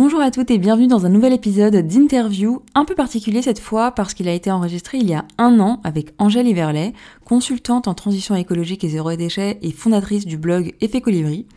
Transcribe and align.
Bonjour 0.00 0.20
à 0.20 0.30
toutes 0.30 0.52
et 0.52 0.58
bienvenue 0.58 0.86
dans 0.86 1.06
un 1.06 1.08
nouvel 1.08 1.32
épisode 1.32 1.74
d'interview, 1.74 2.62
un 2.76 2.84
peu 2.84 2.94
particulier 2.94 3.42
cette 3.42 3.58
fois 3.58 3.90
parce 3.90 4.14
qu'il 4.14 4.28
a 4.28 4.32
été 4.32 4.48
enregistré 4.48 4.98
il 4.98 5.10
y 5.10 5.14
a 5.14 5.24
un 5.38 5.58
an 5.58 5.80
avec 5.82 6.14
Angèle 6.18 6.46
Iverlet, 6.46 6.92
consultante 7.24 7.88
en 7.88 7.94
transition 7.94 8.36
écologique 8.36 8.84
et 8.84 8.90
zéro 8.90 9.12
déchet 9.16 9.58
et 9.60 9.72
fondatrice 9.72 10.24
du 10.24 10.38
blog 10.38 10.72
Effet 10.80 11.00
Colibri. 11.00 11.48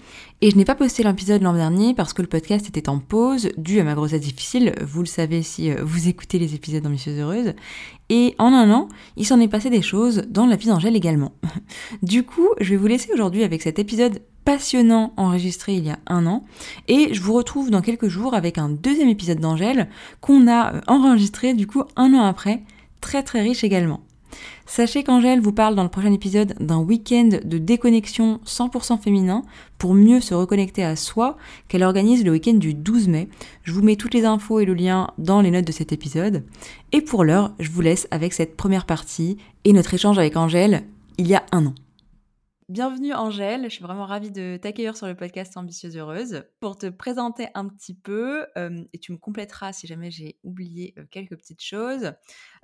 Et 0.42 0.50
je 0.50 0.58
n'ai 0.58 0.66
pas 0.66 0.74
posté 0.74 1.04
l'épisode 1.04 1.44
l'an 1.44 1.54
dernier 1.54 1.94
parce 1.94 2.14
que 2.14 2.24
le 2.24 2.28
podcast 2.28 2.68
était 2.68 2.90
en 2.90 2.98
pause, 2.98 3.50
dû 3.58 3.80
à 3.80 3.84
ma 3.84 3.94
grossesse 3.94 4.22
difficile, 4.22 4.74
vous 4.82 5.02
le 5.02 5.06
savez 5.06 5.44
si 5.44 5.70
euh, 5.70 5.76
vous 5.84 6.08
écoutez 6.08 6.40
les 6.40 6.56
épisodes 6.56 6.82
d'Ambitieuse 6.82 7.20
Heureuse. 7.20 7.54
Et 8.10 8.34
en 8.40 8.52
un 8.54 8.72
an, 8.72 8.90
il 9.18 9.26
s'en 9.28 9.40
est 9.40 9.50
passé 9.50 9.70
des 9.70 9.84
choses 9.84 10.24
dans 10.32 10.48
la 10.48 10.56
vie 10.56 10.68
d'Angèle 10.68 10.96
également. 10.96 11.34
du 12.02 12.24
coup, 12.24 12.50
je 12.60 12.72
vais 12.72 12.78
vous 12.78 12.88
laisser 12.88 13.14
aujourd'hui 13.14 13.44
avec 13.44 13.62
cet 13.62 13.78
épisode 13.78 14.20
passionnant 14.46 15.14
enregistré 15.18 15.76
il 15.76 15.86
y 15.86 15.92
a 15.92 16.00
un 16.08 16.26
an. 16.26 16.44
Et 16.88 17.14
je 17.14 17.22
vous 17.22 17.34
retrouve 17.34 17.70
dans 17.70 17.82
quelques 17.82 18.08
jours 18.08 18.34
avec 18.34 18.58
un 18.58 18.70
deuxième 18.70 19.10
épisode 19.10 19.40
d'Angèle 19.40 19.90
qu'on 20.20 20.48
a 20.48 20.76
euh, 20.76 20.82
enregistré 20.88 21.54
du 21.54 21.68
coup 21.68 21.84
un 21.96 22.14
an 22.14 22.24
après, 22.24 22.64
très 23.02 23.24
très 23.24 23.42
riche 23.42 23.64
également. 23.64 24.02
Sachez 24.66 25.04
qu'Angèle 25.04 25.42
vous 25.42 25.52
parle 25.52 25.76
dans 25.76 25.84
le 25.84 25.90
prochain 25.90 26.14
épisode 26.14 26.56
d'un 26.60 26.80
week-end 26.80 27.30
de 27.44 27.58
déconnexion 27.58 28.40
100% 28.46 29.02
féminin 29.02 29.44
pour 29.78 29.94
mieux 29.94 30.22
se 30.22 30.34
reconnecter 30.34 30.84
à 30.84 30.96
soi 30.96 31.36
qu'elle 31.68 31.84
organise 31.84 32.24
le 32.24 32.32
week-end 32.32 32.54
du 32.54 32.74
12 32.74 33.10
mai. 33.10 33.28
Je 33.64 33.74
vous 33.74 33.82
mets 33.82 33.98
toutes 33.98 34.14
les 34.14 34.24
infos 34.26 34.60
et 34.60 34.66
le 34.66 34.74
lien 34.74 35.08
dans 35.18 35.42
les 35.42 35.52
notes 35.52 35.68
de 35.68 35.74
cet 35.74 35.92
épisode. 35.92 36.46
Et 36.94 37.02
pour 37.02 37.26
l'heure, 37.26 37.52
je 37.60 37.70
vous 37.70 37.82
laisse 37.82 38.08
avec 38.12 38.34
cette 38.34 38.56
première 38.56 38.86
partie 38.86 39.38
et 39.66 39.74
notre 39.74 39.94
échange 39.94 40.18
avec 40.18 40.38
Angèle 40.38 40.84
il 41.18 41.28
y 41.28 41.36
a 41.36 41.44
un 41.52 41.66
an. 41.66 41.74
Bienvenue 42.72 43.12
Angèle, 43.12 43.66
je 43.66 43.68
suis 43.68 43.84
vraiment 43.84 44.06
ravie 44.06 44.32
de 44.32 44.56
t'accueillir 44.56 44.96
sur 44.96 45.06
le 45.06 45.14
podcast 45.14 45.58
Ambitieuse 45.58 45.98
Heureuse 45.98 46.46
pour 46.62 46.78
te 46.78 46.88
présenter 46.88 47.50
un 47.54 47.68
petit 47.68 47.94
peu 47.94 48.46
euh, 48.58 48.86
et 48.94 48.98
tu 48.98 49.12
me 49.12 49.18
compléteras 49.18 49.74
si 49.74 49.88
jamais 49.88 50.10
j'ai 50.10 50.40
oublié 50.46 50.94
euh, 50.98 51.04
quelques 51.12 51.36
petites 51.36 51.62
choses. 51.62 52.14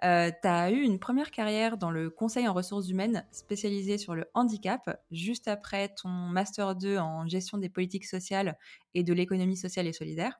Euh, 0.05 0.31
tu 0.41 0.47
as 0.47 0.72
eu 0.72 0.80
une 0.80 0.97
première 0.97 1.30
carrière 1.30 1.78
dans 1.78 1.91
le 1.91 2.09
conseil 2.09 2.47
en 2.47 2.53
ressources 2.53 2.88
humaines 2.88 3.25
spécialisé 3.31 3.97
sur 3.97 4.16
le 4.16 4.23
handicap 4.33 4.97
juste 5.11 5.50
après 5.50 5.89
ton 5.89 6.08
master 6.08 6.78
2 6.78 7.00
en 7.00 7.28
gestion 7.28 7.58
des 7.58 7.67
politiques 7.67 8.05
sociales 8.05 8.58
et 8.94 9.03
de 9.03 9.11
l'économie 9.11 9.58
sociale 9.58 9.88
et 9.88 9.94
solidaire. 9.94 10.39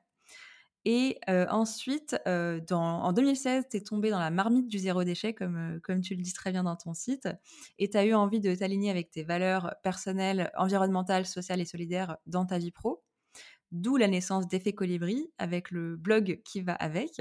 Et 0.84 1.18
ensuite, 1.26 2.16
en 2.26 3.12
2016, 3.12 3.66
tu 3.70 3.76
es 3.76 3.80
tombé 3.80 4.10
dans 4.10 4.18
la 4.18 4.30
marmite 4.30 4.68
du 4.68 4.78
zéro 4.78 5.04
déchet, 5.04 5.34
comme, 5.34 5.80
comme 5.82 6.00
tu 6.00 6.14
le 6.14 6.22
dis 6.22 6.32
très 6.32 6.50
bien 6.50 6.64
dans 6.64 6.76
ton 6.76 6.94
site, 6.94 7.28
et 7.78 7.90
tu 7.90 7.96
as 7.96 8.04
eu 8.04 8.14
envie 8.14 8.40
de 8.40 8.54
t'aligner 8.54 8.90
avec 8.90 9.10
tes 9.10 9.22
valeurs 9.22 9.74
personnelles, 9.82 10.50
environnementales, 10.56 11.26
sociales 11.26 11.60
et 11.60 11.64
solidaires 11.64 12.16
dans 12.26 12.46
ta 12.46 12.58
vie 12.58 12.70
pro. 12.70 13.02
D'où 13.70 13.96
la 13.96 14.08
naissance 14.08 14.48
d'Effet 14.48 14.72
Colibri, 14.72 15.30
avec 15.36 15.70
le 15.70 15.96
blog 15.96 16.40
qui 16.44 16.62
va 16.62 16.72
avec. 16.72 17.20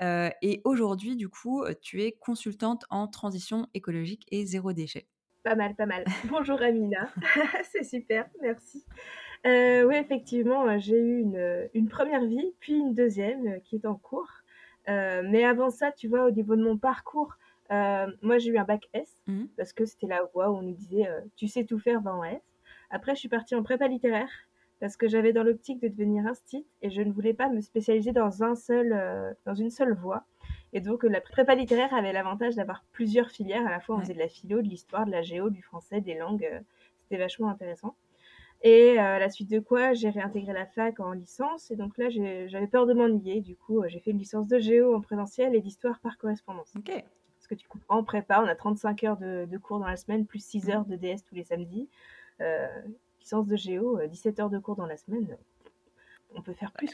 et 0.00 0.60
aujourd'hui, 0.64 1.16
du 1.16 1.28
coup, 1.28 1.64
tu 1.80 2.02
es 2.02 2.12
consultante 2.12 2.84
en 2.90 3.08
transition 3.08 3.68
écologique 3.72 4.26
et 4.30 4.44
zéro 4.44 4.72
déchet. 4.72 5.08
Pas 5.46 5.54
mal, 5.54 5.76
pas 5.76 5.86
mal. 5.86 6.04
Bonjour 6.28 6.60
Amina, 6.60 7.08
c'est 7.72 7.84
super, 7.84 8.28
merci. 8.42 8.84
Euh, 9.46 9.84
oui, 9.84 9.94
effectivement, 9.96 10.66
euh, 10.66 10.78
j'ai 10.78 10.98
eu 10.98 11.20
une, 11.20 11.68
une, 11.72 11.88
première 11.88 12.24
vie, 12.24 12.52
puis 12.58 12.74
une 12.74 12.94
deuxième 12.94 13.46
euh, 13.46 13.58
qui 13.60 13.76
est 13.76 13.86
en 13.86 13.94
cours. 13.94 14.30
mais 14.88 15.44
avant 15.44 15.70
ça, 15.70 15.92
tu 15.92 16.08
vois, 16.08 16.26
au 16.26 16.30
niveau 16.30 16.56
de 16.56 16.62
mon 16.62 16.76
parcours, 16.78 17.34
moi 17.70 18.38
j'ai 18.38 18.50
eu 18.50 18.58
un 18.58 18.64
bac 18.64 18.88
S, 18.92 19.22
mmh. 19.26 19.46
parce 19.56 19.72
que 19.72 19.84
c'était 19.84 20.06
la 20.06 20.22
voie 20.32 20.50
où 20.50 20.56
on 20.56 20.62
nous 20.62 20.74
disait 20.74 21.08
tu 21.36 21.48
sais 21.48 21.64
tout 21.64 21.78
faire, 21.78 22.00
va 22.00 22.14
en 22.14 22.24
S. 22.24 22.42
Après, 22.90 23.14
je 23.14 23.20
suis 23.20 23.28
partie 23.28 23.54
en 23.56 23.62
prépa 23.64 23.88
littéraire, 23.88 24.30
parce 24.80 24.96
que 24.96 25.08
j'avais 25.08 25.32
dans 25.32 25.42
l'optique 25.42 25.80
de 25.80 25.88
devenir 25.88 26.26
instit 26.26 26.66
et 26.82 26.90
je 26.90 27.02
ne 27.02 27.12
voulais 27.12 27.34
pas 27.34 27.48
me 27.48 27.60
spécialiser 27.60 28.12
dans, 28.12 28.44
un 28.44 28.54
seul, 28.54 29.36
dans 29.44 29.54
une 29.54 29.70
seule 29.70 29.94
voie. 29.94 30.24
Et 30.72 30.80
donc, 30.80 31.02
la 31.02 31.20
prépa 31.20 31.54
littéraire 31.54 31.92
avait 31.94 32.12
l'avantage 32.12 32.54
d'avoir 32.54 32.84
plusieurs 32.92 33.30
filières. 33.30 33.66
À 33.66 33.70
la 33.70 33.80
fois, 33.80 33.96
on 33.96 34.00
faisait 34.00 34.14
de 34.14 34.20
la 34.20 34.28
philo, 34.28 34.62
de 34.62 34.68
l'histoire, 34.68 35.06
de 35.06 35.10
la 35.10 35.22
géo, 35.22 35.50
du 35.50 35.62
français, 35.62 36.00
des 36.00 36.14
langues. 36.14 36.48
C'était 37.02 37.18
vachement 37.18 37.48
intéressant. 37.48 37.96
Et 38.66 38.98
euh, 38.98 39.00
à 39.00 39.18
la 39.20 39.30
suite 39.30 39.48
de 39.48 39.60
quoi, 39.60 39.92
j'ai 39.92 40.10
réintégré 40.10 40.52
la 40.52 40.66
fac 40.66 40.98
en 40.98 41.12
licence. 41.12 41.70
Et 41.70 41.76
donc 41.76 41.96
là, 41.98 42.08
j'avais 42.10 42.66
peur 42.66 42.84
de 42.84 42.94
m'ennuyer. 42.94 43.40
Du 43.40 43.54
coup, 43.54 43.80
euh, 43.80 43.88
j'ai 43.88 44.00
fait 44.00 44.10
une 44.10 44.18
licence 44.18 44.48
de 44.48 44.58
géo 44.58 44.92
en 44.92 45.00
présentiel 45.00 45.54
et 45.54 45.60
d'histoire 45.60 46.00
par 46.00 46.18
correspondance. 46.18 46.72
Ok. 46.76 46.90
Parce 46.90 47.46
que 47.48 47.54
tu 47.54 47.68
comprends, 47.68 47.98
en 47.98 48.02
prépa, 48.02 48.42
on 48.42 48.48
a 48.48 48.56
35 48.56 49.04
heures 49.04 49.18
de, 49.18 49.56
cours 49.58 49.78
dans 49.78 49.86
la 49.86 49.96
semaine, 49.96 50.26
plus 50.26 50.44
6 50.44 50.68
heures 50.70 50.84
de 50.84 50.96
DS 50.96 51.22
tous 51.22 51.36
les 51.36 51.44
samedis. 51.44 51.88
Euh, 52.40 52.66
licence 53.20 53.46
de 53.46 53.54
géo, 53.54 54.00
17 54.04 54.40
heures 54.40 54.50
de 54.50 54.58
cours 54.58 54.74
dans 54.74 54.86
la 54.86 54.96
semaine. 54.96 55.36
On 56.34 56.42
peut 56.42 56.54
faire 56.54 56.72
plus. 56.72 56.90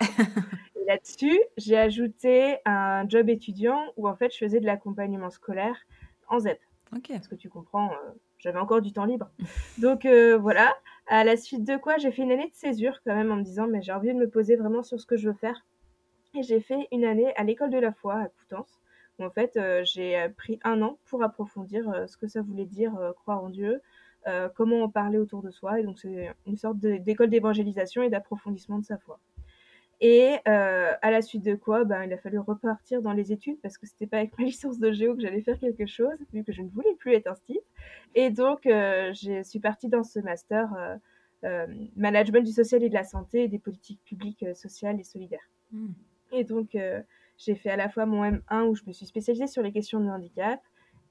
là-dessus, 0.86 1.40
j'ai 1.56 1.78
ajouté 1.78 2.58
un 2.66 3.08
job 3.08 3.30
étudiant 3.30 3.80
où 3.96 4.10
en 4.10 4.14
fait, 4.14 4.30
je 4.30 4.36
faisais 4.36 4.60
de 4.60 4.66
l'accompagnement 4.66 5.30
scolaire 5.30 5.78
en 6.28 6.38
ZEP. 6.38 6.60
Ok. 6.94 7.08
Parce 7.08 7.28
que 7.28 7.34
tu 7.34 7.48
comprends, 7.48 7.92
j'avais 8.38 8.58
encore 8.58 8.82
du 8.82 8.92
temps 8.92 9.06
libre. 9.06 9.30
Donc 9.78 10.04
voilà. 10.04 10.76
À 11.06 11.24
la 11.24 11.36
suite 11.36 11.64
de 11.64 11.76
quoi, 11.76 11.98
j'ai 11.98 12.12
fait 12.12 12.22
une 12.22 12.32
année 12.32 12.48
de 12.48 12.54
césure 12.54 13.00
quand 13.04 13.14
même 13.14 13.32
en 13.32 13.36
me 13.36 13.42
disant, 13.42 13.66
mais 13.66 13.82
j'ai 13.82 13.92
envie 13.92 14.08
de 14.08 14.18
me 14.18 14.28
poser 14.28 14.56
vraiment 14.56 14.82
sur 14.82 15.00
ce 15.00 15.06
que 15.06 15.16
je 15.16 15.28
veux 15.28 15.36
faire. 15.36 15.64
Et 16.34 16.42
j'ai 16.42 16.60
fait 16.60 16.88
une 16.92 17.04
année 17.04 17.34
à 17.36 17.44
l'école 17.44 17.70
de 17.70 17.78
la 17.78 17.92
foi 17.92 18.14
à 18.14 18.28
Coutances, 18.28 18.80
où 19.18 19.24
en 19.24 19.30
fait 19.30 19.56
euh, 19.56 19.82
j'ai 19.84 20.16
euh, 20.18 20.28
pris 20.30 20.58
un 20.64 20.80
an 20.80 20.98
pour 21.06 21.22
approfondir 21.22 21.88
euh, 21.90 22.06
ce 22.06 22.16
que 22.16 22.26
ça 22.26 22.40
voulait 22.40 22.64
dire 22.64 22.92
croire 23.16 23.42
en 23.42 23.50
Dieu, 23.50 23.80
comment 24.54 24.82
en 24.84 24.88
parler 24.88 25.18
autour 25.18 25.42
de 25.42 25.50
soi. 25.50 25.80
Et 25.80 25.82
donc 25.82 25.98
c'est 25.98 26.32
une 26.46 26.56
sorte 26.56 26.78
d'école 26.78 27.28
d'évangélisation 27.28 28.02
et 28.02 28.08
d'approfondissement 28.08 28.78
de 28.78 28.84
sa 28.84 28.96
foi. 28.96 29.19
Et 30.04 30.36
euh, 30.48 30.92
à 31.00 31.12
la 31.12 31.22
suite 31.22 31.44
de 31.44 31.54
quoi, 31.54 31.84
ben, 31.84 32.02
il 32.02 32.12
a 32.12 32.18
fallu 32.18 32.40
repartir 32.40 33.02
dans 33.02 33.12
les 33.12 33.30
études 33.30 33.60
parce 33.62 33.78
que 33.78 33.86
c'était 33.86 34.08
pas 34.08 34.16
avec 34.18 34.36
ma 34.36 34.44
licence 34.46 34.80
de 34.80 34.90
géo 34.90 35.14
que 35.14 35.22
j'allais 35.22 35.42
faire 35.42 35.60
quelque 35.60 35.86
chose, 35.86 36.18
vu 36.32 36.42
que 36.42 36.52
je 36.52 36.60
ne 36.60 36.68
voulais 36.68 36.94
plus 36.98 37.14
être 37.14 37.28
instit. 37.28 37.60
Et 38.16 38.30
donc, 38.30 38.66
euh, 38.66 39.12
je 39.14 39.44
suis 39.44 39.60
partie 39.60 39.88
dans 39.88 40.02
ce 40.02 40.18
master 40.18 40.74
euh, 40.74 40.96
euh, 41.44 41.66
management 41.94 42.44
du 42.44 42.50
social 42.50 42.82
et 42.82 42.88
de 42.88 42.94
la 42.94 43.04
santé 43.04 43.44
et 43.44 43.48
des 43.48 43.60
politiques 43.60 44.00
publiques 44.04 44.44
sociales 44.56 44.98
et 44.98 45.04
solidaires. 45.04 45.48
Hmm. 45.70 45.92
Et 46.32 46.42
donc, 46.42 46.76
j'ai 47.38 47.54
fait 47.54 47.70
à 47.70 47.76
la 47.76 47.88
fois 47.88 48.04
mon 48.04 48.24
M1 48.24 48.62
où 48.64 48.74
je 48.74 48.82
me 48.86 48.92
suis 48.92 49.06
spécialisée 49.06 49.46
sur 49.46 49.62
les 49.62 49.70
questions 49.70 50.00
de 50.00 50.08
handicap 50.08 50.60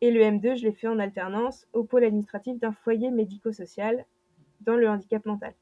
et 0.01 0.11
le 0.11 0.19
M2, 0.19 0.57
je 0.57 0.63
l'ai 0.63 0.73
fait 0.73 0.87
en 0.87 0.99
alternance 0.99 1.65
au 1.71 1.83
pôle 1.83 2.03
administratif 2.03 2.59
d'un 2.59 2.71
foyer 2.71 3.11
médico-social 3.11 4.03
dans 4.61 4.75
le 4.75 4.89
handicap 4.89 5.23
mental. 5.25 5.53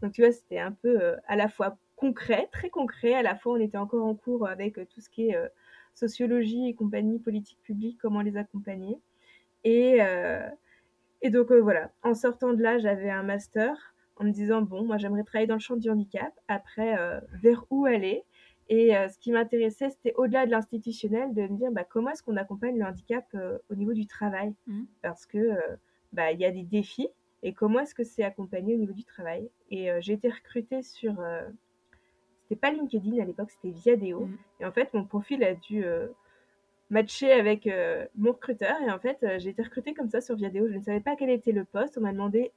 Donc, 0.00 0.12
tu 0.12 0.22
vois, 0.22 0.30
c'était 0.30 0.60
un 0.60 0.72
peu 0.72 1.16
à 1.26 1.34
la 1.34 1.48
fois 1.48 1.76
concret, 1.98 2.48
très 2.52 2.70
concret. 2.70 3.14
À 3.14 3.22
la 3.22 3.34
fois, 3.34 3.54
on 3.54 3.60
était 3.60 3.76
encore 3.76 4.06
en 4.06 4.14
cours 4.14 4.46
avec 4.46 4.78
euh, 4.78 4.86
tout 4.86 5.00
ce 5.00 5.10
qui 5.10 5.28
est 5.28 5.36
euh, 5.36 5.48
sociologie 5.94 6.68
et 6.68 6.74
compagnie, 6.74 7.18
politique 7.18 7.60
publique, 7.62 7.98
comment 8.00 8.22
les 8.22 8.36
accompagner. 8.36 9.00
Et, 9.64 10.00
euh, 10.00 10.48
et 11.22 11.30
donc 11.30 11.52
voilà, 11.52 11.90
en 12.02 12.14
sortant 12.14 12.54
de 12.54 12.62
là, 12.62 12.78
j'avais 12.78 13.10
un 13.10 13.24
master 13.24 13.94
en 14.16 14.24
me 14.24 14.30
disant, 14.30 14.62
bon, 14.62 14.84
moi 14.84 14.96
j'aimerais 14.96 15.24
travailler 15.24 15.48
dans 15.48 15.54
le 15.56 15.60
champ 15.60 15.76
du 15.76 15.90
handicap. 15.90 16.32
Après, 16.46 16.96
vers 17.42 17.64
où 17.70 17.86
aller? 17.86 18.24
Et 18.68 18.90
ce 18.90 19.18
qui 19.18 19.30
m'intéressait, 19.30 19.90
c'était 19.90 20.12
au-delà 20.16 20.44
de 20.44 20.50
l'institutionnel, 20.50 21.34
de 21.34 21.42
me 21.42 21.56
dire, 21.56 21.70
bah, 21.70 21.84
comment 21.84 22.10
est-ce 22.10 22.22
qu'on 22.22 22.36
accompagne 22.36 22.78
le 22.78 22.84
handicap 22.84 23.24
au 23.68 23.74
niveau 23.74 23.92
du 23.92 24.06
travail? 24.06 24.54
Mmh. 24.66 24.82
Parce 25.02 25.24
que 25.26 25.56
bah, 26.12 26.32
il 26.32 26.40
y 26.40 26.44
a 26.44 26.50
des 26.50 26.64
défis. 26.64 27.08
Et 27.42 27.52
comment 27.52 27.80
est-ce 27.80 27.94
que 27.94 28.04
c'est 28.04 28.24
accompagné 28.24 28.74
au 28.74 28.78
niveau 28.78 28.92
du 28.92 29.04
travail? 29.04 29.48
Et 29.70 29.88
j'ai 30.00 30.14
été 30.14 30.28
recrutée 30.28 30.82
sur 30.82 31.14
c'était 32.48 32.60
pas 32.60 32.70
LinkedIn 32.70 33.20
à 33.20 33.26
l'époque, 33.26 33.50
c'était 33.50 33.76
Viadeo. 33.76 34.20
Mm. 34.20 34.38
Et 34.60 34.64
en 34.64 34.72
fait, 34.72 34.92
mon 34.94 35.04
profil 35.04 35.44
a 35.44 35.54
dû 35.54 35.84
euh, 35.84 36.06
matcher 36.88 37.30
avec 37.32 37.66
euh, 37.66 38.06
mon 38.16 38.32
recruteur. 38.32 38.80
Et 38.86 38.90
en 38.90 38.98
fait, 38.98 39.18
euh, 39.22 39.38
j'ai 39.38 39.50
été 39.50 39.62
recrutée 39.62 39.92
comme 39.92 40.08
ça 40.08 40.22
sur 40.22 40.34
Viadeo. 40.34 40.66
Je 40.68 40.76
ne 40.76 40.82
savais 40.82 41.00
pas 41.00 41.14
quel 41.16 41.28
était 41.28 41.52
le 41.52 41.64
poste. 41.64 41.98
On 41.98 42.00
m'a 42.00 42.12
demandé 42.12 42.52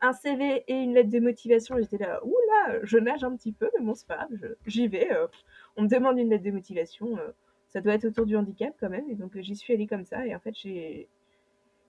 un 0.00 0.12
CV 0.12 0.64
et 0.66 0.74
une 0.74 0.94
lettre 0.94 1.10
de 1.10 1.20
motivation. 1.20 1.76
J'étais 1.78 1.98
là, 1.98 2.20
oula, 2.24 2.80
je 2.82 2.98
nage 2.98 3.22
un 3.22 3.36
petit 3.36 3.52
peu, 3.52 3.70
mais 3.78 3.84
bon, 3.84 3.94
c'est 3.94 4.08
pas 4.08 4.16
grave, 4.16 4.56
j'y 4.66 4.88
vais. 4.88 5.08
on 5.76 5.82
me 5.82 5.88
demande 5.88 6.18
une 6.18 6.28
lettre 6.28 6.42
de 6.42 6.50
motivation. 6.50 7.16
ça 7.68 7.80
doit 7.80 7.94
être 7.94 8.04
autour 8.06 8.26
du 8.26 8.36
handicap 8.36 8.74
quand 8.80 8.90
même. 8.90 9.08
Et 9.08 9.14
donc, 9.14 9.38
j'y 9.38 9.54
suis 9.54 9.72
allée 9.72 9.86
comme 9.86 10.04
ça. 10.04 10.26
Et 10.26 10.34
en 10.34 10.40
fait, 10.40 10.56
j'ai, 10.56 11.06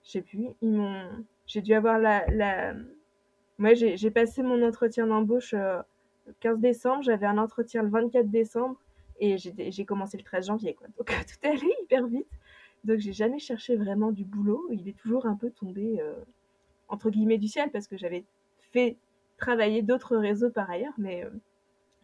je 0.04 0.10
sais 0.10 0.22
plus, 0.22 0.50
ils 0.62 0.70
m'ont, 0.70 1.08
j'ai 1.48 1.60
dû 1.62 1.74
avoir 1.74 1.98
la, 1.98 2.24
la 2.30 2.74
Moi, 3.58 3.74
j'ai 3.74 4.10
passé 4.12 4.44
mon 4.44 4.62
entretien 4.62 5.08
d'embauche, 5.08 5.56
15 6.40 6.58
décembre, 6.60 7.02
j'avais 7.02 7.26
un 7.26 7.38
entretien 7.38 7.82
le 7.82 7.88
24 7.88 8.30
décembre 8.30 8.80
et 9.20 9.36
j'ai 9.38 9.84
commencé 9.84 10.16
le 10.16 10.24
13 10.24 10.46
janvier, 10.46 10.74
quoi. 10.74 10.86
Donc 10.98 11.06
tout 11.28 11.46
est 11.46 11.48
allé 11.48 11.72
hyper 11.82 12.06
vite. 12.06 12.28
Donc 12.84 12.98
j'ai 12.98 13.12
jamais 13.12 13.38
cherché 13.38 13.76
vraiment 13.76 14.12
du 14.12 14.24
boulot. 14.24 14.68
Il 14.70 14.88
est 14.88 14.96
toujours 14.98 15.26
un 15.26 15.36
peu 15.36 15.50
tombé, 15.50 16.00
heu, 16.00 16.14
entre 16.88 17.10
guillemets 17.10 17.38
«du 17.38 17.48
ciel» 17.48 17.70
parce 17.70 17.88
que 17.88 17.96
j'avais 17.96 18.24
fait 18.72 18.96
travailler 19.38 19.82
d'autres 19.82 20.16
réseaux 20.16 20.50
par 20.50 20.70
ailleurs, 20.70 20.92
mais, 20.98 21.24
heu, 21.24 21.32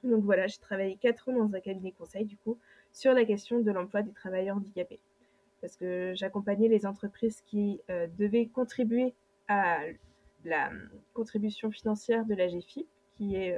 donc 0.05 0.25
voilà, 0.25 0.47
j'ai 0.47 0.59
travaillé 0.59 0.97
4 0.97 1.29
ans 1.29 1.35
dans 1.35 1.55
un 1.55 1.61
cabinet 1.61 1.93
conseil 1.93 2.25
du 2.25 2.37
coup, 2.39 2.59
sur 2.93 3.13
la 3.15 3.25
question 3.25 3.61
de 3.61 3.71
l'emploi 3.71 4.03
des 4.03 4.13
travailleurs 4.13 4.57
handicapés. 4.57 5.01
Parce 5.61 5.77
que 5.77 6.13
j'accompagnais 6.15 6.69
les 6.69 6.87
entreprises 6.87 7.43
qui, 7.43 7.81
heu, 7.91 8.09
devaient 8.19 8.47
contribuer 8.47 9.15
à 9.49 9.81
la 10.45 10.71
contribution 11.15 11.71
financière 11.71 12.25
de 12.25 12.35
la 12.35 12.49
GFIP, 12.49 12.89
qui 13.17 13.37
est, 13.37 13.57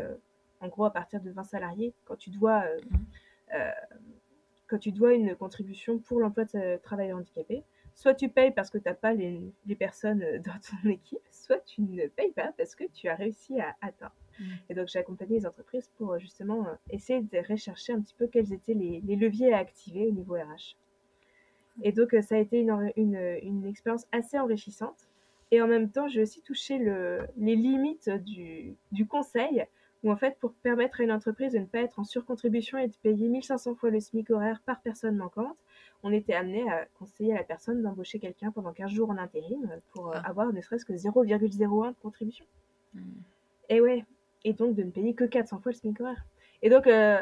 en 0.62 0.69
gros 0.69 0.85
à 0.85 0.93
partir 0.93 1.20
de 1.20 1.31
20 1.31 1.44
salariés, 1.44 1.93
quand 2.05 2.17
tu 2.17 2.31
dois, 2.31 2.64
heu, 2.67 2.81
heu, 3.55 3.99
quand 4.69 4.79
tu 4.79 4.93
dois 4.93 5.12
une 5.12 5.35
contribution 5.37 5.99
pour 5.99 6.20
l'emploi 6.20 6.44
de 6.44 6.79
travailleurs 6.79 7.19
handicapés, 7.19 7.62
soit 7.94 8.14
tu 8.14 8.29
payes 8.29 8.53
parce 8.53 8.70
que 8.70 8.79
tu 8.79 8.88
as 8.88 8.94
pas 8.94 9.12
les 9.12 9.53
les 9.67 9.75
personnes, 9.76 10.23
heu, 10.23 10.38
dans 10.38 10.59
ton 10.61 10.88
équipe, 10.88 11.26
soit 11.31 11.59
tu 11.64 11.82
ne 11.82 12.06
payes 12.06 12.32
pas 12.32 12.53
parce 12.56 12.75
que 12.75 12.85
tu 12.85 13.09
as 13.09 13.14
réussi 13.14 13.61
à 13.61 13.76
atteindre. 13.81 14.14
Mmh. 14.38 14.44
Et 14.70 14.75
donc 14.75 14.88
j'ai 14.88 14.99
accompagné 14.99 15.38
les 15.41 15.47
entreprises 15.47 15.91
pour, 15.99 16.19
justement, 16.19 16.67
essayer 16.91 17.20
de 17.20 17.38
rechercher 17.53 17.93
un 17.93 18.00
petit 18.00 18.14
peu 18.14 18.29
quels 18.29 18.53
étaient 18.53 18.75
les 18.75 19.03
les 19.05 19.17
leviers 19.17 19.53
à 19.53 19.59
activer 19.59 20.06
au 20.06 20.12
niveau 20.12 20.35
RH. 20.35 20.76
Et 21.82 21.91
donc, 21.93 22.14
ça 22.20 22.35
a 22.35 22.38
été 22.38 22.61
une 22.61 23.67
expérience 23.67 24.06
assez 24.12 24.38
enrichissante 24.38 25.09
et 25.53 25.61
en 25.61 25.69
même 25.69 25.91
temps, 25.91 26.09
j'ai 26.09 26.23
aussi 26.23 26.41
touché 26.41 26.79
le 26.79 27.26
les 27.37 27.56
limites 27.56 28.09
du 28.09 28.75
du 28.91 29.06
conseil 29.06 29.67
où 30.04 30.10
en 30.12 30.16
fait, 30.16 30.37
pour 30.40 30.52
permettre 30.54 31.00
à 31.00 31.04
une 31.04 31.12
entreprise 31.12 31.52
de 31.52 31.58
ne 31.58 31.66
pas 31.66 31.81
être 31.81 31.99
en 31.99 32.04
surcontribution 32.04 32.78
et 32.78 32.88
de 32.88 32.94
payer 33.02 33.28
1 33.28 33.43
500 33.43 33.75
fois 33.76 33.90
le 33.90 34.00
SMIC 34.00 34.31
horaire 34.31 34.60
par 34.66 34.81
personne 34.82 35.16
manquante, 35.16 35.56
on 36.02 36.12
était 36.12 36.34
amené 36.34 36.69
à 36.70 36.87
conseiller 36.99 37.32
à 37.34 37.38
la 37.38 37.44
personne 37.44 37.82
d'embaucher 37.82 38.19
quelqu'un 38.19 38.50
pendant 38.50 38.72
15 38.72 38.90
jours 38.90 39.10
en 39.10 39.16
intérim, 39.19 39.64
heu, 39.72 39.81
pour, 39.93 40.08
heu, 40.12 40.16
Ah. 40.16 40.22
avoir 40.25 40.52
ne 40.52 40.60
serait-ce 40.60 40.84
que 40.84 40.96
0,01 40.96 41.90
de 41.93 41.96
contribution. 42.02 42.44
Mmh. 42.94 43.00
Et 43.69 43.81
ouais 43.81 44.04
et 44.44 44.54
donc 44.54 44.75
de 44.75 44.82
ne 44.82 44.90
payer 44.90 45.14
que 45.14 45.25
400 45.25 45.60
fois 45.60 45.70
le 45.72 45.76
SMIC 45.76 46.00
horaire. 46.00 46.25
Et 46.62 46.69
donc, 46.70 46.87
heu, 46.88 47.19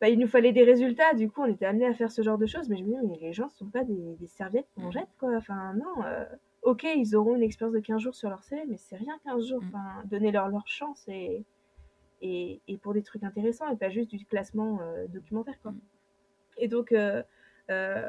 bah, 0.00 0.08
il 0.08 0.18
nous 0.20 0.28
fallait 0.28 0.52
des 0.52 0.64
résultats, 0.64 1.14
du 1.14 1.30
coup, 1.30 1.42
on 1.42 1.46
était 1.46 1.66
amené 1.66 1.86
à 1.86 1.94
faire 1.94 2.12
ce 2.12 2.22
genre 2.22 2.38
de 2.38 2.46
choses, 2.46 2.68
mais 2.68 2.76
je 2.78 2.84
me 2.84 3.00
dis: 3.00 3.06
«Mais 3.08 3.18
les 3.20 3.32
gens, 3.32 3.48
ce 3.48 3.58
sont 3.58 3.70
pas 3.70 3.84
des 3.84 4.16
des 4.20 4.26
serviettes 4.28 4.68
qu'on 4.76 4.88
Mmh. 4.88 4.92
jette, 4.92 5.08
quoi». 5.18 5.36
Enfin 5.36 5.74
non, 5.74 6.04
OK, 6.62 6.84
ils 6.84 7.16
auront 7.16 7.36
une 7.36 7.42
expérience 7.42 7.74
de 7.74 7.80
15 7.80 8.00
jours 8.02 8.14
sur 8.14 8.30
leur 8.30 8.44
CV, 8.44 8.64
mais 8.68 8.76
c'est 8.78 8.96
rien 8.96 9.18
15 9.24 9.46
jours. 9.48 9.62
Mmh. 9.62 9.68
Enfin, 9.68 10.02
donnez-leur 10.06 10.48
leur 10.48 10.66
chance 10.68 11.04
et 11.08 11.44
et 12.22 12.60
et 12.68 12.76
pour 12.78 12.94
des 12.94 13.02
trucs 13.02 13.22
intéressants 13.24 13.68
et 13.70 13.76
pas 13.76 13.90
juste 13.90 14.10
du 14.10 14.24
classement, 14.26 14.80
heu, 14.82 15.08
documentaire, 15.08 15.60
quoi. 15.62 15.72
Mmh. 15.72 15.80
Et 16.58 16.68
donc, 16.68 16.92
heu, 16.92 17.22
heu, 17.70 18.04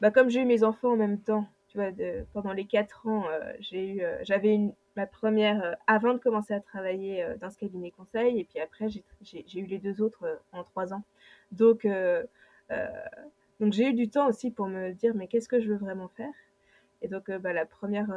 bah, 0.00 0.10
comme 0.10 0.28
j'ai 0.30 0.42
eu 0.42 0.44
mes 0.46 0.62
enfants 0.64 0.92
en 0.92 0.96
même 0.96 1.20
temps, 1.20 1.46
tu 1.68 1.78
vois, 1.78 1.90
de 1.92 2.24
pendant 2.32 2.52
les 2.52 2.64
4 2.66 3.06
ans, 3.06 3.24
j'ai 3.60 3.94
eu, 3.96 4.02
j'avais 4.22 4.54
une 4.54 4.72
ma 4.96 5.06
première, 5.06 5.76
avant 5.86 6.14
de 6.14 6.18
commencer 6.18 6.54
à 6.54 6.60
travailler, 6.60 7.24
dans 7.40 7.50
ce 7.50 7.58
cabinet 7.58 7.90
conseil 7.92 8.40
et 8.40 8.44
puis 8.44 8.58
après 8.60 8.88
j'ai 8.88 9.04
j'ai 9.22 9.44
j'ai 9.46 9.60
eu 9.60 9.66
les 9.66 9.78
2 9.78 10.00
autres, 10.02 10.40
en 10.52 10.64
3 10.64 10.92
ans. 10.94 11.02
Donc, 11.52 11.86
donc 13.60 13.72
j'ai 13.72 13.88
eu 13.88 13.92
du 13.94 14.08
temps 14.10 14.28
aussi 14.28 14.50
pour 14.50 14.66
me 14.68 14.92
dire: 14.92 15.14
«Mais 15.14 15.26
qu'est-ce 15.28 15.48
que 15.48 15.60
je 15.60 15.68
veux 15.70 15.76
vraiment 15.78 16.08
faire?» 16.08 16.32
et 17.02 17.08
donc, 17.08 17.30
bah, 17.30 17.52
la 17.52 17.66
première, 17.66 18.08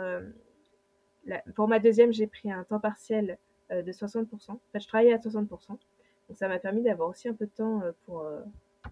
la 1.26 1.40
pour 1.56 1.68
ma 1.68 1.80
deuxième, 1.80 2.14
j'ai 2.14 2.28
pris 2.28 2.52
un 2.52 2.64
temps 2.64 2.80
partiel, 2.80 3.38
de 3.72 3.92
60 3.92 4.28
En 4.50 4.60
fait, 4.72 4.80
je 4.80 4.88
travaillais 4.88 5.14
à 5.14 5.20
60 5.22 5.48
donc 5.48 6.38
ça 6.38 6.48
m'a 6.48 6.60
permis 6.60 6.82
d'avoir 6.82 7.10
aussi 7.10 7.28
un 7.28 7.34
peu 7.34 7.46
de 7.46 7.52
temps, 7.52 7.82
heu, 7.84 7.94
pour, 8.06 8.22
heu, 8.22 8.44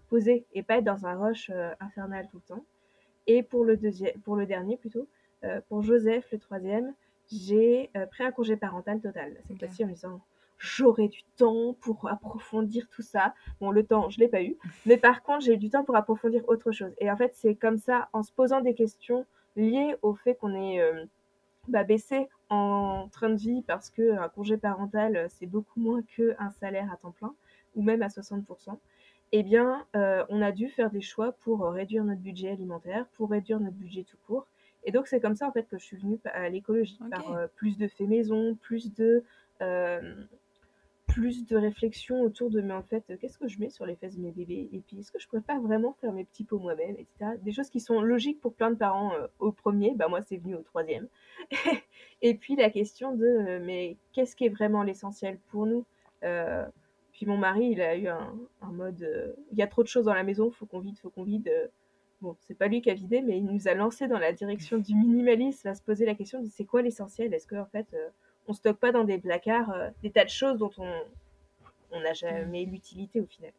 poser 0.08 0.44
et 0.52 0.62
pas 0.62 0.78
être 0.78 0.84
dans 0.84 1.06
un 1.06 1.14
rush, 1.16 1.50
infernal 1.80 2.28
tout 2.30 2.36
le 2.36 2.54
temps. 2.54 2.64
Et 3.26 3.42
pour 3.42 3.64
le 3.64 3.78
pour 4.24 4.36
le 4.36 4.46
dernier 4.46 4.76
plutôt, 4.76 5.08
pour 5.68 5.82
Joseph, 5.82 6.26
le 6.32 6.38
troisième, 6.38 6.94
j'ai, 7.30 7.90
pris 8.10 8.24
un 8.24 8.32
congé 8.32 8.56
parental 8.56 9.00
total. 9.00 9.36
Cette 9.48 9.58
fois-ci 9.58 9.84
en 9.84 9.88
me 9.88 9.92
disant: 9.92 10.20
«J'aurai 10.58 11.08
du 11.08 11.22
temps 11.36 11.74
pour 11.80 12.08
approfondir 12.08 12.88
tout 12.90 13.02
ça». 13.02 13.34
Bon, 13.60 13.70
le 13.70 13.84
temps, 13.84 14.10
je 14.10 14.18
l'ai 14.20 14.28
pas 14.28 14.42
eu, 14.42 14.56
mais 14.84 14.96
par 14.96 15.22
contre, 15.22 15.44
j'ai 15.44 15.54
eu 15.54 15.58
du 15.58 15.70
temps 15.70 15.84
pour 15.84 15.96
approfondir 15.96 16.46
autre 16.48 16.72
chose. 16.72 16.92
Et 16.98 17.10
en 17.10 17.16
fait, 17.16 17.34
c'est 17.34 17.54
comme 17.54 17.78
ça, 17.78 18.08
en 18.12 18.22
se 18.22 18.32
posant 18.32 18.60
des 18.60 18.74
questions 18.74 19.26
liées 19.56 19.96
au 20.02 20.14
fait 20.14 20.34
qu'on 20.34 20.54
est, 20.54 20.80
bah, 21.68 21.84
baissé 21.84 22.28
en 22.50 23.08
train 23.08 23.30
de 23.30 23.36
vie 23.36 23.62
parce 23.62 23.90
qu'un 23.90 24.28
congé 24.28 24.56
parental, 24.56 25.16
heu, 25.16 25.26
c'est 25.30 25.46
beaucoup 25.46 25.80
moins 25.80 26.02
qu'un 26.02 26.50
salaire 26.50 26.92
à 26.92 26.96
temps 26.96 27.12
plein 27.12 27.34
ou 27.76 27.82
même 27.82 28.02
à 28.02 28.08
60% 28.08 28.78
eh 29.32 29.44
bien, 29.44 29.86
heu, 29.94 30.24
on 30.28 30.42
a 30.42 30.50
dû 30.50 30.68
faire 30.68 30.90
des 30.90 31.00
choix 31.00 31.32
pour, 31.32 31.64
heu, 31.64 31.68
réduire 31.70 32.04
notre 32.04 32.20
budget 32.20 32.50
alimentaire, 32.50 33.06
pour 33.14 33.30
réduire 33.30 33.60
notre 33.60 33.76
budget 33.76 34.02
tout 34.02 34.16
court. 34.26 34.46
Et 34.84 34.90
donc 34.90 35.06
c'est 35.06 35.20
comme 35.20 35.36
ça, 35.36 35.46
en 35.46 35.52
fait, 35.52 35.68
que 35.68 35.78
je 35.78 35.84
suis 35.84 35.96
venue 35.96 36.18
à 36.24 36.48
l'écologie, 36.48 36.98
par, 37.10 37.48
plus 37.54 37.78
de 37.78 37.86
faits 37.86 38.08
maison, 38.08 38.56
plus 38.60 38.92
de, 38.94 39.22
plus 41.12 41.46
de 41.46 41.56
réflexion 41.56 42.22
autour 42.22 42.50
de: 42.50 42.60
«Mais 42.60 42.74
en 42.74 42.82
fait, 42.82 43.04
heu, 43.10 43.16
qu'est-ce 43.16 43.38
que 43.38 43.48
je 43.48 43.58
mets 43.60 43.70
sur 43.70 43.86
les 43.86 43.96
fesses 43.96 44.16
de 44.16 44.22
mes 44.22 44.32
bébés? 44.32 44.68
Et 44.72 44.80
puis 44.80 44.98
est-ce 45.00 45.12
que 45.12 45.18
je 45.20 45.28
pourrais 45.28 45.42
pas 45.42 45.58
vraiment 45.58 45.92
faire 46.00 46.12
mes 46.12 46.24
petits 46.24 46.44
pots 46.44 46.58
moi-même?» 46.58 46.96
et 46.98 47.06
cetera? 47.12 47.36
Des 47.36 47.52
choses 47.52 47.70
qui 47.70 47.80
sont 47.80 48.00
logiques 48.02 48.40
pour 48.40 48.54
plein 48.54 48.70
de 48.70 48.76
parents, 48.76 49.12
heu, 49.16 49.28
au 49.40 49.52
1er, 49.52 49.94
bah, 49.96 50.08
moi 50.08 50.22
c'est 50.22 50.36
venu 50.38 50.54
au 50.56 50.62
3e. 50.62 51.08
Et 52.22 52.34
puis 52.34 52.56
la 52.56 52.70
question 52.70 53.14
de, 53.16 53.26
heu: 53.26 53.60
«Mais 53.60 53.96
qu'est-ce 54.12 54.36
qui 54.36 54.44
est 54.46 54.48
vraiment 54.50 54.82
l'essentiel 54.82 55.38
pour 55.50 55.66
nous?» 55.66 55.84
puis 57.12 57.26
mon 57.26 57.36
mari, 57.38 57.70
il 57.72 57.82
a 57.82 57.96
eu 57.96 58.08
un 58.08 58.34
un 58.62 58.72
mode, 58.72 59.36
«Il 59.52 59.58
y 59.58 59.62
a 59.62 59.66
trop 59.66 59.82
de 59.82 59.88
choses 59.88 60.04
dans 60.06 60.14
la 60.14 60.24
maison, 60.24 60.50
faut 60.50 60.66
qu'on 60.66 60.80
vide, 60.80 60.98
faut 60.98 61.10
qu'on 61.10 61.24
vide», 61.24 61.50
bon, 62.22 62.36
c'est 62.40 62.54
pas 62.56 62.68
lui 62.68 62.82
qui 62.82 62.90
a 62.90 62.94
vidé, 62.94 63.22
mais 63.22 63.38
il 63.38 63.46
nous 63.46 63.68
a 63.68 63.74
lancés 63.74 64.08
dans 64.08 64.18
la 64.18 64.32
direction 64.32 64.78
du 64.78 64.94
minimalisme, 64.94 65.68
à 65.68 65.74
se 65.74 65.82
poser 65.82 66.06
la 66.06 66.14
question 66.14 66.40
de: 66.42 66.48
«C'est 66.50 66.64
quoi 66.66 66.82
l'essentiel? 66.82 67.32
Est-ce 67.34 67.46
qu'en 67.48 67.66
fait, 67.66 67.86
heu, 67.94 68.08
on 68.50 68.52
stocke 68.52 68.78
pas 68.78 68.92
dans 68.92 69.04
des 69.04 69.18
placards, 69.18 69.70
heu, 69.70 69.88
des 70.02 70.10
tas 70.10 70.24
de 70.24 70.30
choses 70.30 70.58
dont 70.58 70.72
on 70.78 70.92
on 71.92 72.00
n'a 72.00 72.12
jamais 72.12 72.64
l'utilité 72.64 73.20
au 73.20 73.26
final?» 73.26 73.52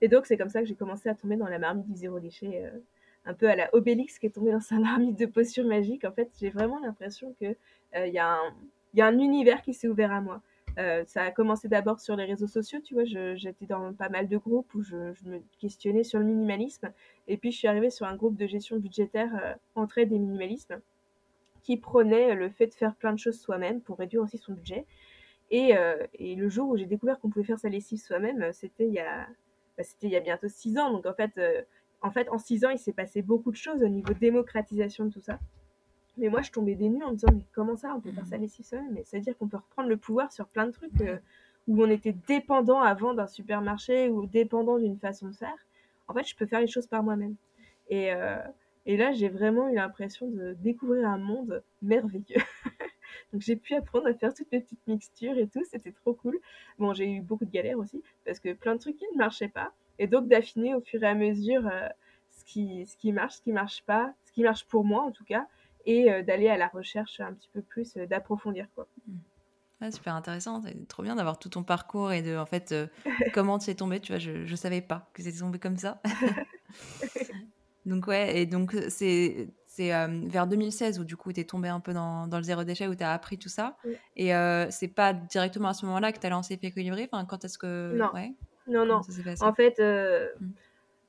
Et 0.00 0.08
donc 0.08 0.26
c'est 0.26 0.36
comme 0.36 0.48
ça 0.48 0.60
que 0.60 0.66
j'ai 0.66 0.74
commencé 0.74 1.08
à 1.08 1.14
tomber 1.14 1.36
dans 1.36 1.48
la 1.48 1.58
marmite 1.58 1.86
du 1.86 1.96
zéro 1.96 2.20
déchet, 2.20 2.64
heu, 2.66 2.82
un 3.24 3.34
peu 3.34 3.48
à 3.48 3.56
la 3.56 3.74
Obélix 3.74 4.18
qui 4.18 4.26
est 4.26 4.30
tombé 4.30 4.52
dans 4.52 4.60
sa 4.60 4.76
marmite 4.78 5.18
de 5.18 5.26
potions 5.26 5.64
magiques. 5.64 6.04
En 6.04 6.12
fait, 6.12 6.30
j'ai 6.40 6.50
vraiment 6.50 6.78
l'impression 6.80 7.34
que, 7.40 7.46
heu, 7.46 7.56
il 8.06 8.12
y 8.12 8.18
a 8.18 8.28
un 8.34 8.54
il 8.94 8.98
y 9.00 9.02
a 9.02 9.06
un 9.06 9.18
univers 9.18 9.60
qui 9.62 9.74
s'est 9.74 9.88
ouvert 9.88 10.12
à 10.12 10.20
moi. 10.22 10.40
Ça 11.06 11.24
a 11.24 11.30
commencé 11.32 11.68
d'abord 11.68 11.98
sur 12.00 12.14
les 12.14 12.24
réseaux 12.24 12.46
sociaux, 12.46 12.78
tu 12.80 12.94
vois? 12.94 13.04
J'étais 13.04 13.66
dans 13.66 13.92
pas 13.92 14.08
mal 14.08 14.28
de 14.28 14.36
groupes 14.38 14.72
où 14.74 14.82
je 14.82 15.12
je 15.12 15.24
me 15.28 15.42
questionnais 15.60 16.04
sur 16.04 16.20
le 16.20 16.24
minimalisme 16.24 16.92
et 17.26 17.36
puis 17.36 17.50
je 17.50 17.58
suis 17.58 17.68
arrivée 17.68 17.90
sur 17.90 18.06
un 18.06 18.14
groupe 18.16 18.36
de 18.36 18.46
gestion 18.46 18.76
budgétaire, 18.78 19.30
heu, 19.34 19.54
entraide 19.74 20.12
et 20.12 20.18
minimalisme, 20.18 20.80
qui 21.68 21.76
prônait 21.76 22.34
le 22.34 22.48
fait 22.48 22.68
de 22.68 22.72
faire 22.72 22.96
plein 22.96 23.12
de 23.12 23.18
choses 23.18 23.38
soi-même 23.38 23.82
pour 23.82 23.98
réduire 23.98 24.22
aussi 24.22 24.38
son 24.38 24.54
budget. 24.54 24.86
Et 25.50 25.76
heu 25.76 25.98
et 26.14 26.34
le 26.34 26.48
jour 26.48 26.70
où 26.70 26.78
j'ai 26.78 26.86
découvert 26.86 27.20
qu'on 27.20 27.28
pouvait 27.28 27.44
faire 27.44 27.58
sa 27.58 27.68
lessive 27.68 27.98
soi-même, 27.98 28.54
c'était 28.54 28.86
il 28.86 28.94
y 28.94 29.00
a 29.00 29.26
bah, 29.76 29.84
c'était 29.84 30.06
il 30.06 30.12
y 30.12 30.16
a 30.16 30.20
bientôt 30.20 30.48
6 30.48 30.78
ans. 30.78 30.90
Donc 30.94 31.04
en 31.04 31.12
fait, 31.12 31.30
heu, 31.36 31.66
en 32.00 32.10
fait, 32.10 32.30
en 32.30 32.38
6 32.38 32.64
ans, 32.64 32.70
il 32.70 32.78
s'est 32.78 32.94
passé 32.94 33.20
beaucoup 33.20 33.50
de 33.50 33.56
choses 33.56 33.82
au 33.82 33.88
niveau 33.88 34.14
démocratisation 34.14 35.04
de 35.04 35.10
tout 35.12 35.20
ça. 35.20 35.40
Mais 36.16 36.30
moi, 36.30 36.40
je 36.40 36.50
tombais 36.50 36.74
des 36.74 36.88
nues 36.88 37.04
en 37.04 37.10
me 37.10 37.16
disant: 37.16 37.32
«Mais 37.34 37.44
comment 37.54 37.76
ça, 37.76 37.94
on 37.94 38.00
peut 38.00 38.12
faire 38.12 38.26
sa 38.26 38.38
Mmh. 38.38 38.40
lessive 38.40 38.64
soi-même?» 38.64 38.92
mais 38.94 39.04
ça 39.04 39.18
veut 39.18 39.22
dire 39.22 39.36
qu'on 39.36 39.48
peut 39.48 39.58
reprendre 39.58 39.90
le 39.90 39.98
pouvoir 39.98 40.32
sur 40.32 40.48
plein 40.48 40.66
de 40.66 40.72
trucs, 40.72 40.92
où 41.68 41.82
on 41.84 41.90
était 41.90 42.14
dépendant 42.28 42.80
avant 42.80 43.12
d'un 43.12 43.26
supermarché 43.26 44.08
ou 44.08 44.24
dépendant 44.26 44.78
d'une 44.78 44.98
façon 44.98 45.28
de 45.28 45.34
faire. 45.36 45.58
En 46.08 46.14
fait, 46.14 46.24
je 46.26 46.34
peux 46.34 46.46
faire 46.46 46.60
les 46.60 46.66
choses 46.66 46.86
par 46.86 47.02
moi-même. 47.02 47.36
Et 47.90 48.10
et 48.88 48.96
là, 48.96 49.12
j'ai 49.12 49.28
vraiment 49.28 49.68
eu 49.68 49.76
l'impression 49.76 50.28
de 50.28 50.54
découvrir 50.54 51.08
un 51.08 51.18
monde 51.18 51.62
merveilleux. 51.82 52.42
Donc 53.32 53.42
j'ai 53.42 53.56
pu 53.56 53.74
apprendre 53.74 54.08
à 54.08 54.14
faire 54.14 54.34
toutes 54.34 54.50
mes 54.52 54.60
petites 54.60 54.86
mixtures 54.86 55.38
et 55.38 55.46
tout, 55.48 55.62
c'était 55.70 55.92
trop 55.92 56.14
cool. 56.14 56.40
Bon, 56.78 56.94
j'ai 56.94 57.10
eu 57.10 57.20
beaucoup 57.20 57.44
de 57.44 57.50
galères 57.50 57.78
aussi 57.78 58.02
parce 58.24 58.40
que 58.40 58.52
plein 58.54 58.74
de 58.74 58.80
trucs 58.80 58.96
qui 58.96 59.06
ne 59.12 59.18
marchaient 59.18 59.48
pas 59.48 59.72
et 60.00 60.06
donc 60.08 60.28
d'affiner 60.28 60.74
au 60.74 60.80
fur 60.80 61.02
et 61.02 61.06
à 61.06 61.14
mesure, 61.14 61.66
heu, 61.66 61.88
ce 62.30 62.44
qui 62.46 62.86
ce 62.86 62.96
qui 62.96 63.12
marche, 63.12 63.36
ce 63.36 63.42
qui 63.42 63.52
marche 63.52 63.84
pas, 63.84 64.14
ce 64.24 64.32
qui 64.32 64.42
marche 64.42 64.64
pour 64.66 64.84
moi 64.84 65.02
en 65.02 65.12
tout 65.12 65.24
cas 65.24 65.46
et 65.86 66.10
heu, 66.12 66.22
d'aller 66.22 66.48
à 66.48 66.56
la 66.56 66.68
recherche 66.68 67.20
un 67.20 67.34
petit 67.34 67.50
peu 67.52 67.62
plus, 67.62 67.96
heu, 67.98 68.06
d'approfondir, 68.06 68.68
quoi. 68.74 68.88
Mmh. 69.06 69.16
Ouais, 69.80 69.92
super 69.92 70.14
intéressant, 70.16 70.60
c'est 70.62 70.88
trop 70.88 71.04
bien 71.04 71.14
d'avoir 71.16 71.38
tout 71.38 71.50
ton 71.50 71.62
parcours 71.62 72.10
et 72.12 72.20
de 72.22 72.36
en 72.36 72.46
fait, 72.46 72.74
comment 73.30 73.58
tu 73.58 73.70
es 73.70 73.76
tombée, 73.76 74.00
tu 74.00 74.12
vois? 74.12 74.18
Je 74.18 74.44
je 74.44 74.56
savais 74.56 74.82
pas 74.82 75.08
que 75.14 75.22
c'était 75.22 75.38
tombé 75.38 75.58
comme 75.60 75.76
ça. 75.76 76.00
Donc 77.88 78.06
ouais 78.08 78.38
et 78.40 78.46
donc 78.46 78.74
heu, 78.74 78.90
c'est 78.90 79.54
c'est, 79.66 79.86
hem, 79.88 80.28
vers 80.28 80.46
2016 80.48 80.98
où 81.00 81.04
du 81.04 81.16
coup 81.16 81.32
tu 81.32 81.40
es 81.40 81.44
tombée 81.44 81.68
un 81.68 81.80
peu 81.80 81.92
dans 81.94 82.26
dans 82.28 82.38
le 82.38 82.42
zéro 82.44 82.64
déchet, 82.64 82.88
où 82.88 82.94
tu 82.96 83.04
as 83.04 83.12
appris 83.12 83.38
tout 83.38 83.48
ça 83.50 83.76
et 84.16 84.34
heu, 84.34 84.68
c'est 84.70 84.88
pas 84.88 85.12
directement 85.14 85.68
à 85.68 85.74
ce 85.74 85.86
moment-là 85.86 86.12
que 86.12 86.18
tu 86.20 86.26
as 86.26 86.30
lancé 86.30 86.56
Fécolibré? 86.58 87.08
Enfin, 87.12 87.24
quand 87.26 87.44
est-ce 87.44 87.58
que 87.58 88.00
Non, 88.00 88.12
ouais? 88.12 88.34
non, 88.66 88.84
non. 88.86 89.06
ça 89.06 89.12
s'est 89.12 89.24
passé? 89.24 89.46
En 89.46 89.54
fait, 89.54 89.78
heu, 89.80 90.30
Mmh. 90.40 90.52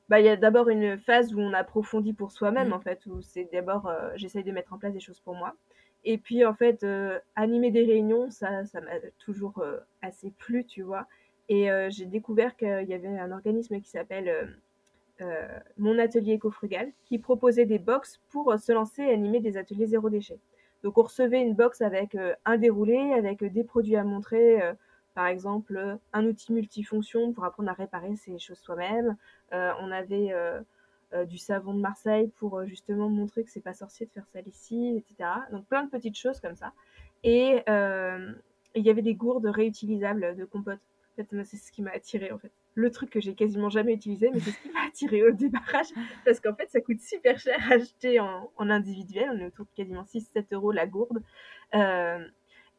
bah, 0.10 0.20
il 0.22 0.26
y 0.26 0.30
a 0.30 0.38
d'abord 0.38 0.70
une 0.70 1.00
phase 1.00 1.34
où 1.36 1.40
on 1.42 1.54
approfondit 1.54 2.14
pour 2.14 2.32
soi-même, 2.32 2.74
Mmh. 2.74 2.74
en 2.74 2.82
fait, 2.82 3.06
où 3.08 3.22
c'est 3.22 3.50
d'abord, 3.54 3.92
j'essaye 4.16 4.44
de 4.44 4.52
mettre 4.52 4.74
en 4.74 4.80
place 4.80 4.94
des 4.94 5.00
choses 5.02 5.20
pour 5.22 5.36
moi 5.36 5.56
Et 6.04 6.18
puis 6.20 6.46
en 6.46 6.56
fait, 6.56 6.86
animer 7.36 7.72
des 7.72 7.86
réunions, 7.86 8.32
ça 8.32 8.66
ça 8.66 8.82
m'a 8.82 9.00
toujours, 9.20 9.64
assez 10.02 10.32
plu, 10.32 10.66
tu 10.66 10.84
vois? 10.84 11.08
Et 11.50 11.70
j'ai 11.90 12.06
découvert 12.08 12.56
qu'il 12.58 12.88
y 12.90 12.94
avait 12.94 13.08
un 13.20 13.32
organisme 13.32 13.82
qui 13.82 13.90
s'appelle, 13.90 14.62
Mon 15.78 16.00
Atelier 16.00 16.34
Éco-Frugal, 16.34 16.92
qui 17.06 17.20
proposait 17.20 17.66
des 17.66 17.80
box 17.80 18.20
pour, 18.30 18.54
se 18.58 18.72
lancer 18.72 19.04
et 19.04 19.14
animer 19.14 19.40
des 19.40 19.58
ateliers 19.58 19.88
zéro 19.88 20.10
déchet. 20.10 20.40
Donc 20.84 20.98
on 20.98 21.04
recevait 21.04 21.42
une 21.42 21.56
box 21.56 21.82
avec, 21.82 22.16
un 22.46 22.58
déroulé, 22.58 22.98
avec, 23.14 23.44
des 23.44 23.64
produits 23.64 23.96
à 23.96 24.04
montrer, 24.04 24.62
par 25.16 25.28
exemple, 25.28 25.98
un 26.14 26.26
outil 26.26 26.54
multifonction 26.54 27.34
pour 27.34 27.44
apprendre 27.44 27.70
à 27.70 27.74
réparer 27.74 28.16
ses 28.16 28.40
choses 28.40 28.60
soi-même. 28.60 29.18
on 29.52 29.92
avait, 29.92 30.34
euh, 31.16 31.26
du 31.26 31.40
savon 31.40 31.74
de 31.74 31.80
Marseille 31.80 32.32
pour 32.38 32.60
euh, 32.60 32.68
justement 32.68 33.10
montrer 33.10 33.44
que 33.44 33.50
c'est 33.50 33.64
pas 33.64 33.74
sorcier 33.74 34.06
de 34.06 34.12
faire 34.12 34.28
ça 34.32 34.42
ici, 34.42 34.96
etc. 34.96 35.28
Donc 35.52 35.66
plein 35.66 35.84
de 35.84 35.90
petites 35.90 36.16
choses 36.16 36.40
comme 36.40 36.56
ça. 36.56 36.72
Et 37.24 37.64
euh, 37.68 38.32
il 38.76 38.86
y 38.86 38.92
avait 38.92 39.02
des 39.02 39.16
gourdes 39.16 39.48
réutilisables 39.48 40.36
de 40.36 40.46
compote. 40.46 40.78
En 40.78 41.16
fait, 41.16 41.44
c'est 41.46 41.58
ce 41.58 41.72
qui 41.72 41.82
m'a 41.82 41.90
attiré 41.92 42.32
en 42.32 42.38
fait. 42.38 42.52
Le 42.80 42.92
truc 42.92 43.10
que 43.10 43.20
j'ai 43.20 43.34
quasiment 43.34 43.70
jamais 43.70 43.94
utilisé, 43.94 44.30
mais 44.34 44.40
c'est 44.40 44.52
ce 44.52 44.60
qui 44.62 44.72
m'a 44.72 44.86
attiré 44.88 45.24
au 45.24 45.32
débarrage. 45.32 45.88
Parce 46.26 46.40
qu'en 46.40 46.54
fait, 46.56 46.70
ça 46.70 46.82
coûte 46.82 47.02
super 47.02 47.38
cher 47.40 47.58
à 47.70 47.76
acheter 47.76 48.20
en, 48.20 48.50
individuel. 48.58 49.30
On 49.34 49.40
est 49.40 49.46
autour 49.46 49.66
de 49.66 49.72
quasiment 49.76 50.04
6-7 50.04 50.46
euros 50.54 50.72
la 50.72 50.88
gourde. 50.88 51.22
et, 51.74 51.80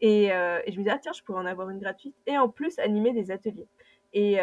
et, 0.00 0.28
je 0.28 0.70
me 0.70 0.76
disais, 0.78 0.90
ah 0.90 0.98
tiens, 0.98 1.12
je 1.12 1.22
pourrais 1.22 1.40
en 1.40 1.46
avoir 1.46 1.70
une 1.70 1.80
gratuite. 1.80 2.14
Et 2.26 2.38
en 2.38 2.48
plus, 2.48 2.78
animer 2.78 3.12
des 3.12 3.30
ateliers. 3.30 3.68
Et, 4.12 4.38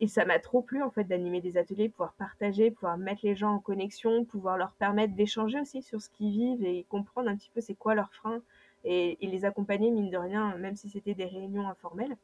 et 0.00 0.06
ça 0.06 0.24
m'a 0.24 0.38
trop 0.38 0.62
plu 0.62 0.82
en 0.82 0.90
fait 0.90 1.04
d'animer 1.04 1.40
des 1.40 1.56
ateliers, 1.56 1.88
pouvoir 1.88 2.12
partager, 2.14 2.70
pouvoir 2.70 2.98
mettre 2.98 3.22
les 3.24 3.34
gens 3.34 3.54
en 3.54 3.58
connexion, 3.58 4.24
pouvoir 4.24 4.56
leur 4.56 4.72
permettre 4.72 5.14
d'échanger 5.14 5.60
aussi 5.60 5.82
sur 5.82 6.00
ce 6.00 6.08
qu'ils 6.10 6.30
vivent 6.30 6.64
et 6.64 6.84
comprendre 6.88 7.28
un 7.28 7.36
petit 7.36 7.50
peu 7.52 7.60
c'est 7.60 7.74
quoi 7.74 7.94
leurs 7.94 8.14
freins 8.14 8.40
et, 8.84 9.18
les 9.20 9.44
accompagner 9.44 9.90
mine 9.90 10.10
de 10.10 10.16
rien, 10.16 10.56
même 10.56 10.76
si 10.76 10.88
c'était 10.88 11.14
des 11.14 11.26
réunions 11.26 11.68
informelles. 11.68 12.16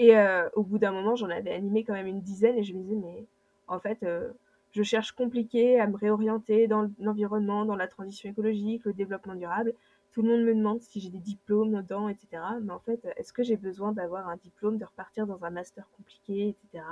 Et 0.00 0.16
euh, 0.16 0.48
au 0.54 0.62
bout 0.62 0.78
d'un 0.78 0.92
moment, 0.92 1.14
j'en 1.14 1.28
avais 1.28 1.52
animé 1.52 1.84
quand 1.84 1.92
même 1.92 2.06
une 2.06 2.22
dizaine 2.22 2.56
et 2.56 2.64
je 2.64 2.72
me 2.72 2.80
disais 2.80 2.96
mais 2.96 3.26
en 3.68 3.78
fait 3.78 4.02
euh, 4.02 4.30
je 4.72 4.82
cherche 4.82 5.12
compliqué 5.12 5.78
à 5.78 5.86
me 5.86 5.96
réorienter 5.96 6.66
dans 6.68 6.90
l'environnement, 6.98 7.66
dans 7.66 7.76
la 7.76 7.86
transition 7.86 8.30
écologique, 8.30 8.82
le 8.86 8.94
développement 8.94 9.34
durable 9.34 9.74
tout 10.12 10.22
le 10.22 10.28
monde 10.28 10.42
me 10.42 10.54
demande 10.54 10.80
si 10.80 11.00
j'ai 11.00 11.10
des 11.10 11.18
diplômes 11.18 11.72
dedans, 11.72 12.08
etc. 12.08 12.42
Mais 12.62 12.72
en 12.72 12.80
fait, 12.80 13.06
est-ce 13.16 13.32
que 13.32 13.42
j'ai 13.42 13.56
besoin 13.56 13.92
d'avoir 13.92 14.28
un 14.28 14.36
diplôme, 14.36 14.76
de 14.76 14.84
repartir 14.84 15.26
dans 15.26 15.44
un 15.44 15.50
master 15.50 15.88
compliqué, 15.96 16.48
etc. 16.48 16.84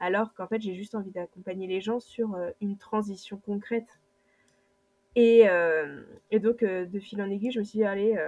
Alors 0.00 0.34
qu'en 0.34 0.46
fait, 0.46 0.60
j'ai 0.60 0.74
juste 0.74 0.94
envie 0.94 1.12
d'accompagner 1.12 1.66
les 1.66 1.80
gens 1.80 2.00
sur 2.00 2.34
euh, 2.34 2.50
une 2.60 2.76
transition 2.76 3.38
concrète. 3.38 4.00
Et, 5.14 5.48
euh, 5.48 6.02
donc, 6.32 6.62
de 6.62 6.98
fil 6.98 7.22
en 7.22 7.30
aiguille, 7.30 7.52
je 7.52 7.60
me 7.60 7.64
suis 7.64 7.78
dit, 7.78 7.84
allez, 7.84 8.18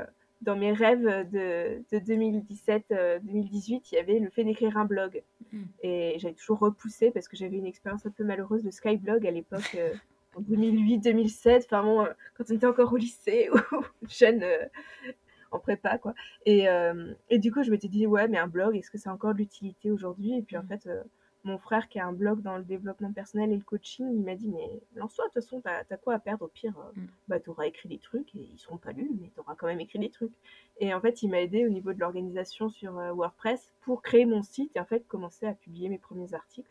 dans 0.44 0.56
mes 0.56 0.72
rêves 0.72 1.30
de, 1.30 1.82
2017-2018, 1.92 3.88
il 3.90 3.94
y 3.94 3.98
avait 3.98 4.18
le 4.18 4.30
fait 4.30 4.44
d'écrire 4.44 4.76
un 4.76 4.84
blog. 4.84 5.22
Mmh. 5.52 5.62
Et 5.82 6.16
j'avais 6.18 6.34
toujours 6.34 6.58
repoussé 6.58 7.10
parce 7.10 7.28
que 7.28 7.36
j'avais 7.36 7.56
une 7.56 7.66
expérience 7.66 8.06
un 8.06 8.10
peu 8.10 8.24
malheureuse 8.24 8.62
de 8.62 8.70
Skyblog 8.70 9.26
à 9.26 9.30
l'époque 9.30 9.76
en 10.36 10.42
2008-2007, 10.42 11.64
enfin 11.64 11.82
bon, 11.82 12.04
euh, 12.04 12.12
quand 12.36 12.44
on 12.50 12.54
était 12.54 12.66
encore 12.66 12.92
au 12.92 12.96
lycée 12.96 13.48
ou 13.72 13.80
jeune 14.08 14.42
euh, 14.42 14.64
en 15.50 15.58
prépa, 15.58 15.98
quoi. 15.98 16.14
Et, 16.46 16.68
euh, 16.68 17.12
et, 17.30 17.38
du 17.38 17.52
coup, 17.52 17.62
je 17.62 17.70
m'étais 17.70 17.88
dit, 17.88 18.06
ouais, 18.06 18.28
mais 18.28 18.38
un 18.38 18.48
blog, 18.48 18.76
est-ce 18.76 18.90
que 18.90 18.98
c'est 18.98 19.08
encore 19.08 19.34
de 19.34 19.38
l'utilité 19.38 19.90
aujourd'hui? 19.90 20.36
Et 20.36 20.42
puis 20.42 20.56
en 20.56 20.62
mm. 20.62 20.68
fait, 20.68 20.88
mon 21.44 21.58
frère 21.58 21.88
qui 21.88 21.98
a 21.98 22.06
un 22.06 22.12
blog 22.12 22.40
dans 22.42 22.56
le 22.56 22.64
développement 22.64 23.12
personnel 23.12 23.52
et 23.52 23.56
le 23.56 23.62
coaching, 23.62 24.06
il 24.12 24.22
m'a 24.22 24.34
dit, 24.34 24.48
mais 24.48 24.80
lance-toi, 24.94 25.26
de 25.26 25.32
toute 25.32 25.42
façon, 25.42 25.60
t'as 25.60 25.82
as 25.88 25.96
quoi 25.96 26.14
à 26.14 26.18
perdre 26.18 26.46
au 26.46 26.48
pire 26.48 26.74
mm. 26.96 27.06
Bah, 27.28 27.40
t'auras 27.40 27.66
écrit 27.66 27.88
des 27.88 27.98
trucs 27.98 28.34
et 28.34 28.48
ils 28.52 28.58
seront 28.58 28.78
pas 28.78 28.92
lus, 28.92 29.10
mais 29.20 29.30
t'auras 29.34 29.54
quand 29.54 29.66
même 29.66 29.80
écrit 29.80 29.98
des 29.98 30.10
trucs. 30.10 30.32
Et 30.78 30.92
en 30.94 31.00
fait, 31.00 31.22
il 31.22 31.28
m'a 31.28 31.40
aidé 31.40 31.66
au 31.66 31.68
niveau 31.68 31.92
de 31.92 32.00
l'organisation 32.00 32.68
sur 32.68 32.92
WordPress 32.92 33.72
pour 33.82 34.02
créer 34.02 34.24
mon 34.24 34.42
site 34.42 34.74
et 34.74 34.80
en 34.80 34.84
fait 34.84 35.06
commencer 35.06 35.46
à 35.46 35.54
publier 35.54 35.88
mes 35.88 35.98
premiers 35.98 36.34
articles. 36.34 36.70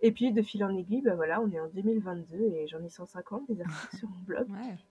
Et 0.00 0.12
puis 0.12 0.32
de 0.32 0.42
fil 0.42 0.62
en 0.62 0.76
aiguille, 0.76 1.02
bah 1.02 1.14
voilà, 1.14 1.40
on 1.40 1.50
est 1.50 1.60
en 1.60 1.68
2022 1.68 2.36
et 2.36 2.66
j'en 2.66 2.82
ai 2.82 2.88
150 2.88 3.44
des 3.48 3.60
articles 3.62 3.96
sur 3.98 4.08
mon 4.08 4.20
blog. 4.20 4.46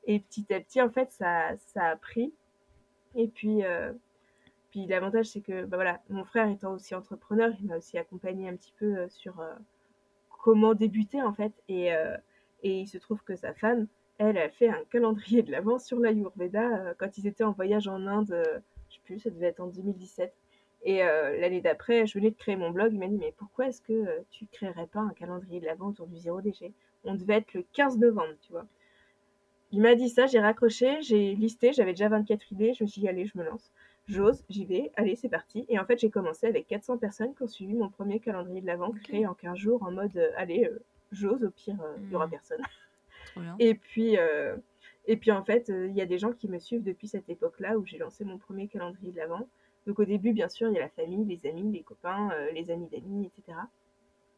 Et 0.05 0.19
petit 0.19 0.51
à 0.53 0.59
petit, 0.59 0.81
en 0.81 0.89
fait, 0.89 1.11
ça, 1.11 1.55
ça 1.57 1.85
a 1.85 1.95
pris. 1.95 2.33
Et 3.15 3.27
puis, 3.27 3.63
euh, 3.63 3.93
puis 4.75 4.87
l'avantage, 4.87 5.27
c'est 5.27 5.41
que 5.41 5.65
bah 5.65 5.99
mon 6.09 6.25
frère 6.25 6.49
étant 6.49 6.73
aussi 6.73 6.95
entrepreneur, 6.95 7.51
il 7.59 7.67
m'a 7.67 7.77
aussi 7.77 7.97
accompagné 7.97 8.49
un 8.49 8.55
petit 8.55 8.73
peu 8.77 8.97
euh, 8.97 9.07
sur 9.09 9.39
euh, 9.39 9.53
comment 10.43 10.73
débuter 10.73 11.21
en 11.21 11.33
fait. 11.33 11.53
Et, 11.69 11.87
et 12.63 12.79
il 12.79 12.87
se 12.87 12.97
trouve 12.97 13.23
que 13.23 13.35
sa 13.35 13.53
femme, 13.53 13.87
elle, 14.17 14.37
a 14.37 14.49
fait 14.49 14.67
un 14.67 14.83
calendrier 14.91 15.43
de 15.43 15.51
l'avant 15.51 15.79
sur 15.79 15.99
la 15.99 16.11
Yurveda 16.11 16.93
quand 16.97 17.17
ils 17.17 17.27
étaient 17.27 17.43
en 17.43 17.51
voyage 17.51 17.87
en 17.87 18.05
Inde. 18.05 18.35
je 18.89 18.95
sais 18.95 19.01
plus, 19.05 19.19
ça 19.19 19.29
devait 19.29 19.47
être 19.47 19.61
en 19.61 19.67
2017. 19.67 20.33
Et 20.85 21.01
euh, 21.01 21.35
l'année 21.39 21.61
d'après, 21.61 22.05
je 22.05 22.13
venais 22.13 22.29
de 22.29 22.35
créer 22.35 22.55
mon 22.55 22.69
blog. 22.69 22.93
Il 22.93 22.99
m'a 22.99 23.07
dit 23.07 23.17
Mais 23.17 23.33
pourquoi 23.35 23.67
est-ce 23.67 23.81
que 23.81 23.91
euh, 23.91 24.19
tu 24.29 24.45
créerais 24.45 24.85
pas 24.85 24.99
un 24.99 25.13
calendrier 25.13 25.59
de 25.59 25.65
l'avant 25.65 25.87
autour 25.87 26.05
du 26.05 26.17
zéro 26.17 26.41
déchet? 26.41 26.73
On 27.03 27.15
devait 27.15 27.37
être 27.37 27.53
le 27.55 27.65
15 27.73 27.97
novembre, 27.97 28.35
tu 28.41 28.51
vois. 28.51 28.67
Il 29.71 29.81
m'a 29.81 29.95
dit 29.95 30.09
ça, 30.09 30.27
j'ai 30.27 30.39
raccroché, 30.39 31.01
j'ai 31.01 31.33
listé, 31.33 31.73
j'avais 31.73 31.93
déjà 31.93 32.07
24 32.07 32.51
idées. 32.51 32.73
Je 32.73 32.83
me 32.83 32.87
suis 32.87 33.01
dit 33.01 33.07
Allez, 33.07 33.25
je 33.25 33.35
me 33.35 33.43
lance. 33.43 33.71
J'ose, 34.07 34.43
j'y 34.49 34.65
vais, 34.65 34.91
allez, 34.95 35.15
c'est 35.15 35.29
parti. 35.29 35.65
Et 35.67 35.79
en 35.79 35.85
fait, 35.85 35.97
j'ai 35.99 36.09
commencé 36.09 36.45
avec 36.45 36.67
400 36.67 36.97
personnes 36.97 37.33
qui 37.33 37.43
ont 37.43 37.47
suivi 37.47 37.73
mon 37.73 37.89
premier 37.89 38.19
calendrier 38.19 38.61
de 38.61 38.67
l'avant, 38.67 38.91
créé 38.91 39.25
en 39.25 39.33
15 39.33 39.57
jours, 39.57 39.83
en 39.83 39.91
mode 39.91 40.15
euh, 40.15 40.31
Allez, 40.37 40.69
j'ose, 41.11 41.43
au 41.43 41.49
pire, 41.49 41.77
il 41.97 42.09
n'y 42.09 42.15
aura 42.15 42.27
mmh. 42.27 42.31
personne. 42.31 42.61
et 43.59 43.73
puis. 43.75 44.15
et 45.07 45.17
puis 45.17 45.31
en 45.31 45.43
fait, 45.43 45.69
il 45.69 45.95
y 45.95 46.01
a 46.01 46.05
des 46.05 46.19
gens 46.19 46.31
qui 46.31 46.47
me 46.47 46.59
suivent 46.59 46.83
depuis 46.83 47.07
cette 47.07 47.29
époque-là 47.29 47.77
où 47.77 47.85
j'ai 47.85 47.97
lancé 47.97 48.23
mon 48.25 48.37
premier 48.37 48.67
calendrier 48.67 49.11
de 49.11 49.17
l'avant. 49.17 49.47
Donc 49.85 49.99
au 49.99 50.05
début, 50.05 50.33
bien 50.33 50.49
sûr, 50.49 50.69
il 50.69 50.73
y 50.73 50.77
a 50.77 50.81
la 50.81 50.89
famille, 50.89 51.25
les 51.25 51.47
amis, 51.47 51.71
les 51.71 51.83
copains, 51.83 52.31
euh, 52.31 52.51
les 52.51 52.71
amis 52.71 52.87
d'amis, 52.87 53.27
etc. 53.27 53.57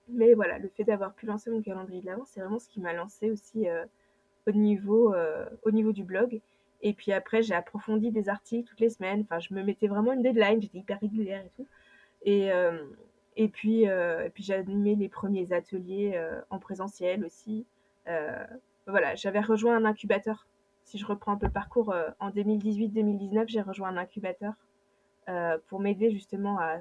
Mais 0.10 0.34
voilà, 0.34 0.58
le 0.58 0.70
fait 0.70 0.84
d'avoir 0.84 1.14
pu 1.14 1.26
lancer 1.26 1.50
mon 1.50 1.62
calendrier 1.62 2.02
de 2.02 2.06
l'avant, 2.06 2.26
c'est 2.26 2.40
vraiment 2.40 2.60
ce 2.60 2.70
qui 2.70 2.80
m'a 2.80 2.94
lancé 2.94 3.32
aussi 3.32 3.68
euh, 3.68 3.86
au, 4.46 4.52
niveau, 4.52 5.14
euh, 5.14 5.46
au 5.64 5.72
niveau 5.72 5.92
du 5.92 6.04
blog. 6.04 6.42
Et 6.82 6.94
puis 6.94 7.12
après, 7.12 7.42
j'ai 7.42 7.56
approfondi 7.56 8.12
des 8.12 8.30
articles 8.30 8.70
toutes 8.70 8.80
les 8.80 8.90
semaines. 8.90 9.22
Enfin, 9.22 9.40
je 9.40 9.54
me 9.54 9.64
mettais 9.64 9.88
vraiment 9.88 10.14
une 10.14 10.22
deadline, 10.22 10.62
j'étais 10.62 10.80
hyper 10.80 11.00
régulière 11.00 11.44
et 11.44 11.52
tout. 11.56 11.68
Et, 12.24 12.50
et 13.36 13.48
puis, 13.48 13.84
et 13.84 14.32
puis 14.34 14.44
j'ai 14.44 14.54
animé 14.54 14.96
les 14.96 15.10
premiers 15.10 15.54
ateliers 15.54 16.22
en 16.50 16.60
présentiel 16.60 17.26
aussi. 17.26 17.66
voilà, 18.86 19.16
j'avais 19.16 19.42
rejoint 19.42 19.76
un 19.76 19.86
incubateur. 19.86 20.48
Si 20.84 20.98
je 20.98 21.06
reprends 21.06 21.32
un 21.32 21.38
peu 21.38 21.48
le 21.48 21.52
parcours, 21.52 21.96
en 22.20 22.30
2018-2019, 22.30 23.48
j'ai 23.48 23.62
rejoint 23.62 23.90
un 23.90 23.98
incubateur 23.98 24.54
euh, 25.30 25.58
pour 25.68 25.82
m'aider 25.82 26.10
justement 26.10 26.58
à, 26.58 26.80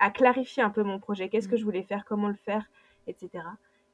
à, 0.00 0.10
clarifier 0.10 0.64
un 0.64 0.70
peu 0.70 0.82
mon 0.82 0.98
projet, 0.98 1.28
qu'est-ce 1.28 1.46
que 1.46 1.54
mm. 1.54 1.58
je 1.58 1.64
voulais 1.64 1.82
faire, 1.84 2.04
comment 2.04 2.26
le 2.26 2.34
faire, 2.34 2.64
etc. 3.06 3.44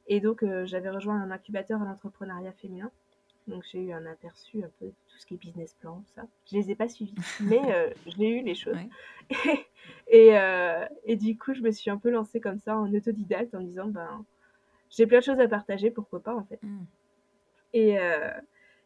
Et 0.07 0.19
donc, 0.19 0.41
euh, 0.41 0.65
j'avais 0.65 0.89
rejoint 0.89 1.21
un 1.21 1.29
incubateur 1.29 1.79
à 1.79 1.85
l'entrepreneuriat 1.85 2.53
féminin. 2.53 2.89
Donc, 3.47 3.63
j'ai 3.71 3.79
eu 3.79 3.91
un 3.91 4.05
aperçu 4.05 4.63
un 4.63 4.69
peu 4.79 4.87
de 4.87 4.93
tout 5.07 5.17
ce 5.17 5.25
qui 5.25 5.35
est 5.35 5.37
business 5.37 5.73
plan, 5.79 6.03
tout 6.05 6.13
ça. 6.15 6.27
Je 6.51 6.57
les 6.57 6.71
ai 6.71 6.75
pas 6.75 6.89
suivis, 6.89 7.15
mais 7.41 7.61
euh, 7.73 7.89
j'ai 8.05 8.29
eu 8.29 8.43
les 8.43 8.55
choses. 8.55 8.77
Et, 10.09 10.31
et, 11.05 11.15
du 11.15 11.37
coup, 11.37 11.53
je 11.53 11.61
me 11.61 11.71
suis 11.71 11.89
un 11.89 11.97
peu 11.97 12.09
lancée 12.09 12.39
comme 12.39 12.59
ça 12.59 12.77
en 12.77 12.93
autodidacte 12.93 13.53
en 13.53 13.59
me 13.59 13.65
disant, 13.65 13.87
ben, 13.87 14.25
j'ai 14.89 15.05
plein 15.05 15.19
de 15.19 15.23
choses 15.23 15.39
à 15.39 15.47
partager, 15.47 15.91
pourquoi 15.91 16.21
pas 16.21 16.35
en 16.35 16.43
fait. 16.45 16.61
Mm. 16.61 16.85
Et, 17.73 17.97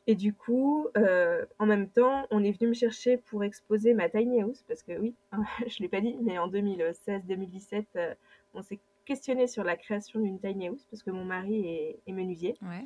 et 0.08 0.16
du 0.16 0.34
coup, 0.34 0.88
euh, 0.98 1.46
en 1.60 1.66
même 1.66 1.88
temps, 1.88 2.26
on 2.32 2.44
est 2.44 2.52
venu 2.52 2.70
me 2.70 2.74
chercher 2.74 3.18
pour 3.18 3.44
exposer 3.44 3.94
ma 3.94 4.10
tiny 4.10 4.42
house, 4.42 4.64
parce 4.68 4.82
que 4.82 4.98
oui, 5.00 5.16
je 5.68 5.76
ne 5.80 5.84
l'ai 5.84 5.90
pas 5.90 6.02
dit, 6.02 6.18
mais 6.22 6.40
en 6.40 6.50
2016-2017, 6.50 7.86
euh, 7.96 8.16
on 8.54 8.64
s'est 8.64 8.80
questionné 9.06 9.48
sur 9.48 9.64
la 9.64 9.76
création 9.78 10.20
d'une 10.20 10.40
tiny 10.40 10.70
house, 10.70 10.86
parce 10.90 11.04
que 11.04 11.12
mon 11.12 11.24
mari 11.24 12.00
est, 12.06 12.12
menuisier. 12.12 12.56
Ouais. 12.62 12.86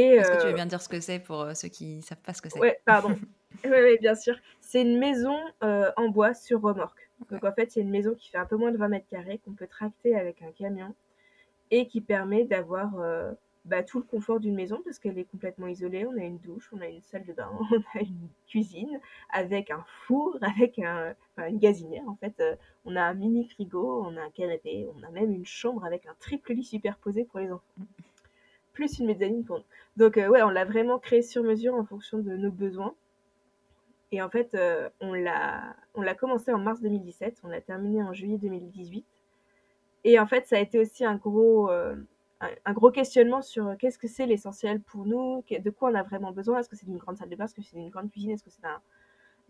Est-ce 0.00 0.30
que 0.30 0.36
tu 0.36 0.46
veux 0.46 0.52
euh, 0.52 0.54
bien 0.54 0.66
dire 0.66 0.80
ce 0.80 0.88
que 0.88 1.00
c'est 1.00 1.18
pour 1.18 1.46
ceux 1.54 1.68
qui 1.68 1.96
ne 1.96 2.02
savent 2.02 2.20
pas 2.20 2.34
ce 2.34 2.42
que 2.42 2.48
c'est? 2.48 2.60
Oui, 2.60 2.70
pardon. 2.84 3.16
oui, 3.64 3.98
bien 4.00 4.14
sûr. 4.14 4.36
C'est 4.60 4.82
une 4.82 4.98
maison 4.98 5.38
en 5.60 6.08
bois 6.08 6.34
sur 6.34 6.60
remorque. 6.60 7.08
Donc 7.30 7.44
en 7.44 7.52
fait, 7.52 7.70
c'est 7.70 7.80
une 7.80 7.90
maison 7.90 8.14
qui 8.14 8.28
fait 8.30 8.38
un 8.38 8.46
peu 8.46 8.56
moins 8.56 8.72
de 8.72 8.76
20 8.76 8.88
mètres 8.88 9.08
carrés, 9.10 9.40
qu'on 9.44 9.52
peut 9.52 9.66
tracter 9.66 10.16
avec 10.16 10.42
un 10.42 10.52
camion, 10.52 10.94
et 11.70 11.86
qui 11.86 12.00
permet 12.00 12.44
d'avoir 12.44 12.90
bah, 13.64 13.82
tout 13.82 13.98
le 13.98 14.04
confort 14.04 14.40
d'une 14.40 14.54
maison 14.54 14.82
parce 14.84 14.98
qu'elle 14.98 15.18
est 15.18 15.24
complètement 15.24 15.66
isolée. 15.66 16.04
On 16.06 16.16
a 16.18 16.24
une 16.24 16.38
douche, 16.38 16.68
on 16.72 16.80
a 16.80 16.86
une 16.86 17.00
salle 17.00 17.24
de 17.24 17.32
bain, 17.32 17.50
on 17.72 17.98
a 17.98 18.02
une 18.02 18.28
cuisine 18.46 19.00
avec 19.32 19.70
un 19.70 19.84
four, 20.06 20.36
avec 20.42 20.78
un, 20.78 21.14
une 21.38 21.58
gazinière 21.58 22.06
en 22.06 22.16
fait. 22.16 22.34
Euh, 22.40 22.56
on 22.84 22.94
a 22.94 23.02
un 23.02 23.14
mini 23.14 23.48
frigo, 23.48 24.04
on 24.04 24.16
a 24.16 24.20
un 24.20 24.30
canapé, 24.30 24.86
on 24.94 25.02
a 25.02 25.10
même 25.10 25.32
une 25.32 25.46
chambre 25.46 25.84
avec 25.84 26.06
un 26.06 26.14
triple 26.20 26.52
lit 26.52 26.64
superposé 26.64 27.24
pour 27.24 27.40
les 27.40 27.50
enfants. 27.50 27.62
Plus 28.74 28.98
une 28.98 29.06
mezzanine 29.06 29.44
pour 29.44 29.58
nous. 29.58 29.64
Donc 29.96 30.18
euh, 30.18 30.28
ouais, 30.28 30.42
on 30.42 30.50
l'a 30.50 30.64
vraiment 30.64 30.98
créé 30.98 31.22
sur 31.22 31.42
mesure 31.42 31.74
en 31.74 31.84
fonction 31.84 32.18
de 32.18 32.36
nos 32.36 32.50
besoins. 32.50 32.94
Et 34.12 34.20
en 34.20 34.28
fait, 34.28 34.54
euh, 34.54 34.88
on 35.00 35.14
l'a 35.14 35.74
on 35.94 36.02
l'a 36.02 36.14
commencé 36.14 36.52
en 36.52 36.58
mars 36.58 36.80
2017, 36.82 37.40
on 37.44 37.48
l'a 37.48 37.60
terminé 37.60 38.02
en 38.02 38.12
juillet 38.12 38.38
2018. 38.38 39.04
Et 40.04 40.18
en 40.18 40.26
fait, 40.26 40.46
ça 40.46 40.56
a 40.56 40.58
été 40.58 40.78
aussi 40.78 41.04
un 41.04 41.16
gros 41.16 41.70
un, 42.64 42.72
gros 42.72 42.90
questionnement 42.90 43.42
sur 43.42 43.66
euh, 43.66 43.74
qu'est-ce 43.76 43.98
que 43.98 44.08
c'est 44.08 44.26
l'essentiel 44.26 44.80
pour 44.80 45.06
nous, 45.06 45.44
de 45.50 45.70
quoi 45.70 45.90
on 45.90 45.94
a 45.94 46.02
vraiment 46.02 46.32
besoin, 46.32 46.58
est-ce 46.58 46.68
que 46.68 46.76
c'est 46.76 46.86
d'une 46.86 46.98
grande 46.98 47.16
salle 47.16 47.28
de 47.28 47.36
bain, 47.36 47.44
est-ce 47.44 47.54
que 47.54 47.62
c'est 47.62 47.76
d'une 47.76 47.90
grande 47.90 48.10
cuisine, 48.10 48.30
est-ce 48.30 48.44
que 48.44 48.50
c'est 48.50 48.62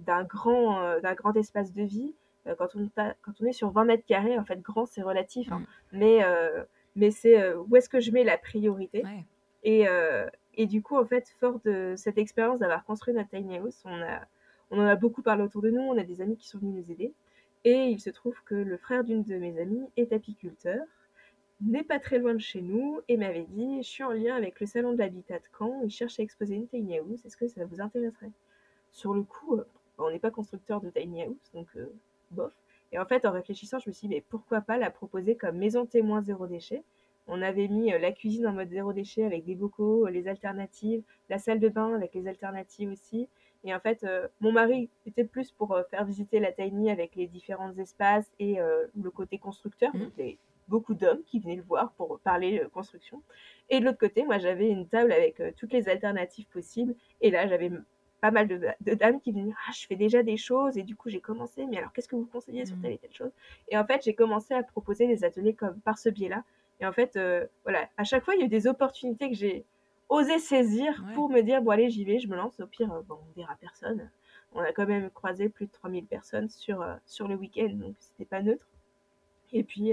d'un 0.01 0.25
grand, 0.25 0.83
euh, 0.83 1.01
d'un 1.01 1.15
grand 1.15 1.35
espace 1.37 1.73
de 1.73 1.83
vie? 1.83 2.15
Euh, 2.47 2.55
quand, 2.57 2.69
on 2.77 2.89
quand 3.23 3.33
on 3.41 3.47
est 3.47 3.53
sur 3.53 3.71
20 3.71 3.85
mètres 3.85 4.07
carrés, 4.07 4.39
en 4.39 4.45
fait, 4.45 4.61
grand, 4.61 4.87
c'est 4.87 5.03
relatif, 5.03 5.51
hein. 5.51 5.61
mm. 5.93 5.99
mais, 5.99 6.25
mais 6.97 7.11
c'est 7.11 7.55
où 7.55 7.77
est-ce 7.77 7.89
que 7.89 8.01
je 8.01 8.11
mets 8.11 8.25
la 8.25 8.39
priorité. 8.39 9.03
Et, 9.63 9.87
et 10.57 10.67
du 10.67 10.83
coup, 10.83 10.97
en 10.97 11.05
fait, 11.05 11.29
fort 11.41 11.61
de 11.65 11.95
cette 11.97 12.19
expérience 12.19 12.61
d'avoir 12.61 12.85
construit 12.85 13.15
notre 13.15 13.31
tiny 13.31 13.59
house, 13.59 13.83
on, 13.85 14.01
a, 14.03 14.21
on 14.71 14.79
en 14.79 14.87
a 14.87 14.97
beaucoup 14.97 15.23
parlé 15.23 15.43
autour 15.43 15.63
de 15.63 15.71
nous, 15.71 15.81
on 15.81 15.99
a 15.99 16.05
des 16.05 16.21
amis 16.21 16.37
qui 16.37 16.49
sont 16.49 16.59
venus 16.59 16.85
nous 16.85 16.93
aider. 16.93 17.13
Et 17.65 17.87
il 17.87 18.01
se 18.01 18.11
trouve 18.11 18.37
que 18.45 18.55
le 18.55 18.77
frère 18.77 19.05
d'une 19.05 19.23
de 19.23 19.37
mes 19.37 19.59
amies 19.61 19.87
est 19.97 20.13
apiculteur 20.13 20.85
n'est 21.61 21.85
pas 21.85 21.99
très 21.99 22.19
loin 22.19 22.35
de 22.35 22.41
chez 22.41 22.61
nous 22.61 23.01
et 23.09 23.17
m'avait 23.17 23.47
dit 23.49 23.83
Je 23.83 23.89
suis 23.89 24.03
en 24.03 24.11
lien 24.11 24.37
avec 24.37 24.61
le 24.61 24.67
salon 24.67 24.93
de 24.93 24.99
l'habitat 24.99 25.39
de 25.39 25.45
Caen, 25.59 25.81
il 25.85 25.91
cherche 25.91 26.19
à 26.21 26.23
exposer 26.23 26.57
une 26.57 26.69
tiny 26.69 26.99
house, 26.99 27.25
est-ce 27.25 27.37
que 27.37 27.49
ça 27.49 27.65
vous 27.65 27.81
intéresserait? 27.81 28.33
Sur 28.91 29.15
le 29.15 29.23
coup, 29.23 29.57
euh, 29.57 29.65
on 29.99 30.11
n'est 30.11 30.19
pas 30.19 30.31
constructeur 30.31 30.81
de 30.81 30.91
tiny 30.91 31.23
house, 31.23 31.51
donc 31.55 31.69
euh, 31.77 31.93
bof. 32.31 32.53
Et 32.93 32.99
en 32.99 33.07
fait, 33.07 33.25
en 33.27 33.33
réfléchissant, 33.33 33.79
je 33.79 33.89
me 33.89 33.93
suis 33.93 34.09
dit 34.09 34.15
Mais 34.15 34.25
pourquoi 34.29 34.61
pas 34.61 34.79
la 34.79 34.91
proposer 34.91 35.37
comme 35.37 35.57
maison 35.57 35.87
témoin 35.87 36.23
zéro 36.23 36.47
déchet? 36.47 36.83
On 37.27 37.41
avait 37.41 37.69
mis 37.69 37.93
euh, 37.93 37.99
la 37.99 38.13
cuisine 38.13 38.47
en 38.47 38.53
mode 38.53 38.69
zéro 38.69 38.93
déchet 38.93 39.25
avec 39.25 39.45
des 39.45 39.55
bocaux, 39.55 40.07
les 40.09 40.29
alternatives, 40.29 41.03
la 41.29 41.39
salle 41.39 41.61
de 41.61 41.69
bain 41.69 41.95
avec 41.95 42.15
les 42.15 42.29
alternatives 42.29 42.91
aussi. 42.91 43.29
Et 43.67 43.75
en 43.75 43.81
fait, 43.81 44.07
mon 44.41 44.53
mari 44.53 44.91
était 45.07 45.25
plus 45.25 45.51
pour 45.51 45.75
faire 45.89 46.05
visiter 46.05 46.39
la 46.39 46.53
tiny 46.53 46.91
avec 46.91 47.17
les 47.17 47.27
différents 47.27 47.75
espaces 47.79 48.31
et 48.39 48.59
le 48.95 49.11
côté 49.11 49.39
constructeur, 49.39 49.89
mmh. 49.97 49.99
donc 50.01 50.13
les 50.19 50.39
beaucoup 50.69 50.95
d'hommes 50.95 51.23
qui 51.27 51.41
venaient 51.41 51.57
le 51.57 51.63
voir 51.63 51.93
pour 51.93 52.21
parler 52.21 52.61
euh, 52.61 52.69
construction. 52.69 53.23
Et 53.71 53.81
de 53.81 53.85
l'autre 53.85 53.99
côté, 53.99 54.25
moi, 54.25 54.39
j'avais 54.39 54.69
une 54.69 54.89
table 54.89 55.13
avec 55.13 55.41
euh, 55.41 55.51
toutes 55.57 55.73
les 55.73 55.89
alternatives 55.89 56.47
possibles. 56.47 56.95
Et 57.21 57.31
là, 57.31 57.47
j'avais 57.47 57.71
pas 58.25 58.31
mal 58.31 58.49
de, 58.49 58.95
dames 58.95 59.21
qui 59.21 59.33
venaient 59.33 59.53
ah 59.53 59.71
je 59.79 59.87
fais 59.87 59.97
déjà 59.97 60.23
des 60.23 60.39
choses 60.39 60.79
et 60.79 60.83
du 60.83 60.97
coup 60.97 61.11
j'ai 61.11 61.21
commencé 61.21 61.67
mais 61.67 61.77
alors 61.77 61.93
qu'est-ce 61.93 62.09
que 62.09 62.17
vous 62.17 62.25
conseillez 62.25 62.65
sur 62.65 62.75
mmh. 62.75 62.81
telle 62.81 62.93
et 62.93 62.97
telle 62.97 63.13
chose? 63.13 63.33
Et 63.69 63.77
en 63.77 63.85
fait 63.85 64.03
j'ai 64.03 64.15
commencé 64.15 64.55
à 64.55 64.63
proposer 64.63 65.07
des 65.07 65.25
ateliers 65.25 65.53
comme 65.53 65.79
par 65.81 65.99
ce 65.99 66.09
biais 66.09 66.31
là 66.31 66.43
et 66.81 66.87
en 66.87 66.93
fait 66.93 67.17
euh, 67.17 67.45
voilà 67.65 67.87
à 67.99 68.05
chaque 68.05 68.25
fois 68.25 68.35
il 68.35 68.41
y 68.41 68.43
a 68.43 68.47
eu 68.47 68.49
des 68.49 68.67
opportunités 68.67 69.29
que 69.29 69.37
j'ai 69.37 69.67
osé 70.09 70.39
saisir 70.39 71.05
pour 71.15 71.29
me 71.29 71.43
dire 71.43 71.61
bon 71.61 71.73
allez 71.73 71.91
j'y 71.91 72.07
vais 72.07 72.19
je 72.19 72.29
me 72.29 72.35
lance 72.35 72.59
au 72.61 72.67
pire 72.67 72.89
bon, 73.07 73.19
on 73.21 73.39
verra 73.39 73.57
personne 73.61 74.11
on 74.55 74.61
a 74.61 74.73
quand 74.73 74.87
même 74.87 75.11
croisé 75.11 75.51
plus 75.51 75.67
de 75.67 75.73
3000 75.73 76.07
personnes 76.07 76.49
sur, 76.49 76.83
sur 77.05 77.29
le 77.29 77.35
week-end 77.35 77.75
donc 77.75 77.95
c'était 77.99 78.25
pas 78.25 78.41
neutre 78.41 78.67
et 79.53 79.65
puis 79.65 79.93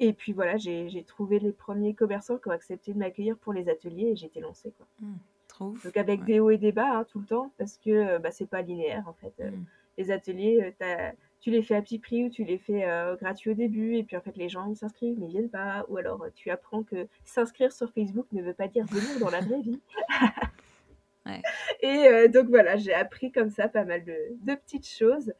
et 0.00 0.12
puis 0.12 0.32
voilà, 0.32 0.56
j'ai 0.56 1.04
trouvé 1.06 1.38
les 1.38 1.52
premiers 1.52 1.94
commerçants 1.94 2.36
qui 2.36 2.48
ont 2.48 2.52
accepté 2.52 2.92
de 2.92 2.98
m'accueillir 2.98 3.36
pour 3.38 3.52
les 3.52 3.68
ateliers 3.68 4.08
et 4.08 4.16
j'étais 4.16 4.40
lancée. 4.40 4.72
Quoi. 4.76 4.86
Mmh, 5.00 5.14
trop 5.54 5.66
ouf. 5.66 5.84
Donc 5.84 5.96
avec 5.96 6.24
des 6.24 6.40
hauts 6.40 6.50
et 6.50 6.58
des 6.58 6.72
bas 6.72 6.98
hein, 6.98 7.06
tout 7.10 7.20
le 7.20 7.26
temps 7.26 7.52
parce 7.58 7.78
que 7.78 7.90
euh, 7.90 8.18
bah, 8.18 8.30
c'est 8.30 8.48
pas 8.48 8.62
linéaire 8.62 9.04
en 9.06 9.14
fait. 9.14 9.32
Euh, 9.40 9.50
mmh. 9.50 9.64
Les 9.96 10.10
ateliers, 10.10 10.74
euh, 10.82 11.10
tu 11.40 11.50
les 11.50 11.62
fais 11.62 11.76
à 11.76 11.82
petit 11.82 11.98
prix 11.98 12.24
ou 12.24 12.30
tu 12.30 12.44
les 12.44 12.58
fais 12.58 12.84
gratuits 13.20 13.50
au 13.50 13.54
début 13.54 13.96
et 13.96 14.02
puis 14.02 14.16
en 14.16 14.20
fait 14.20 14.36
les 14.36 14.48
gens 14.48 14.66
ils 14.68 14.76
s'inscrivent 14.76 15.16
mais 15.20 15.26
ils 15.26 15.32
viennent 15.32 15.50
pas 15.50 15.84
ou 15.88 15.98
alors 15.98 16.26
tu 16.34 16.50
apprends 16.50 16.82
que 16.82 17.06
s'inscrire 17.24 17.70
sur 17.70 17.92
Facebook 17.92 18.26
ne 18.32 18.42
veut 18.42 18.54
pas 18.54 18.66
dire 18.66 18.86
venir 18.86 19.20
dans 19.20 19.30
la 19.30 19.40
vraie 19.40 19.60
vie. 19.60 19.80
ouais. 21.26 21.42
Et 21.80 22.28
donc 22.28 22.48
voilà, 22.48 22.76
j'ai 22.76 22.94
appris 22.94 23.30
comme 23.30 23.50
ça 23.50 23.68
pas 23.68 23.84
mal 23.84 24.04
de, 24.04 24.16
de 24.42 24.54
petites 24.54 24.88
choses. 24.88 25.32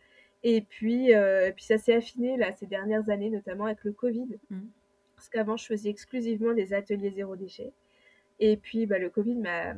Et 0.44 0.60
puis, 0.60 1.14
euh, 1.14 1.50
puis 1.52 1.64
ça 1.64 1.78
s'est 1.78 1.94
affiné 1.94 2.36
là, 2.36 2.52
ces 2.52 2.66
dernières 2.66 3.08
années, 3.08 3.30
notamment 3.30 3.64
avec 3.64 3.82
le 3.82 3.92
Covid. 3.92 4.38
Mm. 4.50 4.60
Parce 5.16 5.30
qu'avant, 5.30 5.56
je 5.56 5.64
faisais 5.64 5.88
exclusivement 5.88 6.52
des 6.52 6.74
ateliers 6.74 7.10
zéro 7.10 7.34
déchet. 7.34 7.72
Et 8.40 8.58
puis, 8.58 8.84
bah, 8.84 8.98
le 8.98 9.08
Covid 9.08 9.36
m'a 9.36 9.74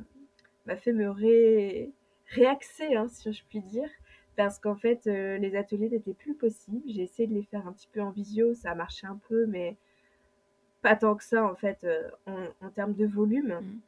fait 0.74 0.92
me 0.92 1.08
ré, 1.08 1.92
réaxer, 2.30 2.96
hein, 2.96 3.06
si 3.06 3.32
je 3.32 3.42
puis 3.48 3.60
dire. 3.60 3.88
Parce 4.34 4.58
qu'en 4.58 4.74
fait, 4.74 5.06
euh, 5.06 5.38
les 5.38 5.54
ateliers 5.54 5.88
n'étaient 5.88 6.12
plus 6.12 6.34
possibles. 6.34 6.82
J'ai 6.88 7.02
essayé 7.02 7.28
de 7.28 7.34
les 7.34 7.44
faire 7.44 7.66
un 7.68 7.72
petit 7.72 7.88
peu 7.92 8.00
en 8.00 8.10
visio, 8.10 8.54
ça 8.54 8.72
a 8.72 8.74
marché 8.74 9.06
un 9.06 9.20
peu, 9.28 9.46
mais 9.46 9.76
pas 10.82 10.96
tant 10.96 11.14
que 11.14 11.22
ça, 11.22 11.44
en 11.44 11.54
fait, 11.54 11.84
euh, 11.84 12.10
en, 12.26 12.70
termes 12.70 12.94
de 12.94 13.06
volume. 13.06 13.60
Mm. 13.60 13.80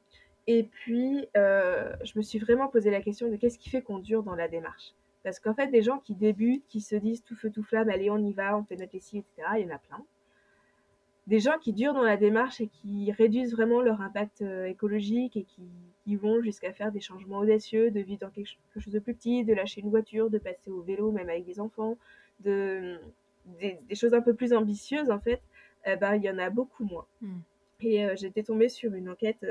Et 0.47 0.63
puis, 0.63 1.27
je 1.35 2.17
me 2.17 2.23
suis 2.23 2.39
vraiment 2.39 2.69
posé 2.69 2.91
la 2.91 3.01
question 3.01 3.29
de 3.29 3.37
qu'est-ce 3.37 3.59
qui 3.59 3.71
fait 3.71 3.83
qu'on 3.83 3.99
dure 3.99 4.23
dans 4.23 4.37
la 4.37 4.47
démarche 4.47 4.95
parce 5.29 5.41
qu'en 5.41 5.55
fait, 5.55 5.67
des 5.67 5.83
gens 5.83 5.99
qui 5.99 6.15
débutent, 6.15 6.67
qui 6.69 6.81
se 6.81 6.97
disent 6.97 7.23
tout 7.23 7.37
feu, 7.37 7.51
tout 7.51 7.63
flamme, 7.63 7.91
allez, 7.91 8.11
on 8.11 8.19
y 8.19 8.33
va, 8.33 8.57
on 8.57 8.65
fait 8.65 8.77
notre 8.77 8.95
lessive, 8.95 9.25
etc., 9.37 9.49
il 9.59 9.67
y 9.67 9.71
en 9.71 9.75
a 9.75 9.79
plein. 9.79 10.03
Des 11.29 11.39
gens 11.39 11.59
qui 11.61 11.73
durent 11.73 11.95
dans 11.95 12.03
la 12.03 12.17
démarche 12.17 12.61
et 12.61 12.67
qui 12.69 13.13
réduisent 13.13 13.53
vraiment 13.53 13.81
leur 13.81 14.01
impact 14.01 14.43
euh, 14.43 14.65
écologique 14.65 15.37
et 15.37 15.45
qui, 15.45 15.69
vont 16.17 16.41
jusqu'à 16.41 16.73
faire 16.73 16.91
des 16.91 17.01
changements 17.01 17.41
audacieux, 17.41 17.91
de 17.91 18.01
vivre 18.01 18.21
dans 18.21 18.31
quelque 18.31 18.49
chose 18.79 18.95
de 18.95 18.99
plus 18.99 19.15
petit, 19.15 19.45
de 19.45 19.53
lâcher 19.53 19.83
une 19.83 19.91
voiture, 19.91 20.31
de 20.31 20.39
passer 20.39 20.71
au 20.71 20.81
vélo, 20.81 21.13
même 21.13 21.29
avec 21.29 21.45
des 21.45 21.61
enfants, 21.61 21.99
de, 22.41 22.99
des, 23.61 23.79
choses 23.95 24.15
un 24.15 24.23
peu 24.23 24.33
plus 24.33 24.55
ambitieuses, 24.55 25.11
en 25.11 25.21
fait, 25.21 25.43
ben, 25.85 26.15
il 26.15 26.23
y 26.23 26.31
en 26.31 26.39
a 26.39 26.49
beaucoup 26.49 26.85
moins. 26.85 27.05
Hmm. 27.21 27.41
Et 27.81 28.05
euh, 28.05 28.17
j'étais 28.17 28.43
tombée 28.43 28.69
sur 28.69 28.95
une 28.95 29.09
enquête 29.09 29.45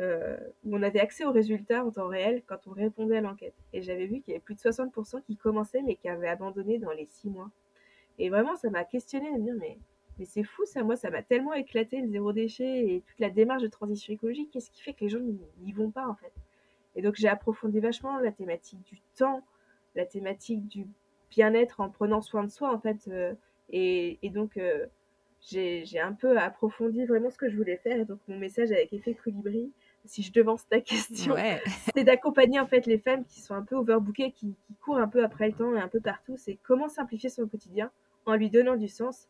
euh, 0.00 0.36
où 0.64 0.76
on 0.76 0.82
avait 0.82 1.00
accès 1.00 1.24
aux 1.24 1.32
résultats 1.32 1.84
en 1.84 1.90
temps 1.90 2.08
réel 2.08 2.42
quand 2.46 2.66
on 2.66 2.72
répondait 2.72 3.18
à 3.18 3.20
l'enquête. 3.20 3.54
Et 3.72 3.82
j'avais 3.82 4.06
vu 4.06 4.20
qu'il 4.20 4.32
y 4.32 4.36
avait 4.36 4.40
plus 4.40 4.54
de 4.54 4.60
60% 4.60 5.22
qui 5.22 5.36
commençaient 5.36 5.82
mais 5.82 5.96
qui 5.96 6.08
avaient 6.08 6.28
abandonné 6.28 6.78
dans 6.78 6.92
les 6.92 7.06
6 7.06 7.30
mois. 7.30 7.50
Et 8.18 8.28
vraiment, 8.28 8.56
ça 8.56 8.70
m'a 8.70 8.84
questionné 8.84 9.32
de 9.32 9.38
me 9.38 9.44
dire, 9.44 9.54
mais, 9.58 9.78
mais 10.18 10.24
c'est 10.24 10.44
fou 10.44 10.64
ça, 10.66 10.82
moi, 10.82 10.96
ça 10.96 11.10
m'a 11.10 11.22
tellement 11.22 11.54
éclaté 11.54 12.00
le 12.00 12.08
zéro 12.08 12.32
déchet 12.32 12.94
et 12.94 13.02
toute 13.06 13.18
la 13.18 13.30
démarche 13.30 13.62
de 13.62 13.68
transition 13.68 14.12
écologique. 14.12 14.50
Qu'est-ce 14.52 14.70
qui 14.70 14.82
fait 14.82 14.92
que 14.92 15.00
les 15.00 15.08
gens 15.08 15.20
n'y 15.20 15.72
vont 15.72 15.90
pas 15.90 16.06
en 16.06 16.14
fait? 16.14 16.32
Et 16.94 17.02
donc 17.02 17.14
j'ai 17.16 17.28
approfondi 17.28 17.80
vachement 17.80 18.18
la 18.18 18.32
thématique 18.32 18.82
du 18.82 19.00
temps, 19.16 19.42
la 19.94 20.04
thématique 20.04 20.66
du 20.66 20.86
bien-être 21.30 21.80
en 21.80 21.88
prenant 21.88 22.20
soin 22.20 22.44
de 22.44 22.50
soi 22.50 22.72
en 22.72 22.78
fait. 22.78 23.08
Euh, 23.08 23.34
et, 23.70 24.18
et, 24.22 24.30
donc 24.30 24.58
euh, 24.58 24.86
j'ai 25.40 26.00
un 26.00 26.12
peu 26.12 26.38
approfondi 26.38 27.04
vraiment 27.06 27.30
ce 27.30 27.38
que 27.38 27.48
je 27.48 27.56
voulais 27.56 27.78
faire. 27.78 27.98
Et 27.98 28.04
donc 28.04 28.20
mon 28.28 28.38
message 28.38 28.70
avec 28.70 28.92
effet 28.92 29.14
colibri, 29.14 29.72
si 30.04 30.22
je 30.22 30.32
devance 30.32 30.68
ta 30.68 30.80
question, 30.82 31.34
c'est 31.94 32.04
d'accompagner 32.04 32.60
en 32.60 32.66
fait 32.66 32.86
les 32.86 32.98
femmes 32.98 33.24
qui 33.24 33.40
sont 33.40 33.54
un 33.54 33.62
peu 33.62 33.76
overbookées, 33.76 34.32
qui, 34.32 34.54
qui, 34.66 34.74
courent 34.74 34.98
un 34.98 35.08
peu 35.08 35.24
après 35.24 35.48
le 35.48 35.54
temps 35.54 35.74
et 35.74 35.80
un 35.80 35.88
peu 35.88 36.00
partout. 36.00 36.36
C'est 36.36 36.58
comment 36.62 36.88
simplifier 36.88 37.30
son 37.30 37.46
quotidien 37.46 37.90
en 38.26 38.34
lui 38.34 38.50
donnant 38.50 38.76
du 38.76 38.88
sens 38.88 39.28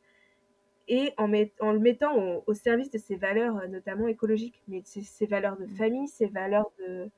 et 0.88 1.12
en, 1.16 1.33
en 1.61 1.73
le 1.73 1.79
mettant 1.79 2.42
au, 2.47 2.55
service 2.55 2.90
de 2.90 2.99
ses 2.99 3.16
valeurs, 3.16 3.57
euh, 3.59 3.68
notamment 3.68 4.09
écologiques, 4.09 4.62
mais 4.68 4.83
ses, 4.85 5.27
valeurs 5.27 5.57
de 5.57 5.66
mmh. 5.66 5.77
famille, 5.77 6.09
ses 6.09 6.27
valeurs 6.27 6.71
de, 6.79 7.11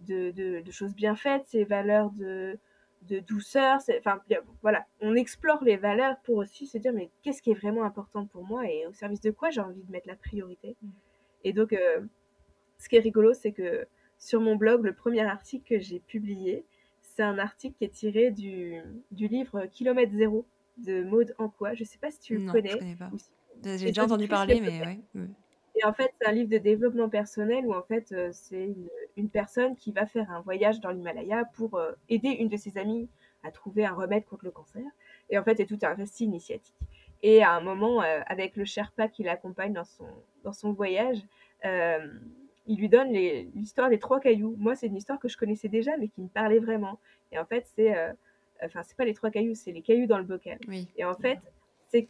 de, 0.00 0.30
de, 0.30 0.60
de, 0.60 0.70
choses 0.70 0.94
bien 0.94 1.14
faites, 1.14 1.46
ses 1.46 1.64
valeurs 1.64 2.10
de, 2.12 2.58
de 3.02 3.18
douceur. 3.20 3.78
Enfin, 3.98 4.20
voilà, 4.62 4.86
on 5.00 5.14
explore 5.14 5.62
les 5.64 5.76
valeurs 5.76 6.16
pour 6.24 6.36
aussi 6.36 6.66
se 6.66 6.78
dire, 6.78 6.92
mais 6.92 7.10
qu'est-ce 7.22 7.42
qui 7.42 7.50
est 7.50 7.60
vraiment 7.60 7.84
important 7.84 8.26
pour 8.26 8.44
moi 8.44 8.68
et 8.70 8.86
au 8.86 8.92
service 8.92 9.20
de 9.20 9.30
quoi 9.30 9.50
j'ai 9.50 9.60
envie 9.60 9.82
de 9.82 9.92
mettre 9.92 10.08
la 10.08 10.16
priorité? 10.16 10.76
Mmh. 10.82 10.88
Et 11.44 11.52
donc, 11.52 11.72
euh, 11.72 12.00
ce 12.78 12.88
qui 12.88 12.96
est 12.96 13.00
rigolo, 13.00 13.34
c'est 13.34 13.52
que 13.52 13.86
sur 14.18 14.40
mon 14.40 14.56
blog, 14.56 14.84
le 14.84 14.94
premier 14.94 15.22
article 15.22 15.76
que 15.76 15.78
j'ai 15.78 16.00
publié, 16.00 16.64
c'est 17.00 17.22
un 17.22 17.38
article 17.38 17.76
qui 17.76 17.84
est 17.84 17.94
tiré 17.94 18.30
du, 18.30 18.80
du 19.10 19.28
livre 19.28 19.66
Kilomètre 19.66 20.12
Zéro 20.12 20.46
de 20.84 21.04
Maude 21.04 21.34
Anquois. 21.38 21.74
Je 21.74 21.82
ne 21.82 21.86
sais 21.86 21.98
pas 21.98 22.10
si 22.10 22.20
tu 22.20 22.38
le 22.38 22.50
connais. 22.50 22.78
J'ai 23.62 23.86
déjà 23.86 24.04
entendu 24.04 24.28
parler, 24.28 24.60
mais 24.60 25.00
oui. 25.14 25.28
Et 25.76 25.84
en 25.84 25.92
fait, 25.92 26.12
c'est 26.20 26.28
un 26.28 26.32
livre 26.32 26.50
de 26.50 26.58
développement 26.58 27.08
personnel 27.08 27.66
où 27.66 27.72
en 27.72 27.82
fait, 27.82 28.12
euh, 28.12 28.30
c'est 28.32 28.74
une, 29.16 29.30
personne 29.30 29.76
qui 29.76 29.92
va 29.92 30.06
faire 30.06 30.30
un 30.30 30.40
voyage 30.40 30.80
dans 30.80 30.90
l'Himalaya 30.90 31.44
pour 31.54 31.76
euh, 31.76 31.92
aider 32.08 32.28
une 32.28 32.48
de 32.48 32.56
ses 32.56 32.76
amies 32.76 33.08
à 33.42 33.50
trouver 33.50 33.86
un 33.86 33.94
remède 33.94 34.24
contre 34.24 34.44
le 34.44 34.50
cancer. 34.50 34.82
Et 35.30 35.38
en 35.38 35.44
fait, 35.44 35.56
c'est 35.56 35.66
tout 35.66 35.78
un 35.82 35.94
récit 35.94 36.24
initiatique. 36.24 36.76
Et 37.22 37.42
à 37.42 37.52
un 37.52 37.60
moment, 37.60 38.02
euh, 38.02 38.20
avec 38.26 38.56
le 38.56 38.64
Sherpa 38.64 39.08
qui 39.08 39.22
l'accompagne 39.22 39.72
dans 39.72 39.84
son, 39.84 40.06
dans 40.42 40.52
son 40.52 40.72
voyage, 40.72 41.18
il 42.66 42.78
lui 42.78 42.88
donne 42.88 43.12
l'histoire 43.12 43.90
des 43.90 43.98
trois 43.98 44.20
cailloux. 44.20 44.54
Moi, 44.58 44.74
c'est 44.74 44.86
une 44.86 44.96
histoire 44.96 45.18
que 45.18 45.28
je 45.28 45.36
connaissais 45.36 45.68
déjà, 45.68 45.96
mais 45.98 46.08
qui 46.08 46.22
me 46.22 46.28
parlait 46.28 46.58
vraiment. 46.58 46.98
Et 47.32 47.38
en 47.38 47.44
fait, 47.44 47.66
c'est, 47.74 47.94
enfin, 48.64 48.82
c'est 48.82 48.96
pas 48.96 49.04
les 49.04 49.14
trois 49.14 49.30
cailloux, 49.30 49.54
c'est 49.54 49.72
les 49.72 49.82
cailloux 49.82 50.06
dans 50.06 50.18
le 50.18 50.24
bocal. 50.24 50.58
Et 50.96 51.04
en 51.04 51.14
fait, 51.14 51.38
c'est, 51.88 52.08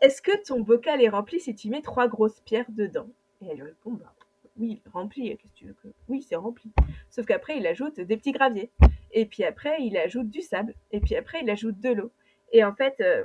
est-ce 0.00 0.22
que 0.22 0.42
ton 0.44 0.60
bocal 0.60 1.02
est 1.02 1.08
rempli 1.08 1.40
si 1.40 1.54
tu 1.54 1.68
mets 1.68 1.82
trois 1.82 2.08
grosses 2.08 2.40
pierres 2.40 2.70
dedans? 2.70 3.08
Et 3.40 3.46
elle 3.48 3.56
lui 3.56 3.62
répond, 3.64 3.92
bah, 3.92 4.14
oui, 4.56 4.80
rempli. 4.92 5.36
Qu'est-ce 5.36 5.52
que 5.52 5.58
tu 5.58 5.66
veux 5.66 5.74
que 5.74 5.88
Oui, 6.08 6.22
c'est 6.22 6.36
rempli. 6.36 6.72
Sauf 7.10 7.26
qu'après, 7.26 7.58
il 7.58 7.66
ajoute 7.66 8.00
des 8.00 8.16
petits 8.16 8.32
graviers. 8.32 8.70
Et 9.12 9.26
puis 9.26 9.44
après, 9.44 9.82
il 9.82 9.96
ajoute 9.96 10.30
du 10.30 10.42
sable. 10.42 10.74
Et 10.90 11.00
puis 11.00 11.16
après, 11.16 11.40
il 11.42 11.50
ajoute 11.50 11.80
de 11.80 11.90
l'eau. 11.90 12.10
Et 12.52 12.64
en 12.64 12.74
fait, 12.74 12.96
euh, 13.00 13.24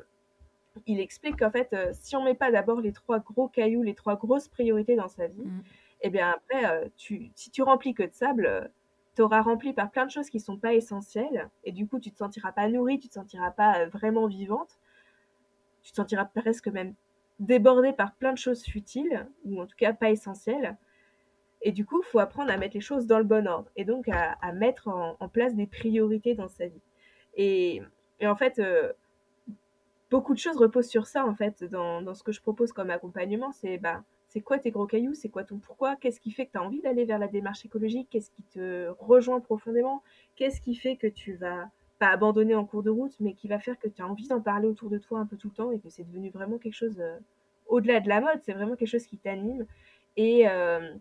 il 0.85 0.99
explique 0.99 1.37
qu'en 1.37 1.51
fait, 1.51 1.71
euh, 1.73 1.91
si 1.93 2.15
on 2.15 2.23
met 2.23 2.35
pas 2.35 2.51
d'abord 2.51 2.81
les 2.81 2.91
trois 2.91 3.19
gros 3.19 3.47
cailloux, 3.47 3.83
les 3.83 3.95
trois 3.95 4.15
grosses 4.15 4.47
priorités 4.47 4.95
dans 4.95 5.07
sa 5.07 5.27
vie, 5.27 5.45
mm 5.45 5.61
et 6.01 6.07
eh 6.07 6.09
bien 6.11 6.29
après, 6.29 6.65
euh, 6.65 6.87
tu, 6.95 7.29
si 7.35 7.51
tu 7.51 7.61
remplis 7.61 7.93
que 7.93 8.03
de 8.03 8.13
sable, 8.13 8.71
tu 9.19 9.23
auras 9.23 9.41
rempli 9.41 9.73
par 9.73 9.91
plein 9.91 10.05
de 10.05 10.11
choses 10.11 10.29
qui 10.29 10.37
ne 10.37 10.43
sont 10.43 10.55
pas 10.55 10.73
essentielles, 10.73 11.49
et 11.65 11.73
du 11.73 11.85
coup, 11.89 11.99
tu 11.99 12.09
te 12.09 12.15
sentiras 12.15 12.53
pas 12.53 12.69
nourrie, 12.69 12.99
tu 12.99 13.09
te 13.09 13.15
sentiras 13.15 13.51
pas 13.51 13.81
euh, 13.81 13.87
vraiment 13.87 14.27
vivante, 14.27 14.79
tu 15.83 15.91
te 15.91 15.97
sentiras 15.97 16.23
presque 16.23 16.69
même 16.69 16.93
débordé 17.37 17.91
par 17.91 18.15
plein 18.15 18.31
de 18.31 18.37
choses 18.37 18.63
futiles, 18.63 19.27
ou 19.43 19.59
en 19.61 19.65
tout 19.65 19.75
cas 19.75 19.91
pas 19.91 20.09
essentielles. 20.09 20.77
Et 21.61 21.73
du 21.73 21.85
coup, 21.85 22.01
il 22.01 22.05
faut 22.05 22.19
apprendre 22.19 22.49
à 22.49 22.55
mettre 22.55 22.75
les 22.75 22.79
choses 22.79 23.07
dans 23.07 23.17
le 23.17 23.25
bon 23.25 23.45
ordre, 23.45 23.69
et 23.75 23.83
donc 23.83 24.07
à, 24.07 24.53
mettre 24.53 24.87
en, 24.87 25.27
place 25.27 25.53
des 25.53 25.67
priorités 25.67 26.33
dans 26.33 26.47
sa 26.47 26.67
vie. 26.67 26.81
Et, 27.35 27.81
en 28.23 28.37
fait, 28.37 28.57
euh, 28.59 28.93
beaucoup 30.09 30.33
de 30.33 30.39
choses 30.39 30.55
reposent 30.55 30.87
sur 30.87 31.07
ça, 31.07 31.25
en 31.25 31.35
fait, 31.35 31.65
dans, 31.65 32.01
dans 32.01 32.13
ce 32.13 32.23
que 32.23 32.31
je 32.31 32.39
propose 32.39 32.71
comme 32.71 32.89
accompagnement. 32.89 33.51
C'est 33.51 33.79
bah, 33.79 34.01
c'est 34.29 34.41
quoi 34.41 34.59
tes 34.59 34.69
gros 34.71 34.85
cailloux, 34.85 35.15
c'est 35.15 35.29
quoi 35.29 35.43
ton 35.43 35.57
pourquoi, 35.57 35.95
qu'est-ce 35.95 36.19
qui 36.19 36.31
fait 36.31 36.45
que 36.45 36.51
tu 36.51 36.57
as 36.59 36.63
envie 36.63 36.81
d'aller 36.81 37.03
vers 37.03 37.17
la 37.17 37.27
démarche 37.27 37.65
écologique, 37.65 38.07
qu'est-ce 38.11 38.29
qui 38.29 38.43
te 38.43 38.87
rejoint 38.99 39.39
profondément, 39.39 40.03
qu'est-ce 40.35 40.61
qui 40.61 40.75
fait 40.75 40.95
que 40.95 41.07
tu 41.07 41.33
vas 41.33 41.69
pas 41.97 42.09
abandonner 42.09 42.55
en 42.55 42.63
cours 42.63 42.83
de 42.83 42.91
route, 42.91 43.15
mais 43.19 43.33
qui 43.33 43.47
va 43.47 43.59
faire 43.59 43.77
que 43.79 43.87
tu 43.87 44.01
as 44.01 44.07
envie 44.07 44.27
d'en 44.27 44.39
parler 44.39 44.67
autour 44.67 44.89
de 44.89 44.99
toi 44.99 45.19
un 45.19 45.25
peu 45.25 45.35
tout 45.35 45.49
le 45.49 45.55
temps 45.55 45.71
et 45.71 45.79
que 45.79 45.89
c'est 45.89 46.03
devenu 46.03 46.29
vraiment 46.29 46.59
quelque 46.59 46.75
chose 46.75 46.99
euh, 46.99 47.17
au-delà 47.65 47.99
de 47.99 48.07
la 48.07 48.21
mode, 48.21 48.39
c'est 48.43 48.53
vraiment 48.53 48.75
quelque 48.75 48.89
chose 48.89 49.05
qui 49.05 49.17
t'anime? 49.17 49.65
Et, 50.15 50.47
euh, 50.47 50.93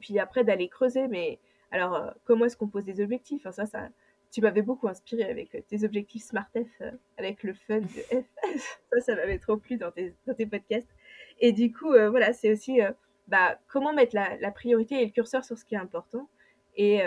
puis 0.00 0.18
après 0.18 0.42
d'aller 0.42 0.68
creuser, 0.68 1.06
mais 1.08 1.38
alors 1.70 1.94
euh, 1.94 2.10
comment 2.24 2.46
est-ce 2.46 2.56
qu'on 2.56 2.68
pose 2.68 2.84
des 2.84 3.02
objectifs? 3.02 3.44
Enfin, 3.44 3.64
Tu 4.30 4.40
m'avais 4.40 4.62
beaucoup 4.62 4.88
inspiré 4.88 5.24
avec 5.24 5.66
tes 5.68 5.84
objectifs 5.84 6.22
Smart 6.22 6.48
F, 6.56 6.82
avec 7.18 7.42
le 7.42 7.52
fun 7.54 7.80
de 7.80 7.86
F. 7.86 8.24
ça, 8.90 9.00
ça 9.00 9.16
m'avait 9.16 9.38
trop 9.38 9.56
plu 9.58 9.76
dans 9.76 9.90
tes 9.90 10.46
podcasts. 10.46 10.88
Et 11.42 11.52
du 11.52 11.70
coup, 11.72 11.88
voilà, 11.88 12.32
c'est 12.32 12.50
aussi 12.50 12.80
bah, 13.28 13.58
comment 13.68 13.92
mettre 13.92 14.14
la, 14.14 14.36
la, 14.38 14.50
priorité 14.50 15.02
et 15.02 15.04
le 15.04 15.10
curseur 15.10 15.44
sur 15.44 15.58
ce 15.58 15.66
qui 15.66 15.74
est 15.74 15.78
important. 15.78 16.28
Et, 16.76 17.02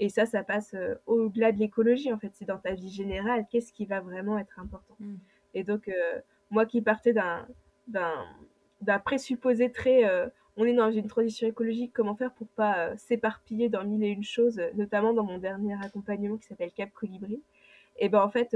et 0.00 0.08
ça, 0.08 0.24
ça 0.24 0.42
passe 0.42 0.72
euh, 0.74 0.94
au-delà 1.06 1.52
de 1.52 1.58
l'écologie, 1.58 2.10
en 2.10 2.18
fait. 2.18 2.30
C'est 2.32 2.46
dans 2.46 2.58
ta 2.58 2.72
vie 2.72 2.88
générale, 2.88 3.44
qu'est-ce 3.50 3.70
qui 3.70 3.84
va 3.84 4.00
vraiment 4.00 4.38
être 4.38 4.58
important. 4.58 4.96
Mm. 4.98 5.16
Et 5.52 5.62
donc, 5.62 5.88
euh, 5.88 6.18
moi 6.50 6.64
qui 6.64 6.80
partais 6.80 7.12
d'un, 7.12 7.46
d'un, 7.86 8.98
présupposé 9.04 9.70
très... 9.70 10.04
Euh, 10.06 10.26
on 10.56 10.64
est 10.64 10.72
dans 10.72 10.90
une 10.90 11.06
transition 11.06 11.46
écologique, 11.46 11.92
comment 11.94 12.16
faire 12.16 12.32
pour 12.32 12.48
pas 12.48 12.96
s'éparpiller 12.96 13.68
dans 13.68 13.84
mille 13.84 14.02
et 14.02 14.08
une 14.08 14.24
choses, 14.24 14.60
notamment 14.74 15.12
dans 15.12 15.22
mon 15.22 15.38
dernier 15.38 15.74
accompagnement 15.82 16.36
qui 16.38 16.46
s'appelle 16.46 16.72
Cap 16.72 16.90
Colibri. 16.92 17.40
Et 17.98 18.08
ben 18.08 18.20
en 18.20 18.28
fait, 18.28 18.54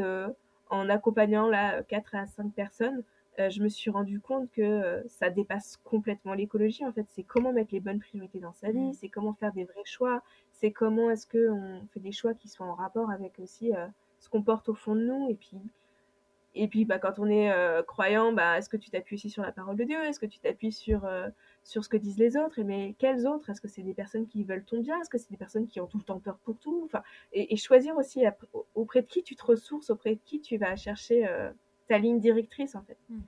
en 0.71 0.89
accompagnant 0.91 1.49
là 1.49 1.83
4 1.85 2.15
à 2.17 2.27
5 2.27 2.53
personnes, 2.53 3.05
je 3.39 3.63
me 3.63 3.69
suis 3.69 3.91
rendu 3.91 4.21
compte 4.21 4.51
que 4.51 5.03
ça 5.09 5.31
dépasse 5.31 5.77
complètement 5.85 6.35
l'écologie. 6.35 6.85
En 6.85 6.93
fait, 6.93 7.07
c'est 7.09 7.23
comment 7.25 7.53
mettre 7.53 7.73
les 7.73 7.81
bonnes 7.81 8.01
priorités 8.01 8.41
dans 8.41 8.53
sa 8.53 8.71
vie, 8.71 8.91
mm. 8.91 8.93
c'est 8.95 9.09
comment 9.09 9.35
faire 9.35 9.53
des 9.53 9.65
vrais 9.65 9.85
choix, 9.85 10.23
c'est 10.53 10.73
comment 10.73 11.11
est-ce 11.11 11.27
qu'on 11.27 11.87
fait 11.93 12.01
des 12.01 12.13
choix 12.13 12.35
qui 12.35 12.49
sont 12.49 12.65
en 12.65 12.75
rapport 12.75 13.11
avec 13.11 13.39
aussi 13.39 13.75
euh, 13.75 13.87
ce 14.21 14.29
qu'on 14.29 14.43
porte 14.43 14.69
au 14.69 14.75
fond 14.75 14.95
de 14.95 15.03
nous. 15.03 15.29
Et 15.29 15.35
puis, 15.35 15.59
et 16.55 16.69
puis 16.69 16.85
bah, 16.85 16.99
quand 16.99 17.19
on 17.19 17.27
est 17.27 17.51
euh, 17.51 17.83
croyant, 17.83 18.33
bah, 18.33 18.59
est-ce 18.59 18.69
que 18.69 18.77
tu 18.77 18.91
t'appuies 18.91 19.17
aussi 19.17 19.31
sur 19.31 19.43
la 19.43 19.53
parole 19.53 19.77
de 19.77 19.85
Dieu? 19.85 20.03
Est-ce 20.05 20.21
que 20.21 20.27
tu 20.27 20.39
t'appuies 20.39 20.73
sur, 20.73 21.05
euh, 21.05 21.29
sur 21.65 21.85
ce 21.85 21.89
que 21.89 21.97
disent 21.97 22.19
les 22.19 22.37
autres? 22.37 22.59
Et 22.61 22.65
Mais 22.65 22.95
quels 22.99 23.27
autres? 23.27 23.51
Est-ce 23.51 23.61
que 23.61 23.69
c'est 23.69 23.83
des 23.83 23.95
personnes 23.95 24.27
qui 24.27 24.45
veulent 24.45 24.65
ton 24.65 24.81
bien? 24.81 25.01
Est-ce 25.01 25.11
que 25.11 25.19
c'est 25.19 25.31
des 25.31 25.37
personnes 25.37 25.67
qui 25.67 25.81
ont 25.81 25.87
tout 25.87 25.99
le 25.99 26.05
temps 26.05 26.21
peur 26.21 26.39
pour 26.45 26.57
tout? 26.59 26.83
Enfin, 26.85 27.03
et, 27.33 27.57
choisir 27.57 27.97
aussi 27.97 28.25
auprès 28.75 29.03
de 29.03 29.07
qui 29.07 29.23
tu 29.23 29.35
te 29.35 29.45
ressources, 29.45 29.91
auprès 29.91 30.15
de 30.15 30.21
qui 30.25 30.41
tu 30.41 30.57
vas 30.57 30.77
chercher 30.77 31.27
ta 31.89 31.99
ligne 31.99 32.21
directrice 32.21 32.75
en 32.75 32.83
fait. 32.83 32.97
Mmh. 33.09 33.21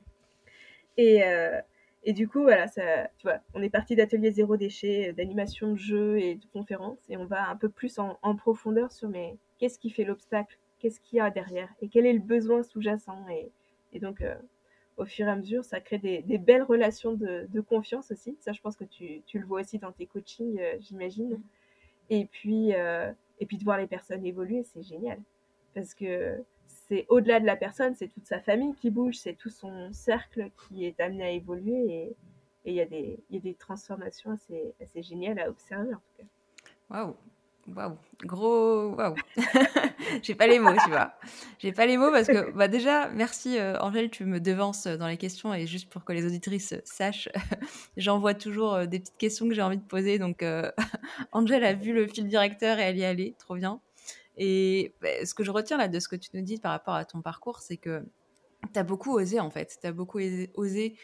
Et, 0.98 1.22
et 2.08 2.12
du 2.12 2.28
coup, 2.28 2.42
voilà, 2.42 2.68
ça, 2.68 3.08
tu 3.18 3.26
vois, 3.26 3.40
on 3.52 3.60
est 3.62 3.68
parti 3.68 3.96
d'ateliers 3.96 4.30
zéro 4.30 4.56
déchet, 4.56 5.12
d'animation 5.12 5.72
de 5.72 5.76
jeux 5.76 6.18
et 6.20 6.36
de 6.36 6.46
conférences, 6.52 7.00
et 7.08 7.16
on 7.16 7.24
va 7.26 7.48
un 7.50 7.56
peu 7.56 7.68
plus 7.68 7.98
en, 7.98 8.36
profondeur 8.36 8.92
sur 8.92 9.08
mais 9.08 9.36
qu'est-ce 9.58 9.76
qui 9.76 9.90
fait 9.90 10.04
l'obstacle, 10.04 10.56
qu'est-ce 10.78 11.00
qu'il 11.00 11.16
y 11.16 11.20
a 11.20 11.30
derrière, 11.30 11.68
et 11.82 11.88
quel 11.88 12.06
est 12.06 12.12
le 12.12 12.20
besoin 12.20 12.62
sous-jacent? 12.62 13.26
Et, 13.28 13.50
et, 13.92 13.98
donc, 13.98 14.20
euh, 14.20 14.36
au 14.96 15.04
fur 15.04 15.26
et 15.26 15.30
à 15.30 15.34
mesure, 15.34 15.64
ça 15.64 15.80
crée 15.80 15.98
des, 15.98 16.38
belles 16.38 16.62
relations 16.62 17.12
de, 17.12 17.60
confiance 17.60 18.12
aussi. 18.12 18.36
Ça, 18.38 18.52
je 18.52 18.60
pense 18.60 18.76
que 18.76 18.84
tu, 18.84 19.22
tu, 19.26 19.40
le 19.40 19.44
vois 19.44 19.62
aussi 19.62 19.78
dans 19.78 19.90
tes 19.90 20.06
coachings, 20.06 20.60
euh, 20.60 20.76
j'imagine. 20.78 21.42
Et 22.08 22.26
puis, 22.26 22.72
euh, 22.72 23.10
et 23.40 23.46
puis 23.46 23.56
de 23.56 23.64
voir 23.64 23.78
les 23.78 23.88
personnes 23.88 24.24
évoluer, 24.24 24.62
c'est 24.62 24.84
génial. 24.84 25.18
Parce 25.74 25.92
que 25.92 26.40
c'est 26.88 27.06
au-delà 27.08 27.40
de 27.40 27.46
la 27.46 27.56
personne, 27.56 27.94
c'est 27.94 28.08
toute 28.08 28.26
sa 28.26 28.40
famille 28.40 28.74
qui 28.74 28.90
bouge, 28.90 29.16
c'est 29.16 29.34
tout 29.34 29.50
son 29.50 29.92
cercle 29.92 30.50
qui 30.56 30.84
est 30.84 31.00
amené 31.00 31.24
à 31.24 31.30
évoluer 31.30 31.94
et 31.94 32.16
il 32.64 32.74
y, 32.74 32.80
a 32.80 32.84
des, 32.84 33.54
transformations 33.54 34.32
assez, 34.32 35.02
géniales 35.02 35.38
à 35.38 35.48
observer 35.48 35.94
en 35.94 35.98
tout 35.98 36.18
cas. 36.18 36.24
Waouh! 36.90 37.16
Waouh, 37.74 37.96
gros 38.24 38.94
waouh. 38.94 39.14
J'ai 40.22 40.36
pas 40.36 40.46
les 40.46 40.60
mots, 40.60 40.76
tu 40.84 40.88
vois. 40.88 41.14
J'ai 41.58 41.72
pas 41.72 41.84
les 41.86 41.96
mots 41.96 42.12
parce 42.12 42.28
que 42.28 42.52
bah 42.52 42.68
déjà 42.68 43.08
merci 43.08 43.58
euh, 43.58 43.76
Angèle, 43.80 44.08
tu 44.08 44.24
me 44.24 44.38
devances 44.38 44.86
dans 44.86 45.08
les 45.08 45.16
questions 45.16 45.52
et 45.52 45.66
juste 45.66 45.90
pour 45.90 46.04
que 46.04 46.12
les 46.12 46.24
auditrices 46.24 46.74
sachent, 46.84 47.28
j'envoie 47.96 48.34
toujours 48.34 48.74
euh, 48.74 48.86
des 48.86 49.00
petites 49.00 49.18
questions 49.18 49.48
que 49.48 49.54
j'ai 49.54 49.62
envie 49.62 49.78
de 49.78 49.82
poser 49.82 50.20
donc 50.20 50.44
euh, 50.44 50.70
Angèle 51.32 51.64
a 51.64 51.72
vu 51.72 51.92
le 51.92 52.06
fil 52.06 52.28
directeur 52.28 52.78
et 52.78 52.82
elle 52.82 52.98
y 52.98 53.02
est 53.02 53.06
allée, 53.06 53.34
trop 53.36 53.56
bien. 53.56 53.80
Et 54.36 54.94
bah, 55.00 55.24
ce 55.24 55.34
que 55.34 55.44
je 55.44 55.50
retiens 55.50 55.78
là 55.78 55.88
de 55.88 55.98
ce 55.98 56.08
que 56.08 56.16
tu 56.16 56.30
nous 56.34 56.42
dis 56.42 56.58
par 56.58 56.72
rapport 56.72 56.94
à 56.94 57.04
ton 57.04 57.22
parcours, 57.22 57.60
c'est 57.60 57.76
que 57.76 58.04
tu 58.72 58.78
as 58.78 58.82
beaucoup 58.82 59.12
osé 59.12 59.40
en 59.40 59.50
fait. 59.50 59.78
Tu 59.80 59.86
as 59.86 59.92
beaucoup 59.92 60.18
osé 60.54 60.96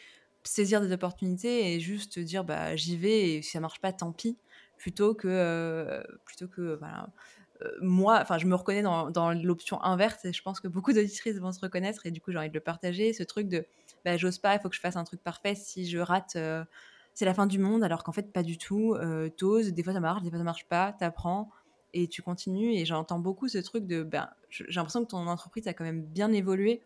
saisir 0.43 0.81
des 0.81 0.91
opportunités 0.91 1.73
et 1.73 1.79
juste 1.79 2.19
dire 2.19 2.43
bah 2.43 2.75
j'y 2.75 2.97
vais 2.97 3.31
et 3.31 3.41
si 3.41 3.51
ça 3.51 3.59
marche 3.59 3.79
pas 3.79 3.93
tant 3.93 4.11
pis 4.11 4.37
plutôt 4.77 5.13
que 5.13 5.27
euh, 5.29 6.03
plutôt 6.25 6.47
que 6.47 6.75
voilà 6.79 7.09
euh, 7.61 7.71
moi 7.81 8.25
je 8.37 8.45
me 8.45 8.55
reconnais 8.55 8.81
dans, 8.81 9.09
dans 9.09 9.31
l'option 9.31 9.81
inverse 9.83 10.25
et 10.25 10.33
je 10.33 10.41
pense 10.41 10.59
que 10.59 10.67
beaucoup 10.67 10.93
d'auditrices 10.93 11.37
vont 11.37 11.51
se 11.51 11.61
reconnaître 11.61 12.05
et 12.05 12.11
du 12.11 12.19
coup 12.19 12.31
j'ai 12.31 12.37
envie 12.37 12.49
de 12.49 12.53
le 12.53 12.59
partager 12.59 13.13
ce 13.13 13.23
truc 13.23 13.47
de 13.47 13.65
bah 14.03 14.17
j'ose 14.17 14.37
pas 14.37 14.53
il 14.55 14.59
faut 14.59 14.69
que 14.69 14.75
je 14.75 14.81
fasse 14.81 14.97
un 14.97 15.03
truc 15.03 15.23
parfait 15.23 15.55
si 15.55 15.87
je 15.87 15.99
rate 15.99 16.35
euh, 16.35 16.63
c'est 17.13 17.25
la 17.25 17.33
fin 17.33 17.45
du 17.45 17.59
monde 17.59 17.83
alors 17.83 18.03
qu'en 18.03 18.11
fait 18.11 18.33
pas 18.33 18.43
du 18.43 18.57
tout 18.57 18.97
t'oses 19.37 19.71
des 19.71 19.83
fois 19.83 19.93
ça 19.93 19.99
marche 19.99 20.23
des 20.23 20.29
fois 20.29 20.39
ça 20.39 20.43
marche 20.43 20.65
pas 20.67 20.93
t'apprends 20.93 21.49
et 21.93 22.07
tu 22.07 22.21
continues. 22.21 22.73
Et 22.73 22.85
j'entends 22.85 23.19
beaucoup 23.19 23.47
ce 23.47 23.57
truc 23.59 23.85
de, 23.85 24.03
ben, 24.03 24.29
j'ai 24.49 24.65
l'impression 24.69 25.03
que 25.03 25.11
ton 25.11 25.27
entreprise 25.27 25.67
a 25.67 25.73
quand 25.73 25.83
même 25.83 26.03
bien 26.03 26.31
évolué 26.31 26.81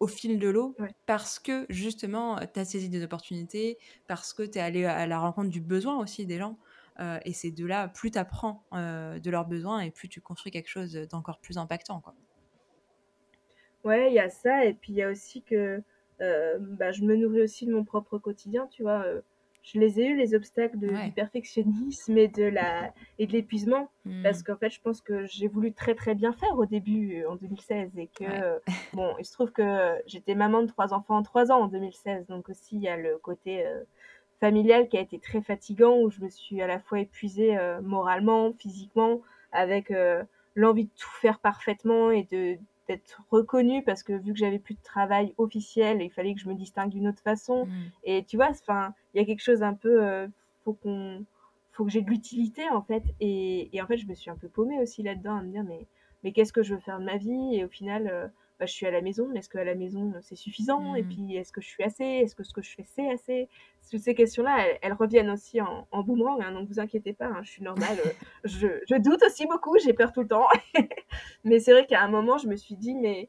au 0.00 0.06
fil 0.08 0.38
de 0.38 0.48
l'eau 0.48 0.74
parce 1.06 1.38
que 1.38 1.64
justement, 1.68 2.38
tu 2.52 2.58
as 2.58 2.64
saisi 2.64 2.88
des 2.88 3.04
opportunités, 3.04 3.78
parce 4.08 4.32
que 4.32 4.42
tu 4.42 4.58
es 4.58 4.60
allé 4.60 4.84
à 4.84 5.06
la 5.06 5.18
rencontre 5.18 5.48
du 5.48 5.60
besoin 5.60 5.98
aussi 5.98 6.26
des 6.26 6.38
gens. 6.38 6.58
Euh, 7.00 7.18
et 7.24 7.32
c'est 7.32 7.50
de 7.50 7.64
là, 7.64 7.88
plus 7.88 8.10
tu 8.10 8.18
apprends 8.18 8.64
euh, 8.74 9.18
de 9.18 9.30
leurs 9.30 9.46
besoins 9.46 9.80
et 9.80 9.90
plus 9.90 10.08
tu 10.08 10.20
construis 10.20 10.52
quelque 10.52 10.68
chose 10.68 10.92
d'encore 11.10 11.38
plus 11.38 11.56
impactant. 11.56 12.00
Quoi. 12.00 12.14
Ouais, 13.84 14.10
il 14.10 14.14
y 14.14 14.18
a 14.18 14.28
ça. 14.28 14.64
Et 14.64 14.74
puis 14.74 14.92
il 14.92 14.96
y 14.96 15.02
a 15.02 15.10
aussi 15.10 15.42
que 15.42 15.82
euh, 16.20 16.58
bah, 16.60 16.92
je 16.92 17.02
me 17.02 17.16
nourris 17.16 17.42
aussi 17.42 17.66
de 17.66 17.72
mon 17.72 17.84
propre 17.84 18.18
quotidien, 18.18 18.66
tu 18.66 18.82
vois 18.82 19.04
je 19.62 19.78
les 19.78 20.00
ai 20.00 20.06
eu 20.06 20.16
les 20.16 20.34
obstacles 20.34 20.78
de, 20.78 20.88
du 20.88 21.12
perfectionnisme 21.12 22.18
et 22.18 22.28
de 22.28 22.44
la 22.44 22.92
et 23.18 23.26
de 23.26 23.32
l'épuisement. 23.32 23.90
Hmm. 24.04 24.22
parce 24.24 24.42
qu'en 24.42 24.56
fait 24.56 24.70
je 24.70 24.80
pense 24.80 25.00
que 25.00 25.26
j'ai 25.26 25.46
voulu 25.46 25.72
très 25.72 25.94
très 25.94 26.16
bien 26.16 26.32
faire 26.32 26.58
au 26.58 26.66
début 26.66 27.22
euh, 27.22 27.30
en 27.30 27.36
2016 27.36 27.96
et 27.96 28.08
que 28.08 28.24
bon 28.94 29.14
il 29.20 29.24
se 29.24 29.32
trouve 29.32 29.52
que 29.52 29.94
j'étais 30.06 30.34
maman 30.34 30.62
de 30.62 30.66
trois 30.66 30.92
enfants 30.92 31.16
en 31.16 31.22
trois 31.22 31.52
ans 31.52 31.62
en 31.62 31.68
2016 31.68 32.26
donc 32.26 32.48
aussi 32.48 32.76
il 32.76 32.82
y 32.82 32.88
a 32.88 32.96
le 32.96 33.18
côté 33.18 33.64
euh, 33.64 33.84
familial 34.40 34.88
qui 34.88 34.98
a 34.98 35.00
été 35.00 35.20
très 35.20 35.40
fatigant 35.40 35.96
où 36.00 36.10
je 36.10 36.20
me 36.20 36.28
suis 36.28 36.60
à 36.60 36.66
la 36.66 36.80
fois 36.80 36.98
épuisée 36.98 37.56
euh, 37.56 37.80
moralement 37.80 38.52
physiquement 38.58 39.20
avec 39.52 39.92
l'envie 40.54 40.86
de 40.86 40.90
tout 40.96 41.10
faire 41.20 41.38
parfaitement 41.38 42.10
et 42.10 42.26
de 42.32 42.56
d'être 42.88 43.22
reconnue 43.30 43.82
parce 43.82 44.02
que 44.02 44.12
vu 44.12 44.32
que 44.32 44.38
j'avais 44.38 44.58
plus 44.58 44.74
de 44.74 44.82
travail 44.82 45.34
officiel, 45.38 46.02
il 46.02 46.10
fallait 46.10 46.34
que 46.34 46.40
je 46.40 46.48
me 46.48 46.54
distingue 46.54 46.90
d'une 46.90 47.08
autre 47.08 47.22
façon. 47.22 47.66
Mm. 47.66 47.70
Et 48.04 48.24
tu 48.24 48.36
vois, 48.36 48.50
enfin, 48.50 48.94
il 49.14 49.20
y 49.20 49.22
a 49.22 49.26
quelque 49.26 49.42
chose 49.42 49.62
un 49.62 49.74
peu, 49.74 50.02
euh, 50.02 50.26
faut 50.64 50.74
qu'on, 50.74 51.24
faut 51.72 51.84
que 51.84 51.90
j'ai 51.90 52.02
de 52.02 52.10
l'utilité 52.10 52.68
en 52.70 52.82
fait. 52.82 53.02
Et, 53.20 53.74
et, 53.74 53.82
en 53.82 53.86
fait, 53.86 53.96
je 53.96 54.06
me 54.06 54.14
suis 54.14 54.30
un 54.30 54.36
peu 54.36 54.48
paumée 54.48 54.80
aussi 54.80 55.02
là-dedans 55.02 55.36
à 55.36 55.42
me 55.42 55.50
dire 55.50 55.64
mais, 55.64 55.86
mais 56.22 56.32
qu'est-ce 56.32 56.52
que 56.52 56.62
je 56.62 56.74
veux 56.74 56.80
faire 56.80 56.98
de 56.98 57.04
ma 57.04 57.16
vie? 57.16 57.56
Et 57.56 57.64
au 57.64 57.68
final, 57.68 58.08
euh, 58.08 58.28
bah, 58.62 58.66
je 58.66 58.74
suis 58.74 58.86
à 58.86 58.92
la 58.92 59.00
maison, 59.00 59.26
mais 59.28 59.40
est-ce 59.40 59.48
qu'à 59.48 59.64
la 59.64 59.74
maison 59.74 60.12
c'est 60.20 60.36
suffisant? 60.36 60.94
Et 60.94 61.02
mmh. 61.02 61.08
puis 61.08 61.34
est-ce 61.34 61.50
que 61.50 61.60
je 61.60 61.66
suis 61.66 61.82
assez? 61.82 62.04
Est-ce 62.04 62.36
que 62.36 62.44
ce 62.44 62.52
que 62.52 62.62
je 62.62 62.70
fais 62.70 62.84
c'est 62.84 63.10
assez? 63.10 63.48
Toutes 63.90 63.98
ces 63.98 64.14
questions-là, 64.14 64.56
elles, 64.80 64.92
reviennent 64.92 65.30
aussi 65.30 65.60
en, 65.60 66.02
boomerang, 66.04 66.40
hein, 66.40 66.52
donc 66.52 66.68
vous 66.68 66.78
inquiétez 66.78 67.12
pas, 67.12 67.26
hein, 67.26 67.40
je 67.42 67.50
suis 67.50 67.64
normale. 67.64 67.98
Euh, 68.06 68.10
je, 68.44 68.68
je, 68.88 68.94
doute 69.00 69.20
aussi 69.24 69.48
beaucoup, 69.48 69.76
j'ai 69.84 69.94
peur 69.94 70.12
tout 70.12 70.20
le 70.20 70.28
temps. 70.28 70.46
mais 71.44 71.58
c'est 71.58 71.72
vrai 71.72 71.86
qu'à 71.86 72.02
un 72.02 72.08
moment, 72.08 72.38
je 72.38 72.46
me 72.46 72.54
suis 72.54 72.76
dit, 72.76 72.94
mais, 72.94 73.26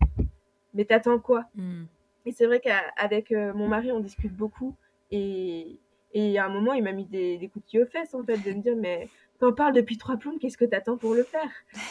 mais 0.75 0.85
t'attends 0.85 1.17
quoi? 1.17 1.45
Mmh. 1.55 1.85
Et 2.27 2.31
c'est 2.31 2.45
vrai 2.45 2.59
qu'avec 2.59 3.31
euh, 3.31 3.55
mon 3.55 3.67
mari, 3.67 3.91
on 3.91 4.01
discute 4.01 4.35
beaucoup. 4.37 4.75
Et, 5.09 5.79
et 6.13 6.37
à 6.37 6.45
un 6.45 6.49
moment, 6.49 6.73
il 6.73 6.83
m'a 6.83 6.91
mis 6.91 7.05
des, 7.05 7.39
des 7.39 7.47
coups 7.47 7.65
de 7.65 7.69
pied 7.71 7.81
aux 7.81 7.87
fesses, 7.87 8.13
en 8.13 8.23
fait, 8.23 8.37
de 8.37 8.53
me 8.53 8.61
dire, 8.61 8.75
mais 8.77 9.09
t'en 9.43 9.53
parles 9.53 9.73
depuis 9.73 9.97
trois 9.97 10.15
plombes, 10.15 10.39
qu'est-ce 10.39 10.57
que 10.57 10.65
t'attends 10.65 10.97
pour 10.97 11.13
le 11.13 11.23
faire? 11.23 11.49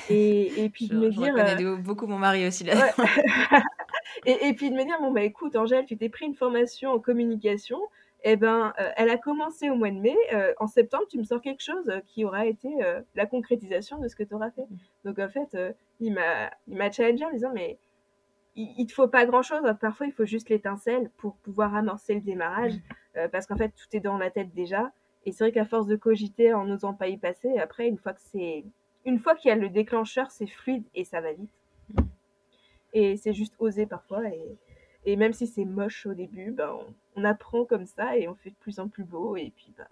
Et, 0.08 0.64
et, 0.64 0.70
puis 0.70 0.88
de 0.88 0.96
me 0.96 1.10
je 1.10 1.18
dire. 1.18 1.34
Euh... 1.36 1.76
beaucoup 1.76 2.06
mon 2.06 2.18
mari 2.18 2.46
aussi 2.46 2.64
là. 2.64 2.74
et, 4.26 4.48
et, 4.48 4.54
puis 4.54 4.70
de 4.70 4.74
me 4.74 4.84
dire, 4.84 4.96
bon, 5.00 5.12
bah 5.12 5.22
écoute, 5.22 5.54
Angèle, 5.54 5.84
tu 5.84 5.98
t'es 5.98 6.08
pris 6.08 6.24
une 6.24 6.34
formation 6.34 6.90
en 6.92 6.98
communication. 6.98 7.78
Eh 8.24 8.36
ben, 8.36 8.72
euh, 8.80 8.88
elle 8.96 9.10
a 9.10 9.18
commencé 9.18 9.68
au 9.68 9.74
mois 9.74 9.90
de 9.90 9.98
mai. 9.98 10.16
Euh, 10.32 10.54
en 10.60 10.66
septembre, 10.66 11.04
tu 11.10 11.18
me 11.18 11.24
sors 11.24 11.42
quelque 11.42 11.62
chose 11.62 11.92
qui 12.06 12.24
aura 12.24 12.46
été 12.46 12.70
la 13.14 13.26
concrétisation 13.26 13.98
de 13.98 14.08
ce 14.08 14.16
que 14.16 14.22
tu 14.22 14.32
auras 14.32 14.50
fait. 14.50 14.62
Mmh. 14.62 14.76
Donc, 15.04 15.18
en 15.18 15.28
fait, 15.28 15.56
il 16.00 16.14
m'a 16.14 16.90
challengé 16.90 17.24
en 17.24 17.32
disant, 17.32 17.50
mais 17.52 17.78
il, 18.54 18.86
te 18.86 18.92
faut 18.94 19.08
pas 19.08 19.26
grand 19.26 19.42
chose. 19.42 19.60
Parfois, 19.80 20.06
il 20.06 20.12
faut 20.12 20.24
juste 20.24 20.48
l'étincelle 20.48 21.10
pour 21.18 21.36
pouvoir 21.36 21.74
amorcer 21.74 22.14
le 22.14 22.20
démarrage, 22.20 22.74
mmh. 22.74 23.28
parce 23.30 23.46
qu'en 23.46 23.56
fait, 23.56 23.70
tout 23.70 23.94
est 23.94 24.00
dans 24.00 24.16
la 24.16 24.30
tête 24.30 24.54
déjà. 24.54 24.90
Et 25.24 25.32
c'est 25.32 25.44
vrai 25.44 25.52
qu'à 25.52 25.64
force 25.64 25.86
de 25.86 25.96
cogiter 25.96 26.52
en 26.52 26.64
n'osant 26.64 26.94
pas 26.94 27.08
y 27.08 27.16
passer, 27.16 27.58
après, 27.58 27.86
une 27.86 27.98
fois 27.98 28.12
que 28.12 28.20
c'est, 28.20 28.64
une 29.04 29.18
fois 29.18 29.34
qu'il 29.34 29.48
y 29.48 29.52
a 29.52 29.56
le 29.56 29.68
déclencheur, 29.68 30.30
c'est 30.30 30.46
fluide 30.46 30.84
et 30.94 31.04
ça 31.04 31.20
va 31.20 31.32
vite. 31.32 31.50
Et 32.92 33.16
c'est 33.16 33.32
juste 33.32 33.54
oser 33.58 33.86
parfois. 33.86 34.28
Et, 34.28 34.56
et 35.04 35.16
même 35.16 35.32
si 35.32 35.46
c'est 35.46 35.64
moche 35.64 36.06
au 36.06 36.14
début, 36.14 36.50
ben, 36.50 36.76
on, 37.16 37.24
apprend 37.24 37.64
comme 37.64 37.86
ça 37.86 38.16
et 38.16 38.28
on 38.28 38.34
fait 38.34 38.50
de 38.50 38.56
plus 38.56 38.78
en 38.78 38.88
plus 38.88 39.04
beau. 39.04 39.36
Et 39.36 39.52
puis, 39.56 39.72
bah, 39.76 39.88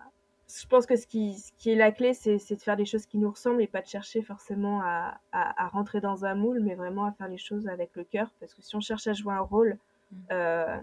je 0.48 0.66
pense 0.66 0.86
que 0.86 0.96
ce 0.96 1.06
qui, 1.06 1.34
ce 1.34 1.52
qui 1.58 1.70
est 1.70 1.76
la 1.76 1.92
clé, 1.92 2.12
c'est, 2.14 2.36
de 2.36 2.60
faire 2.60 2.76
des 2.76 2.84
choses 2.84 3.06
qui 3.06 3.18
nous 3.18 3.30
ressemblent 3.30 3.62
et 3.62 3.66
pas 3.66 3.82
de 3.82 3.86
chercher 3.86 4.22
forcément 4.22 4.80
à, 4.82 5.20
à, 5.32 5.68
rentrer 5.68 6.00
dans 6.00 6.24
un 6.24 6.34
moule, 6.34 6.60
mais 6.60 6.74
vraiment 6.74 7.04
à 7.04 7.12
faire 7.12 7.28
les 7.28 7.38
choses 7.38 7.68
avec 7.68 7.90
le 7.94 8.04
cœur. 8.04 8.32
Parce 8.40 8.54
que 8.54 8.62
si 8.62 8.74
on 8.76 8.80
cherche 8.80 9.06
à 9.06 9.12
jouer 9.12 9.32
un 9.32 9.40
rôle, 9.40 9.78
mmh. 10.12 10.16
euh, 10.32 10.80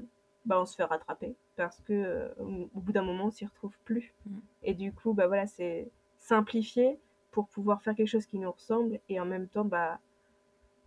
bah, 0.48 0.62
on 0.62 0.66
se 0.66 0.76
fait 0.76 0.86
rattraper 0.86 1.36
parce 1.58 1.82
que 1.82 1.94
euh, 1.94 2.30
au 2.74 2.80
bout 2.80 2.94
d'un 2.94 3.04
moment, 3.04 3.26
on 3.26 3.32
s'y 3.32 3.46
retrouve 3.46 3.78
plus. 3.84 4.14
Mm. 4.26 4.40
Et 4.64 4.74
du 4.74 4.94
coup, 4.94 5.14
bah 5.14 5.28
voilà, 5.28 5.46
c'est 5.46 5.92
simplifier 6.16 7.00
pour 7.32 7.50
pouvoir 7.50 7.82
faire 7.82 7.96
quelque 7.96 8.08
chose 8.08 8.26
qui 8.26 8.40
nous 8.40 8.52
ressemble 8.52 9.00
et 9.10 9.20
en 9.20 9.26
même 9.26 9.48
temps, 9.48 9.66
bah 9.66 10.00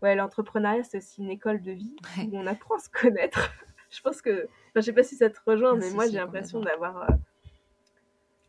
ouais, 0.02 0.16
l'entrepreneuriat 0.16 0.82
c'est 0.82 0.98
aussi 0.98 1.20
une 1.20 1.30
école 1.30 1.60
de 1.60 1.72
vie 1.72 1.94
où 2.18 2.38
on 2.38 2.46
apprend 2.46 2.76
à 2.76 2.78
se 2.78 2.88
connaître. 2.88 3.52
je 3.90 4.00
pense 4.00 4.22
que, 4.22 4.48
je 4.74 4.80
sais 4.80 4.94
pas 4.94 5.02
si 5.02 5.14
ça 5.14 5.28
te 5.28 5.38
rejoint, 5.46 5.76
mais 5.76 5.90
moi 5.90 6.08
j'ai 6.08 6.16
l'impression 6.16 6.60
d'avoir 6.60 7.02
euh, 7.02 7.14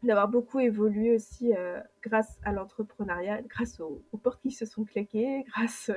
d'avoir 0.03 0.29
beaucoup 0.29 0.59
évolué 0.59 1.13
aussi 1.13 1.53
euh, 1.53 1.79
grâce 2.01 2.39
à 2.43 2.53
l'entrepreneuriat, 2.53 3.41
grâce 3.43 3.81
aux, 3.81 4.01
portes 4.23 4.41
qui 4.41 4.51
se 4.51 4.65
sont 4.65 4.85
claquées, 4.85 5.43
grâce 5.49 5.91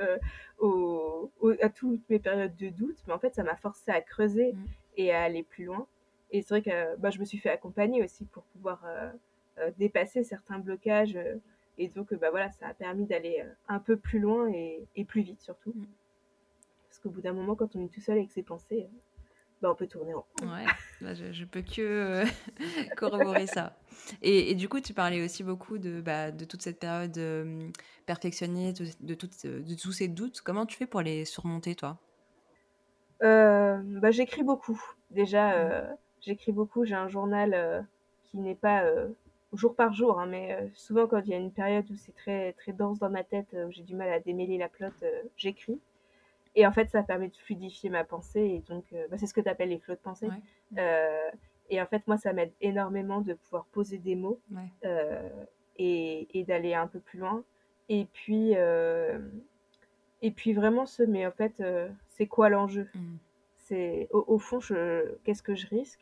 aux, 0.59 1.31
à 1.61 1.69
toutes 1.69 2.07
mes 2.09 2.19
périodes 2.19 2.55
de 2.55 2.69
doute. 2.69 2.97
Mais 3.07 3.13
en 3.13 3.19
fait, 3.19 3.33
ça 3.33 3.43
m'a 3.43 3.55
forcé 3.55 3.89
à 3.91 4.01
creuser 4.01 4.53
mm 4.53 4.65
et 4.97 5.11
à 5.11 5.23
aller 5.23 5.43
plus 5.43 5.65
loin. 5.65 5.87
Et 6.31 6.41
c'est 6.41 6.59
vrai 6.59 6.61
que 6.61 6.97
bah, 6.97 7.09
je 7.11 7.19
me 7.19 7.25
suis 7.25 7.37
fait 7.37 7.49
accompagner 7.49 8.03
aussi 8.03 8.25
pour 8.25 8.43
pouvoir 8.43 8.81
euh, 8.85 9.09
euh, 9.59 9.71
dépasser 9.77 10.23
certains 10.23 10.59
blocages. 10.59 11.15
Euh, 11.15 11.35
et 11.77 11.87
donc, 11.89 12.13
bah, 12.15 12.29
voilà, 12.29 12.51
ça 12.51 12.67
a 12.67 12.73
permis 12.73 13.05
d'aller 13.05 13.43
un 13.67 13.79
peu 13.79 13.97
plus 13.97 14.19
loin 14.19 14.49
et, 14.49 14.85
et 14.95 15.05
plus 15.05 15.21
vite 15.21 15.41
surtout. 15.41 15.71
Mm. 15.75 15.85
Parce 16.89 16.99
qu'au 16.99 17.09
bout 17.09 17.21
d'un 17.21 17.33
moment, 17.33 17.55
quand 17.55 17.75
on 17.75 17.85
est 17.85 17.93
tout 17.93 18.01
seul 18.01 18.17
avec 18.17 18.31
ses 18.31 18.43
pensées, 18.43 18.87
bah, 19.61 19.71
on 19.71 19.75
peut 19.75 19.87
tourner 19.87 20.13
en 20.13 20.25
rond. 20.41 20.53
Ouais, 20.53 20.65
bah, 21.01 21.13
je, 21.13 21.31
je, 21.31 21.45
peux 21.45 21.61
que 21.61 22.23
corroborer 22.97 23.47
ça. 23.47 23.77
Et, 24.21 24.51
et, 24.51 24.55
du 24.55 24.67
coup, 24.67 24.79
tu 24.79 24.93
parlais 24.93 25.23
aussi 25.23 25.43
beaucoup 25.43 25.77
de, 25.77 26.01
bah, 26.01 26.31
de 26.31 26.45
toute 26.45 26.61
cette 26.61 26.79
période 26.79 27.17
perfectionniste, 28.05 28.81
de, 28.81 29.13
de, 29.13 29.61
de 29.61 29.75
tous 29.75 29.91
ces 29.91 30.07
doutes. 30.07 30.41
Comment 30.41 30.65
tu 30.65 30.77
fais 30.77 30.87
pour 30.87 31.01
les 31.01 31.25
surmonter, 31.25 31.75
toi? 31.75 31.99
Euh, 33.23 33.77
bah, 33.83 34.11
j'écris 34.11 34.43
beaucoup. 34.43 34.81
Déjà, 35.11 35.49
mmh. 35.49 35.53
euh, 35.55 35.93
j'écris 36.21 36.51
beaucoup. 36.51 36.85
J'ai 36.85 36.95
un 36.95 37.07
journal 37.07 37.53
euh, 37.53 37.81
qui 38.23 38.37
n'est 38.37 38.55
pas 38.55 38.83
jour 39.53 39.75
par 39.75 39.93
jour, 39.93 40.19
hein, 40.19 40.25
mais 40.25 40.69
souvent 40.73 41.07
quand 41.07 41.21
il 41.23 41.29
y 41.29 41.33
a 41.33 41.37
une 41.37 41.51
période 41.51 41.89
où 41.89 41.95
c'est 41.95 42.13
très, 42.13 42.51
très 42.53 42.73
dense 42.73 42.99
dans 42.99 43.09
ma 43.09 43.23
tête, 43.23 43.55
où 43.67 43.71
j'ai 43.71 43.83
du 43.83 43.95
mal 43.95 44.09
à 44.09 44.19
démêler 44.19 44.57
la 44.57 44.67
plotte, 44.67 45.03
j'écris. 45.37 45.79
Et 46.55 46.67
en 46.67 46.73
fait, 46.73 46.89
ça 46.89 47.03
permet 47.03 47.29
de 47.29 47.35
fluidifier 47.37 47.89
ma 47.89 48.03
pensée. 48.03 48.41
Et 48.41 48.63
donc, 48.67 48.83
bah, 49.09 49.17
c'est 49.17 49.27
ce 49.27 49.33
que 49.33 49.41
tu 49.41 49.47
appelles 49.47 49.69
les 49.69 49.79
flots 49.79 49.95
de 49.95 49.99
pensée. 49.99 50.27
et 51.69 51.81
en 51.81 51.85
fait, 51.85 52.05
moi, 52.07 52.17
ça 52.17 52.33
m'aide 52.33 52.51
énormément 52.59 53.21
de 53.21 53.33
pouvoir 53.33 53.65
poser 53.71 53.97
des 53.97 54.15
mots 54.15 54.41
et, 55.77 56.27
et 56.37 56.43
d'aller 56.43 56.73
un 56.73 56.87
peu 56.87 56.99
plus 56.99 57.19
loin. 57.19 57.43
Et 57.87 58.05
puis, 58.11 58.55
et 60.25 60.31
puis 60.31 60.53
vraiment 60.53 60.87
ce, 60.87 61.03
mais 61.03 61.27
en 61.27 61.31
fait, 61.31 61.53
euh, 61.59 61.87
c'est 62.09 62.25
quoi 62.25 62.49
l'enjeu? 62.49 62.87
Mmh. 62.95 62.99
C'est 63.57 64.07
au, 64.11 64.39
fond, 64.39 64.57
qu'est-ce 65.23 65.43
que 65.43 65.53
je 65.53 65.67
risque? 65.67 65.99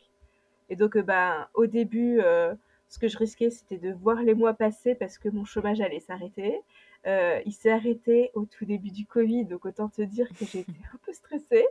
Et 0.69 0.77
donc, 0.77 0.95
euh, 0.95 1.01
bah, 1.01 1.49
au 1.53 1.65
début, 1.65 2.21
euh, 2.21 2.53
ce 2.87 2.99
que 2.99 3.09
je 3.09 3.17
risquais, 3.17 3.49
c'était 3.49 3.77
de 3.77 3.91
voir 3.91 4.21
les 4.21 4.33
mois 4.33 4.53
passer 4.53 4.95
parce 4.95 5.17
que 5.17 5.27
mon 5.27 5.43
chômage 5.43 5.81
allait 5.81 5.99
s'arrêter. 5.99 6.61
il 7.05 7.51
s'est 7.51 7.71
arrêté 7.71 8.31
au 8.33 8.45
tout 8.45 8.63
début 8.63 8.91
du 8.91 9.05
Covid, 9.05 9.43
donc 9.43 9.65
autant 9.65 9.89
te 9.89 10.01
dire 10.01 10.29
que 10.29 10.45
j'étais 10.45 10.71
un 10.93 10.97
peu 11.05 11.11
stressée. 11.11 11.65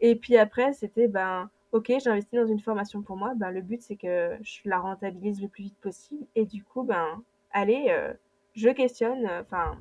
Et 0.00 0.16
puis 0.16 0.36
après, 0.36 0.72
c'était, 0.72 1.06
ben, 1.06 1.50
ok, 1.70 1.86
j'ai 1.86 2.10
investi 2.10 2.34
dans 2.34 2.46
une 2.46 2.60
formation 2.60 3.02
pour 3.02 3.16
moi. 3.16 3.32
Ben, 3.36 3.52
le 3.52 3.60
but, 3.60 3.80
c'est 3.80 3.96
que 3.96 4.36
je 4.42 4.60
la 4.64 4.80
rentabilise 4.80 5.40
le 5.40 5.46
plus 5.46 5.64
vite 5.64 5.80
possible. 5.80 6.26
Et 6.34 6.46
du 6.46 6.64
coup, 6.64 6.82
ben, 6.82 7.22
allez, 7.52 7.96
je 8.54 8.70
questionne. 8.70 9.24
Enfin, 9.40 9.78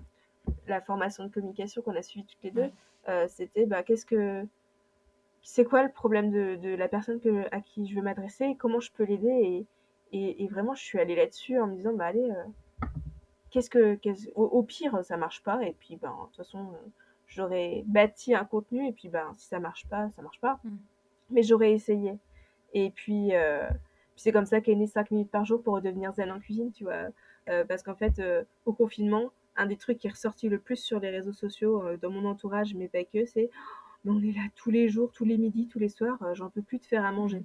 la 0.68 0.82
formation 0.82 1.26
de 1.26 1.30
communication 1.30 1.82
qu'on 1.82 1.96
a 1.96 2.02
suivie 2.02 2.26
toutes 2.26 2.44
les 2.44 2.52
deux, 2.52 2.72
euh, 3.10 3.26
c'était 3.28 3.66
bah, 3.66 3.84
qu'est-ce 3.84 4.06
que 4.06 4.46
c'est 5.42 5.66
quoi 5.66 5.84
le 5.84 5.92
problème 5.92 6.32
de, 6.32 6.76
la 6.76 6.88
personne 6.88 7.20
que, 7.20 7.48
à 7.52 7.62
qui 7.62 7.88
je 7.88 7.96
veux 7.96 8.02
m'adresser, 8.02 8.56
comment 8.60 8.80
je 8.80 8.92
peux 8.92 9.04
l'aider 9.04 9.66
et, 10.12 10.44
et, 10.44 10.48
vraiment 10.48 10.76
je 10.76 10.84
suis 10.84 11.00
allée 11.00 11.16
là-dessus 11.16 11.60
en 11.60 11.68
me 11.68 11.76
disant 11.76 11.94
bah 11.94 12.06
allez 12.08 12.30
euh, 12.30 12.88
qu'est-ce 13.50 13.70
que 13.70 13.98
au, 14.36 14.62
pire 14.62 15.04
ça 15.04 15.18
marche 15.18 15.42
pas 15.42 15.64
et 15.64 15.74
puis 15.80 15.96
ben 15.96 16.12
de 16.12 16.26
toute 16.28 16.36
façon 16.36 16.74
j'aurais 17.28 17.84
bâti 17.88 18.36
un 18.36 18.44
contenu 18.44 18.88
et 18.88 18.92
puis 18.92 19.08
ben 19.08 19.34
si 19.38 19.48
ça 19.48 19.60
marche 19.60 19.88
pas 19.88 20.10
ça 20.12 20.22
marche 20.22 20.40
pas. 20.40 20.60
Mm. 20.64 20.78
mais 21.32 21.44
j'aurais 21.44 21.72
essayé. 21.72 22.18
Et 22.74 22.90
puis, 22.90 23.36
euh, 23.36 23.68
puis 23.68 24.22
c'est 24.24 24.32
comme 24.32 24.46
ça 24.46 24.62
qu'est 24.62 24.76
né 24.76 24.88
5 24.88 25.12
minutes 25.12 25.32
par 25.32 25.44
jour 25.44 25.62
pour 25.62 25.74
redevenir 25.74 26.14
zen 26.14 26.32
en 26.32 26.40
cuisine 26.40 26.72
tu 26.72 26.84
vois. 26.84 27.08
Parce 27.68 27.84
qu'en 27.84 27.96
fait 27.96 28.22
au 28.66 28.74
confinement 28.74 29.32
un 29.62 29.68
des 29.68 29.78
trucs 29.78 30.00
qui 30.00 30.08
est 30.08 30.12
ressorti 30.12 30.50
le 30.50 30.60
plus 30.60 30.78
sur 30.78 31.00
les 31.00 31.10
réseaux 31.10 31.34
sociaux 31.34 31.84
euh, 31.84 31.98
dans 31.98 32.10
mon 32.10 32.26
entourage, 32.26 32.74
mais 32.74 32.88
pas 32.88 33.04
que, 33.04 33.26
c'est 33.26 33.50
oh, 33.54 34.12
on 34.12 34.22
est 34.24 34.32
là 34.32 34.42
tous 34.56 34.72
les 34.72 34.90
jours, 34.90 35.12
tous 35.12 35.26
les 35.26 35.38
midis, 35.38 35.68
tous 35.68 35.80
les 35.80 35.90
soirs, 35.90 36.22
euh, 36.24 36.34
j'en 36.34 36.50
peux 36.50 36.64
plus 36.64 36.80
de 36.80 36.86
faire 36.86 37.06
à 37.06 37.12
manger. 37.12 37.44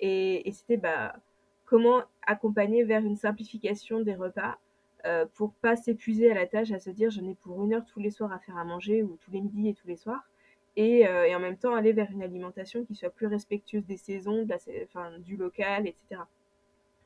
Et, 0.00 0.50
c'était 0.52 0.76
bah, 0.76 1.16
comment 1.64 2.02
accompagner 2.26 2.84
vers 2.84 3.04
une 3.04 3.16
simplification 3.16 4.00
des 4.00 4.14
repas 4.14 4.58
euh, 5.06 5.24
pour 5.34 5.54
pas 5.54 5.76
s'épuiser 5.76 6.30
à 6.30 6.34
la 6.34 6.46
tâche, 6.46 6.72
à 6.72 6.78
se 6.78 6.90
dire 6.90 7.10
j'en 7.10 7.26
ai 7.26 7.34
pour 7.34 7.64
une 7.64 7.72
heure 7.72 7.84
tous 7.86 8.00
les 8.00 8.10
soirs 8.10 8.32
à 8.32 8.38
faire 8.38 8.58
à 8.58 8.64
manger 8.64 9.02
ou 9.02 9.16
tous 9.24 9.30
les 9.30 9.40
midis 9.40 9.70
et 9.70 9.74
tous 9.74 9.88
les 9.88 9.96
soirs. 9.96 10.22
Et, 10.76 11.06
en 11.08 11.40
même 11.40 11.56
temps 11.56 11.74
aller 11.74 11.92
vers 11.92 12.10
une 12.12 12.22
alimentation 12.22 12.84
qui 12.84 12.94
soit 12.94 13.10
plus 13.10 13.26
respectueuse 13.26 13.84
des 13.86 13.96
saisons, 13.96 14.46
du 15.18 15.36
local, 15.36 15.86
etc. 15.86 16.22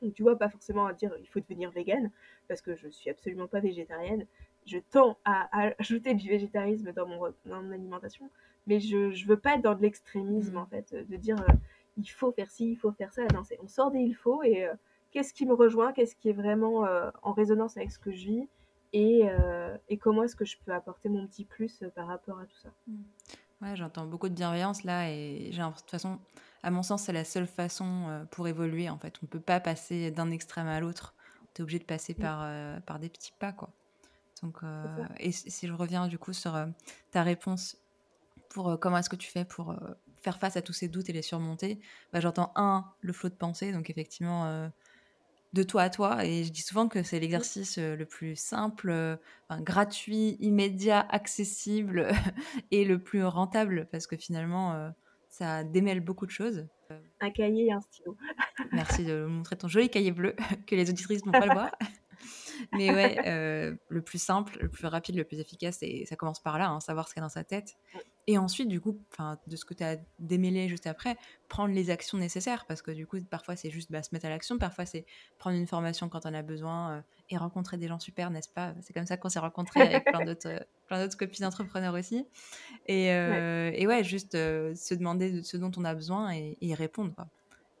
Donc, 0.05 0.13
tu 0.13 0.23
vois, 0.23 0.37
pas 0.37 0.49
forcément 0.49 0.85
à 0.85 0.93
dire 0.93 1.11
il 1.19 1.27
faut 1.27 1.39
devenir 1.39 1.71
végane, 1.71 2.11
parce 2.47 2.61
que 2.61 2.75
je 2.75 2.87
suis 2.87 3.09
absolument 3.09 3.47
pas 3.47 3.59
végétarienne. 3.59 4.27
Je 4.65 4.77
tends 4.91 5.17
à, 5.25 5.49
ajouter 5.79 6.13
du 6.13 6.29
végétarisme 6.29 6.91
dans 6.93 7.07
mon, 7.07 7.19
dans 7.45 7.61
mon 7.61 7.71
alimentation, 7.71 8.29
mais 8.67 8.79
je, 8.79 9.11
je 9.11 9.27
veux 9.27 9.37
pas 9.37 9.55
être 9.55 9.63
dans 9.63 9.75
de 9.75 9.81
l'extrémisme, 9.81 10.53
mmh. 10.53 10.57
en 10.57 10.65
fait, 10.67 10.93
de 10.93 11.15
dire 11.17 11.39
euh, 11.41 11.53
il 11.97 12.07
faut 12.07 12.31
faire 12.31 12.51
ci, 12.51 12.71
il 12.71 12.75
faut 12.75 12.91
faire 12.91 13.11
ça. 13.11 13.23
Non, 13.33 13.41
on 13.63 13.67
sort 13.67 13.91
des 13.91 13.99
il 13.99 14.15
faut 14.15 14.43
et 14.43 14.65
euh, 14.65 14.73
qu'est-ce 15.11 15.33
qui 15.33 15.45
me 15.45 15.53
rejoint, 15.53 15.91
qu'est-ce 15.91 16.15
qui 16.15 16.29
est 16.29 16.33
vraiment 16.33 16.85
euh, 16.85 17.09
en 17.23 17.33
résonance 17.33 17.77
avec 17.77 17.91
ce 17.91 17.99
que 17.99 18.11
je 18.11 18.25
vis 18.27 18.47
et, 18.93 19.23
et 19.89 19.97
comment 19.97 20.23
est-ce 20.23 20.37
que 20.37 20.45
je 20.45 20.55
peux 20.65 20.71
apporter 20.71 21.09
mon 21.09 21.27
petit 21.27 21.43
plus 21.43 21.83
par 21.95 22.07
rapport 22.07 22.39
à 22.39 22.45
tout 22.45 22.55
ça. 22.55 22.69
Mmh. 22.87 22.93
Ouais, 23.61 23.75
j'entends 23.75 24.05
beaucoup 24.05 24.29
de 24.29 24.33
bienveillance 24.33 24.85
là 24.85 25.11
et 25.11 25.49
j'ai 25.51 25.57
l'impression, 25.57 25.73
de 25.73 25.81
toute 25.81 25.91
façon, 25.91 26.19
à 26.63 26.71
mon 26.71 26.81
sens, 26.81 27.03
c'est 27.03 27.13
la 27.13 27.25
seule 27.25 27.45
façon 27.45 28.07
euh, 28.07 28.25
pour 28.25 28.47
évoluer 28.47 28.89
en 28.89 28.97
fait. 28.97 29.15
On 29.21 29.25
ne 29.25 29.27
peut 29.27 29.39
pas 29.39 29.59
passer 29.59 30.09
d'un 30.11 30.31
extrême 30.31 30.67
à 30.67 30.79
l'autre. 30.79 31.13
Tu 31.53 31.61
es 31.61 31.63
obligé 31.63 31.77
de 31.79 31.85
passer 31.85 32.15
par, 32.15 32.39
euh, 32.41 32.79
par 32.79 32.99
des 32.99 33.07
petits 33.07 33.33
pas 33.37 33.51
quoi. 33.51 33.69
Donc, 34.41 34.57
euh, 34.63 34.85
et 35.19 35.31
si 35.31 35.67
je 35.67 35.73
reviens 35.73 36.07
du 36.07 36.17
coup 36.17 36.33
sur 36.33 36.57
ta 37.11 37.23
réponse 37.23 37.77
pour 38.49 38.79
comment 38.79 38.97
est-ce 38.97 39.09
que 39.09 39.15
tu 39.15 39.29
fais 39.29 39.45
pour 39.45 39.75
faire 40.17 40.39
face 40.39 40.57
à 40.57 40.61
tous 40.61 40.73
ces 40.73 40.87
doutes 40.87 41.09
et 41.09 41.13
les 41.13 41.21
surmonter, 41.21 41.79
bah, 42.11 42.19
j'entends 42.19 42.51
un, 42.55 42.85
le 43.01 43.13
flot 43.13 43.29
de 43.29 43.35
pensée, 43.35 43.71
donc 43.71 43.89
effectivement 43.89 44.69
de 45.53 45.63
toi 45.63 45.83
à 45.83 45.89
toi. 45.89 46.25
Et 46.25 46.43
je 46.43 46.51
dis 46.51 46.61
souvent 46.61 46.89
que 46.89 47.01
c'est 47.01 47.19
l'exercice 47.19 47.77
le 47.77 48.05
plus 48.05 48.35
simple, 48.35 49.19
gratuit, 49.61 50.35
immédiat, 50.41 50.99
accessible 51.09 52.09
et 52.71 52.85
le 52.85 52.99
plus 52.99 53.23
rentable 53.23 53.87
parce 53.91 54.05
que 54.05 54.17
finalement, 54.17 54.91
ça 55.37 55.65
démêle 55.65 55.99
beaucoup 55.99 56.25
de 56.25 56.31
choses. 56.31 56.65
Un 57.19 57.29
cahier 57.29 57.65
et 57.65 57.71
un 57.73 57.81
stylo. 57.81 58.15
Merci 58.71 59.03
de 59.03 59.25
montrer 59.25 59.57
ton 59.57 59.67
joli 59.67 59.89
cahier 59.89 60.11
bleu 60.11 60.33
que 60.67 60.75
les 60.75 60.89
auditrices 60.89 61.25
n'ont 61.25 61.33
pas 61.33 61.45
le 61.45 61.53
voir. 61.53 61.71
Mais 62.71 62.89
ouais, 62.93 63.17
euh, 63.27 63.75
le 63.89 64.01
plus 64.01 64.17
simple, 64.17 64.57
le 64.61 64.69
plus 64.69 64.87
rapide, 64.87 65.15
le 65.15 65.25
plus 65.25 65.39
efficace, 65.39 65.79
et 65.81 66.05
ça 66.05 66.15
commence 66.15 66.41
par 66.41 66.57
là, 66.57 66.69
hein, 66.69 66.79
savoir 66.79 67.09
ce 67.09 67.13
qu'il 67.13 67.19
y 67.19 67.23
a 67.23 67.25
dans 67.25 67.33
sa 67.33 67.43
tête. 67.43 67.75
Et 68.27 68.37
ensuite, 68.37 68.69
du 68.69 68.79
coup, 68.79 68.97
de 69.45 69.55
ce 69.57 69.65
que 69.65 69.73
tu 69.73 69.83
as 69.83 69.97
démêlé 70.19 70.69
juste 70.69 70.87
après, 70.87 71.17
prendre 71.49 71.73
les 71.73 71.89
actions 71.89 72.17
nécessaires, 72.17 72.65
parce 72.65 72.81
que 72.81 72.91
du 72.91 73.05
coup, 73.05 73.21
parfois 73.29 73.57
c'est 73.57 73.69
juste 73.69 73.91
bah, 73.91 74.01
se 74.01 74.09
mettre 74.13 74.25
à 74.25 74.29
l'action, 74.29 74.57
parfois 74.57 74.85
c'est 74.85 75.05
prendre 75.37 75.57
une 75.57 75.67
formation 75.67 76.07
quand 76.07 76.25
on 76.25 76.33
a 76.33 76.41
besoin 76.41 76.91
euh, 76.91 77.01
et 77.29 77.37
rencontrer 77.37 77.77
des 77.77 77.87
gens 77.87 77.99
super, 77.99 78.29
n'est-ce 78.29 78.49
pas? 78.49 78.73
C'est 78.81 78.93
comme 78.93 79.05
ça 79.05 79.17
qu'on 79.17 79.29
s'est 79.29 79.39
rencontrés 79.39 79.81
avec 79.81 80.05
plein 80.05 80.23
d'autres, 80.25 80.47
euh, 80.47 80.59
plein 80.87 81.03
d'autres 81.03 81.17
copines 81.17 81.45
entrepreneurs 81.45 81.93
aussi. 81.93 82.25
Et, 82.87 83.07
et 83.07 83.87
ouais, 83.87 84.03
juste 84.03 84.33
se 84.33 84.93
demander 84.93 85.31
de 85.31 85.41
ce 85.41 85.57
dont 85.57 85.71
on 85.77 85.85
a 85.85 85.93
besoin 85.93 86.33
et, 86.33 86.57
et 86.61 86.67
y 86.67 86.75
répondre. 86.75 87.13
Quoi. 87.15 87.27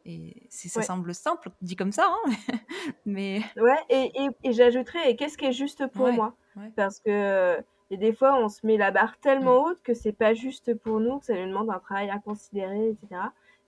Et 0.05 0.47
ça 0.49 0.83
semble 0.83 1.15
simple, 1.15 1.49
dit 1.61 1.75
comme 1.75 1.91
ça, 1.91 2.07
hein 2.07 2.31
mais... 3.05 3.41
Ouais, 3.57 3.77
et, 3.89 4.11
et, 4.15 4.29
et 4.43 4.53
j'ajouterais, 4.53 5.15
qu'est-ce 5.15 5.37
qui 5.37 5.45
est 5.45 5.51
juste 5.51 5.87
pour 5.87 6.11
moi? 6.11 6.35
Parce 6.75 6.99
que 6.99 7.57
Et 7.89 7.97
des 7.97 8.13
fois, 8.13 8.39
on 8.39 8.49
se 8.49 8.65
met 8.65 8.77
la 8.77 8.91
barre 8.91 9.17
tellement 9.19 9.63
haute 9.63 9.81
que 9.83 9.93
c'est 9.93 10.11
pas 10.13 10.33
juste 10.33 10.73
pour 10.75 10.99
nous, 10.99 11.19
que 11.19 11.25
ça 11.25 11.33
nous 11.33 11.47
demande 11.47 11.69
un 11.69 11.79
travail 11.79 12.09
à 12.09 12.19
considérer, 12.19 12.89
etc. 12.89 13.21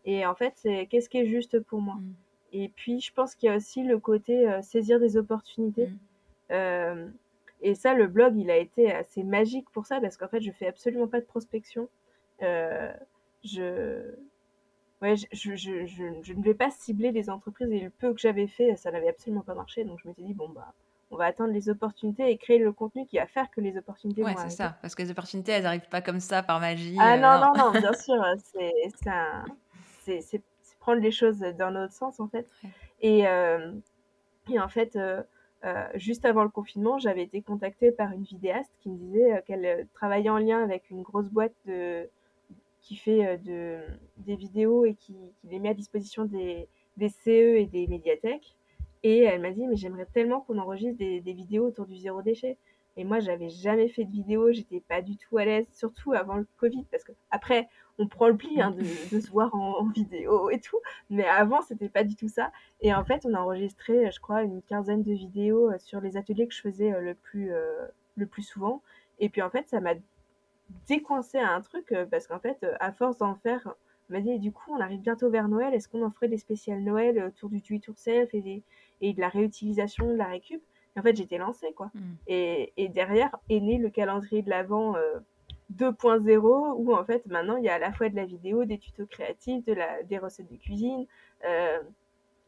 Et 0.06 0.26
en 0.26 0.36
fait, 0.36 0.54
c'est 0.56 0.88
qu'est-ce 0.88 1.10
qui 1.10 1.18
est 1.18 1.26
juste 1.26 1.60
pour 1.60 1.82
moi? 1.82 1.96
Mm. 1.96 2.16
Et 2.54 2.70
puis, 2.70 3.00
je 3.00 3.14
pense 3.14 3.36
qu'il 3.36 3.50
y 3.50 3.52
a 3.52 3.56
aussi 3.56 3.84
le 3.84 4.00
côté 4.00 4.48
euh, 4.50 4.62
saisir 4.62 5.00
des 5.00 5.18
opportunités. 5.18 5.88
Mm. 5.88 5.98
Euh, 6.52 7.08
et 7.62 7.76
ça, 7.76 7.94
le 7.94 8.08
blog, 8.08 8.36
il 8.38 8.50
a 8.52 8.58
été 8.58 8.92
assez 8.92 9.24
magique 9.24 9.70
pour 9.72 9.86
ça, 9.86 10.00
parce 10.00 10.18
qu'en 10.18 10.28
fait, 10.28 10.42
je 10.42 10.52
fais 10.52 10.68
absolument 10.68 11.08
pas 11.08 11.20
de 11.20 11.26
prospection. 11.26 11.90
Euh, 12.42 12.92
je... 13.44 14.14
Ouais, 15.02 15.16
je, 15.16 15.28
je, 15.32 15.86
je, 15.86 15.86
je, 16.24 16.34
ne 16.34 16.44
vais 16.44 16.56
pas 16.56 16.72
cibler 16.72 17.12
les 17.12 17.30
entreprises, 17.30 17.70
et 17.72 17.80
le 17.80 17.90
peu 17.92 18.14
que 18.14 18.20
j'avais 18.20 18.48
fait, 18.48 18.76
ça 18.78 18.92
n'avait 18.92 19.10
absolument 19.10 19.44
pas 19.44 19.54
marché. 19.54 19.84
Donc, 19.84 20.00
je 20.02 20.08
m'étais 20.08 20.24
dit, 20.24 20.34
bon, 20.34 20.50
bah, 20.50 20.74
on 21.12 21.18
va 21.18 21.26
attendre 21.26 21.54
les 21.54 21.70
opportunités 21.70 22.30
et 22.30 22.38
créer 22.38 22.58
le 22.58 22.72
contenu 22.72 23.06
qui 23.06 23.18
va 23.18 23.28
faire 23.28 23.50
que 23.52 23.62
les 23.62 23.78
opportunités 23.78 24.24
Ouais, 24.24 24.34
vont 24.34 24.40
c'est 24.44 24.50
ça. 24.50 24.78
Parce 24.82 24.96
que 24.96 25.04
les 25.04 25.12
opportunités, 25.12 25.52
elles 25.52 25.64
n'arrivent 25.64 25.90
pas 25.90 26.02
comme 26.02 26.20
ça 26.20 26.44
par 26.44 26.60
magie. 26.60 26.98
Ah 27.00 27.18
non, 27.18 27.46
non, 27.46 27.54
non, 27.66 27.80
bien 27.80 27.94
sûr, 27.94 28.16
c'est 28.54 28.74
c'est 28.96 29.10
un- 29.10 29.46
c'est- 30.02 30.22
c'est- 30.22 30.42
c'est 30.57 30.57
prendre 30.88 31.02
les 31.02 31.12
choses 31.12 31.40
dans 31.60 31.70
l'autre 31.70 31.92
sens, 31.92 32.22
en 32.22 32.30
fait. 32.30 32.48
Ouais. 32.64 32.70
Et, 33.02 33.28
euh, 33.28 33.74
et 34.50 34.58
en 34.58 34.70
fait, 34.70 34.96
euh, 34.96 35.22
euh, 35.66 35.86
juste 35.96 36.24
avant 36.24 36.44
le 36.44 36.50
confinement, 36.50 36.98
j'avais 36.98 37.24
été 37.24 37.42
contactée 37.42 37.92
par 37.92 38.14
une 38.14 38.24
vidéaste 38.24 38.72
qui 38.80 38.90
me 38.90 38.98
disait 38.98 39.44
qu'elle 39.46 39.86
travaillait 39.94 40.30
en 40.30 40.38
lien 40.38 40.64
avec 40.64 40.90
une 40.90 41.02
grosse 41.02 41.30
boîte 41.30 41.52
de, 41.66 42.08
qui 42.80 42.96
fait 42.96 43.38
de, 43.40 43.80
des 44.20 44.38
vidéos 44.38 44.86
et 44.86 44.94
qui, 44.94 45.14
qui 45.42 45.48
les 45.50 45.60
met 45.60 45.70
à 45.70 45.74
disposition 45.74 46.24
des, 46.24 46.70
des 46.96 47.10
CE 47.10 47.58
et 47.58 47.66
des 47.66 47.86
médiathèques. 47.88 48.56
Et 49.04 49.24
elle 49.24 49.42
m'a 49.42 49.52
dit, 49.52 49.68
mais 49.68 49.76
j'aimerais 49.76 50.08
tellement 50.14 50.40
qu'on 50.40 50.58
enregistre 50.58 51.00
des, 51.00 51.20
des 51.20 51.34
vidéos 51.34 51.68
autour 51.68 51.86
du 51.86 51.98
zéro 51.98 52.22
déchet. 52.22 52.58
Et 52.98 53.04
moi, 53.04 53.20
j'avais 53.20 53.50
jamais 53.50 53.90
fait 53.90 54.06
de 54.06 54.12
vidéo, 54.12 54.52
j'étais 54.52 54.80
pas 54.80 55.04
du 55.04 55.18
tout 55.18 55.38
à 55.38 55.46
l'aise, 55.46 55.68
surtout 55.72 56.14
avant 56.14 56.36
le 56.36 56.48
Covid, 56.58 56.84
parce 56.92 57.04
que 57.04 57.12
après, 57.30 57.70
on 58.00 58.08
prend 58.08 58.28
le 58.28 58.36
pli 58.36 58.60
hein, 58.60 58.72
de, 58.72 58.82
de 59.16 59.20
se 59.22 59.30
voir 59.30 59.54
en, 59.54 59.80
en 59.80 59.86
vidéo 59.86 60.50
et 60.50 60.60
tout, 60.60 60.80
mais 61.12 61.26
avant, 61.26 61.62
c'était 61.62 61.90
pas 61.90 62.04
du 62.04 62.16
tout 62.16 62.28
ça. 62.28 62.52
Et 62.82 62.94
en 62.94 63.06
fait, 63.06 63.24
on 63.26 63.36
a 63.36 63.40
enregistré, 63.40 64.12
je 64.12 64.20
crois, 64.20 64.42
une 64.42 64.64
quinzaine 64.64 65.04
de 65.04 65.14
vidéos 65.14 65.72
euh, 65.72 65.78
sur 65.78 66.02
les 66.02 66.18
ateliers 66.18 66.48
que 66.48 66.54
je 66.56 66.62
faisais 66.62 66.92
euh, 66.92 67.02
le 67.02 67.14
plus, 67.14 67.52
euh, 67.54 67.86
le 68.16 68.26
plus 68.26 68.42
souvent. 68.44 68.82
Et 69.20 69.30
puis 69.30 69.44
en 69.44 69.52
fait, 69.52 69.68
ça 69.68 69.80
m'a 69.80 69.94
décoincé 70.88 71.38
à 71.38 71.54
un 71.54 71.62
truc, 71.62 71.94
parce 72.12 72.28
qu'en 72.28 72.40
fait, 72.40 72.66
à 72.80 72.92
force 72.92 73.20
d'en 73.20 73.36
faire, 73.36 73.76
on 74.10 74.14
m'a 74.14 74.22
dit, 74.22 74.38
du 74.40 74.52
coup, 74.52 74.72
on 74.74 74.82
arrive 74.82 75.02
bientôt 75.02 75.30
vers 75.30 75.48
Noël, 75.48 75.74
est-ce 75.74 75.88
qu'on 75.88 76.04
en 76.04 76.12
ferait 76.12 76.28
des 76.28 76.38
spéciales 76.38 76.82
Noël 76.82 77.24
autour 77.24 77.50
du 77.50 77.60
do 77.60 77.76
it 77.76 77.86
yourself 77.86 78.34
et, 78.34 78.64
et 79.02 79.14
de 79.14 79.22
la 79.22 79.30
réutilisation, 79.30 80.10
de 80.10 80.16
la 80.16 80.26
récup? 80.26 80.62
En 80.98 81.02
fait, 81.04 81.16
j'étais 81.16 81.38
lancée, 81.38 81.74
quoi. 81.74 81.92
Mm. 81.94 82.00
Et, 82.28 82.74
et 82.78 82.88
derrière 82.90 83.36
est 83.50 83.60
né 83.60 83.78
le 83.78 83.90
calendrier 83.90 84.42
de 84.42 84.50
l'Avent 84.50 84.96
euh, 84.96 85.20
2.0 85.76 86.76
où 86.78 86.94
en 86.94 87.04
fait 87.04 87.26
maintenant 87.26 87.58
il 87.58 87.64
y 87.66 87.70
a 87.70 87.76
à 87.76 87.80
la 87.80 87.92
fois 87.92 88.10
de 88.10 88.16
la 88.16 88.26
vidéo, 88.26 88.66
des 88.66 88.78
tutos 88.78 89.06
créatifs, 89.06 89.66
de 89.66 89.74
la, 89.74 90.02
des 90.04 90.18
recettes 90.18 90.50
de 90.52 90.56
cuisine. 90.58 91.06
euh, 91.46 91.80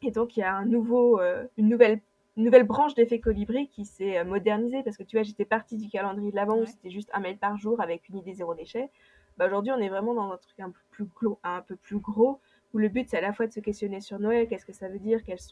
et 0.02 0.12
donc 0.12 0.38
il 0.38 0.40
y 0.40 0.44
a 0.44 0.56
un 0.56 0.66
nouveau, 0.66 1.20
euh, 1.20 1.46
une, 1.58 1.68
nouvelle, 1.68 2.00
une 2.38 2.46
nouvelle 2.46 2.64
branche 2.64 2.94
d'effet 2.96 3.20
colibri 3.20 3.68
qui 3.68 3.84
s'est 3.84 4.18
euh, 4.18 4.24
modernisée 4.24 4.82
parce 4.84 4.96
que 4.96 5.04
tu 5.04 5.18
vois, 5.18 5.24
j'étais 5.24 5.44
partie 5.44 5.76
du 5.78 5.90
calendrier 5.90 6.32
de 6.32 6.36
l'Avent 6.38 6.56
où 6.56 6.62
Ouais. 6.62 6.66
c'était 6.68 6.90
juste 6.90 7.10
un 7.14 7.20
mail 7.20 7.38
par 7.38 7.58
jour 7.58 7.82
avec 7.82 8.08
une 8.08 8.18
idée 8.18 8.34
zéro 8.34 8.56
déchet. 8.56 8.90
Bah, 9.38 9.48
Aujourd'hui, 9.48 9.74
on 9.74 9.80
est 9.80 9.90
vraiment 9.90 10.14
dans 10.14 10.32
un 10.32 10.38
truc 10.38 10.58
un 10.62 10.70
peu 10.72 10.80
plus 10.90 11.06
gros, 11.06 11.40
un 11.44 11.62
peu 11.62 11.76
plus 11.76 11.98
gros 12.00 12.40
où 12.74 12.78
le 12.78 12.88
but 12.88 13.10
c'est 13.10 13.18
à 13.18 13.22
la 13.22 13.34
fois 13.34 13.48
de 13.48 13.52
se 13.52 13.60
questionner 13.60 14.00
sur 14.00 14.20
Noël, 14.20 14.48
qu'est-ce 14.48 14.66
que 14.66 14.72
ça 14.74 14.88
veut 14.88 15.00
dire, 15.00 15.22
qu'est-ce 15.26 15.52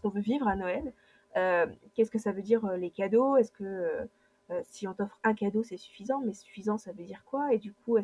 qu'on 0.00 0.08
veut 0.10 0.20
vivre 0.20 0.46
à 0.48 0.56
Noël, 0.56 0.92
qu'est-ce 1.94 2.10
que 2.10 2.18
ça 2.18 2.32
veut 2.32 2.42
dire 2.42 2.64
euh, 2.64 2.76
les 2.76 2.90
cadeaux, 2.90 3.36
est-ce 3.36 3.52
que 3.52 3.64
euh, 3.64 4.04
euh, 4.50 4.60
si 4.64 4.86
on 4.88 4.94
t'offre 4.94 5.18
un 5.24 5.34
cadeau 5.34 5.62
c'est 5.62 5.76
suffisant, 5.76 6.20
mais 6.24 6.32
suffisant 6.34 6.78
ça 6.78 6.92
veut 6.92 7.04
dire 7.04 7.22
quoi? 7.26 7.52
Et 7.52 7.58
du 7.58 7.72
coup, 7.72 7.98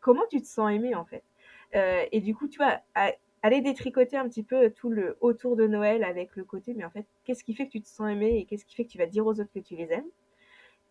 comment 0.00 0.24
tu 0.30 0.40
te 0.40 0.46
sens 0.46 0.70
aimé 0.72 0.94
en 0.94 1.04
fait? 1.04 1.24
Euh, 1.74 2.04
Et 2.12 2.20
du 2.20 2.34
coup, 2.34 2.48
tu 2.48 2.58
vois, 2.58 2.80
aller 3.42 3.60
détricoter 3.60 4.16
un 4.16 4.28
petit 4.28 4.42
peu 4.42 4.70
tout 4.70 4.90
le 4.90 5.16
autour 5.20 5.56
de 5.56 5.66
Noël 5.66 6.04
avec 6.04 6.36
le 6.36 6.44
côté, 6.44 6.74
mais 6.74 6.84
en 6.84 6.90
fait, 6.90 7.06
qu'est-ce 7.24 7.44
qui 7.44 7.54
fait 7.54 7.66
que 7.66 7.72
tu 7.72 7.80
te 7.82 7.88
sens 7.88 8.10
aimé 8.10 8.38
et 8.38 8.44
qu'est-ce 8.46 8.64
qui 8.64 8.74
fait 8.74 8.84
que 8.84 8.90
tu 8.90 8.98
vas 8.98 9.06
dire 9.06 9.26
aux 9.26 9.32
autres 9.40 9.52
que 9.54 9.60
tu 9.60 9.76
les 9.76 9.92
aimes? 9.92 10.08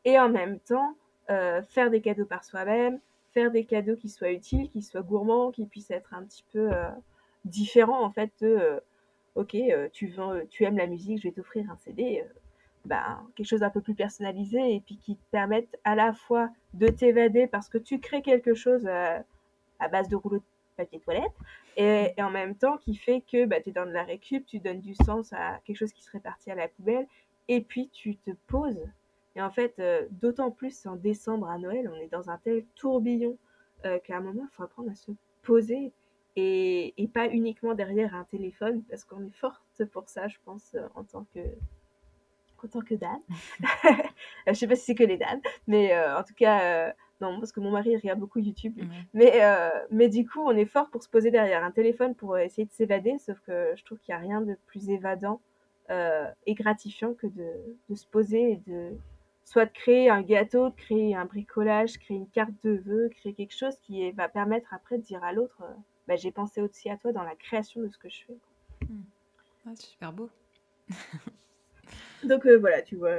Et 0.06 0.20
en 0.20 0.30
même 0.30 0.60
temps, 0.60 0.96
euh, 1.30 1.62
faire 1.64 1.90
des 1.92 2.02
cadeaux 2.02 2.26
par 2.26 2.44
soi-même, 2.44 3.00
faire 3.34 3.52
des 3.52 3.66
cadeaux 3.66 3.96
qui 3.96 4.10
soient 4.10 4.32
utiles, 4.32 4.70
qui 4.70 4.82
soient 4.82 5.02
gourmands, 5.02 5.52
qui 5.52 5.66
puissent 5.66 5.92
être 5.92 6.14
un 6.14 6.24
petit 6.24 6.46
peu 6.54 6.72
euh, 6.74 6.90
différents 7.46 8.04
en 8.04 8.12
fait 8.12 8.32
de 8.42 8.48
euh, 8.48 8.80
ok, 9.38 9.56
euh, 9.56 9.88
tu, 9.94 10.08
veux, 10.08 10.48
tu 10.50 10.64
aimes 10.64 10.78
la 10.78 10.88
musique, 10.88 11.20
je 11.20 11.28
vais 11.28 11.32
t'offrir 11.32 11.70
un 11.72 11.78
CD, 11.78 12.24
euh, 12.24 12.40
ben, 12.86 13.26
quelque 13.36 13.48
chose 13.48 13.60
d'un 13.60 13.70
peu 13.70 13.82
plus 13.82 13.96
personnalisé 13.96 14.76
et 14.76 14.80
puis 14.80 14.98
qui 14.98 15.16
te 15.16 15.24
permette 15.32 15.78
à 15.84 15.96
la 15.96 16.14
fois 16.14 16.50
de 16.74 16.88
t'évader 16.88 17.48
parce 17.48 17.70
que 17.70 17.78
tu 17.78 18.00
crées 18.00 18.22
quelque 18.22 18.54
chose 18.54 18.86
euh, 18.88 19.20
à 19.80 19.88
base 19.90 20.08
de 20.10 20.16
rouleau 20.16 20.38
de 20.38 20.44
papier 20.78 21.00
toilette 21.00 21.34
et, 21.76 22.14
en 22.18 22.30
même 22.30 22.56
temps 22.56 22.78
qui 22.78 22.96
fait 22.96 23.22
que 23.22 23.46
bah, 23.46 23.62
tu 23.62 23.70
es 23.70 23.72
dans 23.74 23.86
de 23.86 23.92
la 23.92 24.04
récup, 24.04 24.46
tu 24.46 24.60
donnes 24.60 24.82
du 24.82 24.96
sens 24.96 25.34
à 25.34 25.60
quelque 25.66 25.78
chose 25.78 25.92
qui 25.92 26.04
serait 26.04 26.20
parti 26.20 26.50
à 26.50 26.56
la 26.56 26.68
poubelle 26.68 27.08
et 27.48 27.62
puis 27.62 27.90
tu 27.90 28.16
te 28.18 28.32
poses. 28.48 28.88
Et 29.36 29.42
en 29.42 29.52
fait, 29.52 29.76
euh, 29.80 30.08
d'autant 30.10 30.50
plus 30.50 30.86
en 30.88 30.96
décembre 30.96 31.50
à 31.50 31.58
Noël, 31.58 31.92
on 31.94 32.00
est 32.00 32.08
dans 32.08 32.30
un 32.30 32.38
tel 32.38 32.66
tourbillon 32.76 33.38
euh, 33.86 34.00
qu'à 34.00 34.18
un 34.18 34.22
moment, 34.22 34.44
il 34.44 34.56
faut 34.56 34.64
apprendre 34.64 34.90
à 34.90 34.96
se 34.96 35.12
poser 35.44 35.92
et, 36.38 36.94
et 37.02 37.08
pas 37.08 37.28
uniquement 37.28 37.74
derrière 37.74 38.16
un 38.16 38.24
téléphone 38.24 38.84
parce 38.90 39.04
qu'on 39.04 39.26
est 39.26 39.36
forte 39.36 39.84
pour 39.92 40.08
ça, 40.08 40.28
je 40.28 40.38
pense, 40.46 40.76
en 40.96 41.04
tant 41.04 41.26
que 41.34 41.42
en 42.64 42.68
tant 42.68 42.82
que 42.82 42.96
dame. 42.96 43.22
je 44.48 44.54
sais 44.54 44.68
pas 44.68 44.76
si 44.76 44.86
c'est 44.86 44.96
que 44.96 45.04
les 45.04 45.18
dames, 45.18 45.42
mais 45.68 45.94
euh, 45.94 46.18
en 46.18 46.24
tout 46.24 46.34
cas, 46.34 46.62
euh, 46.62 46.92
non, 47.22 47.40
parce 47.40 47.52
que 47.52 47.60
mon 47.60 47.72
mari 47.72 47.96
regarde 47.96 48.20
beaucoup 48.20 48.40
YouTube. 48.40 48.80
Mais, 49.14 49.44
euh, 49.44 49.70
mais 49.92 50.10
du 50.10 50.28
coup, 50.28 50.42
on 50.42 50.52
est 50.52 50.66
fort 50.66 50.90
pour 50.90 51.04
se 51.04 51.10
poser 51.10 51.32
derrière 51.32 51.64
un 51.64 51.72
téléphone 51.72 52.16
pour 52.16 52.38
essayer 52.38 52.66
de 52.66 52.72
s'évader, 52.72 53.18
sauf 53.20 53.40
que 53.42 53.74
je 53.76 53.84
trouve 53.84 54.00
qu'il 54.00 54.14
n'y 54.14 54.20
a 54.20 54.22
rien 54.22 54.42
de 54.42 54.56
plus 54.68 54.90
évadant 54.90 55.42
et 56.46 56.54
gratifiant 56.54 57.14
que 57.14 57.28
de, 57.28 57.50
de 57.90 57.96
se 57.96 58.06
poser 58.06 58.52
et 58.52 58.62
de 58.68 58.92
soit 59.46 59.66
de 59.66 59.72
créer 59.72 60.10
un 60.10 60.22
gâteau, 60.22 60.70
de 60.70 60.76
créer 60.76 61.16
un 61.16 61.24
bricolage, 61.24 61.98
créer 61.98 62.18
une 62.18 62.28
carte 62.28 62.52
de 62.66 62.72
vœux, 62.86 63.10
créer 63.10 63.34
quelque 63.34 63.56
chose 63.56 63.78
qui 63.84 64.12
va 64.12 64.28
permettre 64.28 64.74
après 64.74 64.98
de 64.98 65.04
dire 65.04 65.24
à 65.24 65.32
l'autre 65.32 65.64
bah, 66.08 66.16
j'ai 66.16 66.32
pensé 66.32 66.62
aussi 66.62 66.90
à 66.90 66.98
toi 66.98 67.12
dans 67.12 67.24
la 67.24 67.36
création 67.36 67.82
de 67.82 67.90
ce 67.90 67.98
que 67.98 68.10
je 68.10 68.24
fais. 68.26 68.38
Ouais, 69.66 69.74
c'est 69.76 69.88
super 69.88 70.14
beau. 70.14 70.30
Donc 72.24 72.46
euh, 72.46 72.58
voilà, 72.58 72.82
tu 72.82 72.96
vois, 72.96 73.16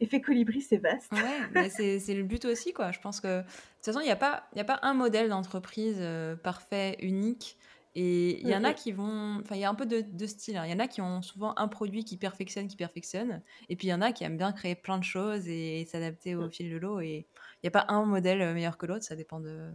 effet 0.00 0.20
colibri, 0.20 0.60
c'est 0.60 0.78
vaste. 0.78 1.12
Ouais, 1.12 1.40
mais 1.52 1.68
c'est 1.70 1.98
c'est 2.00 2.14
le 2.14 2.22
but 2.24 2.44
aussi, 2.46 2.72
quoi. 2.72 2.90
Je 2.92 3.00
pense 3.00 3.20
que, 3.20 3.40
de 3.40 3.42
toute 3.42 3.84
façon, 3.84 4.00
il 4.00 4.04
n'y 4.06 4.10
a, 4.10 4.16
pas- 4.16 4.48
y 4.56 4.60
a 4.60 4.64
pas 4.64 4.80
un 4.82 4.94
modèle 4.94 5.28
d'entreprise 5.28 5.98
euh, 6.00 6.34
parfait, 6.36 6.96
unique. 7.00 7.58
Et 7.96 8.40
il 8.40 8.48
y 8.48 8.56
en 8.56 8.64
a 8.64 8.74
qui 8.74 8.90
vont. 8.90 9.38
Enfin, 9.40 9.54
il 9.54 9.60
y 9.60 9.64
a 9.64 9.70
un 9.70 9.74
peu 9.76 9.86
de, 9.86 10.00
de 10.00 10.26
style. 10.26 10.56
hein. 10.56 10.64
Il 10.66 10.72
y 10.72 10.74
en 10.74 10.80
a 10.80 10.88
qui 10.88 11.00
ont 11.00 11.22
souvent 11.22 11.54
un 11.56 11.68
produit 11.68 12.04
qui 12.04 12.16
perfectionne, 12.16 12.66
qui 12.66 12.74
perfectionne. 12.74 13.40
Et 13.68 13.76
puis 13.76 13.86
il 13.86 13.90
y 13.90 13.94
en 13.94 14.00
a 14.02 14.10
qui 14.10 14.24
aiment 14.24 14.36
bien 14.36 14.50
créer 14.52 14.74
plein 14.74 14.98
de 14.98 15.04
choses 15.04 15.46
et 15.46 15.84
s'adapter 15.84 16.34
au 16.34 16.50
fil 16.50 16.72
de 16.72 16.76
l'eau. 16.76 16.98
Et 16.98 17.28
il 17.28 17.58
n'y 17.62 17.68
a 17.68 17.70
pas 17.70 17.84
un 17.86 18.04
modèle 18.04 18.42
euh, 18.42 18.52
meilleur 18.52 18.78
que 18.78 18.86
l'autre. 18.86 19.04
Ça 19.04 19.14
dépend 19.14 19.38
de, 19.38 19.70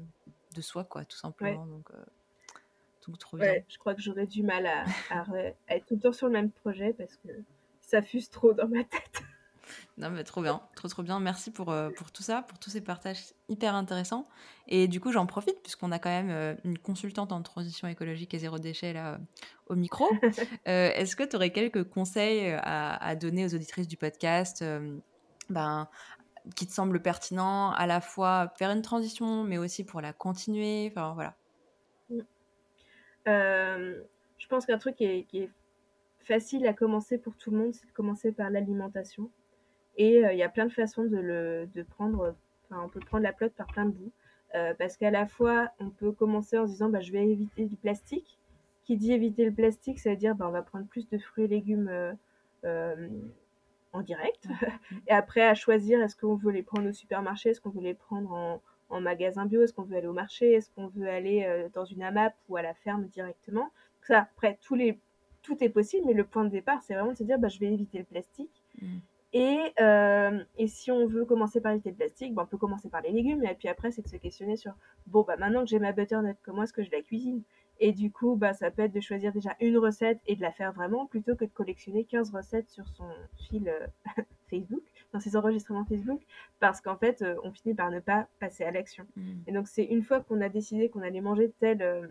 de 0.53 0.61
soi, 0.61 0.83
quoi, 0.83 1.05
tout 1.05 1.15
simplement. 1.15 1.65
Donc, 1.65 1.89
euh, 1.91 2.03
donc, 3.09 3.19
trop 3.19 3.37
bien. 3.37 3.47
Ouais, 3.47 3.65
je 3.67 3.77
crois 3.77 3.95
que 3.95 4.01
j'aurais 4.01 4.27
du 4.27 4.43
mal 4.43 4.65
à, 4.65 4.83
à 5.09 5.23
re- 5.23 5.53
à 5.67 5.75
être 5.75 5.85
tout 5.85 5.95
le 5.95 6.01
temps 6.01 6.13
sur 6.13 6.27
le 6.27 6.33
même 6.33 6.51
projet 6.51 6.93
parce 6.93 7.15
que 7.17 7.29
ça 7.81 8.01
fuse 8.01 8.29
trop 8.29 8.53
dans 8.53 8.67
ma 8.67 8.83
tête. 8.83 9.21
Non, 9.97 10.09
mais 10.09 10.23
trop 10.23 10.41
bien, 10.41 10.61
trop 10.75 10.87
trop 10.87 11.03
bien. 11.03 11.19
Merci 11.19 11.51
pour, 11.51 11.71
euh, 11.71 11.89
pour 11.91 12.11
tout 12.11 12.23
ça, 12.23 12.41
pour 12.41 12.57
tous 12.57 12.69
ces 12.69 12.81
partages 12.81 13.19
hyper 13.49 13.75
intéressants. 13.75 14.27
Et 14.67 14.87
du 14.87 14.99
coup, 14.99 15.11
j'en 15.11 15.25
profite 15.25 15.61
puisqu'on 15.61 15.91
a 15.91 15.99
quand 15.99 16.09
même 16.09 16.29
euh, 16.29 16.55
une 16.63 16.79
consultante 16.79 17.31
en 17.31 17.41
transition 17.41 17.87
écologique 17.87 18.33
et 18.33 18.39
zéro 18.39 18.57
déchet 18.59 18.93
là 18.93 19.19
au 19.67 19.75
micro. 19.75 20.09
Euh, 20.67 20.91
Est-ce 20.93 21.15
que 21.15 21.23
tu 21.23 21.35
aurais 21.35 21.51
quelques 21.51 21.83
conseils 21.89 22.51
à, 22.51 22.95
à 22.95 23.15
donner 23.15 23.45
aux 23.45 23.53
auditrices 23.55 23.87
du 23.87 23.97
podcast 23.97 24.61
euh, 24.61 24.97
ben, 25.49 25.87
qui 26.55 26.65
te 26.67 26.71
semblent 26.73 27.01
pertinents 27.01 27.71
à 27.71 27.85
la 27.87 28.01
fois 28.01 28.53
faire 28.57 28.71
une 28.71 28.81
transition, 28.81 29.43
mais 29.43 29.57
aussi 29.57 29.83
pour 29.83 30.01
la 30.01 30.13
continuer? 30.13 30.87
Enfin, 30.91 31.13
voilà. 31.13 31.35
Euh, 33.27 34.01
je 34.37 34.47
pense 34.47 34.65
qu'un 34.65 34.77
truc 34.77 34.95
qui 34.95 35.05
est, 35.05 35.23
qui 35.23 35.39
est 35.39 35.49
facile 36.21 36.65
à 36.67 36.73
commencer 36.73 37.17
pour 37.17 37.35
tout 37.35 37.51
le 37.51 37.57
monde, 37.57 37.73
c'est 37.73 37.87
de 37.87 37.91
commencer 37.91 38.31
par 38.31 38.49
l'alimentation. 38.49 39.29
Et 39.97 40.25
euh, 40.25 40.33
il 40.33 40.39
y 40.39 40.43
a 40.43 40.49
plein 40.49 40.65
de 40.65 40.71
façons 40.71 41.03
de 41.03 41.17
le 41.17 41.67
de 41.73 41.83
prendre, 41.83 42.35
enfin, 42.65 42.81
on 42.83 42.89
peut 42.89 42.99
prendre 42.99 43.23
la 43.23 43.33
pelote 43.33 43.53
par 43.53 43.67
plein 43.67 43.85
de 43.85 43.91
bouts. 43.91 44.11
Euh, 44.55 44.73
parce 44.73 44.97
qu'à 44.97 45.11
la 45.11 45.27
fois, 45.27 45.69
on 45.79 45.89
peut 45.89 46.11
commencer 46.11 46.57
en 46.57 46.65
se 46.65 46.71
disant 46.71 46.89
bah, 46.89 47.01
je 47.01 47.11
vais 47.11 47.27
éviter 47.27 47.65
du 47.65 47.75
plastique. 47.75 48.37
Qui 48.85 48.97
dit 48.97 49.11
éviter 49.11 49.45
le 49.45 49.51
plastique, 49.51 49.99
ça 49.99 50.09
veut 50.09 50.15
dire 50.15 50.33
bah, 50.35 50.47
on 50.47 50.51
va 50.51 50.63
prendre 50.63 50.87
plus 50.87 51.07
de 51.09 51.19
fruits 51.19 51.43
et 51.43 51.47
légumes 51.47 52.17
en 53.93 54.01
direct. 54.01 54.47
et 55.07 55.11
après, 55.11 55.41
à 55.41 55.55
choisir 55.55 56.01
est-ce 56.01 56.15
qu'on 56.15 56.35
veut 56.35 56.51
les 56.51 56.63
prendre 56.63 56.89
au 56.89 56.93
supermarché, 56.93 57.49
est-ce 57.49 57.61
qu'on 57.61 57.69
veut 57.69 57.81
les 57.81 57.93
prendre 57.93 58.31
en, 58.31 58.61
en 58.89 59.01
magasin 59.01 59.45
bio, 59.45 59.61
est-ce 59.61 59.73
qu'on 59.73 59.83
veut 59.83 59.97
aller 59.97 60.07
au 60.07 60.13
marché, 60.13 60.53
est-ce 60.53 60.69
qu'on 60.71 60.87
veut 60.87 61.07
aller 61.07 61.43
euh, 61.45 61.69
dans 61.73 61.85
une 61.85 62.01
AMAP 62.01 62.35
ou 62.47 62.57
à 62.57 62.61
la 62.61 62.73
ferme 62.73 63.05
directement. 63.07 63.63
Donc 63.63 64.05
ça, 64.07 64.19
après, 64.21 64.57
tous 64.61 64.75
les, 64.75 64.99
tout 65.41 65.63
est 65.63 65.69
possible, 65.69 66.07
mais 66.07 66.13
le 66.13 66.23
point 66.23 66.43
de 66.43 66.49
départ, 66.49 66.81
c'est 66.83 66.93
vraiment 66.93 67.11
de 67.11 67.17
se 67.17 67.23
dire 67.23 67.39
bah, 67.39 67.47
je 67.47 67.59
vais 67.59 67.71
éviter 67.71 67.99
le 67.99 68.05
plastique. 68.05 68.63
Mm. 68.81 68.97
Et, 69.31 69.59
euh, 69.79 70.43
et 70.57 70.67
si 70.67 70.89
on 70.91 71.05
veut 71.05 71.23
commencer 71.23 71.61
par 71.61 71.71
éviter 71.71 71.91
le 71.91 71.95
plastique, 71.95 72.33
ben, 72.33 72.43
on 72.43 72.47
peut 72.47 72.57
commencer 72.57 72.89
par 72.89 73.01
les 73.01 73.11
légumes. 73.11 73.43
Et 73.43 73.53
puis 73.53 73.67
après, 73.67 73.91
c'est 73.91 74.01
de 74.01 74.07
se 74.07 74.17
questionner 74.17 74.55
sur 74.55 74.73
bon, 75.05 75.21
bah 75.21 75.37
maintenant 75.37 75.61
que 75.61 75.69
j'ai 75.69 75.79
ma 75.79 75.91
butternut, 75.91 76.37
comment 76.43 76.63
est-ce 76.63 76.73
que 76.73 76.83
je 76.83 76.91
la 76.91 77.01
cuisine? 77.01 77.43
Et 77.79 77.93
du 77.93 78.11
coup, 78.11 78.35
bah, 78.35 78.53
ça 78.53 78.71
peut 78.71 78.81
être 78.81 78.91
de 78.91 78.99
choisir 78.99 79.31
déjà 79.31 79.55
une 79.61 79.77
recette 79.77 80.19
et 80.27 80.35
de 80.35 80.41
la 80.41 80.51
faire 80.51 80.73
vraiment 80.73 81.05
plutôt 81.05 81.35
que 81.35 81.45
de 81.45 81.51
collectionner 81.51 82.03
15 82.03 82.31
recettes 82.31 82.69
sur 82.69 82.87
son 82.89 83.07
fil 83.37 83.69
euh, 83.69 83.87
Facebook, 84.49 84.83
dans 85.13 85.19
ses 85.19 85.35
enregistrements 85.35 85.85
Facebook, 85.85 86.21
parce 86.59 86.81
qu'en 86.81 86.95
fait, 86.97 87.21
euh, 87.21 87.35
on 87.43 87.51
finit 87.51 87.73
par 87.75 87.89
ne 87.91 87.99
pas 87.99 88.27
passer 88.39 88.63
à 88.63 88.71
l'action. 88.71 89.05
Mm. 89.15 89.31
Et 89.47 89.51
donc, 89.51 89.67
c'est 89.67 89.83
une 89.85 90.03
fois 90.03 90.19
qu'on 90.21 90.39
a 90.41 90.49
décidé 90.49 90.89
qu'on 90.89 91.01
allait 91.01 91.21
manger 91.21 91.51
telle, 91.59 91.81
euh, 91.81 92.07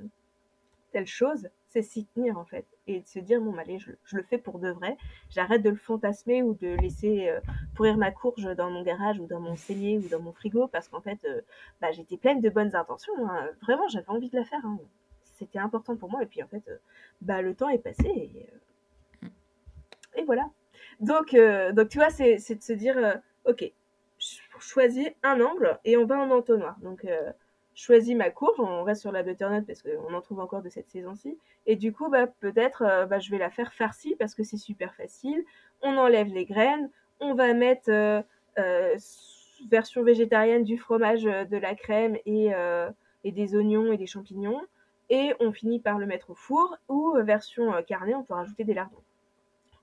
telle 0.92 1.06
chose, 1.06 1.48
c'est 1.68 1.82
s'y 1.82 2.06
tenir 2.06 2.38
en 2.38 2.44
fait. 2.44 2.66
Et 2.86 3.00
de 3.00 3.06
se 3.06 3.18
dire, 3.20 3.40
bon, 3.40 3.52
bah, 3.52 3.60
allez, 3.60 3.78
je, 3.78 3.92
je 4.04 4.16
le 4.16 4.22
fais 4.22 4.38
pour 4.38 4.58
de 4.58 4.70
vrai. 4.70 4.96
J'arrête 5.30 5.62
de 5.62 5.70
le 5.70 5.76
fantasmer 5.76 6.42
ou 6.42 6.54
de 6.54 6.68
laisser 6.80 7.28
euh, 7.28 7.40
pourrir 7.74 7.96
ma 7.98 8.10
courge 8.10 8.44
dans 8.56 8.70
mon 8.70 8.82
garage 8.82 9.20
ou 9.20 9.26
dans 9.26 9.40
mon 9.40 9.54
cellier 9.54 9.98
ou 9.98 10.08
dans 10.08 10.20
mon 10.20 10.32
frigo 10.32 10.66
parce 10.66 10.88
qu'en 10.88 11.00
fait, 11.00 11.20
bah, 11.80 11.92
j'étais 11.92 12.16
pleine 12.16 12.40
de 12.40 12.48
bonnes 12.48 12.74
intentions. 12.74 13.12
hein. 13.28 13.48
Vraiment, 13.62 13.86
j'avais 13.88 14.08
envie 14.08 14.30
de 14.30 14.36
la 14.36 14.44
faire. 14.44 14.64
hein. 14.64 14.78
C'était 15.22 15.58
important 15.60 15.94
pour 15.96 16.10
moi. 16.10 16.22
Et 16.22 16.26
puis 16.26 16.42
en 16.42 16.48
fait, 16.48 16.64
bah, 17.20 17.42
le 17.42 17.54
temps 17.54 17.68
est 17.68 17.78
passé. 17.78 18.08
Et, 18.08 18.46
et 20.16 20.24
voilà. 20.24 20.48
Donc, 21.00 21.34
euh, 21.34 21.72
donc, 21.72 21.88
tu 21.88 21.98
vois, 21.98 22.10
c'est 22.10 22.36
de 22.36 22.62
se 22.62 22.72
dire, 22.72 22.96
euh, 22.98 23.14
ok, 23.44 23.70
choisis 24.60 25.08
un 25.22 25.40
angle 25.40 25.78
et 25.84 25.96
on 25.96 26.06
va 26.06 26.18
en 26.18 26.30
entonnoir. 26.30 26.76
Donc, 26.82 27.04
euh, 27.04 27.30
choisis 27.74 28.16
ma 28.16 28.30
courge, 28.30 28.58
on 28.58 28.82
reste 28.82 29.02
sur 29.02 29.12
la 29.12 29.22
butternut 29.22 29.64
parce 29.64 29.82
qu'on 29.82 30.12
en 30.12 30.20
trouve 30.20 30.40
encore 30.40 30.62
de 30.62 30.68
cette 30.68 30.90
saison-ci. 30.90 31.38
Et 31.66 31.76
du 31.76 31.92
coup, 31.92 32.08
bah, 32.08 32.26
peut-être, 32.26 32.82
euh, 32.82 33.06
bah, 33.06 33.20
je 33.20 33.30
vais 33.30 33.38
la 33.38 33.50
faire 33.50 33.72
farcie 33.72 34.16
parce 34.18 34.34
que 34.34 34.42
c'est 34.42 34.56
super 34.56 34.94
facile. 34.94 35.44
On 35.82 35.96
enlève 35.96 36.28
les 36.28 36.44
graines, 36.44 36.90
on 37.20 37.34
va 37.34 37.54
mettre 37.54 38.24
version 39.70 40.02
végétarienne 40.02 40.64
du 40.64 40.78
fromage, 40.78 41.22
de 41.22 41.56
la 41.56 41.76
crème 41.76 42.16
et, 42.26 42.50
et 43.22 43.32
des 43.32 43.54
oignons 43.54 43.92
et 43.92 43.96
des 43.96 44.06
champignons. 44.06 44.60
Et 45.10 45.32
on 45.38 45.52
finit 45.52 45.78
par 45.78 45.98
le 45.98 46.06
mettre 46.06 46.30
au 46.30 46.34
four 46.34 46.76
ou 46.88 47.14
version 47.22 47.80
carnée, 47.84 48.16
on 48.16 48.24
peut 48.24 48.34
rajouter 48.34 48.64
des 48.64 48.74
lardons. 48.74 49.02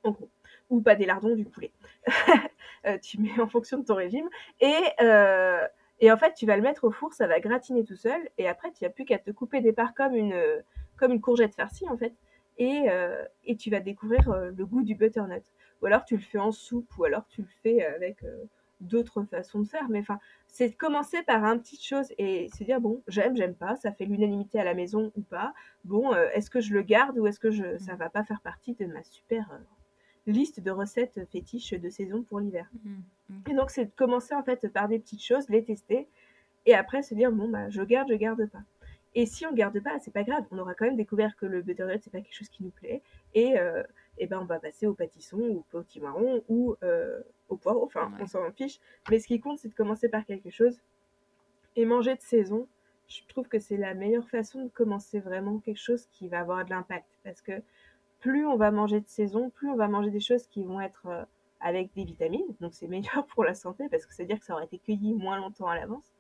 En 0.04 0.12
gros. 0.12 0.30
Ou 0.70 0.82
pas 0.82 0.96
des 0.96 1.06
lardons, 1.06 1.36
du 1.36 1.46
poulet. 1.46 1.72
Euh, 2.88 3.00
tu 3.00 3.20
mets 3.20 3.40
en 3.40 3.48
fonction 3.48 3.80
de 3.80 3.84
ton 3.86 3.96
régime. 3.96 4.30
Et, 4.60 4.76
euh, 5.02 5.68
et 6.00 6.12
en 6.12 6.18
fait, 6.18 6.34
tu 6.34 6.46
vas 6.46 6.56
le 6.56 6.62
mettre 6.62 6.84
au 6.84 6.92
four, 6.92 7.14
ça 7.14 7.26
va 7.26 7.40
gratiner 7.40 7.84
tout 7.84 7.96
seul. 7.96 8.30
Et 8.38 8.48
après, 8.48 8.72
tu 8.72 8.84
n'as 8.84 8.92
plus 8.92 9.06
qu'à 9.06 9.18
te 9.18 9.32
couper 9.32 9.60
des 9.62 9.74
parts 9.74 9.96
comme 9.96 10.14
une, 10.14 10.36
comme 10.96 11.12
une 11.12 11.22
courgette 11.22 11.56
farcie, 11.56 11.90
en 11.90 11.98
fait. 11.98 12.14
Et, 12.58 12.84
euh, 12.90 13.24
et 13.44 13.56
tu 13.56 13.72
vas 13.72 13.80
découvrir 13.80 14.30
le 14.56 14.66
goût 14.66 14.84
du 14.84 14.94
butternut. 14.94 15.44
Ou 15.82 15.88
alors, 15.88 16.06
tu 16.06 16.16
le 16.16 16.22
fais 16.22 16.38
en 16.38 16.52
soupe, 16.52 16.96
ou 17.00 17.06
alors 17.06 17.26
tu 17.28 17.42
le 17.42 17.48
fais 17.64 17.84
avec 17.84 18.24
d'autres 18.82 19.24
façons 19.24 19.62
de 19.62 19.68
faire. 19.68 19.90
Mais 19.90 20.02
enfin, 20.02 20.20
c'est 20.48 20.72
commencer 20.72 21.24
par 21.24 21.44
un 21.44 21.58
petit 21.58 21.82
chose 21.82 22.14
et 22.20 22.50
se 22.56 22.64
dire, 22.64 22.80
bon, 22.80 23.02
j'aime, 23.08 23.36
j'aime 23.36 23.56
pas, 23.56 23.76
ça 23.78 23.92
fait 23.92 24.06
l'unanimité 24.06 24.60
à 24.60 24.64
la 24.64 24.76
maison 24.76 25.12
ou 25.16 25.22
pas. 25.22 25.54
Bon, 25.86 26.14
est-ce 26.14 26.52
que 26.52 26.62
je 26.62 26.74
le 26.74 26.84
garde 26.84 27.18
ou 27.18 27.26
est-ce 27.26 27.40
que 27.40 27.50
je, 27.50 27.78
ça 27.80 27.96
va 27.96 28.10
pas 28.10 28.24
faire 28.24 28.42
partie 28.42 28.76
de 28.76 28.86
ma 28.86 29.04
super 29.04 29.50
liste 30.28 30.60
de 30.60 30.72
recettes 30.72 31.20
fétiches 31.32 31.74
de 31.74 31.90
saison 31.90 32.24
pour 32.24 32.40
l'hiver. 32.40 32.70
Mm. 32.84 33.34
Et 33.50 33.54
donc, 33.54 33.70
c'est 33.70 33.86
de 33.86 33.92
commencer 33.96 34.34
en 34.36 34.44
fait 34.44 34.68
par 34.70 34.88
des 34.88 35.00
petites 35.00 35.24
choses, 35.24 35.48
les 35.50 35.64
tester, 35.64 36.08
et 36.66 36.74
après 36.74 37.04
se 37.04 37.14
dire 37.14 37.32
bon 37.32 37.48
bah 37.50 37.70
je 37.70 37.82
garde, 37.84 38.10
je 38.10 38.16
garde 38.16 38.46
pas. 38.50 38.64
Et 39.18 39.26
si 39.26 39.46
on 39.46 39.54
garde 39.54 39.80
pas, 39.82 39.98
c'est 40.00 40.12
pas 40.12 40.24
grave, 40.24 40.44
on 40.52 40.58
aura 40.58 40.74
quand 40.74 40.86
même 40.86 40.98
découvert 40.98 41.36
que 41.38 41.46
le 41.46 41.62
butternut 41.62 42.02
c'est 42.04 42.10
pas 42.12 42.20
quelque 42.22 42.36
chose 42.36 42.50
qui 42.50 42.64
nous 42.64 42.72
plaît, 42.72 43.02
et, 43.34 43.58
euh, 43.60 43.82
et 44.18 44.28
ben 44.28 44.40
on 44.40 44.46
va 44.46 44.60
passer 44.60 44.88
au 44.88 44.94
pâtisson 44.94 45.38
ou 45.38 45.58
au 45.60 45.66
potimarron 45.70 46.44
ou 46.50 46.76
euh, 46.84 47.22
au 47.50 47.56
poireau, 47.56 47.86
enfin 47.86 48.08
Ouais. 48.12 48.24
on 48.24 48.28
s'en 48.28 48.52
fiche. 48.52 48.80
Mais 49.10 49.20
ce 49.20 49.28
qui 49.28 49.40
compte 49.40 49.60
c'est 49.60 49.70
de 49.70 49.76
commencer 49.76 50.10
par 50.10 50.26
quelque 50.26 50.50
chose 50.50 50.82
et 51.76 51.86
manger 51.86 52.16
de 52.16 52.22
saison. 52.22 52.68
Je 53.08 53.22
trouve 53.28 53.48
que 53.48 53.60
c'est 53.60 53.78
la 53.78 53.94
meilleure 53.94 54.28
façon 54.28 54.64
de 54.64 54.70
commencer 54.70 55.20
vraiment 55.20 55.60
quelque 55.60 55.80
chose 55.80 56.08
qui 56.08 56.28
va 56.28 56.40
avoir 56.40 56.66
de 56.66 56.72
l'impact, 56.72 57.08
parce 57.24 57.40
que 57.40 57.62
plus 58.26 58.48
on 58.48 58.56
va 58.56 58.72
manger 58.72 59.02
de 59.02 59.08
saison, 59.08 59.52
plus 59.52 59.70
on 59.70 59.76
va 59.76 59.88
manger 59.88 60.10
des 60.10 60.20
choses 60.20 60.48
qui 60.48 60.64
vont 60.64 60.82
être 60.82 61.06
euh, 61.06 61.24
avec 61.60 61.94
des 61.94 62.04
vitamines. 62.04 62.56
Donc 62.60 62.74
c'est 62.74 62.88
meilleur 62.88 63.24
pour 63.36 63.44
la 63.44 63.54
santé 63.54 63.88
parce 63.88 64.08
que 64.08 64.16
ça 64.16 64.24
veut 64.24 64.28
dire 64.28 64.40
que 64.40 64.46
ça 64.46 64.54
aurait 64.54 64.66
été 64.66 64.80
cueilli 64.80 65.14
moins 65.14 65.38
longtemps 65.38 65.68
à 65.68 65.76
l'avance. 65.76 66.12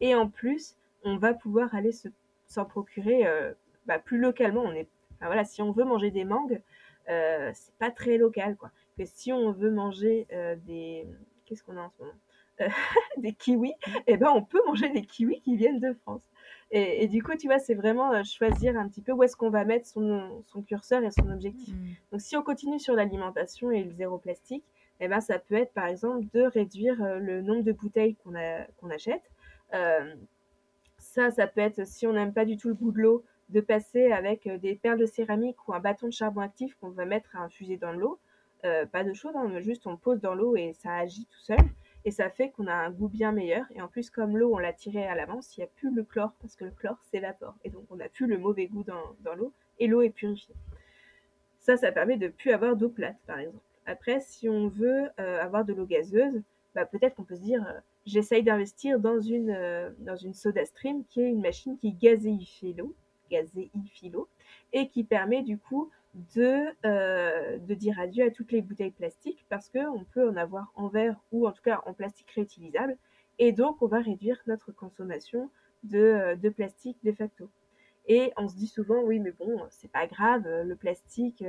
Et 0.00 0.16
en 0.16 0.28
plus, 0.28 0.74
on 1.04 1.18
va 1.18 1.34
pouvoir 1.34 1.72
aller 1.72 1.92
se, 1.92 2.08
s'en 2.48 2.64
procurer 2.64 3.28
euh, 3.28 3.52
bah, 3.86 4.00
plus 4.00 4.18
localement. 4.18 4.62
On 4.62 4.72
est, 4.72 4.88
voilà, 5.20 5.44
si 5.44 5.62
on 5.62 5.70
veut 5.70 5.84
manger 5.84 6.10
des 6.10 6.24
mangues, 6.24 6.60
euh, 7.08 7.52
c'est 7.54 7.74
pas 7.76 7.92
très 7.92 8.18
local 8.18 8.56
quoi. 8.56 8.72
Si 9.04 9.32
on 9.32 9.50
veut 9.52 9.70
manger 9.70 10.28
des, 10.64 11.08
qu'est-ce 11.44 11.64
qu'on 11.64 11.76
en 11.76 11.90
ce 11.90 12.64
Des 13.16 13.32
kiwis, 13.32 13.74
et 14.06 14.16
ben 14.16 14.30
on 14.32 14.42
peut 14.42 14.60
manger 14.64 14.90
des 14.90 15.04
kiwis 15.04 15.40
qui 15.40 15.56
viennent 15.56 15.80
de 15.80 15.92
France. 15.92 16.22
Et, 16.74 17.04
et 17.04 17.08
du 17.08 17.22
coup, 17.22 17.36
tu 17.36 17.46
vois, 17.46 17.58
c'est 17.58 17.74
vraiment 17.74 18.12
euh, 18.12 18.24
choisir 18.24 18.78
un 18.78 18.88
petit 18.88 19.02
peu 19.02 19.12
où 19.12 19.22
est-ce 19.22 19.36
qu'on 19.36 19.50
va 19.50 19.64
mettre 19.64 19.86
son, 19.86 20.42
son 20.42 20.62
curseur 20.62 21.04
et 21.04 21.10
son 21.10 21.30
objectif. 21.30 21.74
Mm. 21.74 21.86
Donc, 22.10 22.20
si 22.20 22.36
on 22.36 22.42
continue 22.42 22.80
sur 22.80 22.94
l'alimentation 22.94 23.70
et 23.70 23.84
le 23.84 23.92
zéro 23.92 24.18
plastique, 24.18 24.64
eh 25.00 25.08
ben, 25.08 25.20
ça 25.20 25.38
peut 25.38 25.56
être 25.56 25.72
par 25.72 25.86
exemple 25.86 26.24
de 26.32 26.42
réduire 26.42 27.02
euh, 27.02 27.18
le 27.18 27.42
nombre 27.42 27.62
de 27.62 27.72
bouteilles 27.72 28.16
qu'on 28.16 28.90
achète. 28.90 29.22
Euh, 29.74 30.14
ça, 30.98 31.30
ça 31.30 31.46
peut 31.46 31.60
être, 31.60 31.86
si 31.86 32.06
on 32.06 32.14
n'aime 32.14 32.32
pas 32.32 32.44
du 32.44 32.56
tout 32.56 32.68
le 32.68 32.74
goût 32.74 32.92
de 32.92 33.00
l'eau, 33.00 33.24
de 33.50 33.60
passer 33.60 34.12
avec 34.12 34.48
des 34.48 34.74
perles 34.74 34.98
de 34.98 35.06
céramique 35.06 35.68
ou 35.68 35.74
un 35.74 35.80
bâton 35.80 36.06
de 36.06 36.12
charbon 36.12 36.40
actif 36.40 36.74
qu'on 36.80 36.88
va 36.88 37.04
mettre 37.04 37.36
à 37.36 37.40
infuser 37.40 37.76
dans 37.76 37.92
l'eau. 37.92 38.18
Euh, 38.64 38.86
pas 38.86 39.02
de 39.02 39.12
chaude, 39.12 39.34
hein, 39.34 39.60
juste 39.60 39.86
on 39.86 39.96
pose 39.96 40.20
dans 40.20 40.34
l'eau 40.34 40.56
et 40.56 40.72
ça 40.72 40.94
agit 40.94 41.26
tout 41.26 41.40
seul. 41.40 41.58
Et 42.04 42.10
ça 42.10 42.30
fait 42.30 42.50
qu'on 42.50 42.66
a 42.66 42.74
un 42.74 42.90
goût 42.90 43.08
bien 43.08 43.32
meilleur. 43.32 43.64
Et 43.74 43.82
en 43.82 43.88
plus, 43.88 44.10
comme 44.10 44.36
l'eau, 44.36 44.54
on 44.54 44.58
l'a 44.58 44.72
tirée 44.72 45.06
à 45.06 45.14
l'avance, 45.14 45.56
il 45.56 45.60
n'y 45.60 45.64
a 45.64 45.68
plus 45.68 45.94
le 45.94 46.02
chlore, 46.02 46.32
parce 46.40 46.56
que 46.56 46.64
le 46.64 46.72
chlore 46.72 46.98
s'évapore. 47.10 47.54
Et 47.64 47.70
donc, 47.70 47.84
on 47.90 47.96
n'a 47.96 48.08
plus 48.08 48.26
le 48.26 48.38
mauvais 48.38 48.66
goût 48.66 48.84
dans, 48.84 49.34
l'eau, 49.34 49.52
et 49.78 49.86
l'eau 49.86 50.02
est 50.02 50.10
purifiée. 50.10 50.54
Ça, 51.60 51.76
ça 51.76 51.92
permet 51.92 52.16
de 52.16 52.28
plus 52.28 52.50
avoir 52.50 52.76
d'eau 52.76 52.88
plate, 52.88 53.18
par 53.26 53.38
exemple. 53.38 53.64
Après, 53.86 54.20
si 54.20 54.48
on 54.48 54.68
veut 54.68 55.10
euh, 55.20 55.40
avoir 55.40 55.64
de 55.64 55.72
l'eau 55.72 55.86
gazeuse, 55.86 56.42
bah, 56.74 56.86
peut-être 56.86 57.14
qu'on 57.14 57.24
peut 57.24 57.36
se 57.36 57.42
dire, 57.42 57.64
euh, 57.68 57.78
j'essaye 58.06 58.42
d'investir 58.42 58.98
dans 58.98 59.20
une, 59.20 59.50
euh, 59.50 59.90
dans 59.98 60.16
une 60.16 60.34
soda 60.34 60.64
stream 60.64 61.04
qui 61.04 61.20
est 61.20 61.28
une 61.28 61.40
machine 61.40 61.76
qui 61.76 61.92
gazéifie 61.92 62.74
l'eau, 62.74 62.94
gazéifie 63.30 64.10
l'eau, 64.10 64.28
et 64.72 64.88
qui 64.88 65.04
permet 65.04 65.42
du 65.42 65.58
coup 65.58 65.90
de, 66.14 66.66
euh, 66.86 67.58
de 67.58 67.74
dire 67.74 67.98
adieu 67.98 68.24
à 68.24 68.30
toutes 68.30 68.52
les 68.52 68.62
bouteilles 68.62 68.90
plastiques 68.90 69.44
parce 69.48 69.68
qu'on 69.68 70.04
peut 70.12 70.28
en 70.28 70.36
avoir 70.36 70.72
en 70.74 70.88
verre 70.88 71.16
ou 71.32 71.46
en 71.46 71.52
tout 71.52 71.62
cas 71.62 71.80
en 71.86 71.94
plastique 71.94 72.30
réutilisable. 72.30 72.96
Et 73.38 73.52
donc, 73.52 73.80
on 73.82 73.86
va 73.86 74.00
réduire 74.00 74.40
notre 74.46 74.72
consommation 74.72 75.50
de, 75.84 75.98
euh, 75.98 76.36
de 76.36 76.48
plastique 76.48 76.98
de 77.02 77.12
facto. 77.12 77.48
Et 78.06 78.32
on 78.36 78.48
se 78.48 78.56
dit 78.56 78.66
souvent, 78.66 79.02
oui, 79.02 79.20
mais 79.20 79.32
bon, 79.32 79.62
c'est 79.70 79.90
pas 79.90 80.06
grave, 80.06 80.46
euh, 80.46 80.64
le 80.64 80.76
plastique, 80.76 81.44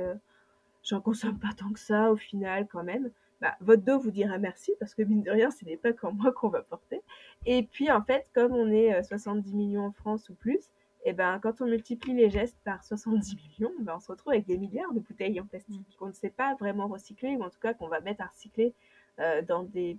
j'en 0.82 1.00
consomme 1.00 1.38
pas 1.38 1.52
tant 1.56 1.72
que 1.72 1.80
ça 1.80 2.10
au 2.10 2.16
final 2.16 2.66
quand 2.68 2.84
même. 2.84 3.10
Bah, 3.40 3.56
votre 3.60 3.82
dos 3.82 3.98
vous 3.98 4.10
dira 4.10 4.38
merci 4.38 4.72
parce 4.78 4.94
que 4.94 5.02
mine 5.02 5.22
de 5.22 5.30
rien, 5.30 5.50
ce 5.50 5.64
n'est 5.64 5.76
pas 5.76 5.92
qu'en 5.92 6.12
moi 6.12 6.32
qu'on 6.32 6.48
va 6.48 6.62
porter. 6.62 7.02
Et 7.46 7.64
puis 7.64 7.90
en 7.90 8.02
fait, 8.02 8.30
comme 8.34 8.52
on 8.52 8.70
est 8.70 8.94
euh, 8.94 9.02
70 9.02 9.54
millions 9.54 9.84
en 9.86 9.92
France 9.92 10.28
ou 10.30 10.34
plus, 10.34 10.70
et 11.04 11.12
ben 11.12 11.38
quand 11.42 11.60
on 11.60 11.66
multiplie 11.66 12.14
les 12.14 12.30
gestes 12.30 12.56
par 12.64 12.82
70 12.84 13.36
millions, 13.36 13.72
ben, 13.80 13.94
on 13.96 14.00
se 14.00 14.10
retrouve 14.10 14.32
avec 14.32 14.46
des 14.46 14.56
milliards 14.58 14.92
de 14.92 15.00
bouteilles 15.00 15.38
en 15.40 15.46
plastique 15.46 15.82
qu'on 15.98 16.06
ne 16.08 16.12
sait 16.12 16.30
pas 16.30 16.54
vraiment 16.54 16.88
recycler 16.88 17.36
ou 17.36 17.42
en 17.42 17.50
tout 17.50 17.60
cas 17.60 17.74
qu'on 17.74 17.88
va 17.88 18.00
mettre 18.00 18.22
à 18.22 18.26
recycler 18.26 18.72
euh, 19.20 19.42
dans 19.42 19.64
des 19.64 19.98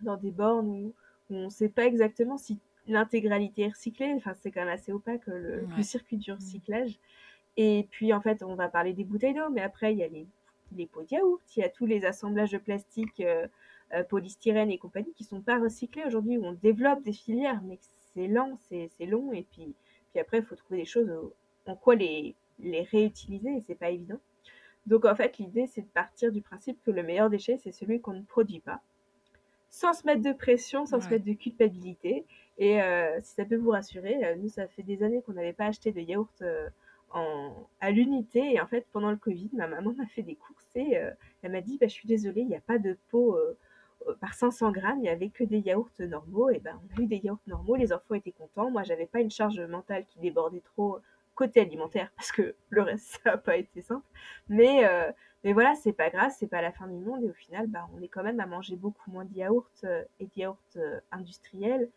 dans 0.00 0.16
des 0.16 0.30
bornes 0.30 0.68
où, 0.68 0.94
où 1.30 1.34
on 1.34 1.44
ne 1.44 1.50
sait 1.50 1.68
pas 1.68 1.84
exactement 1.86 2.38
si 2.38 2.58
l'intégralité 2.86 3.62
est 3.62 3.68
recyclée. 3.68 4.12
Enfin, 4.16 4.32
c'est 4.34 4.50
quand 4.50 4.60
même 4.60 4.68
assez 4.74 4.92
opaque 4.92 5.26
le, 5.26 5.60
Ouais. 5.60 5.76
le 5.76 5.82
circuit 5.82 6.16
du 6.16 6.32
recyclage. 6.32 6.98
Et 7.56 7.86
puis, 7.90 8.12
en 8.12 8.20
fait, 8.20 8.42
on 8.42 8.54
va 8.54 8.68
parler 8.68 8.92
des 8.94 9.04
bouteilles 9.04 9.34
d'eau, 9.34 9.50
mais 9.50 9.60
après, 9.60 9.92
il 9.92 9.98
y 9.98 10.02
a 10.02 10.08
les, 10.08 10.26
les 10.74 10.86
pots 10.86 11.02
de 11.02 11.08
yaourt, 11.10 11.42
il 11.56 11.60
y 11.60 11.62
a 11.64 11.68
tous 11.68 11.84
les 11.86 12.04
assemblages 12.06 12.52
de 12.52 12.58
plastique, 12.58 13.20
euh, 13.20 13.46
euh, 13.92 14.02
polystyrène 14.04 14.70
et 14.70 14.78
compagnie 14.78 15.12
qui 15.14 15.24
sont 15.24 15.40
pas 15.42 15.58
recyclés 15.58 16.04
aujourd'hui, 16.06 16.38
où 16.38 16.44
on 16.46 16.52
développe 16.52 17.02
des 17.02 17.12
filières, 17.12 17.60
mais 17.62 17.78
c'est 18.14 18.28
lent, 18.28 18.56
c'est 18.68 18.88
c'est 18.96 19.06
long. 19.06 19.32
Et 19.32 19.42
puis, 19.52 19.74
puis 20.12 20.20
après, 20.20 20.38
il 20.38 20.44
faut 20.44 20.56
trouver 20.56 20.80
des 20.80 20.86
choses 20.86 21.10
en 21.66 21.76
quoi 21.76 21.94
les, 21.94 22.34
les 22.58 22.82
réutiliser, 22.82 23.56
et 23.56 23.60
c'est 23.60 23.74
pas 23.74 23.90
évident. 23.90 24.18
Donc, 24.86 25.04
en 25.04 25.14
fait, 25.14 25.38
l'idée, 25.38 25.66
c'est 25.66 25.82
de 25.82 25.88
partir 25.88 26.32
du 26.32 26.40
principe 26.40 26.82
que 26.84 26.90
le 26.90 27.02
meilleur 27.02 27.30
déchet, 27.30 27.58
c'est 27.58 27.72
celui 27.72 28.00
qu'on 28.00 28.14
ne 28.14 28.22
produit 28.22 28.60
pas 28.60 28.80
sans 29.70 29.92
se 29.92 30.04
mettre 30.04 30.22
de 30.22 30.32
pression, 30.32 30.84
sans 30.84 31.00
se 31.00 31.08
mettre 31.08 31.24
de 31.24 31.32
culpabilité. 31.32 32.26
Et 32.58 32.82
euh, 32.82 33.18
si 33.22 33.34
ça 33.34 33.44
peut 33.44 33.56
vous 33.56 33.70
rassurer, 33.70 34.22
euh, 34.24 34.36
nous, 34.36 34.48
ça 34.48 34.66
fait 34.66 34.82
des 34.82 35.02
années 35.02 35.22
qu'on 35.22 35.32
n'avait 35.32 35.52
pas 35.52 35.66
acheté 35.66 35.92
de 35.92 36.00
yaourt 36.00 36.42
euh, 36.42 36.68
en, 37.12 37.54
à 37.80 37.90
l'unité. 37.92 38.54
Et 38.54 38.60
en 38.60 38.66
fait, 38.66 38.84
pendant 38.92 39.10
le 39.10 39.16
Covid, 39.16 39.48
ma 39.52 39.68
maman 39.68 39.92
m'a 39.96 40.06
fait 40.06 40.22
des 40.22 40.34
courses 40.34 40.66
et 40.74 40.98
elle 41.42 41.52
m'a 41.52 41.60
dit 41.60 41.78
bah, 41.80 41.86
Je 41.86 41.92
suis 41.92 42.08
désolée, 42.08 42.42
il 42.42 42.48
n'y 42.48 42.56
a 42.56 42.60
pas 42.60 42.78
de 42.78 42.96
pot 43.10 43.38
par 44.20 44.34
500 44.34 44.72
grammes, 44.72 44.98
il 44.98 45.02
n'y 45.02 45.08
avait 45.08 45.30
que 45.30 45.44
des 45.44 45.58
yaourts 45.58 45.90
normaux. 46.00 46.50
Et 46.50 46.58
ben, 46.58 46.80
on 46.84 46.98
a 46.98 47.02
eu 47.02 47.06
des 47.06 47.18
yaourts 47.18 47.40
normaux, 47.46 47.76
les 47.76 47.92
enfants 47.92 48.14
étaient 48.14 48.32
contents. 48.32 48.70
Moi, 48.70 48.82
j'avais 48.82 49.06
pas 49.06 49.20
une 49.20 49.30
charge 49.30 49.60
mentale 49.60 50.04
qui 50.06 50.18
débordait 50.18 50.60
trop 50.60 50.98
côté 51.34 51.60
alimentaire 51.60 52.10
parce 52.16 52.32
que 52.32 52.54
le 52.70 52.82
reste, 52.82 53.20
ça 53.22 53.32
n'a 53.32 53.38
pas 53.38 53.56
été 53.56 53.82
simple. 53.82 54.04
Mais, 54.48 54.84
euh, 54.86 55.10
mais 55.44 55.52
voilà, 55.52 55.74
c'est 55.74 55.92
pas 55.92 56.10
grave, 56.10 56.32
c'est 56.38 56.48
pas 56.48 56.60
la 56.62 56.72
fin 56.72 56.86
du 56.86 56.98
monde 56.98 57.24
et 57.24 57.30
au 57.30 57.34
final, 57.34 57.66
bah, 57.66 57.88
on 57.96 58.02
est 58.02 58.08
quand 58.08 58.22
même 58.22 58.40
à 58.40 58.46
manger 58.46 58.76
beaucoup 58.76 59.10
moins 59.10 59.24
de 59.24 59.34
yaourts, 59.34 59.70
et 60.18 60.26
de 60.26 60.30
yaourts, 60.36 60.58
industriels 61.10 61.88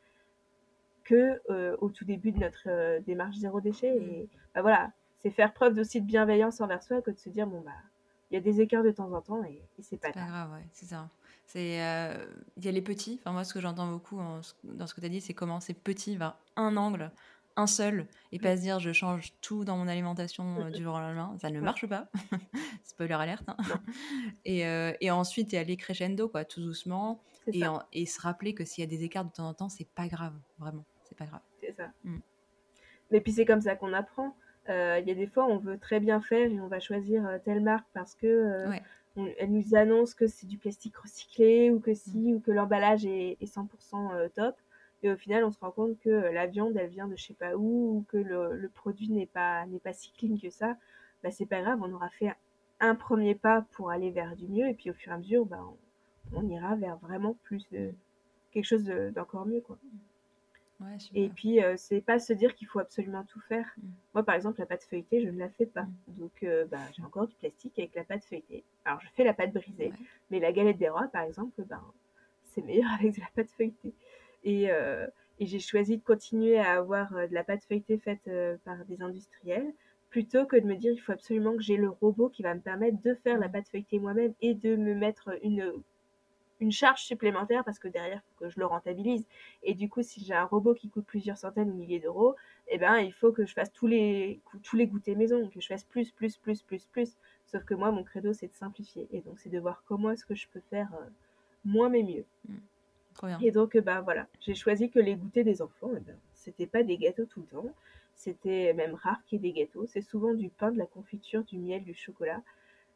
que, 1.04 1.42
au 1.82 1.90
tout 1.90 2.06
début 2.06 2.32
de 2.32 2.40
notre, 2.40 3.00
démarche 3.02 3.36
zéro 3.38 3.60
déchet 3.60 3.94
Mmh. 4.00 4.04
et 4.04 4.30
bah, 4.56 4.62
voilà, 4.62 4.92
c'est 5.20 5.32
faire 5.32 5.54
preuve 5.54 5.78
aussi 5.78 6.02
de 6.02 6.06
bienveillance 6.06 6.62
envers 6.62 6.84
soi 6.84 7.02
que 7.02 7.12
de 7.12 7.18
se 7.18 7.30
dire: 7.30 7.48
«Bon, 7.48 7.62
bah, 7.62 7.72
il 8.32 8.36
y 8.36 8.38
a 8.38 8.42
des 8.42 8.62
écarts 8.62 8.84
de 8.84 8.92
temps 8.92 9.12
en 9.14 9.22
temps 9.22 9.44
et 9.44 9.62
et 9.78 9.84
c'est 9.84 9.98
pas 9.98 10.12
pas 10.12 10.20
grave». 10.20 10.30
grave, 10.30 10.52
ouais, 10.54 10.68
c'est 10.72 10.86
ça. 10.86 11.10
C'est, 11.46 11.76
il 12.58 12.66
y 12.66 12.68
a 12.68 12.72
les 12.72 12.82
petits, 12.82 13.20
enfin 13.20 13.32
moi 13.32 13.44
ce 13.44 13.54
que 13.54 13.62
j'entends 13.62 13.88
beaucoup 13.92 14.20
en 14.20 14.42
dans 14.64 14.88
ce 14.88 14.94
que 14.94 15.02
tu 15.02 15.06
as 15.06 15.10
dit, 15.10 15.22
c'est 15.22 15.34
commencer 15.34 15.74
petit 15.74 16.18
vers 16.18 16.36
un 16.56 16.78
angle, 16.78 17.12
un 17.56 17.68
seul 17.68 18.08
et 18.32 18.40
pas 18.40 18.58
se 18.58 18.62
dire: 18.62 18.80
«Je 18.80 18.92
change 18.92 19.34
tout 19.42 19.64
dans 19.64 19.78
mon 19.78 19.88
alimentation, 19.88 20.70
du 20.72 20.82
jour 20.82 20.96
au 20.96 21.00
lendemain». 21.00 21.36
Ça 21.40 21.52
ne 21.52 21.60
marche 21.60 21.86
pas. 21.86 22.08
Spoiler 22.84 23.14
alerte, 23.14 23.44
hein. 23.48 23.58
Et 24.46 24.62
et 25.02 25.12
ensuite 25.12 25.54
y 25.54 25.58
aller 25.58 25.78
crescendo 25.78 26.28
quoi, 26.28 26.46
tout 26.46 26.62
doucement 26.62 27.22
et 27.48 27.68
en 27.68 27.82
et 27.92 28.06
se 28.06 28.22
rappeler 28.22 28.54
que 28.54 28.66
s'il 28.66 28.84
y 28.84 28.88
a 28.88 28.90
des 28.90 29.04
écarts 29.04 29.26
de 29.26 29.32
temps 29.32 29.48
en 29.48 29.54
temps, 29.54 29.70
c'est 29.70 29.88
pas 29.88 30.08
grave, 30.08 30.34
vraiment, 30.58 30.86
c'est 31.04 31.18
pas 31.18 31.26
grave. 31.26 31.42
C'est 31.60 31.74
ça. 31.74 31.92
Mmh. 32.04 32.18
Mais 33.12 33.22
puis 33.22 33.32
c'est 33.32 33.46
comme 33.46 33.62
ça 33.62 33.76
qu'on 33.76 33.94
apprend. 33.94 34.36
Euh, 34.70 35.00
Il 35.02 35.08
y 35.08 35.12
a 35.12 35.16
des 35.16 35.28
fois, 35.28 35.46
on 35.46 35.58
veut 35.58 35.78
très 35.78 36.00
bien 36.00 36.22
faire 36.22 36.50
et 36.50 36.60
on 36.60 36.68
va 36.68 36.80
choisir 36.80 37.26
euh, 37.26 37.38
telle 37.44 37.62
marque 37.62 37.88
parce 37.94 38.16
que 38.16 38.28
euh, 38.28 38.70
Ouais. 38.70 38.82
Elle 39.16 39.52
nous 39.52 39.76
annonce 39.76 40.14
que 40.14 40.28
c'est 40.28 40.48
du 40.48 40.58
plastique 40.58 40.98
recyclé 40.98 41.70
ou 41.70 41.80
que 41.80 41.94
si 41.94 42.34
ou 42.34 42.40
que 42.40 42.52
l'emballage 42.52 43.06
est, 43.06 43.38
est 43.40 43.46
100% 43.46 44.14
euh, 44.14 44.30
top. 44.30 44.56
Et 45.04 45.12
au 45.12 45.18
final, 45.18 45.44
on 45.44 45.52
se 45.52 45.60
rend 45.60 45.72
compte 45.72 46.00
que 46.00 46.10
euh, 46.10 46.32
la 46.32 46.48
viande, 46.48 46.76
elle 46.78 46.90
vient 46.90 47.08
de 47.08 47.16
je 47.16 47.26
sais 47.26 47.34
pas 47.34 47.56
où 47.56 47.98
ou 47.98 48.06
que 48.10 48.18
le, 48.18 48.70
produit 48.74 49.10
n'est 49.10 49.26
pas 49.26 49.66
n'est 49.68 49.80
pas 49.80 49.94
si 49.94 50.12
clean 50.14 50.38
que 50.42 50.50
ça. 50.50 50.78
Bah 51.24 51.32
c'est 51.32 51.46
pas 51.46 51.62
grave, 51.62 51.80
on 51.82 51.92
aura 51.94 52.10
fait 52.10 52.34
un 52.80 52.96
premier 52.96 53.36
pas 53.36 53.66
pour 53.72 53.92
aller 53.92 54.12
vers 54.12 54.36
du 54.36 54.48
mieux 54.48 54.68
et 54.68 54.74
puis 54.74 54.90
au 54.90 54.94
fur 54.94 55.12
et 55.12 55.16
à 55.16 55.18
mesure, 55.18 55.46
bah, 55.46 55.64
on, 56.34 56.50
ira 56.50 56.76
vers 56.76 56.98
vraiment 56.98 57.38
plus 57.44 57.66
de 57.72 57.92
quelque 58.52 58.66
chose 58.66 58.84
de- 58.84 59.10
d'encore 59.12 59.46
mieux 59.46 59.62
quoi. 59.62 59.78
Ouais. 60.80 60.98
Et 61.14 61.30
puis, 61.30 61.64
euh, 61.64 61.76
c'est 61.78 62.02
pas 62.02 62.20
se 62.20 62.34
dire 62.34 62.56
qu'il 62.56 62.68
faut 62.68 62.80
absolument 62.80 63.24
tout 63.26 63.40
faire. 63.42 63.66
Mm. 63.78 63.88
Moi, 64.16 64.24
par 64.24 64.36
exemple, 64.36 64.60
la 64.60 64.66
pâte 64.66 64.84
feuilletée, 64.84 65.22
je 65.24 65.30
ne 65.30 65.40
la 65.40 65.50
fais 65.50 65.66
pas. 65.66 65.84
Mm. 65.84 66.14
Donc, 66.20 66.44
euh, 66.44 66.66
bah, 66.66 66.80
j'ai 66.96 67.04
encore 67.04 67.28
du 67.28 67.36
plastique 67.36 67.78
avec 67.80 67.96
la 67.96 68.04
pâte 68.04 68.26
feuilletée. 68.26 68.64
Alors, 68.86 69.00
je 69.02 69.08
fais 69.16 69.24
la 69.24 69.34
pâte 69.34 69.54
brisée, 69.54 69.88
Ouais. 69.90 69.94
mais 70.32 70.40
la 70.40 70.52
galette 70.52 70.78
des 70.78 70.90
rois, 70.90 71.08
par 71.14 71.24
exemple, 71.24 71.64
ben, 71.64 71.82
c'est 72.44 72.64
meilleur 72.64 72.90
avec 73.00 73.16
de 73.16 73.22
la 73.22 73.28
pâte 73.36 73.52
feuilletée. 73.52 73.94
Et, 74.44 74.70
euh, 74.72 75.08
et 75.40 75.46
j'ai 75.46 75.60
choisi 75.60 75.98
de 75.98 76.04
continuer 76.04 76.58
à 76.60 76.74
avoir 76.74 77.16
euh, 77.16 77.28
de 77.28 77.34
la 77.34 77.44
pâte 77.44 77.64
feuilletée 77.64 77.98
faite 77.98 78.30
par 78.66 78.84
des 78.86 79.02
industriels 79.02 79.72
plutôt 80.10 80.46
que 80.46 80.56
de 80.58 80.66
me 80.68 80.76
dire 80.76 80.92
il 80.92 81.00
faut 81.00 81.12
absolument 81.14 81.56
que 81.56 81.64
j'ai 81.64 81.76
le 81.78 81.90
robot 81.90 82.30
qui 82.30 82.44
va 82.44 82.54
me 82.54 82.60
permettre 82.60 83.02
de 83.02 83.16
faire 83.16 83.40
la 83.40 83.48
Mm. 83.48 83.52
pâte 83.52 83.70
feuilletée 83.70 84.00
moi-même 84.00 84.34
et 84.42 84.54
de 84.54 84.76
me 84.76 84.94
mettre 84.94 85.32
une 85.44 85.72
une 86.60 86.72
charge 86.72 87.04
supplémentaire 87.04 87.64
parce 87.64 87.80
que 87.80 87.88
derrière, 87.88 88.22
il 88.24 88.30
faut 88.30 88.46
que 88.46 88.50
je 88.50 88.60
le 88.60 88.66
rentabilise. 88.66 89.26
Et 89.64 89.74
du 89.74 89.90
coup, 89.90 90.02
si 90.02 90.24
j'ai 90.24 90.34
un 90.34 90.46
robot 90.46 90.74
qui 90.74 90.90
coûte 90.90 91.06
plusieurs 91.06 91.38
centaines 91.38 91.72
ou 91.72 91.76
milliers 91.76 92.00
d'euros, 92.00 92.36
eh 92.68 92.78
ben, 92.78 92.98
il 92.98 93.14
faut 93.14 93.32
que 93.32 93.46
je 93.46 93.54
fasse 93.54 93.72
tous 93.72 93.88
les, 93.88 94.40
tous 94.64 94.76
les 94.76 94.88
goûters 94.88 95.18
maison, 95.18 95.50
que 95.50 95.60
je 95.60 95.68
fasse 95.68 95.84
plus, 95.84 96.12
plus, 96.12 96.38
plus, 96.38 96.62
plus, 96.62 96.86
plus. 96.86 97.18
Sauf 97.48 97.64
que 97.66 97.74
moi, 97.74 97.92
mon 97.92 98.04
credo, 98.04 98.34
c'est 98.34 98.48
de 98.48 98.54
simplifier. 98.54 99.08
Et 99.12 99.22
donc, 99.22 99.40
c'est 99.40 99.50
de 99.50 99.60
voir 99.60 99.84
comment 99.88 100.12
est-ce 100.12 100.26
que 100.26 100.36
je 100.36 100.48
peux 100.48 100.62
faire 100.70 100.90
euh, 100.94 101.06
moins 101.66 101.90
mais 101.90 102.04
mieux. 102.04 102.26
Bien. 103.22 103.40
Et 103.42 103.52
donc, 103.52 103.78
bah 103.78 104.02
voilà, 104.02 104.28
j'ai 104.42 104.56
choisi 104.56 104.90
que 104.90 105.00
les 105.00 105.16
goûters 105.16 105.46
des 105.46 105.62
enfants, 105.62 105.92
eh 105.96 106.00
ben, 106.00 106.18
c'était 106.34 106.66
pas 106.66 106.84
des 106.84 106.98
gâteaux 106.98 107.26
tout 107.26 107.42
le 107.42 107.48
temps. 107.48 107.70
C'était 108.16 108.74
même 108.74 108.96
rare 108.96 109.24
qu'il 109.26 109.44
y 109.44 109.48
ait 109.48 109.52
des 109.52 109.60
gâteaux. 109.60 109.86
C'est 109.86 110.02
souvent 110.02 110.34
du 110.34 110.50
pain, 110.50 110.72
de 110.72 110.78
la 110.78 110.86
confiture, 110.86 111.44
du 111.44 111.58
miel, 111.58 111.84
du 111.84 111.94
chocolat. 111.94 112.42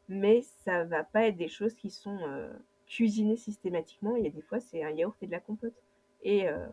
Mais 0.08 0.42
ça 0.64 0.84
va 0.84 1.04
pas 1.04 1.26
être 1.26 1.36
des 1.36 1.48
choses 1.48 1.74
qui 1.74 1.90
sont 1.90 2.18
euh, 2.26 2.50
cuisinées 2.88 3.36
systématiquement. 3.36 4.16
Il 4.16 4.24
y 4.24 4.26
a 4.26 4.30
des 4.30 4.42
fois, 4.42 4.60
c'est 4.60 4.82
un 4.82 4.90
yaourt 4.90 5.16
et 5.22 5.26
de 5.26 5.32
la 5.32 5.40
compote. 5.40 5.74
Et 6.22 6.48
euh, 6.48 6.66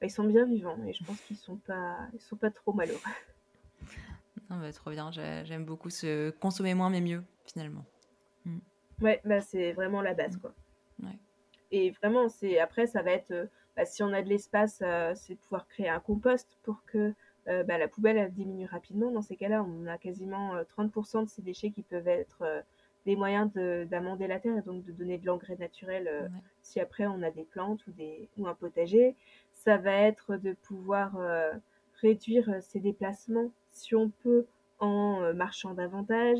bah, 0.00 0.06
ils 0.06 0.10
sont 0.10 0.24
bien 0.24 0.46
vivants. 0.46 0.78
Et 0.86 0.92
je 0.92 1.04
pense 1.04 1.20
qu'ils 1.22 1.36
sont 1.36 1.56
pas, 1.56 1.98
ils 2.14 2.20
sont 2.20 2.36
pas 2.36 2.50
trop 2.50 2.72
malheureux. 2.72 3.00
Non, 4.50 4.58
bah, 4.60 4.72
trop 4.72 4.90
bien. 4.90 5.10
J'ai- 5.10 5.42
J'aime 5.46 5.64
beaucoup 5.64 5.88
ce 5.88 6.28
consommer 6.30 6.74
moins 6.74 6.90
mais 6.90 7.00
mieux 7.00 7.22
finalement. 7.46 7.84
Ouais, 9.00 9.20
bah, 9.24 9.40
c'est 9.40 9.72
vraiment 9.72 10.02
la 10.02 10.12
base, 10.14 10.36
quoi. 10.36 10.52
Ouais. 11.02 11.18
Et 11.70 11.90
vraiment, 11.90 12.28
c'est 12.28 12.58
après, 12.58 12.86
ça 12.86 13.02
va 13.02 13.12
être, 13.12 13.30
euh, 13.30 13.46
bah, 13.76 13.84
si 13.86 14.02
on 14.02 14.12
a 14.12 14.20
de 14.20 14.28
l'espace, 14.28 14.80
euh, 14.84 15.12
c'est 15.14 15.34
de 15.34 15.38
pouvoir 15.38 15.66
créer 15.68 15.88
un 15.88 16.00
compost 16.00 16.58
pour 16.64 16.84
que 16.84 17.14
euh, 17.48 17.64
bah, 17.64 17.78
la 17.78 17.88
poubelle 17.88 18.18
elle 18.18 18.30
diminue 18.32 18.66
rapidement. 18.66 19.10
Dans 19.10 19.22
ces 19.22 19.36
cas-là, 19.36 19.64
on 19.64 19.86
a 19.86 19.96
quasiment 19.96 20.54
euh, 20.54 20.64
30% 20.64 21.24
de 21.24 21.28
ces 21.28 21.40
déchets 21.42 21.70
qui 21.70 21.82
peuvent 21.82 22.08
être 22.08 22.42
des 23.06 23.16
moyens 23.16 23.52
de- 23.52 23.86
d'amender 23.90 24.26
la 24.28 24.38
terre 24.40 24.58
et 24.58 24.62
donc 24.62 24.84
de 24.84 24.92
donner 24.92 25.18
de 25.18 25.26
l'engrais 25.26 25.56
naturel 25.56 26.08
euh, 26.08 26.22
Ouais. 26.22 26.28
si 26.62 26.80
après 26.80 27.06
on 27.06 27.22
a 27.22 27.30
des 27.30 27.44
plantes 27.44 27.86
ou, 27.86 27.92
des, 27.92 28.28
ou 28.38 28.46
un 28.46 28.54
potager. 28.54 29.16
Ça 29.52 29.76
va 29.76 29.92
être 29.92 30.36
de 30.36 30.52
pouvoir 30.52 31.16
euh, 31.18 31.52
réduire 32.00 32.48
euh, 32.50 32.60
ses 32.60 32.80
déplacements 32.80 33.50
si 33.70 33.94
on 33.94 34.10
peut 34.10 34.46
en 34.78 35.20
euh, 35.22 35.32
marchant 35.32 35.74
davantage 35.74 36.38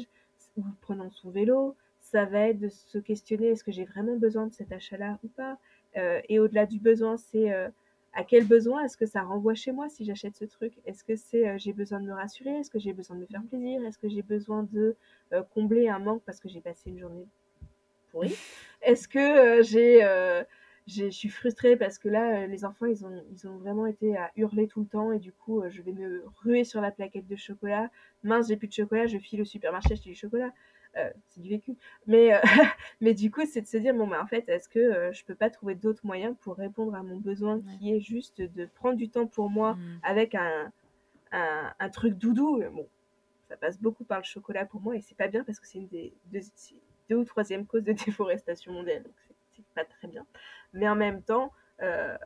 ou 0.56 0.62
prenant 0.80 1.10
son 1.10 1.30
vélo. 1.30 1.76
Ça 2.00 2.24
va 2.24 2.48
être 2.48 2.58
de 2.58 2.68
se 2.68 2.98
questionner 2.98 3.48
est-ce 3.48 3.64
que 3.64 3.72
j'ai 3.72 3.84
vraiment 3.84 4.16
besoin 4.16 4.46
de 4.46 4.52
cet 4.52 4.72
achat-là 4.72 5.18
ou 5.24 5.28
pas? 5.28 5.58
Euh, 5.96 6.20
Et 6.28 6.38
au-delà 6.38 6.66
du 6.66 6.78
besoin, 6.80 7.16
c'est 7.16 7.52
euh, 7.52 7.68
à 8.14 8.24
quel 8.24 8.46
besoin 8.46 8.84
est-ce 8.84 8.96
que 8.96 9.06
ça 9.06 9.22
renvoie 9.22 9.54
chez 9.54 9.72
moi 9.72 9.88
si 9.88 10.04
j'achète 10.04 10.36
ce 10.36 10.44
truc? 10.44 10.74
Est-ce 10.84 11.02
que 11.04 11.16
c'est 11.16 11.48
euh, 11.48 11.58
j'ai 11.58 11.72
besoin 11.72 12.00
de 12.00 12.06
me 12.06 12.12
rassurer? 12.12 12.50
Est-ce 12.50 12.70
que 12.70 12.78
j'ai 12.78 12.92
besoin 12.92 13.16
de 13.16 13.22
me 13.22 13.26
faire 13.26 13.42
plaisir? 13.42 13.82
Est-ce 13.84 13.98
que 13.98 14.08
j'ai 14.08 14.22
besoin 14.22 14.64
de 14.70 14.96
euh, 15.32 15.42
combler 15.54 15.88
un 15.88 15.98
manque 15.98 16.22
parce 16.24 16.40
que 16.40 16.48
j'ai 16.48 16.60
passé 16.60 16.90
une 16.90 16.98
journée 16.98 17.26
pourrie? 18.10 18.36
Est-ce 18.82 19.08
que 19.08 19.18
euh, 19.18 19.62
j'ai, 19.62 20.02
je 20.86 21.08
suis 21.10 21.30
frustrée 21.30 21.76
parce 21.76 21.98
que 21.98 22.08
là, 22.08 22.46
les 22.46 22.64
enfants, 22.64 22.86
ils 22.86 23.04
ont, 23.06 23.24
ils 23.30 23.48
ont 23.48 23.56
vraiment 23.56 23.86
été 23.86 24.16
à 24.16 24.30
hurler 24.36 24.66
tout 24.66 24.80
le 24.80 24.86
temps 24.86 25.12
et 25.12 25.18
du 25.18 25.32
coup, 25.32 25.62
je 25.70 25.80
vais 25.80 25.92
me 25.92 26.24
ruer 26.42 26.64
sur 26.64 26.80
la 26.80 26.90
plaquette 26.90 27.26
de 27.26 27.36
chocolat. 27.36 27.88
Mince, 28.24 28.48
j'ai 28.48 28.56
plus 28.56 28.68
de 28.68 28.74
chocolat, 28.74 29.06
je 29.06 29.18
file 29.18 29.40
au 29.40 29.46
supermarché 29.46 29.94
acheter 29.94 30.10
du 30.10 30.16
chocolat. 30.16 30.52
Euh, 30.96 31.10
c'est 31.28 31.40
du 31.40 31.48
vécu. 31.48 31.74
Mais, 32.06 32.34
euh, 32.34 32.38
mais 33.00 33.14
du 33.14 33.30
coup, 33.30 33.46
c'est 33.46 33.62
de 33.62 33.66
se 33.66 33.78
dire, 33.78 33.94
bon, 33.94 34.06
bah, 34.06 34.20
en 34.22 34.26
fait, 34.26 34.46
est-ce 34.48 34.68
que 34.68 34.78
euh, 34.78 35.12
je 35.12 35.24
peux 35.24 35.34
pas 35.34 35.48
trouver 35.48 35.74
d'autres 35.74 36.04
moyens 36.04 36.36
pour 36.40 36.56
répondre 36.56 36.94
à 36.94 37.02
mon 37.02 37.16
besoin 37.18 37.56
Ouais. 37.56 37.62
qui 37.78 37.94
est 37.94 38.00
juste 38.00 38.42
de 38.42 38.66
prendre 38.66 38.96
du 38.96 39.08
temps 39.08 39.26
pour 39.26 39.48
moi 39.48 39.74
Mm. 39.74 39.98
avec 40.02 40.34
un, 40.34 40.70
un, 41.32 41.72
un 41.78 41.88
truc 41.88 42.14
doudou? 42.18 42.62
Bon, 42.72 42.86
ça 43.48 43.56
passe 43.56 43.80
beaucoup 43.80 44.04
par 44.04 44.18
le 44.18 44.24
chocolat 44.24 44.66
pour 44.66 44.80
moi 44.82 44.94
et 44.96 45.00
c'est 45.00 45.16
pas 45.16 45.28
bien 45.28 45.44
parce 45.44 45.60
que 45.60 45.66
c'est 45.66 45.78
une 45.78 45.88
des 45.88 46.12
deux, 47.08 47.16
ou 47.16 47.24
troisième 47.24 47.66
cause 47.66 47.84
de 47.84 47.92
déforestation 48.06 48.72
mondiale, 48.72 49.02
donc 49.02 49.14
c'est- 49.50 49.64
pas 49.74 49.84
très 49.86 50.08
bien. 50.08 50.26
Mais 50.74 50.88
en 50.88 50.94
même 50.96 51.22
temps, 51.22 51.52
euh, 51.80 52.16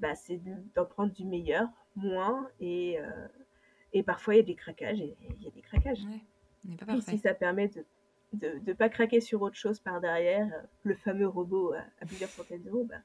bah, 0.00 0.14
c'est 0.14 0.36
de- 0.38 0.62
d'en 0.74 0.84
prendre 0.86 1.12
du 1.12 1.24
meilleur, 1.24 1.68
moins, 1.96 2.48
et, 2.60 2.98
euh, 2.98 3.28
et 3.92 4.02
parfois 4.02 4.34
il 4.34 4.36
y 4.38 4.40
a 4.40 4.42
des 4.44 4.54
craquages, 4.54 5.00
et 5.00 5.14
il 5.38 5.42
y 5.42 5.48
a 5.48 5.50
des 5.50 5.60
craquages. 5.62 6.02
Ouais. 6.04 6.76
Pas 6.84 6.96
Et 6.96 7.00
si 7.00 7.18
ça 7.18 7.32
permet 7.34 7.68
de 7.68 7.84
de 8.32 8.60
ne 8.66 8.72
pas 8.74 8.88
craquer 8.88 9.20
sur 9.20 9.42
autre 9.42 9.56
chose 9.56 9.80
par 9.80 10.00
derrière, 10.00 10.46
euh, 10.46 10.62
le 10.84 10.94
fameux 10.94 11.28
robot 11.28 11.72
à, 11.74 11.78
à 12.02 12.06
plusieurs 12.06 12.30
centaines 12.30 12.62
d'euros, 12.62 12.84
bah, 12.84 12.96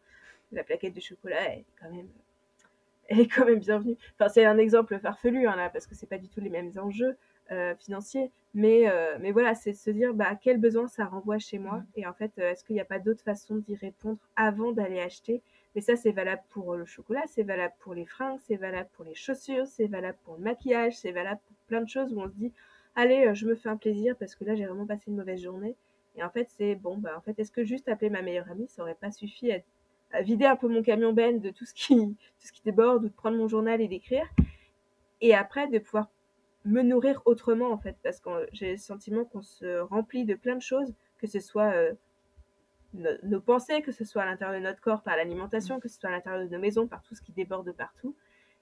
la 0.52 0.64
plaquette 0.64 0.94
de 0.96 1.00
chocolat 1.02 1.56
est 1.56 1.66
quand 1.80 1.92
même, 1.92 2.08
elle 3.08 3.20
est 3.22 3.28
quand 3.28 3.46
même 3.46 3.60
bienvenue. 3.60 3.98
Enfin, 4.20 4.30
c'est 4.30 4.46
un 4.46 4.58
exemple 4.58 4.98
farfelu 5.00 5.48
hein, 5.48 5.56
là, 5.56 5.70
parce 5.70 5.88
que 5.88 5.96
c'est 5.96 6.08
pas 6.08 6.18
du 6.18 6.30
tout 6.30 6.40
les 6.42 6.50
mêmes 6.50 6.72
enjeux 6.78 7.18
euh, 7.52 7.76
financiers, 7.76 8.32
mais, 8.54 8.90
euh, 8.90 9.18
mais 9.20 9.32
voilà, 9.32 9.56
c'est 9.56 9.72
de 9.72 9.78
se 9.78 9.90
dire 9.92 10.14
bah, 10.14 10.36
quel 10.42 10.58
besoin 10.60 10.88
ça 10.88 11.06
renvoie 11.06 11.40
chez 11.40 11.60
moi, 11.60 11.78
Mhm. 11.80 11.86
et 11.96 12.08
en 12.08 12.14
fait, 12.14 12.38
est-ce 12.38 12.64
qu'il 12.64 12.76
n'y 12.76 12.82
a 12.82 12.86
pas 12.86 13.00
d'autre 13.00 13.22
façon 13.24 13.58
d'y 13.58 13.76
répondre 13.76 14.20
avant 14.36 14.72
d'aller 14.72 15.00
acheter? 15.02 15.42
Mais 15.76 15.82
ça, 15.82 15.96
c'est 15.96 16.12
valable 16.12 16.42
pour 16.50 16.76
le 16.76 16.86
chocolat, 16.86 17.24
c'est 17.28 17.44
valable 17.44 17.74
pour 17.80 17.94
les 17.94 18.06
fringues, 18.06 18.40
c'est 18.42 18.58
valable 18.58 18.90
pour 18.94 19.06
les 19.06 19.16
chaussures, 19.16 19.68
c'est 19.68 19.88
valable 19.88 20.18
pour 20.26 20.36
le 20.36 20.42
maquillage, 20.44 20.98
c'est 20.98 21.12
valable 21.14 21.40
pour 21.48 21.56
plein 21.68 21.82
de 21.82 21.88
choses 21.90 22.14
où 22.14 22.20
on 22.22 22.28
se 22.28 22.34
dit 22.36 22.52
allez, 22.96 23.28
euh, 23.28 23.34
je 23.34 23.46
me 23.46 23.56
fais 23.56 23.70
un 23.70 23.78
plaisir 23.78 24.16
parce 24.18 24.36
que 24.36 24.44
là, 24.44 24.56
j'ai 24.56 24.66
vraiment 24.66 24.86
passé 24.86 25.06
une 25.08 25.18
mauvaise 25.18 25.42
journée. 25.42 25.76
Et 26.16 26.24
en 26.24 26.30
fait, 26.30 26.50
c'est 26.50 26.76
bon, 26.76 26.98
bah, 26.98 27.14
en 27.18 27.22
fait, 27.22 27.38
est-ce 27.40 27.52
que 27.52 27.64
juste 27.64 27.88
appeler 27.88 28.10
ma 28.10 28.22
meilleure 28.22 28.50
amie, 28.50 28.68
ça 28.68 28.82
aurait 28.82 28.96
pas 28.96 29.12
suffi 29.12 29.52
à, 30.12 30.22
vider 30.22 30.46
un 30.46 30.58
peu 30.58 30.68
mon 30.68 30.84
camion 30.84 31.14
ben 31.14 31.40
de 31.40 31.50
tout 31.52 31.66
ce 31.66 31.74
qui, 31.74 32.18
déborde 32.66 33.06
ou 33.06 33.08
de 33.08 33.14
prendre 33.14 33.38
mon 33.38 33.48
journal 33.48 33.82
et 33.82 33.88
d'écrire? 33.88 34.28
Et 35.22 35.36
après 35.36 35.68
de 35.68 35.80
pouvoir 35.80 36.10
me 36.66 36.82
nourrir 36.82 37.22
autrement 37.26 37.72
en 37.72 37.78
fait 37.78 37.96
parce 38.04 38.20
que 38.20 38.30
j'ai 38.52 38.72
le 38.72 38.78
sentiment 38.78 39.26
qu'on 39.26 39.42
se 39.42 39.80
remplit 39.80 40.26
de 40.26 40.36
plein 40.36 40.56
de 40.56 40.62
choses 40.62 40.94
que 41.20 41.28
ce 41.28 41.40
soit 41.40 41.74
euh, 41.74 41.94
no 42.94 43.10
nos 43.24 43.42
pensées 43.42 43.82
que 43.82 43.92
ce 43.92 44.04
soit 44.04 44.24
à 44.24 44.26
l'intérieur 44.26 44.60
de 44.60 44.64
notre 44.64 44.80
corps 44.80 45.02
par 45.02 45.16
l'alimentation 45.16 45.80
que 45.80 45.90
ce 45.90 46.00
soit 46.00 46.10
à 46.10 46.14
l'intérieur 46.14 46.44
de 46.44 46.54
nos 46.54 46.60
maisons 46.60 46.88
par 46.88 47.02
tout 47.02 47.16
ce 47.16 47.22
qui 47.22 47.32
déborde 47.32 47.72
partout 47.72 48.16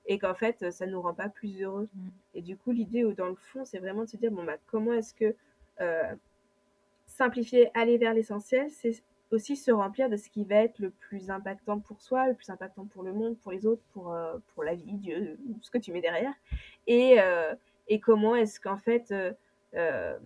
et 0.10 0.20
qu'en 0.20 0.34
fait 0.34 0.72
ça 0.72 0.86
nous 0.86 1.01
rend 1.01 1.14
pas 1.14 1.30
plus 1.30 1.62
heureux 1.62 1.88
Mm. 1.95 2.07
et 2.36 2.41
du 2.41 2.57
coup 2.57 2.72
l'idée 2.72 3.03
dans 3.14 3.28
le 3.28 3.36
fond 3.36 3.64
c'est 3.64 3.80
vraiment 3.80 4.03
de 4.03 4.10
se 4.10 4.18
dire 4.18 4.32
bon 4.32 4.43
bah 4.43 4.57
comment 4.68 4.91
est-ce 4.91 5.14
que 5.14 5.34
euh, 5.80 6.16
simplifier 7.05 7.70
aller 7.74 7.97
vers 7.97 8.14
l'essentiel 8.14 8.70
c'est 8.70 9.01
aussi 9.32 9.55
se 9.55 9.72
remplir 9.72 10.10
de 10.10 10.18
ce 10.18 10.30
qui 10.30 10.43
va 10.43 10.55
être 10.55 10.80
le 10.80 10.89
plus 10.89 11.30
impactant 11.30 11.80
pour 11.80 12.01
soi, 12.01 12.28
le 12.28 12.34
plus 12.34 12.49
impactant 12.49 12.86
pour 12.86 13.03
le 13.03 13.14
monde, 13.14 13.38
pour 13.38 13.51
les 13.51 13.68
autres, 13.68 13.84
pour, 13.93 14.12
euh, 14.12 14.38
pour 14.55 14.64
la 14.64 14.74
vie, 14.74 14.93
Dieu, 14.93 15.38
ce 15.62 15.70
que 15.70 15.78
tu 15.78 15.91
mets 15.91 16.01
derrière. 16.01 16.34
Et, 16.88 17.18
euh, 17.20 17.53
et 17.88 17.99
comment 17.99 18.36
est-ce 18.36 18.60
qu'en 18.60 18.78
fait, 18.78 19.12
euh, 19.12 19.32
euh, 19.76 20.18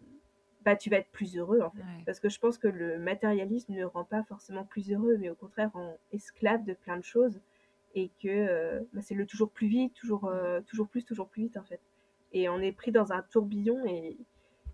bah, 0.63 0.77
tu 0.77 0.89
vas 0.89 0.97
être 0.97 1.09
plus 1.11 1.35
heureux 1.37 1.59
en 1.61 1.71
fait. 1.71 1.81
Parce 2.05 2.21
que 2.21 2.29
je 2.29 2.39
pense 2.39 2.57
que 2.57 2.69
le 2.69 2.97
matérialisme 2.97 3.73
ne 3.73 3.83
rend 3.83 4.05
pas 4.05 4.23
forcément 4.23 4.63
plus 4.63 4.89
heureux, 4.89 5.17
mais 5.19 5.29
au 5.29 5.35
contraire 5.35 5.69
rend 5.73 5.97
esclave 6.13 6.63
de 6.63 6.73
plein 6.73 6.95
de 6.95 7.03
choses 7.03 7.41
et 7.95 8.09
que 8.21 8.27
euh, 8.27 8.79
bah, 8.93 9.01
c'est 9.01 9.15
le 9.15 9.25
toujours 9.25 9.49
plus 9.49 9.67
vite, 9.67 9.93
toujours, 9.93 10.25
euh, 10.25 10.61
toujours 10.61 10.87
plus, 10.87 11.03
toujours 11.03 11.27
plus 11.27 11.43
vite 11.43 11.57
en 11.57 11.63
fait. 11.63 11.79
Et 12.31 12.49
on 12.49 12.59
est 12.59 12.71
pris 12.71 12.91
dans 12.91 13.11
un 13.11 13.21
tourbillon 13.21 13.85
et, 13.85 14.17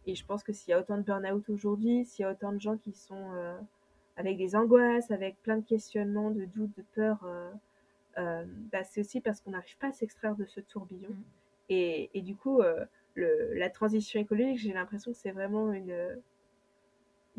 et 0.05 0.15
je 0.15 0.25
pense 0.25 0.43
que 0.43 0.53
s'il 0.53 0.71
y 0.71 0.73
a 0.73 0.79
autant 0.79 0.97
de 0.97 1.03
burn-out 1.03 1.49
aujourd'hui, 1.49 2.05
s'il 2.05 2.23
y 2.23 2.25
a 2.25 2.31
autant 2.31 2.53
de 2.53 2.61
gens 2.61 2.77
qui 2.77 2.93
sont 2.93 3.33
euh, 3.35 3.57
avec 4.15 4.37
des 4.37 4.55
angoisses, 4.55 5.11
avec 5.11 5.41
plein 5.41 5.57
de 5.57 5.65
questionnements, 5.65 6.31
de 6.31 6.45
doutes, 6.45 6.75
de 6.77 6.83
peurs, 6.93 7.25
bah, 8.17 8.83
c'est 8.83 8.99
aussi 8.99 9.21
parce 9.21 9.39
qu'on 9.39 9.51
n'arrive 9.51 9.77
pas 9.77 9.87
à 9.87 9.91
s'extraire 9.93 10.35
de 10.35 10.45
ce 10.45 10.59
tourbillon. 10.59 11.09
Mm. 11.09 11.23
Et, 11.69 12.09
et, 12.13 12.21
du 12.21 12.35
coup, 12.35 12.61
la 13.15 13.69
transition 13.69 14.19
écologique, 14.19 14.57
j'ai 14.57 14.73
l'impression 14.73 15.11
que 15.11 15.17
c'est 15.17 15.31
vraiment 15.31 15.71
une, 15.71 15.95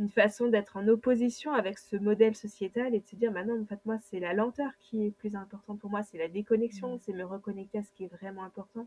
une 0.01 0.09
façon 0.09 0.49
d'être 0.49 0.77
en 0.77 0.89
opposition 0.89 1.53
avec 1.53 1.79
ce 1.79 1.97
modèle 1.97 2.35
sociétal 2.35 2.95
et 2.95 3.01
de 3.01 3.07
se 3.07 3.17
dire, 3.17 3.31
maintenant, 3.31 3.55
bah 3.55 3.63
en 3.63 3.67
fait, 3.67 3.81
moi, 3.85 3.99
c'est 4.03 4.19
la 4.19 4.33
lenteur 4.33 4.71
qui 4.81 5.07
est 5.07 5.11
plus 5.11 5.37
importante 5.37 5.79
pour 5.79 5.91
moi, 5.91 6.03
c'est 6.03 6.19
la 6.19 6.29
déconnexion, 6.29 6.97
mmh. 6.97 6.99
c'est 7.01 7.13
me 7.13 7.25
reconnecter 7.25 7.79
à 7.79 7.83
ce 7.83 7.93
qui 7.93 8.05
est 8.05 8.13
vraiment 8.13 8.43
important. 8.43 8.87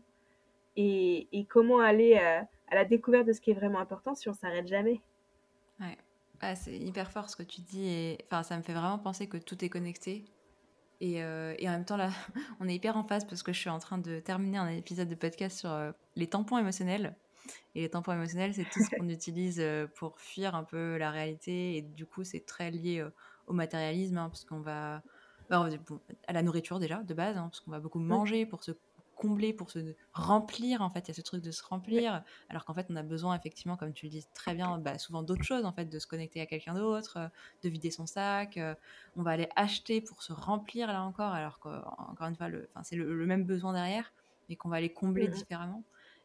Et, 0.76 1.28
et 1.32 1.44
comment 1.44 1.78
aller 1.78 2.16
à, 2.16 2.48
la 2.72 2.84
découverte 2.84 3.26
de 3.26 3.32
ce 3.32 3.40
qui 3.40 3.52
est 3.52 3.54
vraiment 3.54 3.78
important 3.78 4.14
si 4.14 4.28
on 4.28 4.34
s'arrête 4.34 4.66
jamais? 4.66 5.00
Ouais. 5.80 5.96
Ah, 6.40 6.56
c'est 6.56 6.76
hyper 6.76 7.10
fort 7.10 7.30
ce 7.30 7.36
que 7.36 7.42
tu 7.42 7.62
dis 7.62 7.86
et 7.86 8.18
enfin, 8.26 8.42
ça 8.42 8.56
me 8.58 8.62
fait 8.62 8.74
vraiment 8.74 8.98
penser 8.98 9.28
que 9.28 9.38
tout 9.38 9.64
est 9.64 9.70
connecté 9.70 10.26
euh, 11.02 11.54
et, 11.58 11.68
en 11.68 11.72
même 11.72 11.84
temps, 11.84 11.96
là, 11.96 12.10
on 12.60 12.68
est 12.68 12.74
hyper 12.74 12.96
en 12.96 13.02
phase 13.02 13.24
parce 13.24 13.42
que 13.42 13.52
je 13.52 13.58
suis 13.58 13.70
en 13.70 13.78
train 13.78 13.98
de 13.98 14.20
terminer 14.20 14.58
un 14.58 14.68
épisode 14.68 15.08
de 15.08 15.14
podcast 15.14 15.58
sur 15.58 15.70
euh, 15.70 15.92
les 16.16 16.26
tampons 16.26 16.58
émotionnels. 16.58 17.14
Et 17.74 17.82
les 17.82 17.90
tampons 17.90 18.12
émotionnels, 18.12 18.54
c'est 18.54 18.64
tout 18.64 18.82
ce 18.82 18.96
qu'on 18.96 19.08
utilise 19.08 19.60
euh, 19.60 19.86
pour 19.94 20.18
fuir 20.20 20.54
un 20.54 20.64
peu 20.64 20.96
la 20.96 21.10
réalité. 21.10 21.76
Et 21.76 21.82
du 21.82 22.06
coup, 22.06 22.24
c'est 22.24 22.46
très 22.46 22.70
lié 22.70 23.06
au 23.46 23.52
matérialisme, 23.52 24.18
hein, 24.18 24.28
parce 24.28 24.44
qu'on 24.44 24.60
va, 24.60 25.02
bah, 25.50 25.68
à 26.26 26.32
la 26.32 26.42
nourriture 26.42 26.78
déjà, 26.78 27.02
de 27.02 27.14
base, 27.14 27.36
hein, 27.36 27.48
parce 27.50 27.60
qu'on 27.60 27.70
va 27.70 27.80
beaucoup 27.80 27.98
manger 27.98 28.46
pour 28.46 28.64
se 28.64 28.72
combler, 29.14 29.52
pour 29.52 29.70
se 29.70 29.94
remplir. 30.12 30.82
En 30.82 30.90
fait, 30.90 31.00
il 31.00 31.08
y 31.08 31.10
a 31.12 31.14
ce 31.14 31.22
truc 31.22 31.42
de 31.42 31.50
se 31.50 31.62
remplir, 31.62 32.22
alors 32.48 32.64
qu'en 32.64 32.74
fait, 32.74 32.86
on 32.90 32.96
a 32.96 33.02
besoin, 33.02 33.36
effectivement, 33.36 33.76
comme 33.76 33.92
tu 33.92 34.06
le 34.06 34.10
dis 34.10 34.26
très 34.34 34.54
bien, 34.54 34.78
bah, 34.78 34.98
souvent 34.98 35.22
d'autres 35.22 35.44
choses, 35.44 35.64
en 35.64 35.72
fait, 35.72 35.86
de 35.86 35.98
se 35.98 36.06
connecter 36.06 36.40
à 36.40 36.46
quelqu'un 36.46 36.74
d'autre, 36.74 37.18
euh, 37.18 37.28
de 37.62 37.68
vider 37.68 37.90
son 37.90 38.06
sac. 38.06 38.56
Euh, 38.56 38.74
on 39.16 39.22
va 39.22 39.32
aller 39.32 39.48
acheter 39.56 40.00
pour 40.00 40.22
se 40.22 40.32
remplir, 40.32 40.88
là 40.88 41.02
encore, 41.02 41.32
alors 41.32 41.58
qu'encore 41.58 42.26
une 42.26 42.36
fois, 42.36 42.48
c'est 42.82 42.96
le, 42.96 43.26
même 43.26 43.44
besoin 43.44 43.72
derrière, 43.72 44.12
mais 44.48 44.56
qu'on 44.56 44.68
va 44.68 44.76
aller 44.76 44.92
combler 44.92 45.28
mmh 45.28 45.32
différemment. 45.32 45.82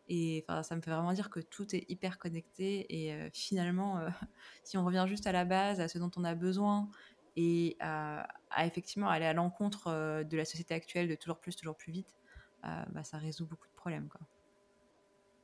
Et 0.10 0.44
ça 0.64 0.76
me 0.76 0.82
fait 0.82 0.92
vraiment 0.92 1.14
dire 1.14 1.30
que 1.30 1.40
tout 1.40 1.76
est 1.76 1.90
hyper 1.90 2.18
connecté. 2.18 2.86
Et 2.90 3.14
euh, 3.14 3.30
finalement, 3.32 4.00
si 4.64 4.78
on 4.78 4.84
revient 4.84 5.06
juste 5.08 5.28
à 5.28 5.32
la 5.32 5.46
base, 5.46 5.80
à 5.80 5.88
ce 5.88 5.98
dont 5.98 6.12
on 6.18 6.24
a 6.24 6.36
besoin, 6.36 6.90
et 7.36 7.78
à, 7.80 8.28
à 8.50 8.66
effectivement 8.66 9.08
aller 9.08 9.26
à 9.26 9.34
l'encontre 9.34 10.24
de 10.24 10.38
la 10.38 10.46
société 10.46 10.74
actuelle 10.74 11.08
de 11.08 11.16
toujours 11.16 11.40
plus, 11.40 11.56
toujours 11.56 11.78
plus 11.78 11.92
vite, 11.92 12.20
euh, 12.66 12.68
bah, 12.90 13.04
ça 13.04 13.18
résout 13.18 13.46
beaucoup 13.46 13.68
de 13.68 13.74
problèmes. 13.74 14.10
Quoi. 14.10 14.22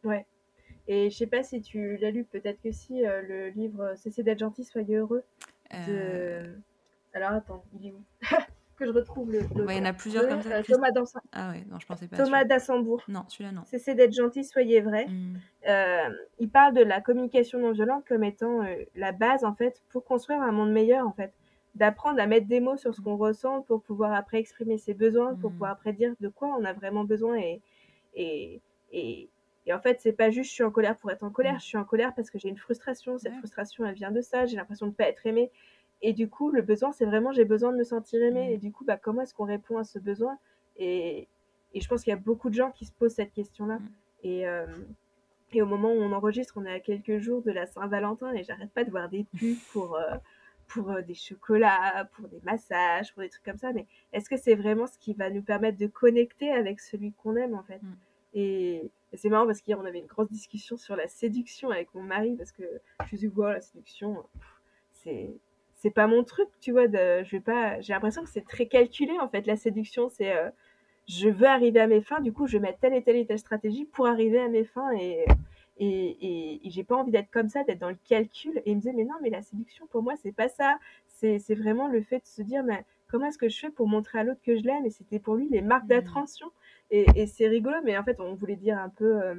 Ouais. 0.04 0.26
Et 0.88 1.10
je 1.10 1.16
sais 1.18 1.28
pas 1.28 1.44
si 1.44 1.62
tu 1.62 1.98
l'as 1.98 2.12
lu, 2.12 2.26
peut-être 2.26 2.62
que 2.62 2.72
si, 2.72 3.06
euh, 3.06 3.22
le 3.22 3.50
livre 3.50 3.96
Cessez 3.96 4.24
d'être 4.24 4.40
gentil, 4.40 4.64
soyez 4.64 4.98
heureux. 4.98 5.24
Euh. 5.74 6.56
Alors 7.14 7.32
attends, 7.32 7.64
il 7.74 7.88
est 7.88 7.92
où? 7.92 8.04
Que 8.78 8.86
je 8.86 8.92
retrouve 8.92 9.32
le. 9.32 9.40
il 9.70 9.78
y 9.78 9.80
en 9.80 9.86
a 9.86 9.94
plusieurs 9.94 10.28
comme 10.28 10.42
ça. 10.42 10.62
Thomas 10.64 10.92
Dansin. 10.92 11.22
Ah 11.32 11.54
non, 11.70 11.80
je 11.80 11.86
pensais 11.86 12.08
pas. 12.08 12.18
Thomas 12.18 12.44
Dassembourg. 12.44 13.02
Non, 13.08 13.24
celui-là 13.28 13.52
non. 13.52 13.64
Cessez 13.66 13.96
d'être 13.96 14.14
gentil, 14.14 14.44
soyez 14.44 14.82
vrai. 14.82 15.08
Mmh. 15.08 15.38
il 16.40 16.50
parle 16.50 16.74
de 16.74 16.84
la 16.84 17.02
communication 17.02 17.60
non 17.60 17.72
violente 17.72 18.04
comme 18.08 18.24
étant 18.24 18.66
la 18.96 19.12
base 19.12 19.44
en 19.44 19.56
fait 19.56 19.82
pour 19.90 20.04
construire 20.04 20.42
un 20.42 20.52
monde 20.52 20.72
meilleur 20.72 21.08
en 21.08 21.14
fait 21.14 21.34
d'apprendre 21.76 22.20
à 22.20 22.26
mettre 22.26 22.48
des 22.48 22.62
mots 22.62 22.78
sur 22.78 22.96
ce 22.96 23.02
qu'on 23.02 23.18
ressent 23.18 23.62
pour 23.62 23.82
pouvoir 23.82 24.14
après 24.14 24.40
exprimer 24.40 24.78
ses 24.78 24.94
besoins, 24.94 25.36
pour 25.36 25.52
pouvoir 25.52 25.72
mmh. 25.72 25.74
après 25.74 25.94
dire 25.94 26.14
de 26.22 26.30
quoi 26.30 26.48
on 26.58 26.64
a 26.64 26.74
vraiment 26.74 27.04
besoin. 27.04 27.36
Et, 27.36 27.62
et, 28.16 28.62
et, 28.92 29.30
en 29.74 29.80
fait, 29.80 30.00
c'est 30.00 30.14
pas 30.14 30.30
juste 30.30 30.50
je 30.50 30.54
suis 30.54 30.64
en 30.64 30.72
colère 30.72 30.96
pour 30.96 31.12
être 31.12 31.24
en 31.24 31.30
colère, 31.30 31.56
mmh. 31.56 31.60
je 31.60 31.66
suis 31.66 31.78
en 31.78 31.84
colère 31.84 32.14
parce 32.16 32.30
que 32.30 32.40
j'ai 32.40 32.50
une 32.50 32.58
frustration. 32.58 33.18
Cette 33.18 33.36
frustration, 33.36 33.86
elle 33.86 33.96
vient 33.96 34.12
de 34.12 34.22
ça, 34.22 34.46
j'ai 34.46 34.56
l'impression 34.56 34.86
de 34.86 34.92
ne 34.92 34.96
pas 34.96 35.06
être 35.06 35.26
aimée. 35.26 35.52
Et 36.08 36.14
du 36.14 36.30
coup, 36.30 36.52
le 36.52 36.62
besoin, 36.62 36.92
c'est 36.92 37.06
vraiment 37.06 37.32
j'ai 37.32 37.46
besoin 37.46 37.72
de 37.72 37.78
me 37.78 37.84
sentir 37.84 38.22
aimée. 38.22 38.50
Mmh. 38.50 38.52
Et 38.52 38.58
du 38.58 38.72
coup, 38.72 38.86
bah, 38.86 38.96
comment 38.96 39.24
est-ce 39.24 39.34
qu'on 39.34 39.46
répond 39.46 39.80
à 39.80 39.84
ce 39.84 39.98
besoin? 39.98 40.38
Et, 40.78 41.28
et, 41.74 41.82
je 41.82 41.88
pense 41.88 42.04
qu'il 42.04 42.12
y 42.12 42.14
a 42.14 42.20
beaucoup 42.20 42.52
de 42.52 42.54
gens 42.54 42.70
qui 42.70 42.86
se 42.86 42.92
posent 42.92 43.16
cette 43.16 43.34
question-là. 43.34 43.80
Et, 44.22 44.48
euh, 44.48 44.68
et 45.52 45.64
au 45.64 45.66
moment 45.66 45.92
où 45.92 45.98
on 45.98 46.12
enregistre, 46.12 46.54
on 46.58 46.66
est 46.66 46.72
à 46.72 46.80
quelques 46.80 47.18
jours 47.18 47.42
de 47.42 47.50
la 47.50 47.66
Saint-Valentin 47.66 48.32
et 48.34 48.44
j'arrête 48.44 48.70
pas 48.70 48.84
de 48.84 48.92
voir 48.92 49.10
des 49.10 49.26
pubs 49.36 49.58
pour. 49.74 49.96
Euh, 49.96 50.16
pour 50.68 50.90
euh, 50.90 51.04
des 51.04 51.14
chocolats, 51.14 52.10
pour 52.16 52.28
des 52.28 52.42
massages, 52.44 53.14
pour 53.14 53.22
des 53.22 53.30
trucs 53.30 53.44
comme 53.44 53.58
ça, 53.58 53.72
mais 53.72 53.86
est-ce 54.14 54.28
que 54.28 54.36
c'est 54.36 54.56
vraiment 54.56 54.88
ce 54.88 54.98
qui 54.98 55.14
va 55.14 55.30
nous 55.30 55.44
permettre 55.44 55.78
de 55.78 55.86
connecter 55.86 56.52
avec 56.52 56.80
celui 56.80 57.12
qu'on 57.12 57.36
aime 57.36 57.54
en 57.54 57.62
fait? 57.62 57.80
Mm. 57.84 57.96
Et, 58.34 58.92
c'est 59.14 59.30
marrant 59.30 59.46
parce 59.46 59.62
qu'hier 59.62 59.80
on 59.80 59.86
avait 59.86 60.00
une 60.00 60.08
grosse 60.08 60.32
discussion 60.32 60.76
sur 60.76 60.96
la 60.96 61.08
séduction 61.08 61.70
avec 61.70 61.94
mon 61.94 62.02
mari 62.02 62.36
parce 62.36 62.52
que 62.52 62.64
je 62.64 63.04
me 63.04 63.08
suis 63.08 63.18
dit, 63.18 63.28
wow, 63.28 63.50
la 63.50 63.62
séduction, 63.62 64.24
c'est 64.92 65.38
c'est 65.76 65.92
pas 65.92 66.08
mon 66.08 66.24
truc, 66.24 66.48
tu 66.62 66.72
vois. 66.72 66.88
De, 66.88 67.24
je 67.24 67.32
vais 67.32 67.40
pas. 67.42 67.80
J'ai 67.82 67.94
l'impression 67.94 68.24
que 68.24 68.30
c'est 68.30 68.46
très 68.46 68.68
calculé 68.68 69.14
en 69.22 69.30
fait. 69.30 69.46
La 69.48 69.56
séduction, 69.56 70.10
c'est 70.10 70.36
euh, 70.36 70.50
je 71.08 71.30
veux 71.30 71.48
arriver 71.48 71.80
à 71.80 71.88
mes 71.88 72.02
fins, 72.02 72.22
du 72.22 72.34
coup 72.34 72.48
je 72.48 72.54
vais 72.54 72.62
mettre 72.62 72.80
telle 72.80 72.94
et 72.94 73.04
telle 73.04 73.18
et 73.18 73.26
telle 73.26 73.40
stratégie 73.40 73.86
pour 73.86 74.08
arriver 74.08 74.40
à 74.40 74.48
mes 74.50 74.66
fins 74.66 74.92
et 74.94 75.26
et, 75.78 76.66
et, 76.66 76.70
j'ai 76.70 76.84
pas 76.84 76.96
envie 76.96 77.12
d'être 77.12 77.30
comme 77.32 77.50
ça, 77.50 77.64
d'être 77.64 77.80
dans 77.80 77.90
le 77.90 77.98
calcul. 78.08 78.58
Et 78.66 78.72
il 78.72 78.76
me 78.76 78.82
disait, 78.82 78.94
mais 78.94 79.04
non, 79.04 79.16
mais 79.22 79.30
la 79.30 79.42
séduction, 79.42 79.88
pour 79.88 80.04
moi, 80.04 80.14
c'est 80.16 80.32
pas 80.32 80.48
ça. 80.48 80.78
C'est 81.08 81.56
vraiment 81.56 81.88
le 81.88 82.02
fait 82.02 82.20
de 82.20 82.26
se 82.26 82.42
dire, 82.42 82.64
mais 82.64 82.86
comment 83.10 83.28
est-ce 83.28 83.38
que 83.38 83.50
je 83.50 83.60
fais 83.60 83.70
pour 83.70 83.88
montrer 83.88 84.20
à 84.20 84.24
l'autre 84.24 84.42
que 84.44 84.56
je 84.58 84.64
l'aime? 84.64 84.86
Et 84.86 84.90
c'était 84.90 85.20
pour 85.20 85.36
lui 85.36 85.50
les 85.50 85.62
marques 85.62 85.86
mmh. 85.86 85.90
d'attention. 85.90 86.48
Et, 86.92 87.06
et 87.16 87.28
c'est 87.28 87.48
rigolo, 87.48 87.78
mais 87.84 87.98
en 87.98 88.04
fait, 88.04 88.20
on 88.20 88.36
voulait 88.36 88.56
dire 88.56 88.78
un 88.78 88.90
peu. 88.90 89.22
Euh, 89.22 89.36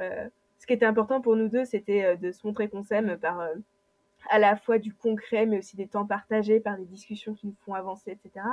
euh, 0.00 0.28
ce 0.58 0.66
qui 0.66 0.72
était 0.72 0.86
important 0.86 1.20
pour 1.20 1.36
nous 1.36 1.48
deux, 1.48 1.64
c'était 1.64 2.16
de 2.16 2.32
se 2.32 2.46
montrer 2.46 2.68
qu'on 2.68 2.82
s'aime 2.82 3.18
par 3.18 3.46
à 4.30 4.38
la 4.38 4.56
fois 4.56 4.78
du 4.78 4.92
concret, 4.92 5.46
mais 5.46 5.58
aussi 5.58 5.76
des 5.76 5.86
temps 5.86 6.06
partagés, 6.06 6.60
par 6.60 6.76
des 6.76 6.84
discussions 6.84 7.34
qui 7.34 7.46
nous 7.46 7.56
font 7.64 7.74
avancer, 7.74 8.12
etc. 8.12 8.44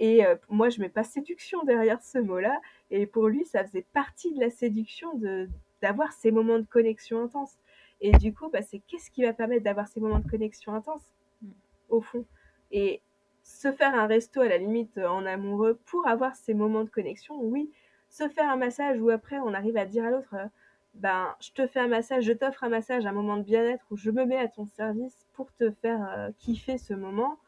Et 0.00 0.22
moi, 0.48 0.70
je 0.70 0.80
mets 0.80 0.88
pas 0.88 1.04
séduction 1.04 1.62
derrière 1.62 2.02
ce 2.02 2.18
mot-là. 2.18 2.60
Et 2.90 3.06
pour 3.06 3.28
lui, 3.28 3.44
ça 3.44 3.64
faisait 3.64 3.86
partie 3.92 4.34
de 4.34 4.40
la 4.40 4.50
séduction 4.50 5.14
de, 5.14 5.48
d'avoir 5.82 6.12
ces 6.12 6.30
moments 6.30 6.58
de 6.58 6.66
connexion 6.66 7.22
intense. 7.22 7.56
Et 8.00 8.12
du 8.12 8.34
coup, 8.34 8.48
bah, 8.50 8.62
c'est 8.62 8.80
qu'est-ce 8.80 9.10
qui 9.10 9.22
va 9.22 9.32
permettre 9.32 9.64
d'avoir 9.64 9.88
ces 9.88 10.00
moments 10.00 10.18
de 10.18 10.28
connexion 10.28 10.74
intense, 10.74 11.02
mm. 11.42 11.48
au 11.90 12.00
fond? 12.00 12.24
Et 12.70 13.00
se 13.42 13.70
faire 13.70 13.94
un 13.94 14.06
resto 14.06 14.40
à 14.40 14.48
la 14.48 14.58
limite 14.58 14.96
euh, 14.98 15.08
en 15.08 15.26
amoureux 15.26 15.78
pour 15.86 16.08
avoir 16.08 16.34
ces 16.34 16.54
moments 16.54 16.84
de 16.84 16.90
connexion, 16.90 17.38
oui. 17.40 17.70
Se 18.08 18.28
faire 18.28 18.48
un 18.48 18.56
massage 18.56 19.00
où 19.00 19.10
après 19.10 19.38
on 19.38 19.54
arrive 19.54 19.76
à 19.76 19.86
dire 19.86 20.04
à 20.04 20.10
l'autre, 20.10 20.34
euh, 20.34 20.46
ben 20.94 21.34
je 21.40 21.50
te 21.52 21.66
fais 21.66 21.80
un 21.80 21.88
massage, 21.88 22.24
je 22.24 22.32
t'offre 22.32 22.64
un 22.64 22.68
massage, 22.68 23.06
un 23.06 23.12
moment 23.12 23.36
de 23.36 23.42
bien-être 23.42 23.84
où 23.90 23.96
je 23.96 24.10
me 24.10 24.24
mets 24.24 24.38
à 24.38 24.48
ton 24.48 24.66
service 24.66 25.26
pour 25.32 25.52
te 25.54 25.70
faire 25.70 26.08
euh, 26.16 26.30
kiffer 26.38 26.78
ce 26.78 26.94
moment. 26.94 27.38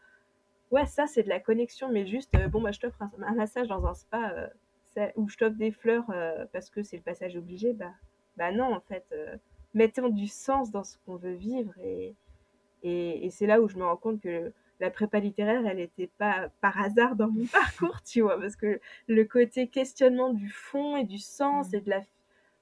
Ouais, 0.70 0.86
ça 0.86 1.06
c'est 1.06 1.22
de 1.22 1.28
la 1.28 1.40
connexion, 1.40 1.88
mais 1.90 2.06
juste, 2.06 2.36
bon 2.48 2.60
bah 2.60 2.72
je 2.72 2.80
t'offre 2.80 3.02
un, 3.02 3.34
massage 3.34 3.68
dans 3.68 3.86
un 3.86 3.94
spa 3.94 4.50
où 5.16 5.28
je 5.28 5.36
t'offre 5.36 5.56
des 5.56 5.70
fleurs 5.70 6.06
parce 6.52 6.70
que 6.70 6.82
c'est 6.82 6.96
le 6.96 7.02
passage 7.02 7.36
obligé, 7.36 7.72
bah 7.72 7.92
bah 8.36 8.52
non, 8.52 8.74
en 8.74 8.80
fait, 8.80 9.04
euh, 9.12 9.36
mettons 9.74 10.08
du 10.08 10.28
sens 10.28 10.70
dans 10.70 10.84
ce 10.84 10.96
qu'on 11.04 11.16
veut 11.16 11.34
vivre. 11.34 11.72
Et, 11.82 12.14
et, 12.82 13.30
c'est 13.30 13.46
là 13.46 13.60
où 13.60 13.68
je 13.68 13.76
me 13.76 13.84
rends 13.84 13.96
compte 13.96 14.20
que 14.20 14.52
la 14.78 14.90
prépa 14.90 15.18
littéraire, 15.18 15.66
elle 15.66 15.78
n'était 15.78 16.10
pas 16.18 16.50
par 16.60 16.78
hasard 16.80 17.16
dans 17.16 17.28
mon 17.28 17.46
parcours, 17.52 18.02
tu 18.02 18.20
vois, 18.20 18.38
parce 18.38 18.56
que 18.56 18.80
le 19.08 19.24
côté 19.24 19.68
questionnement 19.68 20.32
du 20.32 20.50
fond 20.50 20.96
et 20.96 21.04
du 21.04 21.18
sens 21.18 21.72
et 21.72 21.80
de 21.80 21.90
la. 21.90 22.02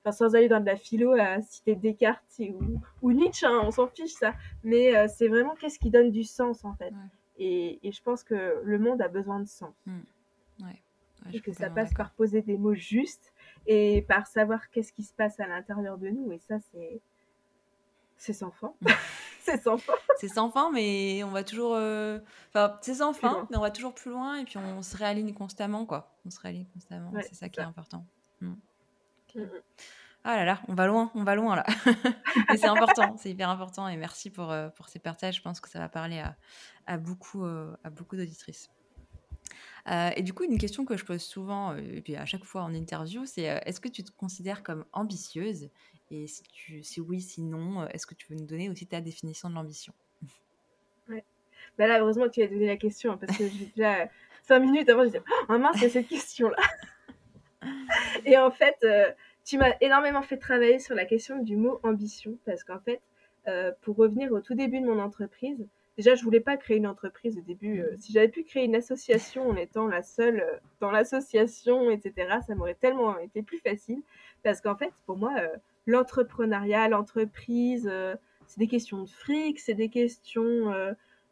Enfin, 0.05 0.13
sans 0.13 0.35
aller 0.35 0.49
dans 0.49 0.61
de 0.61 0.67
la 0.67 0.77
philo 0.77 1.13
à 1.13 1.41
citer 1.41 1.77
Descartes 1.77 2.41
ou, 2.41 2.81
ou 3.01 3.13
Nietzsche, 3.13 3.47
hein, 3.47 3.61
on 3.65 3.71
s'en 3.71 3.89
fiche 3.89 4.13
ça. 4.13 4.35
Mais 4.63 4.95
euh, 4.95 5.07
c'est 5.09 5.29
vraiment 5.29 5.55
qu'est-ce 5.55 5.79
qui 5.79 5.91
donne 5.91 6.11
du 6.11 6.25
sens, 6.25 6.65
en 6.65 6.75
fait. 6.75 6.93
Et, 7.39 7.87
et, 7.87 7.91
je 7.91 8.03
pense 8.03 8.23
que 8.23 8.61
le 8.63 8.79
monde 8.79 9.01
a 9.01 9.09
besoin 9.09 9.41
de 9.41 9.49
sens. 9.49 9.75
Mmh. 9.87 10.69
et 11.33 11.41
que 11.41 11.53
ça 11.53 11.71
passe 11.71 11.93
par 11.95 12.13
poser 12.13 12.43
des 12.43 12.59
mots 12.59 12.75
justes 12.75 13.33
et 13.67 14.03
par 14.03 14.27
savoir 14.27 14.71
qu'est-ce 14.71 14.93
qui 14.93 15.03
se 15.03 15.15
passe 15.15 15.41
à 15.41 15.47
l'intérieur 15.47 15.97
de 15.97 16.09
nous. 16.09 16.31
Et 16.33 16.39
ça, 16.39 16.61
c'est 16.71 17.01
c'est 18.17 18.33
sans 18.33 18.51
fin. 18.51 18.73
c'est 19.41 19.63
sans 19.63 19.79
fin. 19.79 19.93
c'est 20.19 20.29
sans 20.29 20.51
fin, 20.51 20.71
mais 20.71 21.23
on 21.25 21.31
va 21.31 21.45
toujours. 21.45 21.75
Euh, 21.75 22.19
enfin, 22.49 22.77
c'est 22.83 22.95
sans 22.95 23.13
fin, 23.13 23.47
mais 23.51 23.57
on 23.57 23.61
va 23.61 23.71
toujours 23.71 23.95
plus 23.95 24.11
loin 24.11 24.37
et 24.37 24.45
puis 24.45 24.59
on 24.59 24.83
se 24.83 24.97
réaligne 24.97 25.33
constamment, 25.35 25.87
quoi. 25.87 26.15
On 26.25 26.31
se 26.31 26.41
réaligne 26.41 26.67
constamment. 26.73 27.13
c'est 27.23 27.35
ça 27.35 27.49
qui 27.49 27.61
est 27.61 27.65
important. 27.65 28.07
Mm. 28.41 28.55
Ah 30.26 30.37
là 30.37 30.45
là, 30.47 30.62
on 30.68 30.74
va 30.74 30.87
loin, 30.87 31.11
on 31.14 31.22
va 31.22 31.35
loin 31.35 31.55
là. 31.55 31.66
mais 32.49 32.57
c'est 32.57 32.66
important, 32.66 33.14
c'est 33.18 33.30
hyper 33.30 33.51
important 33.51 33.89
et 33.89 33.97
merci 33.97 34.30
pour, 34.30 34.51
euh, 34.51 34.70
pour 34.70 34.89
ces 34.89 34.99
partages. 34.99 35.37
Je 35.37 35.43
pense 35.43 35.61
que 35.61 35.68
ça 35.68 35.78
va 35.78 35.91
parler 35.91 36.18
à, 36.18 36.35
à 36.87 36.97
beaucoup, 36.97 37.45
euh, 37.45 37.76
à 37.85 37.91
beaucoup 37.91 38.16
d'auditrices. 38.16 38.70
Euh, 39.91 40.11
et 40.16 40.22
du 40.22 40.32
coup, 40.32 40.45
une 40.45 40.57
question 40.57 40.87
que 40.87 40.97
je 40.97 41.05
pose 41.05 41.20
souvent, 41.20 41.76
et 41.76 42.01
puis 42.01 42.16
à 42.16 42.24
chaque 42.24 42.45
fois 42.45 42.62
en 42.62 42.72
interview, 42.72 43.26
c'est 43.26 43.43
est-ce 43.43 43.80
que 43.80 43.89
tu 43.89 44.03
te 44.03 44.11
considères 44.12 44.62
comme 44.62 44.87
ambitieuse? 44.95 45.68
Et 46.11 46.26
si, 46.26 46.43
tu, 46.45 46.82
si 46.82 47.03
oui, 47.03 47.20
si 47.20 47.43
non, 47.43 47.87
est-ce 47.89 48.07
que 48.07 48.14
tu 48.14 48.26
veux 48.30 48.39
nous 48.39 48.47
donner 48.47 48.70
aussi 48.70 48.87
ta 48.87 49.03
définition 49.03 49.51
de 49.51 49.55
l'ambition? 49.55 49.93
Ouais. 51.11 51.22
Bah 51.76 51.87
là, 51.87 52.01
heureusement 52.01 52.24
que 52.24 52.30
tu 52.30 52.43
as 52.43 52.47
donné 52.47 52.66
la 52.66 52.78
question, 52.78 53.12
hein, 53.12 53.18
parce 53.18 53.37
que 53.37 53.47
j'ai 53.47 53.66
déjà 53.76 54.09
cinq 54.43 54.61
minutes 54.61 54.89
avant, 54.89 55.03
je 55.03 55.09
disais, 55.09 55.22
oh 55.51 55.59
mince, 55.59 55.76
c'est 55.78 55.91
cette 55.91 56.09
question-là. 56.09 56.57
Et 58.27 58.39
en 58.39 58.51
fait, 58.51 58.77
tu 59.45 59.59
m'as 59.59 59.75
énormément 59.81 60.22
fait 60.22 60.39
travailler 60.39 60.79
sur 60.79 60.95
la 60.95 61.05
question 61.05 61.39
du 61.43 61.57
mot 61.57 61.81
ambition, 61.83 62.39
parce 62.45 62.64
qu'en 62.64 62.81
fait, 62.81 63.01
pour 63.83 63.97
revenir 63.97 64.33
au 64.33 64.41
tout 64.41 64.55
début 64.55 64.81
de 64.81 64.87
mon 64.87 64.99
entreprise, 64.99 65.66
Déjà, 65.97 66.16
je 66.16 66.25
voulais 66.25 66.41
pas 66.41 66.57
créer 66.57 66.79
une 66.79 66.89
entreprise 66.89 67.39
au 67.39 67.41
début. 67.41 67.81
Euh, 67.81 67.95
si 67.99 68.12
j'avais 68.12 68.29
pu 68.29 68.43
créer 68.43 68.64
une 68.64 68.75
association 68.75 69.49
en 69.49 69.57
étant 69.57 69.87
la 69.87 70.03
seule 70.03 70.41
euh, 70.41 70.57
dans 70.81 70.91
l'association, 70.91 71.89
etc., 71.91 72.39
ça 72.45 72.55
m'aurait 72.57 72.75
tellement 72.75 73.16
été 73.18 73.43
plus 73.43 73.61
facile. 73.61 74.03
Parce 74.43 74.61
qu'en 74.61 74.77
fait, 74.77 74.93
pour 75.07 75.16
moi, 75.16 75.33
euh, 75.39 75.49
l'entrepreneuriat, 75.87 76.89
l'entreprise, 76.89 77.91
c'est 78.47 78.59
des 78.59 78.66
questions 78.66 79.03
de 79.03 79.09
fric, 79.09 79.61
c'est 79.61 79.75
des 79.75 79.89
questions 79.89 80.72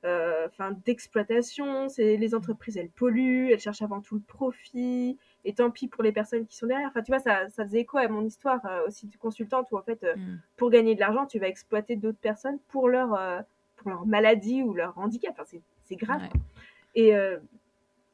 enfin 0.04 0.76
d'exploitation. 0.84 1.88
C'est 1.88 2.16
les 2.16 2.34
entreprises, 2.34 2.76
elles 2.76 2.90
polluent, 2.90 3.50
elles 3.50 3.60
cherchent 3.60 3.82
avant 3.82 4.00
tout 4.00 4.16
le 4.16 4.20
profit. 4.20 5.18
Et 5.44 5.54
tant 5.54 5.70
pis 5.70 5.88
pour 5.88 6.02
les 6.02 6.12
personnes 6.12 6.46
qui 6.46 6.56
sont 6.56 6.66
derrière. 6.66 6.88
Enfin, 6.88 7.02
tu 7.02 7.10
vois, 7.10 7.18
ça, 7.18 7.48
ça 7.48 7.64
faisait 7.64 7.80
écho 7.80 7.98
à 7.98 8.06
mon 8.08 8.24
histoire 8.24 8.60
aussi 8.86 9.08
de 9.08 9.16
consultante 9.16 9.68
où 9.72 9.76
en 9.76 9.82
fait, 9.82 10.02
mm. 10.02 10.38
pour 10.56 10.70
gagner 10.70 10.94
de 10.94 11.00
l'argent, 11.00 11.26
tu 11.26 11.38
vas 11.38 11.48
exploiter 11.48 11.96
d'autres 11.96 12.20
personnes 12.20 12.58
pour 12.68 12.88
leur 12.88 13.44
leur 13.86 14.06
maladie 14.06 14.62
ou 14.62 14.74
leur 14.74 14.96
handicap. 14.98 15.34
Enfin, 15.38 15.58
c'est 15.84 15.96
grave. 15.96 16.22
Euh, 16.96 17.38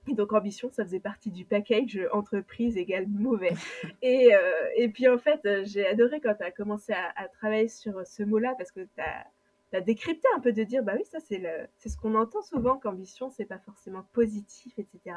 et, 0.07 0.15
donc, 0.15 0.33
ambition, 0.33 0.71
ça 0.71 0.85
faisait 0.85 1.01
partie 1.01 1.31
du 1.31 1.45
package 1.45 2.01
entreprise 2.13 2.77
égale 2.77 3.07
mauvais. 3.09 3.55
et, 4.03 4.35
euh, 4.35 4.41
et 4.77 4.89
puis, 4.89 5.09
en 5.09 5.19
fait, 5.19 5.41
j'ai 5.65 5.87
adoré 5.87 6.21
quand 6.21 6.35
tu 6.35 6.45
as 6.45 6.51
commencé 6.51 6.93
à, 6.93 7.29
travailler 7.29 7.69
sur 7.69 8.07
ce 8.07 8.23
mot-là 8.23 8.55
parce 8.57 8.73
que 8.73 8.81
tu 8.81 9.01
as, 9.01 9.27
as, 9.73 9.81
décrypté 9.81 10.27
un 10.37 10.41
peu 10.41 10.53
de 10.53 10.65
dire, 10.65 10.83
bah 10.83 10.95
oui, 10.97 11.05
ça, 11.05 11.19
c'est 11.21 11.89
ce 11.89 11.97
qu'on 11.97 12.15
entend 12.15 12.43
souvent 12.43 12.79
qu'ambition, 12.79 13.31
c'est 13.31 13.45
pas 13.45 13.59
forcément 13.59 14.05
positif, 14.13 14.79
etc. 14.79 15.17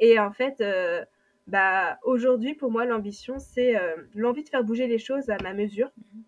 Et 0.00 0.18
en 0.18 0.32
fait, 0.32 0.60
euh, 0.60 1.04
bah, 1.48 1.98
aujourd'hui, 2.04 2.54
pour 2.54 2.70
moi, 2.70 2.84
l'ambition, 2.84 3.38
c'est 3.38 3.74
l'envie 4.14 4.44
de 4.44 4.48
faire 4.48 4.64
bouger 4.64 4.86
les 4.86 4.98
choses 4.98 5.28
à 5.30 5.36
ma 5.42 5.52
mesure. 5.54 5.90
Mhm 5.96 6.22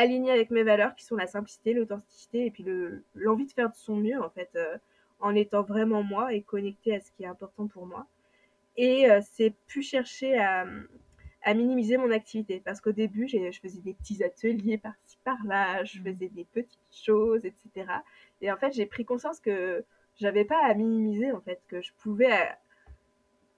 aligné 0.00 0.30
avec 0.30 0.50
mes 0.50 0.62
valeurs 0.62 0.94
qui 0.96 1.04
sont 1.04 1.16
la 1.16 1.26
simplicité, 1.26 1.72
l'authenticité 1.72 2.46
et 2.46 2.50
puis 2.50 2.64
l'envie 3.14 3.46
de 3.46 3.52
faire 3.52 3.70
de 3.70 3.76
son 3.76 3.96
mieux 3.96 4.20
en 4.20 4.30
fait, 4.30 4.50
euh, 4.56 4.76
en 5.20 5.34
étant 5.34 5.62
vraiment 5.62 6.02
moi 6.02 6.32
et 6.32 6.42
connecté 6.42 6.94
à 6.94 7.00
ce 7.00 7.10
qui 7.12 7.24
est 7.24 7.26
important 7.26 7.66
pour 7.68 7.86
moi. 7.86 8.06
Et 8.76 9.10
euh, 9.10 9.20
c'est 9.32 9.54
plus 9.66 9.82
chercher 9.82 10.38
à, 10.38 10.64
minimiser 11.54 11.96
mon 11.96 12.10
activité 12.10 12.60
parce 12.64 12.80
qu'au 12.80 12.92
début, 12.92 13.26
je 13.26 13.58
faisais 13.60 13.80
des 13.80 13.94
petits 13.94 14.22
ateliers 14.22 14.78
par-ci 14.78 15.18
par-là, 15.24 15.84
je 15.84 15.98
mmh. 15.98 16.04
faisais 16.04 16.28
des 16.28 16.46
petites 16.52 16.78
choses, 16.92 17.44
etc. 17.44 17.86
Et 18.40 18.52
en 18.52 18.56
fait, 18.56 18.72
j'ai 18.72 18.86
pris 18.86 19.04
conscience 19.04 19.40
que 19.40 19.84
j'avais 20.16 20.44
pas 20.44 20.62
à 20.64 20.74
minimiser 20.74 21.32
en 21.32 21.40
fait, 21.40 21.60
que 21.68 21.80
je 21.80 21.92
pouvais 21.98 22.32
euh, 22.32 22.52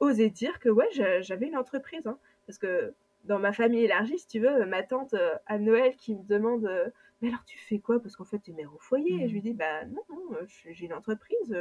oser 0.03 0.31
dire 0.31 0.59
que 0.59 0.69
ouais, 0.69 0.89
j'avais 1.21 1.47
une 1.47 1.57
entreprise. 1.57 2.07
Hein, 2.07 2.19
parce 2.47 2.59
que 2.59 2.93
dans 3.25 3.39
ma 3.39 3.53
famille 3.53 3.85
élargie, 3.85 4.19
si 4.19 4.27
tu 4.27 4.41
veux, 4.41 4.67
ma 4.67 4.83
tante 4.83 5.15
euh, 5.15 5.35
à 5.47 5.59
Noël 5.59 5.95
qui 5.97 6.17
me 6.17 6.25
demande 6.25 6.67
euh, 6.67 6.89
Mais 7.21 7.29
alors 7.29 7.45
tu 7.45 7.57
fais 7.57 7.79
quoi? 7.79 8.01
Parce 8.01 8.17
qu'en 8.17 8.25
fait, 8.25 8.41
tu 8.41 8.51
es 8.51 8.55
mère 8.55 8.75
au 8.75 8.79
foyer. 8.79 9.23
Et 9.23 9.29
je 9.29 9.33
lui 9.33 9.41
dis 9.41 9.53
Bah 9.53 9.85
non, 9.87 10.03
non 10.11 10.35
euh, 10.35 10.45
j'ai 10.47 10.87
une 10.87 10.93
entreprise, 10.93 11.57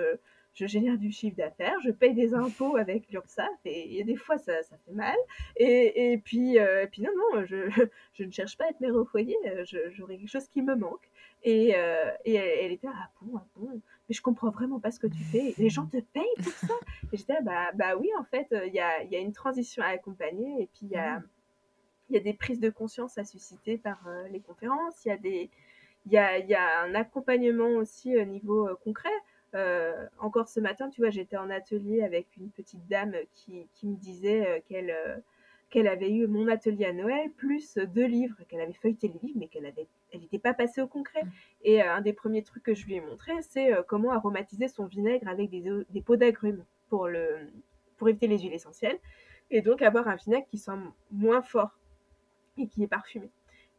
je 0.53 0.65
génère 0.65 0.97
du 0.97 1.11
chiffre 1.11 1.37
d'affaires, 1.37 1.79
je 1.83 1.91
paye 1.91 2.15
des 2.15 2.33
impôts 2.33 2.77
avec 2.77 3.09
l'URSSAF 3.11 3.47
et 3.63 4.03
des 4.03 4.15
fois 4.15 4.37
ça, 4.37 4.63
ça 4.63 4.75
fait 4.85 4.91
mal. 4.91 5.15
Et, 5.55 6.13
et 6.13 6.17
puis, 6.17 6.57
puis 6.91 7.03
non, 7.03 7.11
non, 7.15 7.45
je, 7.45 7.69
je, 8.13 8.23
ne 8.23 8.31
cherche 8.31 8.57
pas 8.57 8.65
à 8.65 8.69
être 8.69 8.81
mère 8.81 8.95
au 8.95 9.05
foyer, 9.05 9.37
j'aurais 9.91 10.17
quelque 10.17 10.29
chose 10.31 10.47
qui 10.47 10.63
me 10.63 10.75
manque. 10.75 11.09
Et, 11.43 11.75
et 12.25 12.35
elle, 12.35 12.71
était 12.71 12.87
Ah 12.87 13.09
bon, 13.21 13.37
ah 13.37 13.45
bon 13.55 13.81
mais 14.11 14.13
je 14.13 14.21
comprends 14.21 14.49
vraiment 14.49 14.81
pas 14.81 14.91
ce 14.91 14.99
que 14.99 15.07
tu 15.07 15.23
fais. 15.23 15.55
Les 15.57 15.69
gens 15.69 15.85
te 15.85 15.97
payent 15.97 16.23
pour 16.43 16.51
ça. 16.51 16.73
Et 17.13 17.17
j'étais 17.17 17.41
bah, 17.41 17.71
bah 17.75 17.95
oui, 17.95 18.09
en 18.19 18.25
fait, 18.25 18.47
il 18.67 18.73
y 18.73 18.79
a, 18.79 19.03
y 19.05 19.15
a, 19.15 19.19
une 19.19 19.31
transition 19.31 19.81
à 19.81 19.87
accompagner 19.87 20.63
et 20.63 20.67
puis 20.67 20.81
il 20.83 20.89
y 20.89 20.97
a. 20.97 21.19
Mmh 21.19 21.23
y 22.11 22.17
a 22.17 22.19
des 22.19 22.33
prises 22.33 22.59
de 22.59 22.69
conscience 22.69 23.17
à 23.17 23.23
susciter 23.23 23.77
par 23.77 23.99
euh, 24.07 24.27
les 24.29 24.39
conférences, 24.39 25.05
il 25.05 25.09
y 25.09 25.11
a 25.11 25.17
des 25.17 25.49
il 26.07 26.11
y 26.11 26.17
a, 26.17 26.39
y 26.39 26.55
a 26.55 26.81
un 26.81 26.95
accompagnement 26.95 27.69
aussi 27.75 28.17
au 28.17 28.25
niveau 28.25 28.67
euh, 28.67 28.75
concret. 28.83 29.09
Euh, 29.53 30.07
encore 30.17 30.47
ce 30.47 30.59
matin, 30.59 30.89
tu 30.89 31.01
vois, 31.01 31.11
j'étais 31.11 31.37
en 31.37 31.49
atelier 31.51 32.01
avec 32.01 32.25
une 32.37 32.49
petite 32.49 32.87
dame 32.87 33.13
qui, 33.35 33.67
qui 33.75 33.85
me 33.85 33.95
disait 33.95 34.63
qu'elle 34.67 35.21
qu'elle 35.71 35.87
avait 35.87 36.11
eu 36.11 36.27
mon 36.27 36.47
atelier 36.47 36.85
à 36.85 36.93
Noël, 36.93 37.31
plus 37.31 37.77
deux 37.77 38.05
livres, 38.05 38.35
qu'elle 38.47 38.61
avait 38.61 38.73
feuilleté 38.73 39.07
les 39.07 39.27
livres, 39.27 39.39
mais 39.39 39.47
qu'elle 39.47 39.65
avait, 39.65 39.87
elle 40.11 40.19
n'était 40.19 40.37
pas 40.37 40.53
passée 40.53 40.81
au 40.81 40.87
concret. 40.87 41.23
Mmh. 41.23 41.29
Et 41.63 41.81
un 41.81 42.01
des 42.01 42.13
premiers 42.13 42.43
trucs 42.43 42.63
que 42.63 42.75
je 42.75 42.85
lui 42.85 42.95
ai 42.95 43.01
montré, 43.01 43.31
c'est 43.41 43.71
comment 43.87 44.11
aromatiser 44.11 44.67
son 44.67 44.85
vinaigre 44.85 45.27
avec 45.27 45.49
des, 45.49 45.63
des 45.89 46.01
pots 46.01 46.17
d'agrumes 46.17 46.63
pour, 46.89 47.07
le, 47.07 47.25
pour 47.97 48.09
éviter 48.09 48.27
les 48.27 48.37
huiles 48.37 48.53
essentielles. 48.53 48.99
Et 49.49 49.61
donc 49.61 49.81
avoir 49.81 50.07
un 50.07 50.15
vinaigre 50.15 50.45
qui 50.47 50.57
sent 50.57 50.71
moins 51.09 51.41
fort 51.41 51.79
et 52.57 52.67
qui 52.67 52.83
est 52.83 52.87
parfumé. 52.87 53.31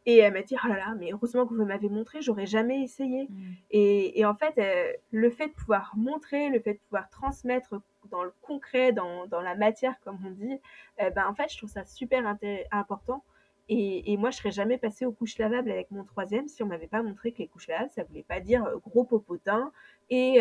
Et 0.05 0.17
elle 0.17 0.33
m'a 0.33 0.41
dit, 0.41 0.55
oh 0.63 0.67
là 0.67 0.75
là, 0.75 0.95
mais 0.99 1.11
heureusement 1.13 1.45
que 1.45 1.53
vous 1.53 1.65
m'avez 1.65 1.87
montré, 1.87 2.21
j'aurais 2.21 2.45
jamais 2.45 2.83
essayé. 2.83 3.27
Mm. 3.29 3.53
Et, 3.71 4.19
et, 4.19 4.25
en 4.25 4.35
fait, 4.35 4.57
euh, 4.57 4.91
le 5.11 5.29
fait 5.29 5.47
de 5.47 5.53
pouvoir 5.53 5.93
montrer, 5.95 6.49
le 6.49 6.59
fait 6.59 6.73
de 6.73 6.79
pouvoir 6.79 7.09
transmettre 7.09 7.75
dans 8.11 8.23
le 8.23 8.33
concret, 8.41 8.91
dans, 8.91 9.27
dans 9.27 9.41
la 9.41 9.55
matière, 9.55 9.95
comme 10.03 10.17
on 10.25 10.31
dit, 10.31 10.59
euh, 11.01 11.09
ben, 11.11 11.25
en 11.27 11.33
fait, 11.33 11.49
je 11.51 11.57
trouve 11.57 11.69
ça 11.69 11.85
super 11.85 12.25
important. 12.71 13.23
Et, 13.69 14.11
et, 14.11 14.17
moi, 14.17 14.29
je 14.29 14.37
serais 14.37 14.51
jamais 14.51 14.77
passée 14.77 15.05
aux 15.05 15.13
couches 15.13 15.37
lavables 15.37 15.71
avec 15.71 15.89
mon 15.89 16.03
troisième 16.03 16.49
si 16.49 16.63
on 16.63 16.65
m'avait 16.65 16.87
pas 16.87 17.01
montré 17.01 17.31
que 17.31 17.37
les 17.37 17.47
couches 17.47 17.69
lavables, 17.69 17.91
ça 17.91 18.03
voulait 18.03 18.23
pas 18.23 18.41
dire 18.41 18.65
euh, 18.65 18.77
gros 18.85 19.05
popotin 19.05 19.71
et, 20.09 20.39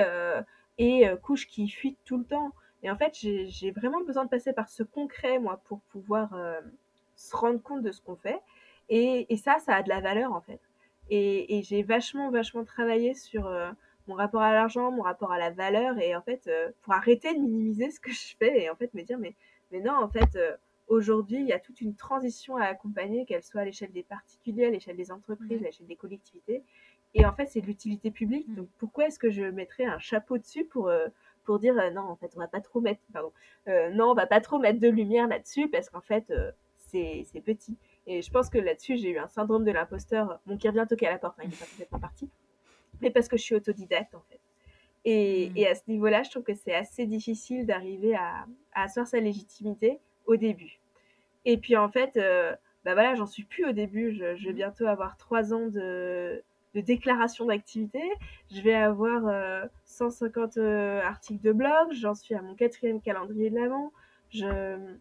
et 0.79 1.07
couches 1.23 1.47
qui 1.47 1.69
fuitent 1.69 2.01
tout 2.05 2.19
le 2.19 2.25
temps. 2.25 2.51
Et 2.83 2.91
en 2.91 2.97
fait, 2.97 3.15
j'ai 3.15 3.71
vraiment 3.71 4.03
besoin 4.03 4.25
de 4.25 4.29
passer 4.29 4.53
par 4.53 4.69
ce 4.69 4.83
concret, 4.83 5.39
moi, 5.39 5.61
pour 5.65 5.81
pouvoir 5.83 6.35
se 7.15 7.37
rendre 7.37 7.63
compte 7.63 7.83
de 7.83 7.93
ce 7.93 8.01
qu'on 8.01 8.17
fait. 8.17 8.41
Et, 8.95 9.33
et, 9.33 9.39
ça, 9.39 9.57
ça 9.59 9.77
a 9.77 9.83
de 9.83 9.89
la 9.89 10.01
valeur 10.01 10.35
en 10.35 10.43
fait. 10.43 10.61
Et, 11.09 11.57
et 11.57 11.63
j'ai 11.63 11.83
vachement, 11.83 12.31
vachement 12.31 12.63
travaillé 12.63 13.15
sur 13.15 13.47
euh, 13.47 13.71
mon 14.07 14.15
rapport 14.15 14.43
à 14.43 14.53
l'argent, 14.53 14.93
mon 14.93 15.01
rapport 15.01 15.33
à 15.33 15.39
la 15.39 15.51
valeur, 15.51 15.99
et 15.99 16.15
en 16.15 16.21
fait, 16.21 16.47
euh, 16.47 16.71
pour 16.83 16.93
arrêter 16.93 17.33
de 17.33 17.41
minimiser 17.41 17.91
ce 17.91 17.99
que 17.99 18.13
je 18.13 18.37
fais, 18.39 18.65
et 18.65 18.69
en 18.69 18.77
fait 18.77 18.93
me 18.93 19.03
dire, 19.03 19.19
mais, 19.19 19.35
mais 19.71 19.81
non, 19.81 19.95
en 19.95 20.11
fait, 20.11 20.37
euh, 20.37 20.55
aujourd'hui, 20.89 21.39
il 21.39 21.47
y 21.47 21.55
a 21.55 21.59
toute 21.59 21.81
une 21.81 21.95
transition 21.95 22.59
à 22.59 22.65
accompagner, 22.65 23.25
qu'elle 23.25 23.43
soit 23.43 23.63
à 23.63 23.65
l'échelle 23.65 23.93
des 23.93 24.03
particuliers, 24.03 24.67
à 24.67 24.71
l'échelle 24.71 24.97
des 24.97 25.11
entreprises, 25.11 25.63
à 25.63 25.65
l'échelle 25.65 25.87
des 25.87 25.97
collectivités. 25.97 26.63
Et 27.15 27.25
en 27.25 27.33
fait, 27.33 27.47
c'est 27.47 27.63
de 27.63 27.67
l'utilité 27.67 28.11
publique. 28.11 28.47
Mmh. 28.49 28.57
Donc 28.57 28.69
pourquoi 28.77 29.07
est-ce 29.07 29.19
que 29.19 29.31
je 29.31 29.45
mettrais 29.45 29.87
un 29.87 29.99
chapeau 29.99 30.37
dessus 30.37 30.67
pour 30.67 30.91
pour 31.45 31.59
dire 31.59 31.75
non 31.93 32.03
en 32.03 32.15
fait 32.15 32.31
on 32.37 32.39
va 32.39 32.47
pas 32.47 32.61
trop 32.61 32.81
mettre 32.81 33.01
pardon 33.13 33.33
non 33.67 34.13
on 34.13 34.15
va 34.15 34.27
pas 34.27 34.41
trop 34.41 34.61
mettre 34.61 34.79
de 34.79 34.89
lumière 34.89 35.27
là-dessus 35.27 35.69
parce 35.69 35.91
qu'en 35.91 36.01
fait 36.01 36.33
c'est 36.79 37.43
petit. 37.45 37.77
Et 38.07 38.23
je 38.23 38.31
pense 38.31 38.51
que 38.51 38.59
là-dessus, 38.59 38.97
j'ai 38.97 39.11
eu 39.11 39.19
un 39.19 39.29
syndrome 39.29 39.65
de 39.65 39.71
l'imposteur, 39.71 40.41
mon 40.47 40.57
qui 40.57 40.69
revient 40.69 40.87
toquer 40.89 41.07
à 41.07 41.13
la 41.13 41.19
porte, 41.19 41.39
hein, 41.39 41.45
il 41.45 41.51
n'est 41.51 41.57
pas 41.57 41.67
complètement 41.67 42.01
parti, 42.01 42.31
mais 43.01 43.11
parce 43.11 43.29
que 43.29 43.37
je 43.37 43.43
suis 43.43 43.55
autodidacte 43.55 44.15
en 44.15 44.23
fait. 44.29 44.41
Et, 45.05 45.51
hmm. 45.51 45.57
et 45.57 45.69
à 45.69 45.75
ce 45.75 45.83
niveau-là, 45.89 46.23
je 46.23 46.31
trouve 46.31 46.43
que 46.43 46.55
c'est 46.55 46.75
assez 46.75 47.07
difficile 47.07 47.67
d'arriver 47.67 48.15
à, 48.15 48.47
à, 48.73 48.85
asseoir 48.85 49.07
sa 49.07 49.21
légitimité 49.21 49.99
au 50.27 50.37
début. 50.37 50.81
Et 51.45 51.57
puis 51.59 51.77
en 51.77 51.89
fait, 51.89 52.17
euh, 52.17 52.55
bah 52.85 52.95
voilà, 52.95 53.15
j'en 53.15 53.27
suis 53.27 53.45
plus 53.45 53.65
au 53.67 53.73
début. 53.73 54.13
Je, 54.13 54.37
je, 54.37 54.47
vais 54.47 54.53
hmm. 54.53 54.57
bientôt 54.57 54.87
avoir 54.87 55.17
trois 55.17 55.53
ans 55.53 55.67
de, 55.67 56.43
de 56.75 56.81
déclaration 56.81 57.47
d'activité. 57.47 58.03
Je 58.51 58.61
vais 58.63 58.75
avoir 58.75 59.23
150 59.85 60.57
euh, 60.57 60.61
euh, 60.63 61.03
articles 61.03 61.43
de 61.43 61.53
blog. 61.53 61.93
J'en 61.93 62.15
suis 62.15 62.35
à 62.35 62.43
mon 62.43 62.55
quatrième 62.55 63.01
calendrier 63.01 63.51
de 63.51 63.57
l'avant. 63.57 63.93
Je, 64.31 64.97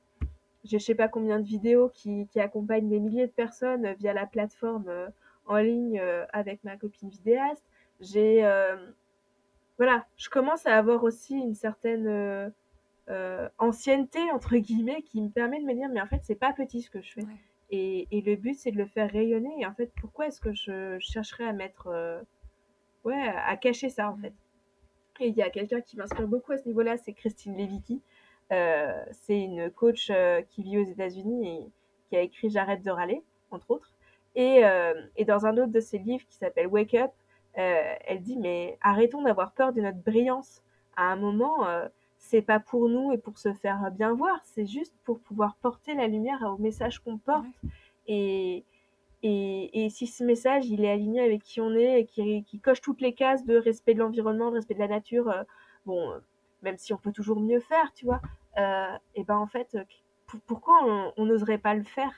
j'ai 0.64 0.80
je 0.80 0.84
sais 0.84 0.95
pas 0.95 1.07
combien 1.07 1.39
de 1.39 1.45
vidéos 1.45 1.89
qui, 1.89 2.28
qui, 2.28 2.39
accompagnent 2.39 2.89
des 2.89 2.99
milliers 2.99 3.28
de 3.28 3.32
personnes 3.32 3.93
via 3.99 4.14
la 4.14 4.26
plateforme 4.26 4.86
euh, 4.88 5.07
en 5.45 5.57
ligne 5.57 5.99
euh, 5.99 6.26
avec 6.34 6.64
ma 6.64 6.78
copine 6.78 7.09
vidéaste. 7.09 7.64
J'ai 7.99 8.45
euh, 8.45 8.76
voilà, 9.78 10.05
je 10.18 10.30
commence 10.30 10.66
à 10.66 10.78
avoir 10.78 11.03
aussi 11.03 11.36
une 11.36 11.55
certaine 11.55 12.53
ancienneté 13.57 14.20
entre 14.32 14.55
guillemets 14.55 15.01
qui 15.01 15.22
me 15.22 15.30
permet 15.30 15.59
de 15.59 15.66
me 15.66 15.74
dire 15.74 15.89
mais 15.89 16.01
en 16.01 16.05
fait 16.05 16.22
c'est 16.24 16.36
pas 16.36 16.53
petit 16.53 16.82
ce 16.82 16.89
que 16.89 17.01
je 17.01 17.12
fais. 17.12 17.26
Et, 17.74 18.07
et, 18.12 18.22
le 18.22 18.36
but 18.36 18.55
c'est 18.55 18.72
de 18.72 18.78
le 18.78 18.86
faire 18.86 19.09
rayonner. 19.12 19.53
Et 19.59 19.66
en 19.66 19.74
fait 19.74 19.91
pourquoi 19.99 20.28
est-ce 20.28 20.39
que 20.39 20.53
je, 20.53 20.97
chercherais 20.99 21.45
à 21.45 21.53
mettre 21.53 22.24
ouais 23.03 23.28
à 23.45 23.57
cacher 23.57 23.89
ça 23.89 24.09
en 24.09 24.18
fait? 24.18 24.34
Et 25.20 25.28
il 25.28 25.36
y 25.36 25.41
a 25.41 25.49
quelqu'un 25.49 25.82
qui 25.82 25.97
m'inspire 25.97 26.28
beaucoup 26.28 26.51
à 26.51 26.57
ce 26.57 26.68
niveau-là, 26.68 26.97
c'est 26.97 27.14
Christine 27.14 27.55
Levicki. 27.55 28.01
Euh, 28.52 29.04
c'est 29.12 29.39
une 29.39 29.72
coach 29.72 30.10
euh, 30.10 30.41
qui 30.49 30.64
vit 30.64 30.78
aux 30.78 30.86
États-Unis 30.86 31.47
et 31.47 31.72
qui 32.10 32.18
a 32.18 32.22
écrit 32.22 32.49
J'arrête 32.49 32.84
de 32.84 32.91
râler, 32.91 33.24
entre 33.52 33.72
autres. 33.72 33.93
Et, 34.36 34.66
euh, 34.66 34.93
et, 35.16 35.26
dans 35.26 35.45
un 35.45 35.58
autre 35.58 35.72
de 35.72 35.80
ses 35.80 35.97
livres 35.97 36.26
qui 36.28 36.36
s'appelle 36.36 36.68
Wake 36.68 36.93
Up, 36.95 37.12
elle 37.54 38.22
dit 38.22 38.38
Mais 38.38 38.78
arrêtons 38.82 39.22
d'avoir 39.22 39.52
peur 39.54 39.74
de 39.74 39.82
notre 39.82 39.99
brillance. 39.99 40.64
À 40.95 41.12
un 41.12 41.16
moment, 41.16 41.66
c'est 42.18 42.41
pas 42.41 42.60
pour 42.60 42.88
nous 42.89 43.12
et 43.12 43.18
pour 43.18 43.38
se 43.38 43.54
faire 43.54 43.91
bien 43.91 44.14
voir, 44.14 44.39
c'est 44.43 44.66
juste 44.66 44.93
pour 45.04 45.20
pouvoir 45.20 45.56
porter 45.62 45.93
la 45.95 46.08
lumière 46.08 46.41
au 46.43 46.58
message 46.62 46.99
qu'on 46.99 47.18
porte. 47.18 47.45
Et, 48.08 48.64
Et, 49.24 49.86
et, 49.86 49.89
si 49.89 50.08
ce 50.08 50.24
message, 50.24 50.66
il 50.68 50.84
est 50.84 50.91
aligné 50.91 51.22
avec 51.22 51.43
qui 51.43 51.62
on 51.62 51.76
est 51.76 52.02
et 52.02 52.06
qui, 52.06 52.43
qui 52.43 52.60
coche 52.60 52.82
toutes 52.82 53.02
les 53.02 53.14
cases 53.14 53.45
de 53.45 53.56
respect 53.56 53.93
de 53.93 53.99
l'environnement, 53.99 54.49
de 54.49 54.56
respect 54.56 54.74
de 54.74 54.80
la 54.80 54.88
nature, 54.88 55.30
euh, 55.30 55.43
bon, 55.86 56.12
même 56.64 56.78
si 56.78 56.91
on 56.93 56.97
peut 56.97 57.12
toujours 57.12 57.39
mieux 57.39 57.60
faire, 57.60 57.93
tu 57.93 58.06
vois, 58.06 58.22
et 58.58 59.24
ben 59.24 59.38
en 59.38 59.47
fait, 59.47 59.78
pourquoi 60.47 61.12
on 61.18 61.26
n'oserait 61.26 61.58
pas 61.58 61.74
le 61.74 61.84
faire? 61.84 62.18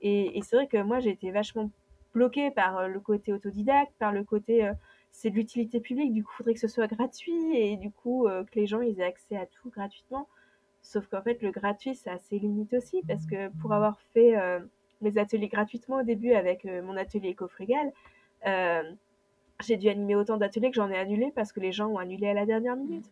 Et, 0.00 0.40
c'est 0.42 0.56
vrai 0.56 0.66
que 0.66 0.82
moi, 0.82 1.00
j'ai 1.00 1.10
été 1.10 1.30
vachement 1.30 1.70
bloquée 2.12 2.50
par 2.50 2.88
le 2.88 3.00
côté 3.00 3.32
autodidacte, 3.32 3.92
par 3.98 4.12
le 4.12 4.24
côté 4.24 4.70
c'est 5.10 5.30
de 5.30 5.34
l'utilité 5.36 5.80
publique, 5.80 6.12
du 6.12 6.24
coup, 6.24 6.30
il 6.32 6.36
faudrait 6.36 6.54
que 6.54 6.60
ce 6.60 6.68
soit 6.68 6.86
gratuit 6.86 7.56
et 7.56 7.76
du 7.76 7.90
coup, 7.90 8.26
que 8.26 8.58
les 8.58 8.66
gens 8.66 8.80
ils 8.80 8.98
aient 9.00 9.04
accès 9.04 9.36
à 9.36 9.46
tout 9.46 9.70
gratuitement. 9.70 10.26
Sauf 10.82 11.06
qu'en 11.06 11.22
fait, 11.22 11.40
le 11.42 11.52
gratuit, 11.52 11.94
ça 11.94 12.12
a 12.12 12.18
ses 12.18 12.38
limites 12.38 12.74
aussi, 12.74 13.02
parce 13.06 13.24
que 13.26 13.48
pour 13.60 13.72
avoir 13.72 13.98
fait 14.12 14.36
euh, 14.36 14.60
mes 15.00 15.16
ateliers 15.16 15.48
gratuitement 15.48 15.98
au 15.98 16.02
début 16.02 16.32
avec 16.32 16.64
euh, 16.66 16.82
mon 16.82 16.96
atelier 16.96 17.30
éco-frugal, 17.30 17.92
euh, 18.46 18.82
j'ai 19.62 19.76
dû 19.76 19.88
animer 19.88 20.16
autant 20.16 20.36
d'ateliers 20.36 20.70
que 20.70 20.76
j'en 20.76 20.90
ai 20.90 20.98
annulé 20.98 21.32
parce 21.34 21.52
que 21.52 21.60
les 21.60 21.70
gens 21.70 21.86
ont 21.86 21.98
annulé 21.98 22.28
à 22.28 22.34
la 22.34 22.46
dernière 22.46 22.74
minute. 22.74 23.06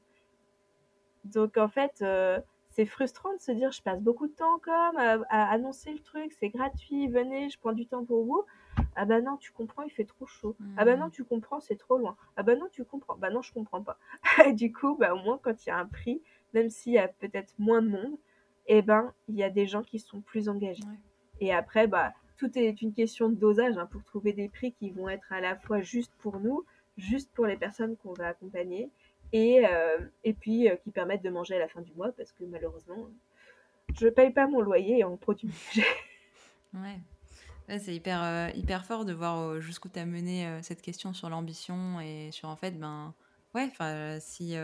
Donc 1.24 1.56
en 1.58 1.68
fait, 1.68 2.04
c'est 2.70 2.86
frustrant 2.86 3.34
de 3.34 3.40
se 3.40 3.52
dire 3.52 3.72
je 3.72 3.82
passe 3.82 4.00
beaucoup 4.00 4.26
de 4.26 4.32
temps 4.32 4.58
comme 4.60 4.96
à, 4.96 5.18
à 5.28 5.50
annoncer 5.52 5.92
le 5.92 5.98
truc, 5.98 6.32
c'est 6.38 6.48
gratuit, 6.48 7.08
venez, 7.08 7.50
je 7.50 7.58
prends 7.58 7.72
du 7.72 7.86
temps 7.86 8.04
pour 8.04 8.24
vous. 8.24 8.44
Ah 8.96 9.04
bah 9.04 9.20
non, 9.20 9.36
tu 9.36 9.52
comprends, 9.52 9.82
il 9.82 9.90
fait 9.90 10.04
trop 10.04 10.26
chaud. 10.26 10.56
Ah 10.76 10.84
bah 10.84 10.96
non, 10.96 11.06
mmh. 11.06 11.10
tu 11.10 11.24
comprends, 11.24 11.60
c'est 11.60 11.76
trop 11.76 11.98
loin. 11.98 12.16
Ah 12.36 12.42
bah 12.42 12.56
non, 12.56 12.66
tu 12.70 12.84
comprends. 12.84 13.16
Bah 13.16 13.30
non, 13.30 13.42
je 13.42 13.52
comprends 13.52 13.82
pas. 13.82 13.98
du 14.54 14.72
coup, 14.72 14.96
bah 14.96 15.14
au 15.14 15.18
moins 15.18 15.38
quand 15.42 15.64
il 15.64 15.68
y 15.68 15.72
a 15.72 15.78
un 15.78 15.86
prix, 15.86 16.22
même 16.54 16.70
s'il 16.70 16.92
y 16.92 16.98
a 16.98 17.08
peut-être 17.08 17.54
moins 17.58 17.82
de 17.82 17.88
monde, 17.88 18.18
eh 18.66 18.82
ben, 18.82 19.12
il 19.28 19.36
y 19.36 19.42
a 19.42 19.50
des 19.50 19.66
gens 19.66 19.82
qui 19.82 19.98
sont 19.98 20.20
plus 20.20 20.48
engagés. 20.48 20.82
Et 21.40 21.52
après, 21.52 21.86
bah, 21.86 22.12
tout 22.36 22.56
est 22.58 22.82
une 22.82 22.92
question 22.92 23.28
de 23.28 23.34
dosage 23.34 23.76
hein, 23.78 23.86
pour 23.86 24.04
trouver 24.04 24.32
des 24.32 24.48
prix 24.48 24.72
qui 24.72 24.90
vont 24.90 25.08
être 25.08 25.32
à 25.32 25.40
la 25.40 25.56
fois 25.56 25.80
justes 25.80 26.14
pour 26.18 26.38
nous, 26.40 26.64
juste 26.96 27.30
pour 27.32 27.46
les 27.46 27.56
personnes 27.56 27.96
qu'on 27.96 28.12
va 28.12 28.28
accompagner, 28.28 28.90
et, 29.32 29.64
euh, 29.64 29.98
et 30.24 30.32
puis 30.32 30.68
euh, 30.68 30.76
qui 30.76 30.90
permettent 30.90 31.22
de 31.22 31.30
manger 31.30 31.56
à 31.56 31.58
la 31.58 31.68
fin 31.68 31.80
du 31.80 31.92
mois, 31.94 32.12
parce 32.12 32.32
que 32.32 32.44
malheureusement, 32.44 33.08
je 33.98 34.06
ne 34.06 34.10
paye 34.10 34.30
pas 34.30 34.46
mon 34.46 34.60
loyer 34.60 35.04
en 35.04 35.16
produits. 35.16 35.54
ouais. 36.74 37.78
c'est 37.78 37.94
hyper, 37.94 38.22
euh, 38.22 38.48
hyper 38.54 38.84
fort 38.84 39.04
de 39.04 39.12
voir 39.12 39.60
jusqu'où 39.60 39.88
tu 39.88 39.98
as 39.98 40.06
mené 40.06 40.60
cette 40.62 40.82
question 40.82 41.12
sur 41.12 41.28
l'ambition 41.28 42.00
et 42.00 42.30
sur 42.32 42.48
en 42.48 42.56
fait, 42.56 42.78
ben, 42.78 43.14
ouais, 43.54 43.70
si 44.20 44.56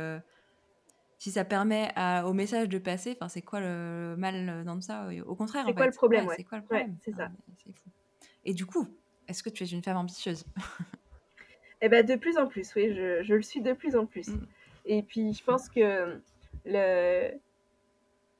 si 1.18 1.30
ça 1.30 1.44
permet 1.44 1.92
au 2.24 2.34
message 2.34 2.68
de 2.68 2.78
passer, 2.78 3.16
enfin, 3.16 3.28
c'est 3.28 3.42
quoi 3.42 3.60
le 3.60 4.16
mal 4.18 4.64
dans 4.64 4.80
ça? 4.80 5.08
Au 5.26 5.34
contraire, 5.34 5.64
c'est 5.66 5.74
quoi, 5.74 5.86
le 5.86 5.92
problème 5.92 6.28
C'est 6.36 6.44
quoi 6.44 6.58
le 6.58 6.64
problème? 6.64 6.96
C'est 7.00 7.14
ça. 7.14 7.30
Et 8.44 8.54
du 8.54 8.66
coup, 8.66 8.86
est-ce 9.26 9.42
que 9.42 9.50
tu 9.50 9.64
es 9.64 9.66
une 9.66 9.82
femme 9.82 9.96
ambitieuse? 9.96 10.44
Eh 11.82 11.88
ben, 11.88 12.04
de 12.04 12.16
plus 12.16 12.38
en 12.38 12.46
plus, 12.46 12.74
oui, 12.74 12.94
je, 12.94 13.22
je 13.22 13.34
le 13.34 13.42
suis 13.42 13.60
de 13.60 13.72
plus 13.72 13.96
en 13.96 14.06
plus. 14.06 14.28
Mm. 14.28 14.46
Et 14.86 15.02
puis, 15.02 15.32
je 15.32 15.44
pense 15.44 15.68
que 15.68 16.20
le, 16.64 17.30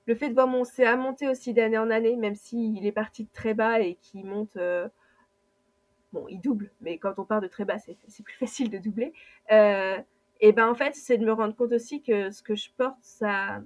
le 0.06 0.14
fait 0.14 0.28
de 0.28 0.34
voir 0.34 0.46
mon 0.46 0.64
CA 0.64 0.96
monter 0.96 1.28
aussi 1.28 1.52
d'année 1.52 1.78
en 1.78 1.90
année, 1.90 2.16
même 2.16 2.36
s'il 2.36 2.86
est 2.86 2.92
parti 2.92 3.24
de 3.24 3.30
très 3.32 3.54
bas 3.54 3.80
et 3.80 3.96
qu'il 3.96 4.24
monte. 4.24 4.56
Euh, 4.56 4.88
bon, 6.12 6.26
il 6.28 6.40
double, 6.40 6.70
mais 6.80 6.98
quand 6.98 7.18
on 7.18 7.24
part 7.24 7.40
de 7.40 7.48
très 7.48 7.64
bas, 7.64 7.78
c'est 7.78 8.22
plus 8.22 8.34
facile 8.38 8.70
de 8.70 8.78
doubler. 8.78 9.12
Euh, 9.52 9.98
et 10.40 10.52
ben 10.52 10.68
en 10.68 10.74
fait, 10.74 10.94
c'est 10.94 11.18
de 11.18 11.24
me 11.24 11.32
rendre 11.32 11.54
compte 11.54 11.72
aussi 11.72 12.02
que 12.02 12.30
ce 12.30 12.42
que 12.42 12.54
je 12.54 12.70
porte, 12.76 12.98
ça, 13.00 13.62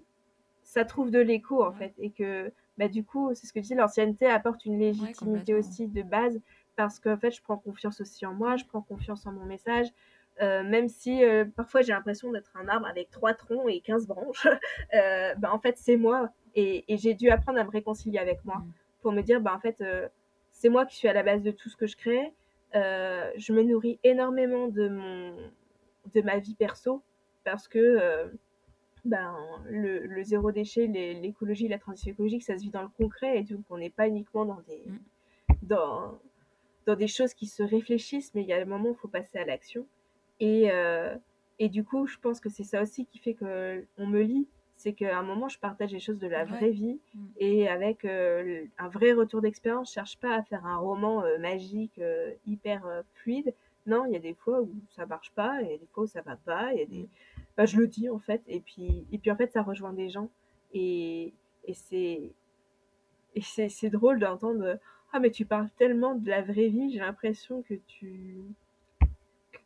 ça 0.63 0.85
trouve 0.85 1.11
de 1.11 1.19
l'écho 1.19 1.65
en 1.65 1.73
fait, 1.73 1.93
et 1.99 2.11
que 2.11 2.53
bah, 2.79 2.89
du 2.89 3.05
coup, 3.05 3.31
c'est 3.35 3.47
ce 3.47 3.53
que 3.53 3.61
je 3.61 3.67
dis, 3.67 3.75
l'ancienneté 3.75 4.27
apporte 4.27 4.65
une 4.65 4.79
légitimité 4.79 5.55
aussi 5.55 5.87
de 5.89 6.03
base 6.03 6.41
parce 6.77 6.99
qu'en 6.99 7.19
fait, 7.19 7.31
je 7.31 7.43
prends 7.43 7.59
confiance 7.59 8.01
aussi 8.01 8.25
en 8.25 8.33
moi, 8.33 8.57
je 8.57 8.65
prends 8.65 8.81
confiance 8.81 9.27
en 9.27 9.33
mon 9.33 9.45
message. 9.45 9.89
Euh, 10.41 10.63
même 10.63 10.89
si 10.89 11.23
euh, 11.23 11.45
parfois 11.55 11.83
j'ai 11.83 11.93
l'impression 11.93 12.33
d'être 12.33 12.51
un 12.57 12.67
arbre 12.67 12.87
avec 12.87 13.11
trois 13.11 13.35
troncs 13.35 13.69
et 13.69 13.81
15 13.81 14.07
branches, 14.07 14.47
euh, 14.95 15.35
bah, 15.35 15.53
en 15.53 15.59
fait 15.59 15.77
c'est 15.77 15.97
moi 15.97 16.31
et, 16.55 16.85
et 16.89 16.97
j'ai 16.97 17.13
dû 17.13 17.29
apprendre 17.29 17.59
à 17.59 17.65
me 17.65 17.71
réconcilier 17.71 18.19
avec 18.19 18.43
moi 18.47 18.57
mmh. 18.57 18.73
pour 19.03 19.13
me 19.13 19.21
dire 19.21 19.41
bah, 19.41 19.55
en 19.55 19.61
fait 19.61 19.85
c'est 20.51 20.71
moi 20.71 20.87
qui 20.87 20.97
suis 20.97 21.09
à 21.09 21.13
la 21.13 21.23
base 21.23 21.43
de 21.43 21.51
tout 21.51 21.69
ce 21.69 21.77
que 21.77 21.87
je 21.87 21.97
crée, 21.97 22.33
je 22.73 23.53
me 23.53 23.63
nourris 23.63 23.99
énormément 24.03 24.69
de 24.69 24.89
mon, 24.89 25.37
de 26.15 26.23
ma 26.23 26.39
vie 26.39 26.55
perso 26.55 27.03
parce 27.45 27.69
que 27.69 27.79
euh, 27.79 28.29
ben, 29.05 29.37
le, 29.69 30.23
zéro 30.23 30.53
déchet, 30.53 30.87
l'écologie, 30.87 31.69
la 31.69 31.79
transition 31.79 32.13
écologique, 32.13 32.43
ça 32.43 32.57
se 32.57 32.63
vit 32.63 32.71
dans 32.71 32.83
le 32.83 32.89
concret 32.89 33.39
et 33.39 33.43
donc 33.43 33.65
on 33.71 33.79
n'est 33.79 33.91
pas 33.91 34.09
uniquement 34.09 34.45
dans 34.45 34.61
des, 34.69 34.83
mm. 34.87 34.99
dans, 35.63 36.21
dans 36.87 36.97
des 36.97 37.09
choses 37.09 37.35
qui 37.35 37.47
se 37.47 37.63
réfléchissent, 37.63 38.35
mais 38.35 38.43
il 38.43 38.49
y 38.49 38.53
a 38.53 38.61
un 38.61 38.65
moment 38.65 38.91
où 38.91 38.93
il 38.93 38.99
faut 38.99 39.09
passer 39.09 39.39
à 39.39 39.45
l'action. 39.45 39.87
Et, 40.41 40.71
euh, 40.71 41.15
et 41.59 41.69
du 41.69 41.85
coup, 41.85 42.07
je 42.07 42.19
pense 42.19 42.41
que 42.41 42.49
c'est 42.49 42.65
ça 42.65 42.83
aussi 42.83 43.07
qui 43.07 43.19
fait 43.19 43.35
qu'on 43.35 44.07
me 44.07 44.21
lit. 44.21 44.49
C'est 44.77 44.95
qu'à 44.95 45.19
un 45.19 45.23
moment, 45.23 45.49
je 45.49 45.59
partage 45.59 45.93
les 45.93 46.01
choses 46.01 46.19
de 46.19 46.27
la 46.27 46.45
vraie 46.45 46.71
vie 46.71 46.99
mm. 47.15 47.27
et 47.37 47.69
avec 47.69 48.07
euh, 48.07 48.65
un 48.79 48.89
vrai 48.89 49.13
retour 49.13 49.43
d'expérience. 49.43 49.91
Je 49.91 49.95
cherche 49.95 50.19
pas 50.19 50.35
à 50.35 50.43
faire 50.43 50.65
un 50.65 50.79
roman 50.79 51.23
magique, 51.39 52.01
hyper 52.47 52.83
fluide 53.15 53.55
non, 53.87 54.05
il 54.07 54.13
y 54.13 54.17
a 54.17 54.21
des 54.21 54.35
fois 54.35 54.61
où 54.61 54.71
ça 54.91 55.07
marche 55.07 55.33
pas, 55.33 55.63
il 55.63 55.71
y 55.71 55.75
a 55.75 55.79
des 55.79 55.87
fois 55.93 56.05
où 56.05 56.07
ça 56.07 56.21
va 56.21 56.37
pas, 56.37 56.73
il 56.73 56.79
y 56.79 56.83
a 56.83 56.87
des... 56.87 57.09
Bah, 57.57 57.67
je 57.67 57.79
le 57.79 57.87
dis 57.87 58.09
en 58.09 58.19
fait, 58.19 58.43
et 58.47 58.61
puis, 58.61 59.07
et 59.11 59.19
puis 59.19 59.31
en 59.31 59.37
fait 59.37 59.53
ça 59.53 59.63
rejoint 59.63 59.93
des 59.93 60.09
gens, 60.09 60.31
et, 60.73 61.33
et 61.65 61.75
c'est 61.75 62.33
et 63.35 63.43
c'est 63.43 63.91
drôle 63.91 64.19
d'entendre 64.19 64.79
ah 65.13 65.21
mais 65.21 65.31
tu 65.31 65.45
parles 65.45 65.69
tellement 65.79 66.15
de 66.15 66.29
la 66.29 66.43
vraie 66.43 66.69
vie, 66.69 66.93
j'ai 66.93 67.01
l'impression 67.01 67.63
que 67.63 67.75
tu 67.87 68.39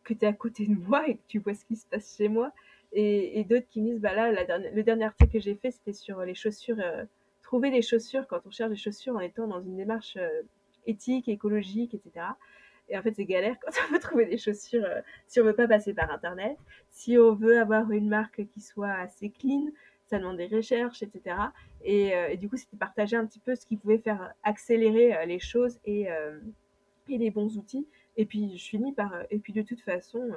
que 0.05 0.15
tu 0.15 0.25
es 0.25 0.29
à 0.29 0.33
côté 0.33 0.67
de 0.67 0.75
moi 0.75 1.09
et 1.09 1.17
que 1.17 1.23
tu 1.27 1.39
vois 1.39 1.55
ce 1.55 1.65
qui 1.65 1.77
se 1.77 1.87
passe 1.87 2.17
chez 2.17 2.29
moi, 2.29 2.53
et, 2.93 3.41
et 3.41 3.45
d'autres 3.45 3.67
qui 3.69 3.83
me 3.83 3.91
disent 3.91 4.01
bah 4.01 4.15
là 4.15 4.31
la 4.31 4.45
dernière, 4.45 4.73
le 4.73 4.83
dernier 4.83 5.05
article 5.05 5.33
que 5.33 5.41
j'ai 5.41 5.55
fait 5.57 5.71
c'était 5.71 5.93
sur 5.93 6.21
les 6.21 6.35
chaussures, 6.35 6.79
euh, 6.79 7.05
trouver 7.43 7.71
des 7.71 7.83
chaussures 7.83 8.27
quand 8.29 8.41
on 8.47 8.51
cherche 8.51 8.71
des 8.71 8.77
chaussures 8.77 9.17
en 9.17 9.21
étant 9.21 9.47
dans 9.47 9.61
une 9.61 9.77
démarche 9.77 10.17
euh, 10.17 10.43
éthique, 10.87 11.29
écologique, 11.29 11.95
etc. 11.95 12.27
Et 12.89 12.99
en 12.99 13.03
fait, 13.03 13.15
c'est 13.17 13.25
galère 13.25 13.57
quand 13.61 13.73
on 13.89 13.93
veut 13.93 13.99
trouver 13.99 14.27
des 14.27 14.39
chaussures, 14.39 14.85
euh, 14.85 15.01
si 15.27 15.41
on 15.41 15.45
veut 15.45 15.55
pas 15.55 15.67
passer 15.67 15.95
par 15.95 16.11
Internet, 16.11 16.57
si 16.91 17.19
on 17.19 17.35
veut 17.35 17.59
avoir 17.59 17.91
une 17.91 18.09
marque 18.09 18.47
qui 18.47 18.61
soit 18.61 18.93
assez 18.93 19.31
clean, 19.31 19.69
ça 20.07 20.19
demande 20.19 20.37
des 20.37 20.47
recherches, 20.47 21.03
etc. 21.03 21.37
Et, 21.83 22.13
et 22.31 22.37
du 22.37 22.49
coup, 22.49 22.59
c'était 22.59 22.77
partager 22.77 23.17
un 23.17 23.25
petit 23.25 23.39
peu 23.39 23.55
ce 23.55 23.65
qui 23.65 23.77
pouvait 23.77 23.99
faire 23.99 24.35
accélérer 24.43 25.27
les 25.27 25.39
choses 25.39 25.81
et, 25.87 26.09
et 27.09 27.19
les 27.19 27.31
bons 27.31 27.57
outils. 27.57 27.87
Et 28.17 28.27
puis, 28.27 28.57
je 28.57 28.65
finis 28.65 28.93
par... 28.93 29.13
et 29.31 29.39
puis, 29.39 29.53
de 29.53 29.63
toute 29.63 29.81
façon, 29.81 30.31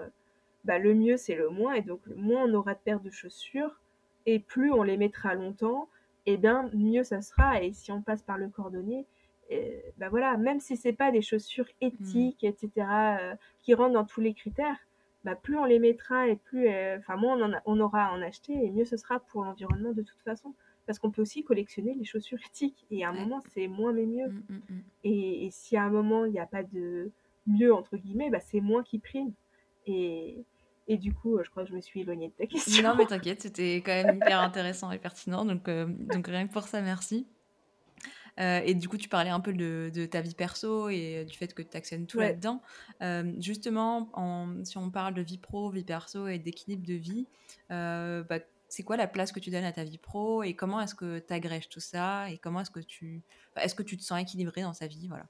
bah, 0.65 0.79
le 0.79 0.93
mieux, 0.93 1.17
c'est 1.17 1.35
le 1.35 1.49
moins. 1.49 1.73
Et 1.73 1.81
donc, 1.81 2.01
moins 2.15 2.43
on 2.45 2.53
aura 2.53 2.73
de 2.73 2.79
paires 2.79 3.01
de 3.01 3.11
chaussures, 3.11 3.81
et 4.25 4.39
plus 4.39 4.71
on 4.71 4.83
les 4.83 4.97
mettra 4.97 5.35
longtemps, 5.35 5.89
et 6.25 6.37
bien 6.37 6.69
mieux 6.73 7.03
ça 7.03 7.21
sera. 7.21 7.63
Et 7.63 7.71
si 7.73 7.91
on 7.91 8.01
passe 8.01 8.21
par 8.21 8.37
le 8.37 8.49
cordonnier, 8.49 9.05
bah 9.97 10.09
voilà, 10.09 10.37
même 10.37 10.59
si 10.59 10.75
c'est 10.77 10.93
pas 10.93 11.11
des 11.11 11.21
chaussures 11.21 11.67
éthiques, 11.81 12.43
mmh. 12.43 12.47
etc., 12.47 12.69
euh, 13.21 13.35
qui 13.59 13.73
rentrent 13.73 13.93
dans 13.93 14.05
tous 14.05 14.21
les 14.21 14.33
critères, 14.33 14.77
bah 15.23 15.35
plus 15.35 15.57
on 15.57 15.65
les 15.65 15.79
mettra 15.79 16.27
et 16.27 16.35
plus, 16.35 16.67
euh, 16.67 16.97
enfin 16.99 17.15
moins 17.15 17.41
on, 17.41 17.53
on, 17.65 17.79
aura 17.79 18.05
à 18.05 18.11
en 18.11 18.21
acheter 18.21 18.53
et 18.53 18.69
mieux 18.71 18.85
ce 18.85 18.97
sera 18.97 19.19
pour 19.19 19.43
l'environnement 19.43 19.93
de 19.93 20.01
toute 20.01 20.21
façon. 20.21 20.53
Parce 20.85 20.99
qu'on 20.99 21.11
peut 21.11 21.21
aussi 21.21 21.43
collectionner 21.43 21.93
les 21.95 22.05
chaussures 22.05 22.39
éthiques 22.51 22.85
et 22.91 23.03
à 23.03 23.09
un 23.09 23.13
moment 23.13 23.41
c'est 23.53 23.67
moins 23.67 23.93
mais 23.93 24.05
mieux. 24.05 24.27
Mmh, 24.27 24.53
mmh, 24.69 24.79
et, 25.05 25.45
et, 25.45 25.51
si 25.51 25.77
à 25.77 25.83
un 25.83 25.89
moment 25.89 26.25
il 26.25 26.31
n'y 26.31 26.39
a 26.39 26.45
pas 26.45 26.63
de 26.63 27.11
mieux 27.47 27.73
entre 27.73 27.97
guillemets, 27.97 28.29
bah 28.29 28.39
c'est 28.39 28.61
moins 28.61 28.83
qui 28.83 28.99
prime. 28.99 29.33
Et, 29.85 30.43
et 30.87 30.97
du 30.97 31.13
coup, 31.13 31.39
je 31.43 31.49
crois 31.49 31.63
que 31.63 31.69
je 31.69 31.75
me 31.75 31.81
suis 31.81 32.01
éloignée 32.01 32.27
de 32.27 32.33
ta 32.33 32.45
question. 32.45 32.83
Non, 32.83 32.95
mais 32.95 33.05
t'inquiète, 33.05 33.41
c'était 33.41 33.77
quand 33.77 33.91
même 33.91 34.17
hyper 34.17 34.39
intéressant 34.39 34.91
et 34.91 34.99
pertinent. 34.99 35.45
Donc, 35.45 35.67
euh, 35.67 35.85
donc 35.87 36.27
rien 36.27 36.47
que 36.47 36.53
pour 36.53 36.63
ça, 36.63 36.81
merci. 36.81 37.27
Euh, 38.39 38.61
et 38.63 38.75
du 38.75 38.87
coup, 38.87 38.97
tu 38.97 39.09
parlais 39.09 39.29
un 39.29 39.39
peu 39.39 39.53
de, 39.53 40.05
ta 40.05 40.21
vie 40.21 40.35
perso 40.35 40.89
et 40.89 41.25
du 41.25 41.35
fait 41.35 41.53
que 41.53 41.61
tu 41.61 41.75
actionnes 41.75 42.05
tout 42.05 42.19
là-dedans. 42.19 42.61
Euh, 43.01 43.33
justement, 43.39 44.09
si 44.63 44.77
on 44.77 44.91
parle 44.91 45.13
de 45.13 45.21
vie 45.21 45.37
pro, 45.37 45.69
vie 45.69 45.83
perso 45.83 46.27
et 46.27 46.39
d'équilibre 46.39 46.85
de 46.85 46.93
vie, 46.93 47.25
euh, 47.71 48.23
bah, 48.23 48.39
c'est 48.69 48.83
quoi 48.83 48.97
la 48.97 49.07
place 49.07 49.31
que 49.31 49.39
tu 49.39 49.49
donnes 49.49 49.63
à 49.63 49.71
ta 49.71 49.83
vie 49.83 49.97
pro 49.97 50.43
et 50.43 50.53
comment 50.53 50.81
est-ce 50.81 50.95
que 50.95 51.19
tu 51.19 51.33
agrèges 51.33 51.69
tout 51.69 51.79
ça 51.79 52.29
et 52.29 52.37
comment 52.37 52.59
est-ce 52.61 52.71
que 52.71 52.81
tu 52.81 53.23
est-ce 53.55 53.73
que 53.73 53.83
tu 53.83 53.95
te 53.95 54.03
sens 54.03 54.21
équilibré 54.21 54.61
dans 54.61 54.73
sa 54.73 54.87
vie 54.87 55.07
voilà. 55.07 55.25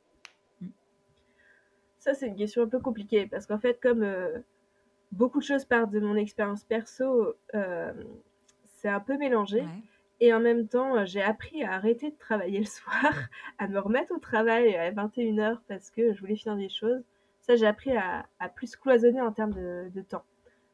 Ça 2.07 2.13
c'est 2.13 2.27
une 2.27 2.35
question 2.35 2.63
un 2.63 2.67
peu 2.67 2.79
compliquée 2.79 3.27
parce 3.27 3.45
qu'en 3.45 3.59
fait 3.59 3.79
comme 3.81 4.05
beaucoup 5.11 5.39
de 5.39 5.43
choses 5.43 5.65
partent 5.65 5.91
de 5.91 5.99
mon 5.99 6.15
expérience 6.15 6.63
perso 6.63 7.35
c'est 8.63 8.89
un 8.89 8.99
peu 8.99 9.17
mélangé 9.17 9.63
et 10.19 10.33
en 10.33 10.39
même 10.39 10.67
temps, 10.67 11.05
j'ai 11.05 11.21
appris 11.21 11.63
à 11.63 11.73
arrêter 11.73 12.09
de 12.09 12.17
travailler 12.17 12.59
le 12.59 12.65
soir, 12.65 13.13
à 13.59 13.67
me 13.67 13.79
remettre 13.79 14.13
au 14.13 14.19
travail 14.19 14.75
à 14.75 14.91
21h 14.91 15.59
parce 15.67 15.91
que 15.91 16.13
je 16.13 16.19
voulais 16.19 16.35
finir 16.35 16.57
des 16.57 16.69
choses. 16.69 17.03
Ça, 17.41 17.55
j'ai 17.55 17.67
appris 17.67 17.95
à, 17.95 18.25
plus 18.55 18.75
cloisonner 18.75 19.21
en 19.21 19.31
termes 19.31 19.53
de, 19.53 20.01
temps. 20.01 20.23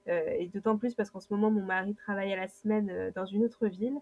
Euh, 0.07 0.35
et 0.37 0.47
d'autant 0.47 0.77
plus 0.77 0.95
parce 0.95 1.09
qu'en 1.09 1.19
ce 1.19 1.27
moment, 1.31 1.51
mon 1.51 1.63
mari 1.63 1.93
travaille 1.95 2.33
à 2.33 2.35
la 2.35 2.47
semaine 2.47 2.89
euh, 2.89 3.11
dans 3.15 3.25
une 3.25 3.43
autre 3.43 3.67
ville. 3.67 3.97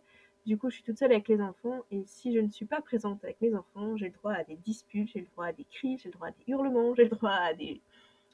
Du 0.46 0.58
coup, 0.58 0.70
je 0.70 0.76
suis 0.76 0.84
toute 0.84 0.98
seule 0.98 1.12
avec 1.12 1.28
les 1.28 1.40
enfants 1.40 1.82
et 1.92 2.04
si 2.06 2.34
je 2.34 2.40
ne 2.40 2.50
suis 2.50 2.66
pas 2.66 2.82
présente 2.82 3.24
avec 3.24 3.40
mes 3.42 3.54
enfants, 3.54 3.96
j'ai 3.96 4.08
le 4.08 4.12
droit 4.12 4.34
à 4.34 4.44
des 4.44 4.56
disputes, 4.56 5.10
j'ai 5.14 5.20
le 5.20 5.28
droit 5.28 5.46
à 5.46 5.54
des 5.54 5.66
cris, 5.66 6.00
j'ai 6.00 6.10
le 6.10 6.14
droit 6.14 6.30
à 6.30 6.32
des 6.32 6.44
hurlements, 6.48 6.96
j'ai 6.96 7.04
le 7.04 7.10
droit 7.10 7.32
à 7.32 7.54
des... 7.54 7.80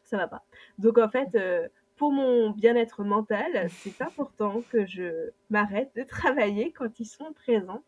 Ça 0.04 0.16
va 0.16 0.28
pas. 0.28 0.46
Donc 0.78 0.98
en 1.00 1.10
fait, 1.10 1.36
euh, 1.36 1.68
pour 1.98 2.14
mon 2.14 2.52
bien-être 2.52 3.04
mental, 3.04 3.70
c'est 3.70 4.02
important 4.02 4.62
que 4.72 4.86
je 4.86 5.32
m'arrête 5.50 5.92
de 5.98 6.04
travailler 6.04 6.72
quand 6.72 6.98
ils 7.00 7.06
sont 7.06 7.34
présents. 7.34 7.84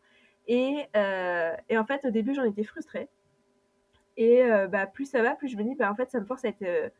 Et, 0.46 0.84
euh, 0.96 1.56
en 1.70 1.84
fait, 1.86 2.04
au 2.04 2.10
début, 2.10 2.34
j'en 2.34 2.44
étais 2.44 2.64
frustrée. 2.64 3.08
Et 4.18 4.42
euh, 4.42 4.68
bah, 4.68 4.86
plus 4.86 5.06
ça 5.06 5.22
va, 5.22 5.34
plus 5.34 5.48
je 5.48 5.56
me 5.56 5.62
dis, 5.62 5.74
bah, 5.76 5.90
en 5.90 5.94
fait, 5.94 6.10
ça 6.10 6.20
me 6.20 6.26
force 6.26 6.44
à 6.44 6.48
être 6.48 6.92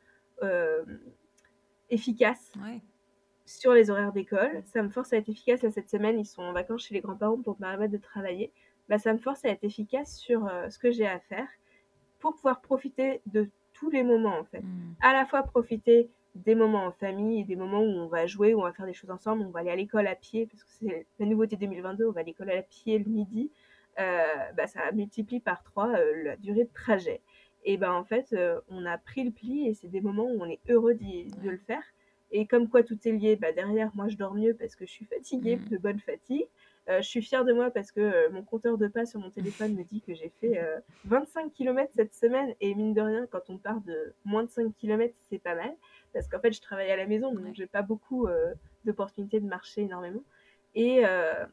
efficace. 1.91 2.53
Ouais. 2.63 2.81
Sur 3.59 3.73
les 3.73 3.91
horaires 3.91 4.13
d'école. 4.13 4.63
Ça 4.65 4.83
me 4.83 4.89
force 4.89 5.13
à 5.13 5.17
être 5.17 5.29
efficace. 5.29 5.63
Là, 5.63 5.71
cette 5.71 5.91
semaine, 5.91 6.19
ils 6.19 6.27
sont 6.27 6.43
en 6.43 6.53
vacances 6.53 6.87
chez 6.87 6.95
les 6.95 7.01
grands-parents 7.01 7.41
pour 7.43 7.55
me 7.55 7.61
permettre 7.61 7.93
de 7.93 7.99
travailler. 7.99 8.53
Bah, 8.89 8.99
ça 8.99 9.13
me 9.13 9.19
force 9.19 9.45
à 9.45 9.49
être 9.49 9.65
efficace 9.65 10.17
sur 10.17 10.47
euh, 10.47 10.69
ce 10.71 10.79
que 10.79 10.91
j'ai 10.91 11.07
à 11.07 11.19
faire 11.19 11.49
pour 12.21 12.35
pouvoir 12.35 12.61
profiter 12.61 13.23
de 13.27 13.51
tous 13.73 13.91
les 13.91 14.03
moments, 14.03 14.39
en 14.39 14.45
fait. 14.45 14.63
Mm. 14.63 14.95
À 15.01 15.13
la 15.13 15.27
fois 15.27 15.43
profiter 15.43 16.11
des 16.37 16.55
moments 16.55 16.85
en 16.85 16.93
famille 16.93 17.41
et 17.41 17.45
des 17.45 17.57
moments 17.57 17.81
où 17.81 17.91
on 17.91 18.07
va 18.07 18.27
jouer, 18.27 18.55
où 18.55 18.61
on 18.61 18.65
va 18.65 18.73
faire 18.73 18.87
des 18.87 18.93
choses 18.93 19.11
ensemble, 19.11 19.43
on 19.43 19.51
va 19.51 19.61
aller 19.61 19.71
à 19.71 19.77
l'école 19.77 20.07
à 20.07 20.15
pied, 20.15 20.47
parce 20.47 20.63
que 20.63 20.71
c'est 20.71 21.07
la 21.19 21.27
nouveauté 21.27 21.57
2022, 21.57 22.07
on 22.07 22.13
va 22.13 22.21
à 22.21 22.25
l'école 22.25 22.51
à 22.51 22.63
pied 22.63 22.99
le 22.99 23.11
midi. 23.11 23.51
Euh, 23.99 24.25
bah, 24.57 24.69
ça 24.69 24.93
multiplie 24.93 25.41
par 25.41 25.65
trois 25.65 25.89
euh, 25.89 26.23
la 26.23 26.37
durée 26.37 26.65
de 26.65 26.73
trajet. 26.73 27.21
Et 27.65 27.77
ben 27.77 27.93
en 27.93 28.05
fait, 28.05 28.35
on 28.69 28.87
a 28.87 28.97
pris 28.97 29.23
le 29.23 29.33
pli 29.33 29.69
et 29.69 29.75
c'est 29.75 29.89
des 29.89 30.01
moments 30.01 30.25
où 30.25 30.41
on 30.41 30.47
est 30.47 30.61
heureux 30.71 30.95
de 30.95 31.51
le 31.51 31.59
faire. 31.59 31.83
Et 32.33 32.47
comme 32.47 32.69
quoi 32.69 32.83
tout 32.83 32.97
est 33.07 33.13
lié, 33.13 33.37
bah 33.37 33.53
derrière, 33.53 33.91
moi 33.95 34.09
je 34.09 34.17
dors 34.17 34.35
mieux 34.35 34.55
parce 34.55 34.77
que 34.77 34.87
je 34.87 34.91
suis 34.91 35.05
fatiguée, 35.05 35.57
Mm. 35.57 35.69
de 35.69 35.79
bonne 35.79 35.99
fatigue. 35.99 36.47
Euh, 36.89 37.03
je 37.03 37.09
suis 37.09 37.23
fière 37.23 37.45
de 37.45 37.53
moi 37.53 37.71
parce 37.71 37.93
que 37.93 38.01
euh, 38.01 38.31
mon 38.31 38.43
compteur 38.43 38.79
de 38.79 38.89
pas 38.89 39.05
sur 39.05 39.21
mon 39.21 39.31
téléphone 39.31 39.75
me 39.75 39.85
dit 39.85 40.01
que 40.01 40.15
j'ai 40.15 40.31
fait 40.41 40.59
euh, 40.59 40.79
25 41.05 41.53
km 41.53 41.93
cette 41.95 42.15
semaine. 42.15 42.55
Et 42.61 42.75
mine 42.75 42.95
de 42.95 43.01
rien, 43.01 43.27
quand 43.31 43.49
on 43.51 43.59
part 43.59 43.81
de 43.83 44.13
moins 44.25 44.45
de 44.45 44.49
5 44.51 44.75
km, 44.77 45.15
c'est 45.29 45.39
pas 45.39 45.55
mal. 45.55 45.75
Parce 46.13 46.27
qu'en 46.29 46.41
fait, 46.41 46.53
je 46.53 46.61
travaille 46.61 46.91
à 46.91 46.97
la 46.97 47.07
maison, 47.07 47.33
donc 47.35 47.55
j'ai 47.55 47.67
pas 47.67 47.83
beaucoup 47.83 48.27
euh, 48.27 48.53
d'opportunités 48.85 49.41
de 49.41 49.47
marcher 49.47 49.83
énormément. 49.83 50.23
Et, 50.75 51.03
euh, 51.05 51.45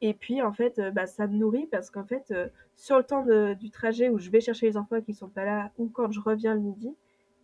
et 0.00 0.14
puis, 0.14 0.40
en 0.40 0.52
fait, 0.52 0.78
euh, 0.78 0.90
bah, 0.90 1.06
ça 1.06 1.26
me 1.26 1.36
nourrit 1.36 1.66
parce 1.66 1.90
qu'en 1.90 2.04
fait, 2.04 2.30
euh, 2.30 2.48
sur 2.76 2.96
le 2.96 3.04
temps 3.04 3.22
de- 3.24 3.54
du 3.54 3.70
trajet 3.70 4.08
où 4.08 4.18
je 4.18 4.30
vais 4.30 4.40
chercher 4.40 4.66
les 4.66 4.76
enfants 4.78 5.00
qui 5.02 5.12
sont 5.12 5.28
pas 5.28 5.44
là 5.44 5.72
ou 5.78 5.88
quand 5.88 6.10
je 6.10 6.20
reviens 6.20 6.54
le 6.54 6.60
midi, 6.60 6.94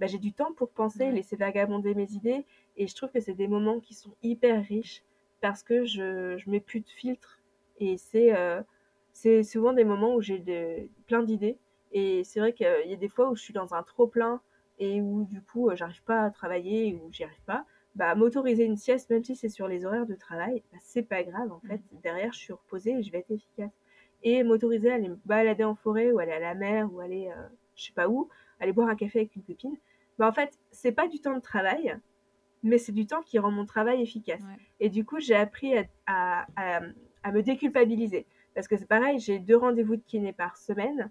bah, 0.01 0.07
j'ai 0.07 0.19
du 0.19 0.33
temps 0.33 0.53
pour 0.53 0.71
penser, 0.71 1.11
laisser 1.11 1.37
vagabonder 1.37 1.95
mes 1.95 2.11
idées. 2.13 2.45
Et 2.77 2.87
je 2.87 2.95
trouve 2.95 3.11
que 3.11 3.21
c'est 3.21 3.35
des 3.35 3.49
moments 3.49 3.81
qui 3.81 3.95
sont 3.95 4.15
hyper 4.23 4.65
riches 4.65 5.03
parce 5.41 5.63
que 5.63 5.85
je, 5.85 6.37
je 6.39 6.51
mets 6.51 6.61
plus 6.61 6.81
de 6.81 6.89
filtre. 6.89 7.41
Et 7.79 7.97
c'est 7.99 8.35
euh, 8.35 8.63
c'est 9.13 9.43
souvent 9.43 9.73
des 9.73 9.85
moments 9.85 10.15
où 10.15 10.21
j'ai 10.21 10.39
de- 10.39 10.89
plein 11.07 11.23
d'idées. 11.23 11.59
Et 11.93 12.25
c'est 12.25 12.41
vrai 12.41 12.53
qu'il 12.53 12.67
y 12.87 12.93
a 12.93 12.97
des 12.97 13.09
fois 13.09 13.31
où 13.31 13.37
je 13.37 13.43
suis 13.43 13.55
dans 13.55 13.75
un 13.75 13.83
trop 13.83 14.07
plein 14.07 14.41
et 14.79 15.01
où 15.01 15.25
du 15.25 15.41
coup, 15.43 15.71
euh, 15.71 15.77
j'arrive 15.77 16.03
pas 16.05 16.25
à 16.25 16.31
travailler 16.31 16.95
ou 16.95 17.09
j'y 17.13 17.25
arrive 17.25 17.43
pas. 17.47 17.65
Bah, 17.95 18.15
m'autoriser 18.15 18.65
une 18.65 18.77
sieste, 18.77 19.09
même 19.09 19.25
si 19.25 19.35
c'est 19.37 19.49
sur 19.49 19.69
les 19.69 19.87
horaires 19.87 20.05
de 20.07 20.15
travail, 20.15 20.63
bah, 20.73 20.79
c'est 20.83 21.03
pas 21.03 21.23
grave 21.23 21.51
en 21.53 21.61
fait. 21.61 21.81
Derrière, 22.03 22.33
je 22.33 22.39
suis 22.39 22.53
reposée 22.53 22.93
et 22.99 23.03
je 23.03 23.11
vais 23.11 23.19
être 23.21 23.31
efficace. 23.31 23.73
Et 24.23 24.43
m'autoriser 24.43 24.91
à 24.91 24.95
aller 24.95 25.09
me 25.09 25.19
balader 25.25 25.65
en 25.65 25.75
forêt 25.75 26.11
ou 26.11 26.19
aller 26.19 26.33
à 26.33 26.41
la 26.41 26.55
mer 26.55 26.93
ou 26.93 27.01
aller 27.01 27.29
euh, 27.29 27.49
je 27.75 27.85
sais 27.87 27.93
pas 27.93 28.09
où, 28.09 28.29
aller 28.61 28.73
boire 28.73 28.89
un 28.89 28.97
café 28.97 29.21
avec 29.21 29.37
une 29.37 29.43
copine, 29.43 29.77
bah, 30.19 30.29
en 30.29 30.33
fait, 30.33 30.59
c'est 30.71 30.93
pas 30.93 31.09
du 31.09 31.21
temps 31.21 31.35
de 31.35 31.41
travail, 31.41 31.97
mais 32.63 32.79
c'est 32.79 32.93
du 32.93 33.07
temps 33.07 33.23
qui 33.23 33.39
rend 33.39 33.51
mon 33.51 33.67
travail 33.67 34.03
efficace. 34.03 34.41
Ouais. 34.43 34.59
Et 34.81 34.89
du 34.89 35.05
coup, 35.05 35.21
j'ai 35.21 35.35
appris 35.37 35.77
à, 35.77 35.85
à, 36.07 36.47
à, 36.57 36.81
à 37.23 37.33
me 37.33 37.43
déculpabiliser. 37.43 38.27
Parce 38.55 38.69
que 38.69 38.77
c'est 38.77 38.87
pareil, 38.89 39.19
j'ai 39.19 39.39
deux 39.39 39.57
rendez-vous 39.57 39.97
de 39.97 40.03
kiné 40.07 40.33
par 40.33 40.57
semaine. 40.57 41.11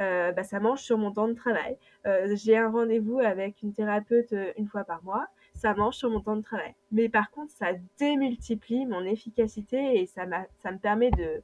Euh, 0.00 0.32
bah, 0.32 0.42
ça 0.44 0.60
mange 0.60 0.80
sur 0.80 0.96
mon 0.98 1.12
temps 1.12 1.28
de 1.28 1.34
travail. 1.34 1.76
Euh, 2.06 2.34
j'ai 2.34 2.56
un 2.56 2.70
rendez-vous 2.70 3.18
avec 3.20 3.62
une 3.62 3.72
thérapeute 3.72 4.32
euh, 4.32 4.50
une 4.56 4.66
fois 4.66 4.82
par 4.84 5.04
mois. 5.04 5.26
Ça 5.54 5.74
mange 5.74 5.94
sur 5.94 6.08
mon 6.10 6.20
temps 6.20 6.36
de 6.36 6.42
travail. 6.42 6.74
Mais 6.90 7.08
par 7.08 7.30
contre, 7.30 7.52
ça 7.52 7.72
démultiplie 7.98 8.86
mon 8.86 9.04
efficacité 9.04 10.00
et 10.00 10.06
ça, 10.06 10.24
m'a- 10.26 10.46
ça 10.62 10.72
me 10.72 10.78
permet 10.78 11.10
de, 11.10 11.42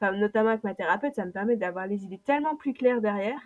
enfin, 0.00 0.12
notamment 0.12 0.50
avec 0.50 0.64
ma 0.64 0.74
thérapeute, 0.74 1.14
ça 1.14 1.24
me 1.24 1.30
permet 1.30 1.56
d'avoir 1.56 1.86
les 1.86 2.04
idées 2.04 2.18
tellement 2.18 2.56
plus 2.56 2.74
claires 2.74 3.00
derrière 3.00 3.40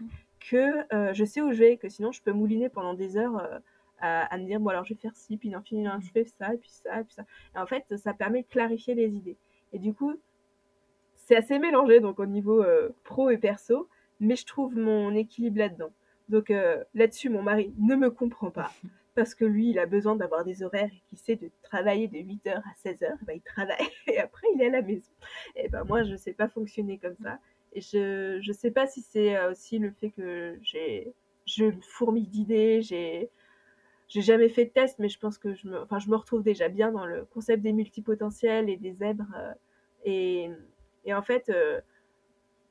que 0.51 0.95
euh, 0.95 1.13
je 1.13 1.25
sais 1.25 1.41
où 1.41 1.53
je 1.53 1.59
vais, 1.59 1.77
que 1.77 1.89
sinon 1.89 2.13
je 2.13 2.23
peux 2.23 2.33
mouliner 2.33 2.69
pendant 2.69 2.95
des 2.95 3.17
heures 3.17 3.39
euh, 3.39 3.59
à, 3.99 4.33
à 4.33 4.39
me 4.39 4.45
dire, 4.45 4.61
bon 4.61 4.71
alors 4.71 4.85
je 4.85 4.95
vais 4.95 5.01
faire 5.01 5.17
ci, 5.17 5.37
puis 5.37 5.51
non, 5.51 5.61
finalement 5.63 6.01
je 6.01 6.11
fais 6.11 6.25
ça, 6.25 6.55
et 6.55 6.59
puis 6.59 6.71
ça, 6.71 7.01
et 7.01 7.05
puis 7.05 7.15
ça. 7.15 7.25
Et 7.55 7.59
en 7.59 7.67
fait, 7.67 7.85
ça 7.97 8.15
permet 8.15 8.43
de 8.43 8.49
clarifier 8.49 8.95
les 8.95 9.09
idées. 9.09 9.37
Et 9.73 9.79
du 9.79 9.93
coup, 9.93 10.15
c'est 11.15 11.37
assez 11.37 11.59
mélangé 11.59 12.01
donc 12.01 12.21
au 12.21 12.27
niveau 12.27 12.63
euh, 12.63 12.91
pro 13.05 13.31
et 13.31 13.39
perso, 13.39 13.89
mais 14.21 14.37
je 14.37 14.47
trouve 14.47 14.77
mon 14.77 15.15
équilibre 15.15 15.59
là-dedans. 15.59 15.91
Donc 16.29 16.53
là-dessus, 16.95 17.29
mon 17.29 17.43
mari 17.43 17.73
ne 17.79 17.95
me 17.95 18.11
comprend 18.11 18.51
pas. 18.51 18.73
Parce 19.15 19.35
que 19.35 19.45
lui, 19.45 19.71
il 19.71 19.79
a 19.79 19.87
besoin 19.87 20.17
d'avoir 20.17 20.45
des 20.45 20.63
horaires 20.63 20.91
et 20.93 21.03
qu'il 21.09 21.19
sait 21.19 21.37
de 21.37 21.51
travailler 21.63 22.09
de 22.09 22.19
8h 22.19 22.57
à 22.57 22.75
16h, 22.85 23.17
ben, 23.23 23.35
il 23.35 23.41
travaille 23.41 23.89
et 24.09 24.19
après 24.19 24.47
il 24.55 24.61
est 24.61 24.67
à 24.67 24.71
la 24.71 24.83
maison. 24.83 25.11
Et 25.55 25.69
ben 25.69 25.85
moi, 25.85 26.03
je 26.03 26.13
ne 26.13 26.17
sais 26.17 26.33
pas 26.33 26.49
fonctionner 26.49 26.99
comme 26.99 27.15
ça. 27.23 27.39
Je 27.81 28.47
ne 28.47 28.53
sais 28.53 28.71
pas 28.71 28.87
si 28.87 29.03
c'est 29.03 29.37
euh, 29.37 29.51
aussi 29.53 29.79
le 29.79 29.91
fait 29.93 30.11
que 30.11 30.59
j'ai 30.63 31.13
je 31.47 31.71
fourmille 31.83 32.27
d'idées, 32.27 32.83
j'ai 32.83 33.31
j'ai 34.09 34.23
jamais 34.23 34.49
fait 34.49 34.67
de 34.67 34.71
test, 34.71 34.99
mais 35.01 35.09
je 35.09 35.19
pense 35.19 35.39
que 35.39 35.55
je 35.55 35.69
me, 35.69 35.83
enfin, 35.83 35.99
je 35.99 36.09
me 36.11 36.17
retrouve 36.17 36.43
déjà 36.43 36.69
bien 36.69 36.93
dans 36.93 37.07
le 37.07 37.25
concept 37.27 37.63
des 37.63 37.73
multipotentiels 37.73 38.69
et 38.71 38.77
des 38.77 38.93
zèbres. 38.95 39.27
euh, 39.37 39.53
et, 40.05 40.51
et 41.05 41.15
en 41.15 41.23
fait, 41.23 41.49
euh, 41.51 41.81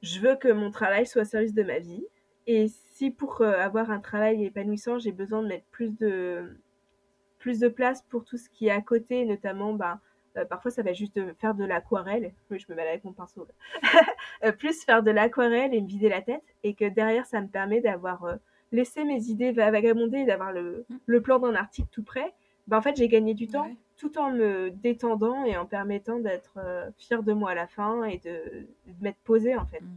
je 0.01 0.19
veux 0.19 0.35
que 0.35 0.49
mon 0.49 0.71
travail 0.71 1.05
soit 1.07 1.23
au 1.23 1.25
service 1.25 1.53
de 1.53 1.63
ma 1.63 1.79
vie. 1.79 2.05
Et 2.47 2.67
si 2.69 3.11
pour 3.11 3.41
avoir 3.41 3.91
un 3.91 3.99
travail 3.99 4.45
épanouissant, 4.45 4.99
j'ai 4.99 5.11
besoin 5.11 5.41
de 5.43 5.47
mettre 5.47 5.65
plus 5.71 5.91
de, 5.97 6.57
plus 7.39 7.59
de 7.59 7.67
place 7.67 8.03
pour 8.09 8.25
tout 8.25 8.37
ce 8.37 8.49
qui 8.49 8.67
est 8.67 8.71
à 8.71 8.81
côté, 8.81 9.25
notamment, 9.25 9.73
ben, 9.73 9.99
euh, 10.37 10.45
parfois 10.45 10.71
ça 10.71 10.81
va 10.83 10.93
juste 10.93 11.15
de 11.15 11.33
faire 11.39 11.55
de 11.55 11.63
l'aquarelle. 11.65 12.33
Oui, 12.51 12.59
je 12.59 12.65
me 12.69 12.75
balade 12.75 12.91
avec 12.91 13.03
mon 13.05 13.13
pinceau. 13.13 13.45
là. 13.45 14.01
Euh, 14.43 14.51
plus 14.51 14.83
faire 14.83 15.01
de 15.01 15.11
l'aquarelle 15.11 15.73
et 15.73 15.81
me 15.81 15.87
vider 15.87 16.09
la 16.09 16.21
tête. 16.21 16.43
Et 16.63 16.73
que 16.73 16.85
derrière, 16.85 17.25
ça 17.25 17.39
me 17.41 17.47
permet 17.47 17.79
d'avoir 17.79 18.25
euh, 18.25 18.35
laissé 18.73 19.05
mes 19.05 19.23
idées 19.29 19.51
va- 19.53 19.71
vagabonder, 19.71 20.17
et 20.19 20.25
d'avoir 20.25 20.51
le, 20.51 20.85
le 21.05 21.21
plan 21.21 21.39
d'un 21.39 21.55
article 21.55 21.87
tout 21.89 22.03
prêt. 22.03 22.33
Ben, 22.67 22.77
en 22.77 22.81
fait, 22.81 22.95
j'ai 22.97 23.07
gagné 23.07 23.33
du 23.33 23.47
temps 23.47 23.65
Ouais. 23.67 23.75
tout 23.97 24.17
en 24.17 24.31
me 24.31 24.71
détendant 24.71 25.45
et 25.45 25.55
en 25.55 25.65
permettant 25.65 26.19
d'être 26.19 26.57
euh, 26.57 26.89
fière 26.97 27.23
de 27.23 27.31
moi 27.31 27.51
à 27.51 27.55
la 27.55 27.67
fin 27.67 28.03
et 28.03 28.17
de, 28.17 28.67
de 28.87 28.93
m'être 29.01 29.19
posée 29.23 29.55
en 29.55 29.65
fait. 29.67 29.79
Mm. 29.81 29.87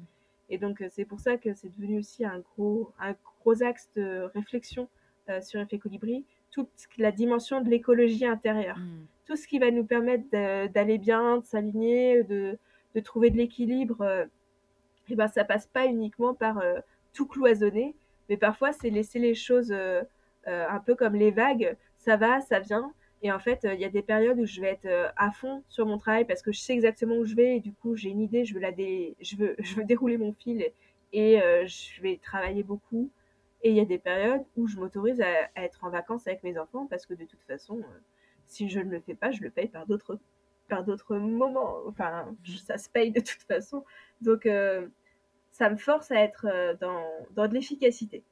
Et 0.50 0.58
donc 0.58 0.80
euh, 0.82 0.86
c'est 0.90 1.04
pour 1.04 1.18
ça 1.20 1.36
que 1.36 1.52
c'est 1.54 1.68
devenu 1.76 1.98
aussi 1.98 2.24
un 2.24 2.38
gros, 2.38 2.92
un 3.00 3.14
gros 3.40 3.62
axe 3.62 3.90
de 3.96 4.30
réflexion 4.34 4.88
euh, 5.30 5.40
sur 5.40 5.60
Effet 5.60 5.78
Colibri, 5.78 6.24
toute 6.52 6.70
la 6.96 7.10
dimension 7.10 7.60
de 7.60 7.68
l'écologie 7.68 8.24
intérieure. 8.26 8.78
Mm. 8.78 9.06
Tout 9.28 9.36
ce 9.36 9.46
qui 9.46 9.60
va 9.60 9.70
nous 9.70 9.84
permettre 9.84 10.24
d'aller 10.30 10.98
bien, 10.98 11.38
de 11.38 11.44
s'aligner, 11.44 12.24
de, 12.24 12.58
trouver 13.04 13.30
de 13.30 13.36
l'équilibre, 13.36 14.00
euh, 14.00 14.24
et 15.10 15.14
ben 15.14 15.28
ça 15.28 15.44
passe 15.44 15.66
pas 15.66 15.86
uniquement 15.86 16.34
par 16.34 16.58
euh, 16.58 16.80
tout 17.14 17.26
cloisonner, 17.26 17.94
mais 18.28 18.36
parfois 18.36 18.72
c'est 18.72 18.90
laisser 18.90 19.18
les 19.18 19.34
choses 19.34 19.72
euh, 19.72 20.02
euh, 20.46 20.66
un 20.68 20.80
peu 20.80 20.94
comme 20.94 21.14
les 21.14 21.30
vagues, 21.30 21.76
ça 21.96 22.16
va, 22.16 22.40
ça 22.40 22.60
vient. 22.60 22.92
Et 23.22 23.32
en 23.32 23.40
fait, 23.40 23.60
il 23.64 23.80
y 23.80 23.84
a 23.84 23.88
des 23.88 24.02
périodes 24.02 24.38
où 24.38 24.46
je 24.46 24.60
vais 24.60 24.68
être 24.68 25.12
à 25.16 25.32
fond 25.32 25.64
sur 25.68 25.86
mon 25.86 25.98
travail 25.98 26.24
parce 26.24 26.40
que 26.40 26.52
je 26.52 26.60
sais 26.60 26.72
exactement 26.72 27.16
où 27.16 27.24
je 27.24 27.34
vais 27.34 27.56
et 27.56 27.60
du 27.60 27.72
coup 27.72 27.96
j'ai 27.96 28.10
une 28.10 28.20
idée, 28.20 28.44
je 28.44 28.54
veux 28.54 29.84
dérouler 29.84 30.18
mon 30.18 30.32
fil 30.32 30.64
et 31.12 31.40
je 31.66 32.00
vais 32.00 32.20
travailler 32.22 32.62
beaucoup. 32.62 33.10
Et 33.64 33.70
il 33.70 33.76
y 33.76 33.80
a 33.80 33.84
des 33.84 33.98
périodes 33.98 34.44
où 34.56 34.68
je 34.68 34.76
m'autorise 34.76 35.20
à, 35.20 35.50
être 35.56 35.82
en 35.82 35.90
vacances 35.90 36.28
avec 36.28 36.44
mes 36.44 36.56
enfants 36.60 36.86
parce 36.86 37.06
que 37.06 37.14
de 37.14 37.24
toute 37.24 37.42
façon, 37.42 37.82
si 38.48 38.68
je 38.68 38.80
ne 38.80 38.90
le 38.90 39.00
fais 39.00 39.14
pas, 39.14 39.30
je 39.30 39.42
le 39.42 39.50
paye 39.50 39.68
par 39.68 39.86
d'autres 39.86 40.18
par 40.68 40.84
d'autres 40.84 41.16
moments. 41.16 41.76
Enfin, 41.86 42.34
ça 42.66 42.76
se 42.78 42.88
paye 42.90 43.10
de 43.10 43.20
toute 43.20 43.42
façon. 43.48 43.84
Donc, 44.20 44.44
euh, 44.46 44.86
ça 45.52 45.70
me 45.70 45.76
force 45.76 46.10
à 46.10 46.16
être 46.16 46.46
euh, 46.46 46.74
dans, 46.80 47.04
dans 47.34 47.48
de 47.48 47.54
l'efficacité. 47.54 48.22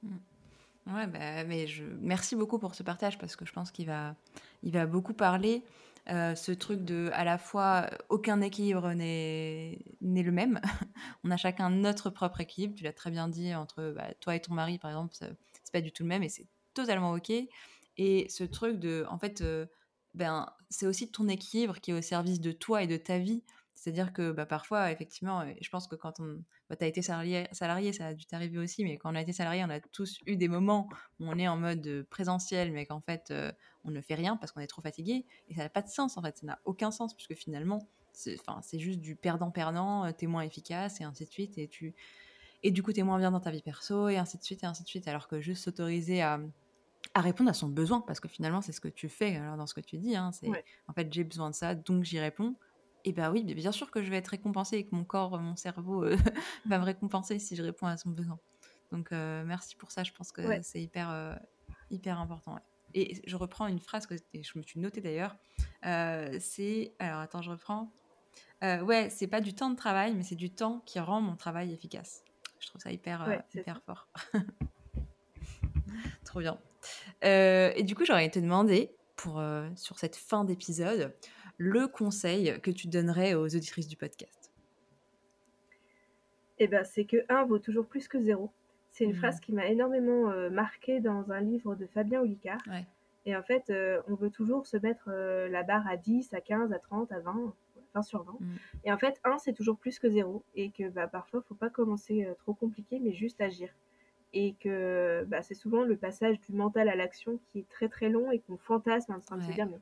Ouais, 0.86 1.06
bah, 1.06 1.44
mais 1.44 1.66
je... 1.66 1.84
merci 2.00 2.36
beaucoup 2.36 2.58
pour 2.58 2.74
ce 2.74 2.82
partage 2.82 3.18
parce 3.18 3.36
que 3.36 3.44
je 3.46 3.52
pense 3.52 3.70
qu'il 3.70 3.86
va, 3.86 4.14
il 4.62 4.72
va 4.72 4.86
beaucoup 4.86 5.14
parler. 5.14 5.62
euh, 6.08 6.34
ce 6.34 6.52
truc 6.52 6.84
de 6.84 7.10
à 7.14 7.24
la 7.24 7.38
fois 7.38 7.90
aucun 8.08 8.40
équilibre 8.40 8.92
n'est 8.92 9.78
le 10.00 10.30
même. 10.30 10.60
On 11.24 11.30
a 11.30 11.36
chacun 11.36 11.70
notre 11.70 12.10
propre 12.10 12.40
équilibre. 12.40 12.74
Tu 12.76 12.84
l'as 12.84 12.92
très 12.92 13.10
bien 13.10 13.28
dit 13.28 13.54
entre 13.54 13.92
bah, 13.96 14.14
toi 14.20 14.36
et 14.36 14.40
ton 14.40 14.54
mari 14.54 14.78
par 14.78 14.90
exemple, 14.90 15.14
c'est 15.14 15.72
pas 15.72 15.80
du 15.80 15.92
tout 15.92 16.04
le 16.04 16.08
même 16.08 16.22
et 16.22 16.28
c'est 16.28 16.46
totalement 16.74 17.12
ok. 17.12 17.32
Et 17.98 18.26
ce 18.28 18.44
truc 18.44 18.78
de, 18.78 19.06
en 19.08 19.18
fait, 19.18 19.42
ben 20.16 20.46
c'est 20.70 20.86
aussi 20.86 21.10
ton 21.10 21.28
équilibre 21.28 21.78
qui 21.80 21.92
est 21.92 21.94
au 21.94 22.02
service 22.02 22.40
de 22.40 22.50
toi 22.50 22.82
et 22.82 22.86
de 22.86 22.96
ta 22.96 23.18
vie. 23.18 23.42
C'est-à-dire 23.74 24.14
que 24.14 24.32
bah, 24.32 24.46
parfois, 24.46 24.90
effectivement, 24.90 25.44
je 25.60 25.68
pense 25.68 25.86
que 25.86 25.94
quand 25.94 26.18
on, 26.18 26.42
bah, 26.70 26.76
as 26.80 26.86
été 26.86 27.02
salarié, 27.02 27.46
ça 27.92 28.06
a 28.06 28.14
dû 28.14 28.24
t'arriver 28.24 28.58
aussi, 28.58 28.82
mais 28.82 28.96
quand 28.96 29.12
on 29.12 29.14
a 29.14 29.20
été 29.20 29.34
salarié, 29.34 29.62
on 29.64 29.70
a 29.70 29.78
tous 29.78 30.20
eu 30.24 30.36
des 30.36 30.48
moments 30.48 30.88
où 31.20 31.26
on 31.28 31.38
est 31.38 31.46
en 31.46 31.58
mode 31.58 31.86
euh, 31.86 32.02
présentiel, 32.08 32.72
mais 32.72 32.86
qu'en 32.86 33.02
fait, 33.02 33.30
euh, 33.30 33.52
on 33.84 33.90
ne 33.90 34.00
fait 34.00 34.14
rien 34.14 34.38
parce 34.38 34.52
qu'on 34.52 34.60
est 34.60 34.66
trop 34.66 34.80
fatigué. 34.80 35.26
Et 35.50 35.54
ça 35.54 35.62
n'a 35.62 35.68
pas 35.68 35.82
de 35.82 35.88
sens, 35.88 36.16
en 36.16 36.22
fait. 36.22 36.38
Ça 36.38 36.46
n'a 36.46 36.58
aucun 36.64 36.90
sens, 36.90 37.14
puisque 37.14 37.34
finalement, 37.34 37.86
c'est 38.12 38.78
juste 38.78 39.00
du 39.00 39.14
perdant-perdant, 39.14 40.10
t'es 40.14 40.26
moins 40.26 40.40
efficace 40.40 41.02
et 41.02 41.04
ainsi 41.04 41.26
de 41.26 41.30
suite. 41.30 41.58
Et, 41.58 41.68
tu, 41.68 41.94
et 42.62 42.70
du 42.70 42.82
coup, 42.82 42.94
t'es 42.94 43.02
moins 43.02 43.18
bien 43.18 43.30
dans 43.30 43.40
ta 43.40 43.50
vie 43.50 43.60
perso 43.60 44.08
et 44.08 44.16
ainsi 44.16 44.38
de 44.38 44.42
suite 44.42 44.62
et 44.62 44.66
ainsi 44.66 44.82
de 44.84 44.88
suite. 44.88 45.06
Alors 45.06 45.28
que 45.28 45.42
juste 45.42 45.64
s'autoriser 45.64 46.22
à, 46.22 46.40
à 47.14 47.20
répondre 47.20 47.50
à 47.50 47.54
son 47.54 47.68
besoin, 47.68 48.00
parce 48.00 48.20
que 48.20 48.28
finalement, 48.28 48.60
c'est 48.60 48.72
ce 48.72 48.80
que 48.80 48.88
tu 48.88 49.08
fais 49.08 49.36
alors 49.36 49.56
dans 49.56 49.66
ce 49.66 49.74
que 49.74 49.80
tu 49.80 49.98
dis. 49.98 50.16
Hein, 50.16 50.32
c'est 50.32 50.48
en 50.88 50.92
fait, 50.92 51.12
j'ai 51.12 51.24
besoin 51.24 51.50
de 51.50 51.54
ça, 51.54 51.74
donc 51.74 52.04
j'y 52.04 52.18
réponds. 52.18 52.56
Et 53.04 53.12
bien 53.12 53.30
oui, 53.30 53.44
bien 53.44 53.72
sûr 53.72 53.90
que 53.90 54.02
je 54.02 54.10
vais 54.10 54.16
être 54.16 54.28
récompensée 54.28 54.78
et 54.78 54.86
que 54.86 54.94
mon 54.94 55.04
corps, 55.04 55.38
mon 55.38 55.56
cerveau 55.56 56.04
va 56.66 56.78
me 56.78 56.84
récompenser 56.84 57.38
si 57.38 57.56
je 57.56 57.62
réponds 57.62 57.86
à 57.86 57.96
son 57.96 58.10
besoin. 58.10 58.38
Donc 58.92 59.10
merci 59.12 59.76
pour 59.76 59.90
ça, 59.90 60.04
je 60.04 60.12
pense 60.12 60.32
que 60.32 60.62
c'est 60.62 60.82
hyper, 60.82 61.38
hyper 61.90 62.18
important. 62.18 62.58
Et 62.94 63.20
je 63.26 63.36
reprends 63.36 63.66
une 63.66 63.80
phrase 63.80 64.06
que 64.06 64.16
je 64.16 64.58
me 64.58 64.62
suis 64.62 64.80
notée 64.80 65.00
d'ailleurs. 65.00 65.36
c'est. 66.40 66.94
Alors 66.98 67.20
attends, 67.20 67.42
je 67.42 67.50
reprends. 67.50 67.92
ouais, 68.62 69.08
c'est 69.10 69.28
pas 69.28 69.40
du 69.40 69.54
temps 69.54 69.70
de 69.70 69.76
travail, 69.76 70.14
mais 70.14 70.22
c'est 70.22 70.36
du 70.36 70.50
temps 70.50 70.82
qui 70.86 70.98
rend 70.98 71.20
mon 71.20 71.36
travail 71.36 71.72
efficace. 71.72 72.24
Je 72.58 72.66
trouve 72.66 72.80
ça 72.80 72.90
hyper, 72.90 73.42
hyper 73.54 73.80
fort. 73.82 74.08
Trop 76.24 76.40
bien. 76.40 76.58
Et 77.22 77.82
du 77.82 77.94
coup, 77.94 78.04
j'aurais 78.04 78.28
te 78.30 78.38
demander, 78.38 78.90
pour, 79.16 79.42
sur 79.76 79.98
cette 79.98 80.16
fin 80.16 80.44
d'épisode, 80.44 81.14
le 81.58 81.88
conseil 81.88 82.60
que 82.60 82.70
tu 82.70 82.88
donnerais 82.88 83.34
aux 83.34 83.44
auditrices 83.44 83.88
du 83.88 83.96
podcast 83.96 84.52
Eh 86.58 86.68
ben, 86.68 86.84
c'est 86.84 87.04
que 87.04 87.18
1 87.28 87.44
vaut 87.44 87.58
toujours 87.58 87.86
plus 87.86 88.08
que 88.08 88.20
0. 88.20 88.50
C'est 88.96 89.04
une 89.04 89.12
mmh. 89.12 89.16
phrase 89.16 89.40
qui 89.40 89.52
m'a 89.52 89.66
énormément 89.66 90.30
euh, 90.30 90.48
marquée 90.48 91.00
dans 91.00 91.30
un 91.30 91.40
livre 91.40 91.74
de 91.74 91.86
Fabien 91.86 92.22
Olicard. 92.22 92.62
Et 93.26 93.36
en 93.36 93.42
fait, 93.42 93.68
euh, 93.68 94.00
on 94.08 94.14
veut 94.14 94.30
toujours 94.30 94.66
se 94.66 94.78
mettre 94.78 95.08
euh, 95.08 95.48
la 95.48 95.64
barre 95.64 95.86
à 95.86 95.98
10, 95.98 96.32
à 96.32 96.40
15, 96.40 96.72
à 96.72 96.78
30, 96.78 97.12
à 97.12 97.20
20, 97.20 97.52
20 97.94 98.02
sur 98.02 98.22
20. 98.22 98.32
Mmh. 98.32 98.46
Et 98.84 98.92
en 98.92 98.96
fait, 98.96 99.20
1, 99.24 99.36
c'est 99.36 99.52
toujours 99.52 99.76
plus 99.76 99.98
que 99.98 100.08
0. 100.08 100.42
Et 100.54 100.70
que 100.70 100.88
bah, 100.88 101.08
parfois, 101.08 101.40
il 101.40 101.42
ne 101.42 101.46
faut 101.46 101.54
pas 101.54 101.68
commencer 101.68 102.26
trop 102.38 102.54
compliqué, 102.54 102.98
mais 102.98 103.12
juste 103.12 103.38
agir. 103.42 103.68
Et 104.32 104.54
que 104.60 105.24
bah, 105.28 105.42
c'est 105.42 105.54
souvent 105.54 105.82
le 105.82 105.96
passage 105.96 106.40
du 106.40 106.52
mental 106.52 106.88
à 106.88 106.96
l'action 106.96 107.38
qui 107.46 107.60
est 107.60 107.68
très 107.68 107.88
très 107.88 108.08
long 108.08 108.30
et 108.30 108.40
qu'on 108.40 108.56
fantasme 108.56 109.12
en 109.12 109.20
train 109.20 109.36
de 109.36 109.42
se 109.42 109.52
dire 109.52 109.66
mais 109.66 109.78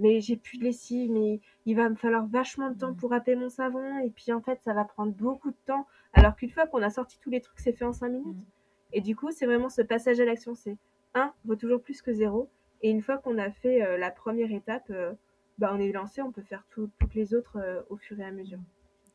mais 0.00 0.20
j'ai 0.20 0.36
plus 0.36 0.58
de 0.58 0.64
lessive, 0.64 1.10
mais 1.12 1.40
il 1.66 1.76
va 1.76 1.88
me 1.88 1.94
falloir 1.94 2.26
vachement 2.26 2.70
de 2.70 2.78
temps 2.78 2.92
mmh. 2.92 2.96
pour 2.96 3.10
râper 3.10 3.36
mon 3.36 3.50
savon, 3.50 3.98
et 3.98 4.10
puis 4.10 4.32
en 4.32 4.40
fait, 4.40 4.58
ça 4.62 4.72
va 4.72 4.84
prendre 4.84 5.12
beaucoup 5.12 5.50
de 5.50 5.56
temps, 5.66 5.86
alors 6.14 6.34
qu'une 6.34 6.50
fois 6.50 6.66
qu'on 6.66 6.82
a 6.82 6.90
sorti 6.90 7.18
tous 7.20 7.30
les 7.30 7.40
trucs, 7.40 7.60
c'est 7.60 7.72
fait 7.72 7.84
en 7.84 7.92
5 7.92 8.08
minutes. 8.08 8.38
Mmh. 8.38 8.94
Et 8.94 9.00
du 9.02 9.14
coup, 9.14 9.30
c'est 9.30 9.46
vraiment 9.46 9.68
ce 9.68 9.82
passage 9.82 10.18
à 10.18 10.24
l'action, 10.24 10.54
c'est 10.54 10.76
1 11.14 11.32
vaut 11.44 11.54
toujours 11.54 11.82
plus 11.82 12.00
que 12.00 12.12
0, 12.12 12.48
et 12.82 12.90
une 12.90 13.02
fois 13.02 13.18
qu'on 13.18 13.38
a 13.38 13.50
fait 13.50 13.82
euh, 13.82 13.98
la 13.98 14.10
première 14.10 14.50
étape, 14.50 14.88
euh, 14.90 15.12
bah, 15.58 15.70
on 15.74 15.78
est 15.78 15.92
lancé, 15.92 16.22
on 16.22 16.32
peut 16.32 16.42
faire 16.42 16.64
toutes 16.70 17.14
les 17.14 17.34
autres 17.34 17.58
euh, 17.58 17.82
au 17.90 17.96
fur 17.96 18.18
et 18.18 18.24
à 18.24 18.32
mesure. 18.32 18.60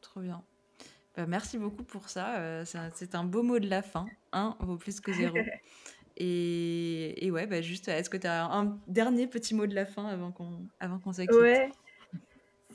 Trop 0.01 0.21
bien. 0.21 0.43
Bah, 1.15 1.25
merci 1.27 1.57
beaucoup 1.57 1.83
pour 1.83 2.09
ça. 2.09 2.63
c'est 2.65 3.15
un 3.15 3.23
beau 3.23 3.43
mot 3.43 3.59
de 3.59 3.69
la 3.69 3.81
fin. 3.81 4.05
1 4.33 4.57
vaut 4.59 4.77
plus 4.77 4.99
que 4.99 5.13
0. 5.13 5.35
Et, 6.17 7.29
ouais, 7.31 7.45
bah 7.45 7.61
juste, 7.61 7.89
est-ce 7.89 8.09
que 8.09 8.17
tu 8.17 8.27
as 8.27 8.45
un 8.45 8.79
dernier 8.87 9.27
petit 9.27 9.53
mot 9.53 9.67
de 9.67 9.75
la 9.75 9.85
fin 9.85 10.07
avant 10.07 10.31
qu'on 10.31 10.65
avant 10.79 10.97
qu'on 10.99 11.11
Ouais. 11.11 11.69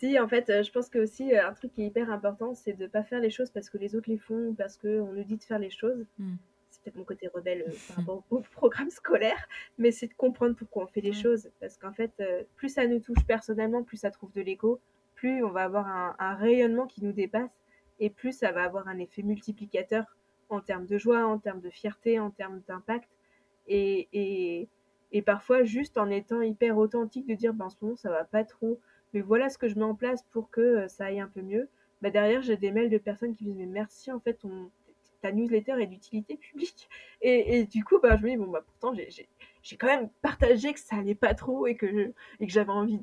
Si, 0.00 0.18
en 0.18 0.28
fait, 0.28 0.48
euh, 0.48 0.62
je 0.62 0.72
pense 0.72 0.88
que 0.88 0.98
aussi 0.98 1.34
euh, 1.34 1.46
un 1.46 1.52
truc 1.52 1.74
qui 1.74 1.82
est 1.82 1.86
hyper 1.86 2.10
important, 2.10 2.54
c'est 2.54 2.72
de 2.72 2.84
ne 2.84 2.88
pas 2.88 3.02
faire 3.02 3.20
les 3.20 3.28
choses 3.28 3.50
parce 3.50 3.68
que 3.68 3.76
les 3.76 3.94
autres 3.94 4.08
les 4.08 4.16
font, 4.16 4.54
parce 4.56 4.78
qu'on 4.78 5.12
nous 5.12 5.24
dit 5.24 5.36
de 5.36 5.44
faire 5.44 5.58
les 5.58 5.68
choses. 5.68 6.06
Mmh. 6.18 6.36
C'est 6.70 6.82
peut-être 6.82 6.96
mon 6.96 7.04
côté 7.04 7.28
rebelle 7.28 7.66
euh, 7.68 7.72
par 7.88 7.96
rapport 7.98 8.24
au 8.30 8.40
programme 8.52 8.88
scolaire, 8.88 9.46
mais 9.76 9.90
c'est 9.90 10.06
de 10.06 10.14
comprendre 10.14 10.56
pourquoi 10.56 10.84
on 10.84 10.86
fait 10.86 11.02
les 11.02 11.12
choses. 11.12 11.50
Parce 11.60 11.76
qu'en 11.76 11.92
fait, 11.92 12.12
plus 12.56 12.70
ça 12.70 12.86
nous 12.86 13.00
touche 13.00 13.24
personnellement, 13.26 13.82
plus 13.82 13.98
ça 13.98 14.10
trouve 14.10 14.32
de 14.32 14.40
l'écho, 14.40 14.80
plus 15.16 15.44
on 15.44 15.50
va 15.50 15.64
avoir 15.64 15.86
un, 15.86 16.16
un, 16.18 16.34
rayonnement 16.34 16.86
qui 16.86 17.04
nous 17.04 17.12
dépasse, 17.12 17.50
et 18.00 18.10
plus 18.10 18.32
ça 18.32 18.50
va 18.50 18.64
avoir 18.64 18.88
un 18.88 18.98
effet 18.98 19.22
multiplicateur 19.22 20.16
en 20.48 20.60
termes 20.60 20.86
de 20.86 20.98
joie, 20.98 21.24
en 21.26 21.38
termes 21.38 21.60
de 21.60 21.70
fierté, 21.70 22.18
en 22.18 22.30
termes 22.30 22.60
d'impact. 22.66 23.08
Et, 23.68 24.68
et, 25.12 25.22
parfois, 25.22 25.62
juste 25.62 25.96
en 25.96 26.10
étant 26.10 26.40
hyper 26.40 26.76
authentique, 26.76 27.26
de 27.26 27.34
dire, 27.34 27.54
ben, 27.54 27.66
en 27.66 27.70
ce 27.70 27.76
moment, 27.80 27.96
ça 27.96 28.10
va 28.10 28.24
pas 28.24 28.42
trop, 28.42 28.80
mais 29.12 29.20
voilà 29.20 29.48
ce 29.48 29.58
que 29.58 29.68
je 29.68 29.76
mets 29.76 29.84
en 29.84 29.94
place 29.94 30.24
pour 30.32 30.50
que 30.50 30.60
euh, 30.60 30.88
ça 30.88 31.06
aille 31.06 31.20
un 31.20 31.28
peu 31.28 31.42
mieux. 31.42 31.68
Bah, 32.02 32.10
derrière, 32.10 32.42
j'ai 32.42 32.56
des 32.56 32.72
mails 32.72 32.90
de 32.90 32.98
personnes 32.98 33.34
qui 33.34 33.44
me 33.44 33.50
disent, 33.50 33.58
mais 33.58 33.66
merci, 33.66 34.10
en 34.10 34.18
fait, 34.18 34.40
ta 35.20 35.30
newsletter 35.30 35.80
est 35.80 35.86
d'utilité 35.86 36.36
publique. 36.36 36.88
Et, 37.22 37.64
du 37.66 37.84
coup, 37.84 38.00
bah, 38.00 38.16
je 38.16 38.24
me 38.24 38.30
dis, 38.30 38.36
bon, 38.36 38.48
bah, 38.48 38.64
pourtant, 38.64 38.94
j'ai 39.62 39.76
quand 39.76 39.86
même 39.86 40.08
partagé 40.22 40.72
que 40.72 40.80
ça 40.80 40.96
allait 40.96 41.14
pas 41.14 41.34
trop 41.34 41.66
et 41.66 41.76
que, 41.76 42.12
et 42.40 42.48
j'avais 42.48 42.72
envie 42.72 43.00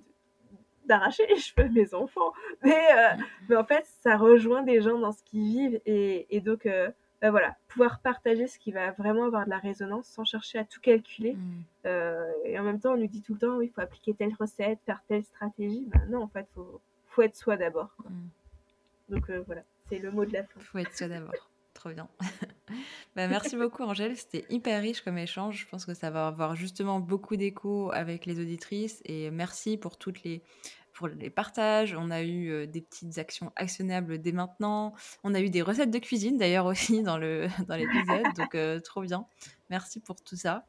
d'arracher 0.87 1.25
les 1.27 1.35
cheveux 1.37 1.69
de 1.69 1.73
mes 1.73 1.93
enfants. 1.93 2.33
Mais, 2.63 2.83
euh, 2.97 3.21
mais 3.49 3.55
en 3.55 3.63
fait, 3.63 3.85
ça 4.01 4.17
rejoint 4.17 4.63
des 4.63 4.81
gens 4.81 4.99
dans 4.99 5.11
ce 5.11 5.23
qu'ils 5.23 5.43
vivent. 5.43 5.81
Et, 5.85 6.35
et 6.35 6.41
donc, 6.41 6.65
euh, 6.65 6.89
bah, 7.21 7.31
voilà, 7.31 7.57
pouvoir 7.67 7.99
partager 8.01 8.47
ce 8.47 8.59
qui 8.59 8.71
va 8.71 8.91
vraiment 8.91 9.25
avoir 9.25 9.45
de 9.45 9.49
la 9.49 9.57
résonance 9.57 10.05
sans 10.07 10.23
chercher 10.23 10.59
à 10.59 10.65
tout 10.65 10.79
calculer. 10.79 11.33
Mmh. 11.33 11.63
Euh, 11.87 12.31
et 12.45 12.59
en 12.59 12.63
même 12.63 12.79
temps, 12.79 12.93
on 12.93 12.97
nous 12.97 13.07
dit 13.07 13.23
tout 13.23 13.33
le 13.33 13.39
temps, 13.39 13.57
oui, 13.57 13.65
il 13.65 13.71
faut 13.71 13.81
appliquer 13.81 14.13
telle 14.13 14.33
recette, 14.39 14.79
faire 14.85 15.01
telle 15.07 15.23
stratégie. 15.23 15.85
Bah, 15.87 16.01
non, 16.09 16.21
en 16.21 16.27
fait, 16.27 16.47
il 16.51 16.53
faut, 16.53 16.81
faut, 17.07 17.21
être 17.23 17.35
soi 17.35 17.57
d'abord. 17.57 17.95
Mmh. 18.07 19.13
Donc 19.15 19.29
euh, 19.29 19.41
voilà, 19.47 19.63
c'est 19.89 19.97
le 19.97 20.11
mot 20.11 20.25
de 20.25 20.33
la 20.33 20.43
fin. 20.43 20.59
Il 20.59 20.63
faut 20.63 20.77
être 20.77 20.95
soi 20.95 21.07
d'abord. 21.07 21.49
Trop 21.87 21.93
bien. 21.93 22.09
bah, 23.15 23.29
merci 23.29 23.55
beaucoup 23.55 23.81
Angèle, 23.83 24.17
c'était 24.17 24.43
hyper 24.49 24.81
riche 24.81 24.99
comme 24.99 25.17
échange. 25.17 25.57
Je 25.57 25.67
pense 25.69 25.85
que 25.85 25.93
ça 25.93 26.09
va 26.09 26.27
avoir 26.27 26.53
justement 26.53 26.99
beaucoup 26.99 27.37
d'écho 27.37 27.91
avec 27.93 28.25
les 28.25 28.41
auditrices 28.41 29.01
et 29.05 29.31
merci 29.31 29.77
pour 29.77 29.97
toutes 29.97 30.21
les 30.23 30.43
pour 30.91 31.07
les 31.07 31.29
partages. 31.29 31.95
On 31.97 32.11
a 32.11 32.23
eu 32.23 32.49
euh, 32.49 32.67
des 32.67 32.81
petites 32.81 33.19
actions 33.19 33.53
actionnables 33.55 34.17
dès 34.17 34.33
maintenant. 34.33 34.95
On 35.23 35.33
a 35.33 35.39
eu 35.39 35.49
des 35.49 35.61
recettes 35.61 35.91
de 35.91 35.99
cuisine 35.99 36.37
d'ailleurs 36.37 36.65
aussi 36.65 37.03
dans 37.03 37.17
le 37.17 37.47
dans 37.69 37.75
l'épisode, 37.77 38.25
donc 38.35 38.53
euh, 38.55 38.81
trop 38.81 39.01
bien. 39.01 39.25
Merci 39.69 40.01
pour 40.01 40.21
tout 40.21 40.35
ça. 40.35 40.65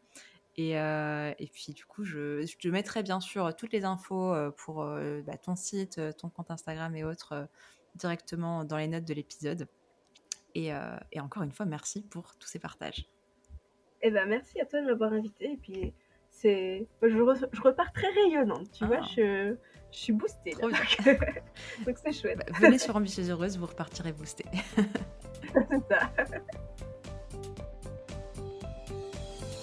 Et, 0.57 0.79
euh, 0.79 1.33
et 1.41 1.49
puis 1.49 1.73
du 1.73 1.85
coup, 1.85 2.05
je, 2.05 2.47
je, 2.47 2.57
te 2.59 2.69
mettrai 2.69 3.03
bien 3.03 3.19
sûr 3.19 3.57
toutes 3.57 3.73
les 3.73 3.85
infos 3.85 4.37
pour 4.57 4.85
bah, 4.85 5.37
ton 5.37 5.57
site, 5.57 6.01
ton 6.17 6.29
compte 6.31 6.51
Instagram 6.53 6.95
et 6.95 7.03
autres 7.03 7.49
directement 7.97 8.65
dans 8.65 8.77
les 8.77 8.87
notes 8.87 9.05
de 9.05 9.15
l'épisode. 9.15 9.69
Et, 10.55 10.71
et, 11.13 11.21
encore 11.21 11.43
une 11.43 11.53
fois, 11.53 11.67
merci 11.67 12.03
pour 12.03 12.35
tous 12.37 12.49
ces 12.49 12.59
partages. 12.59 13.07
Eh 14.03 14.11
ben, 14.11 14.29
merci 14.29 14.61
à 14.61 14.65
toi 14.65 14.81
de 14.81 14.87
m'avoir 14.87 15.13
invité. 15.13 15.53
Et 15.53 15.57
puis, 15.57 15.93
c'est, 16.31 16.87
je, 17.03 17.09
je, 17.09 17.63
repars 17.63 17.93
très 17.93 18.09
rayonnante, 18.09 18.71
tu 18.73 18.85
vois. 18.87 19.01
Ah. 19.03 19.09
Je, 19.17 19.57
je 19.91 19.99
suis 19.99 20.13
boostée. 20.13 20.51
Trop 20.53 20.69
bien. 20.69 20.79
Donc 21.87 21.97
c'est 21.99 22.13
chouette. 22.13 22.39
Bah, 22.39 22.45
venez 22.61 22.79
sur 22.79 22.95
Ambitieuse 22.97 23.31
Heureuse, 23.31 23.59
vous 23.59 23.67
repartirez 23.67 24.13
boostée. 24.13 24.45
c'est 24.77 25.89
ça. 25.89 26.13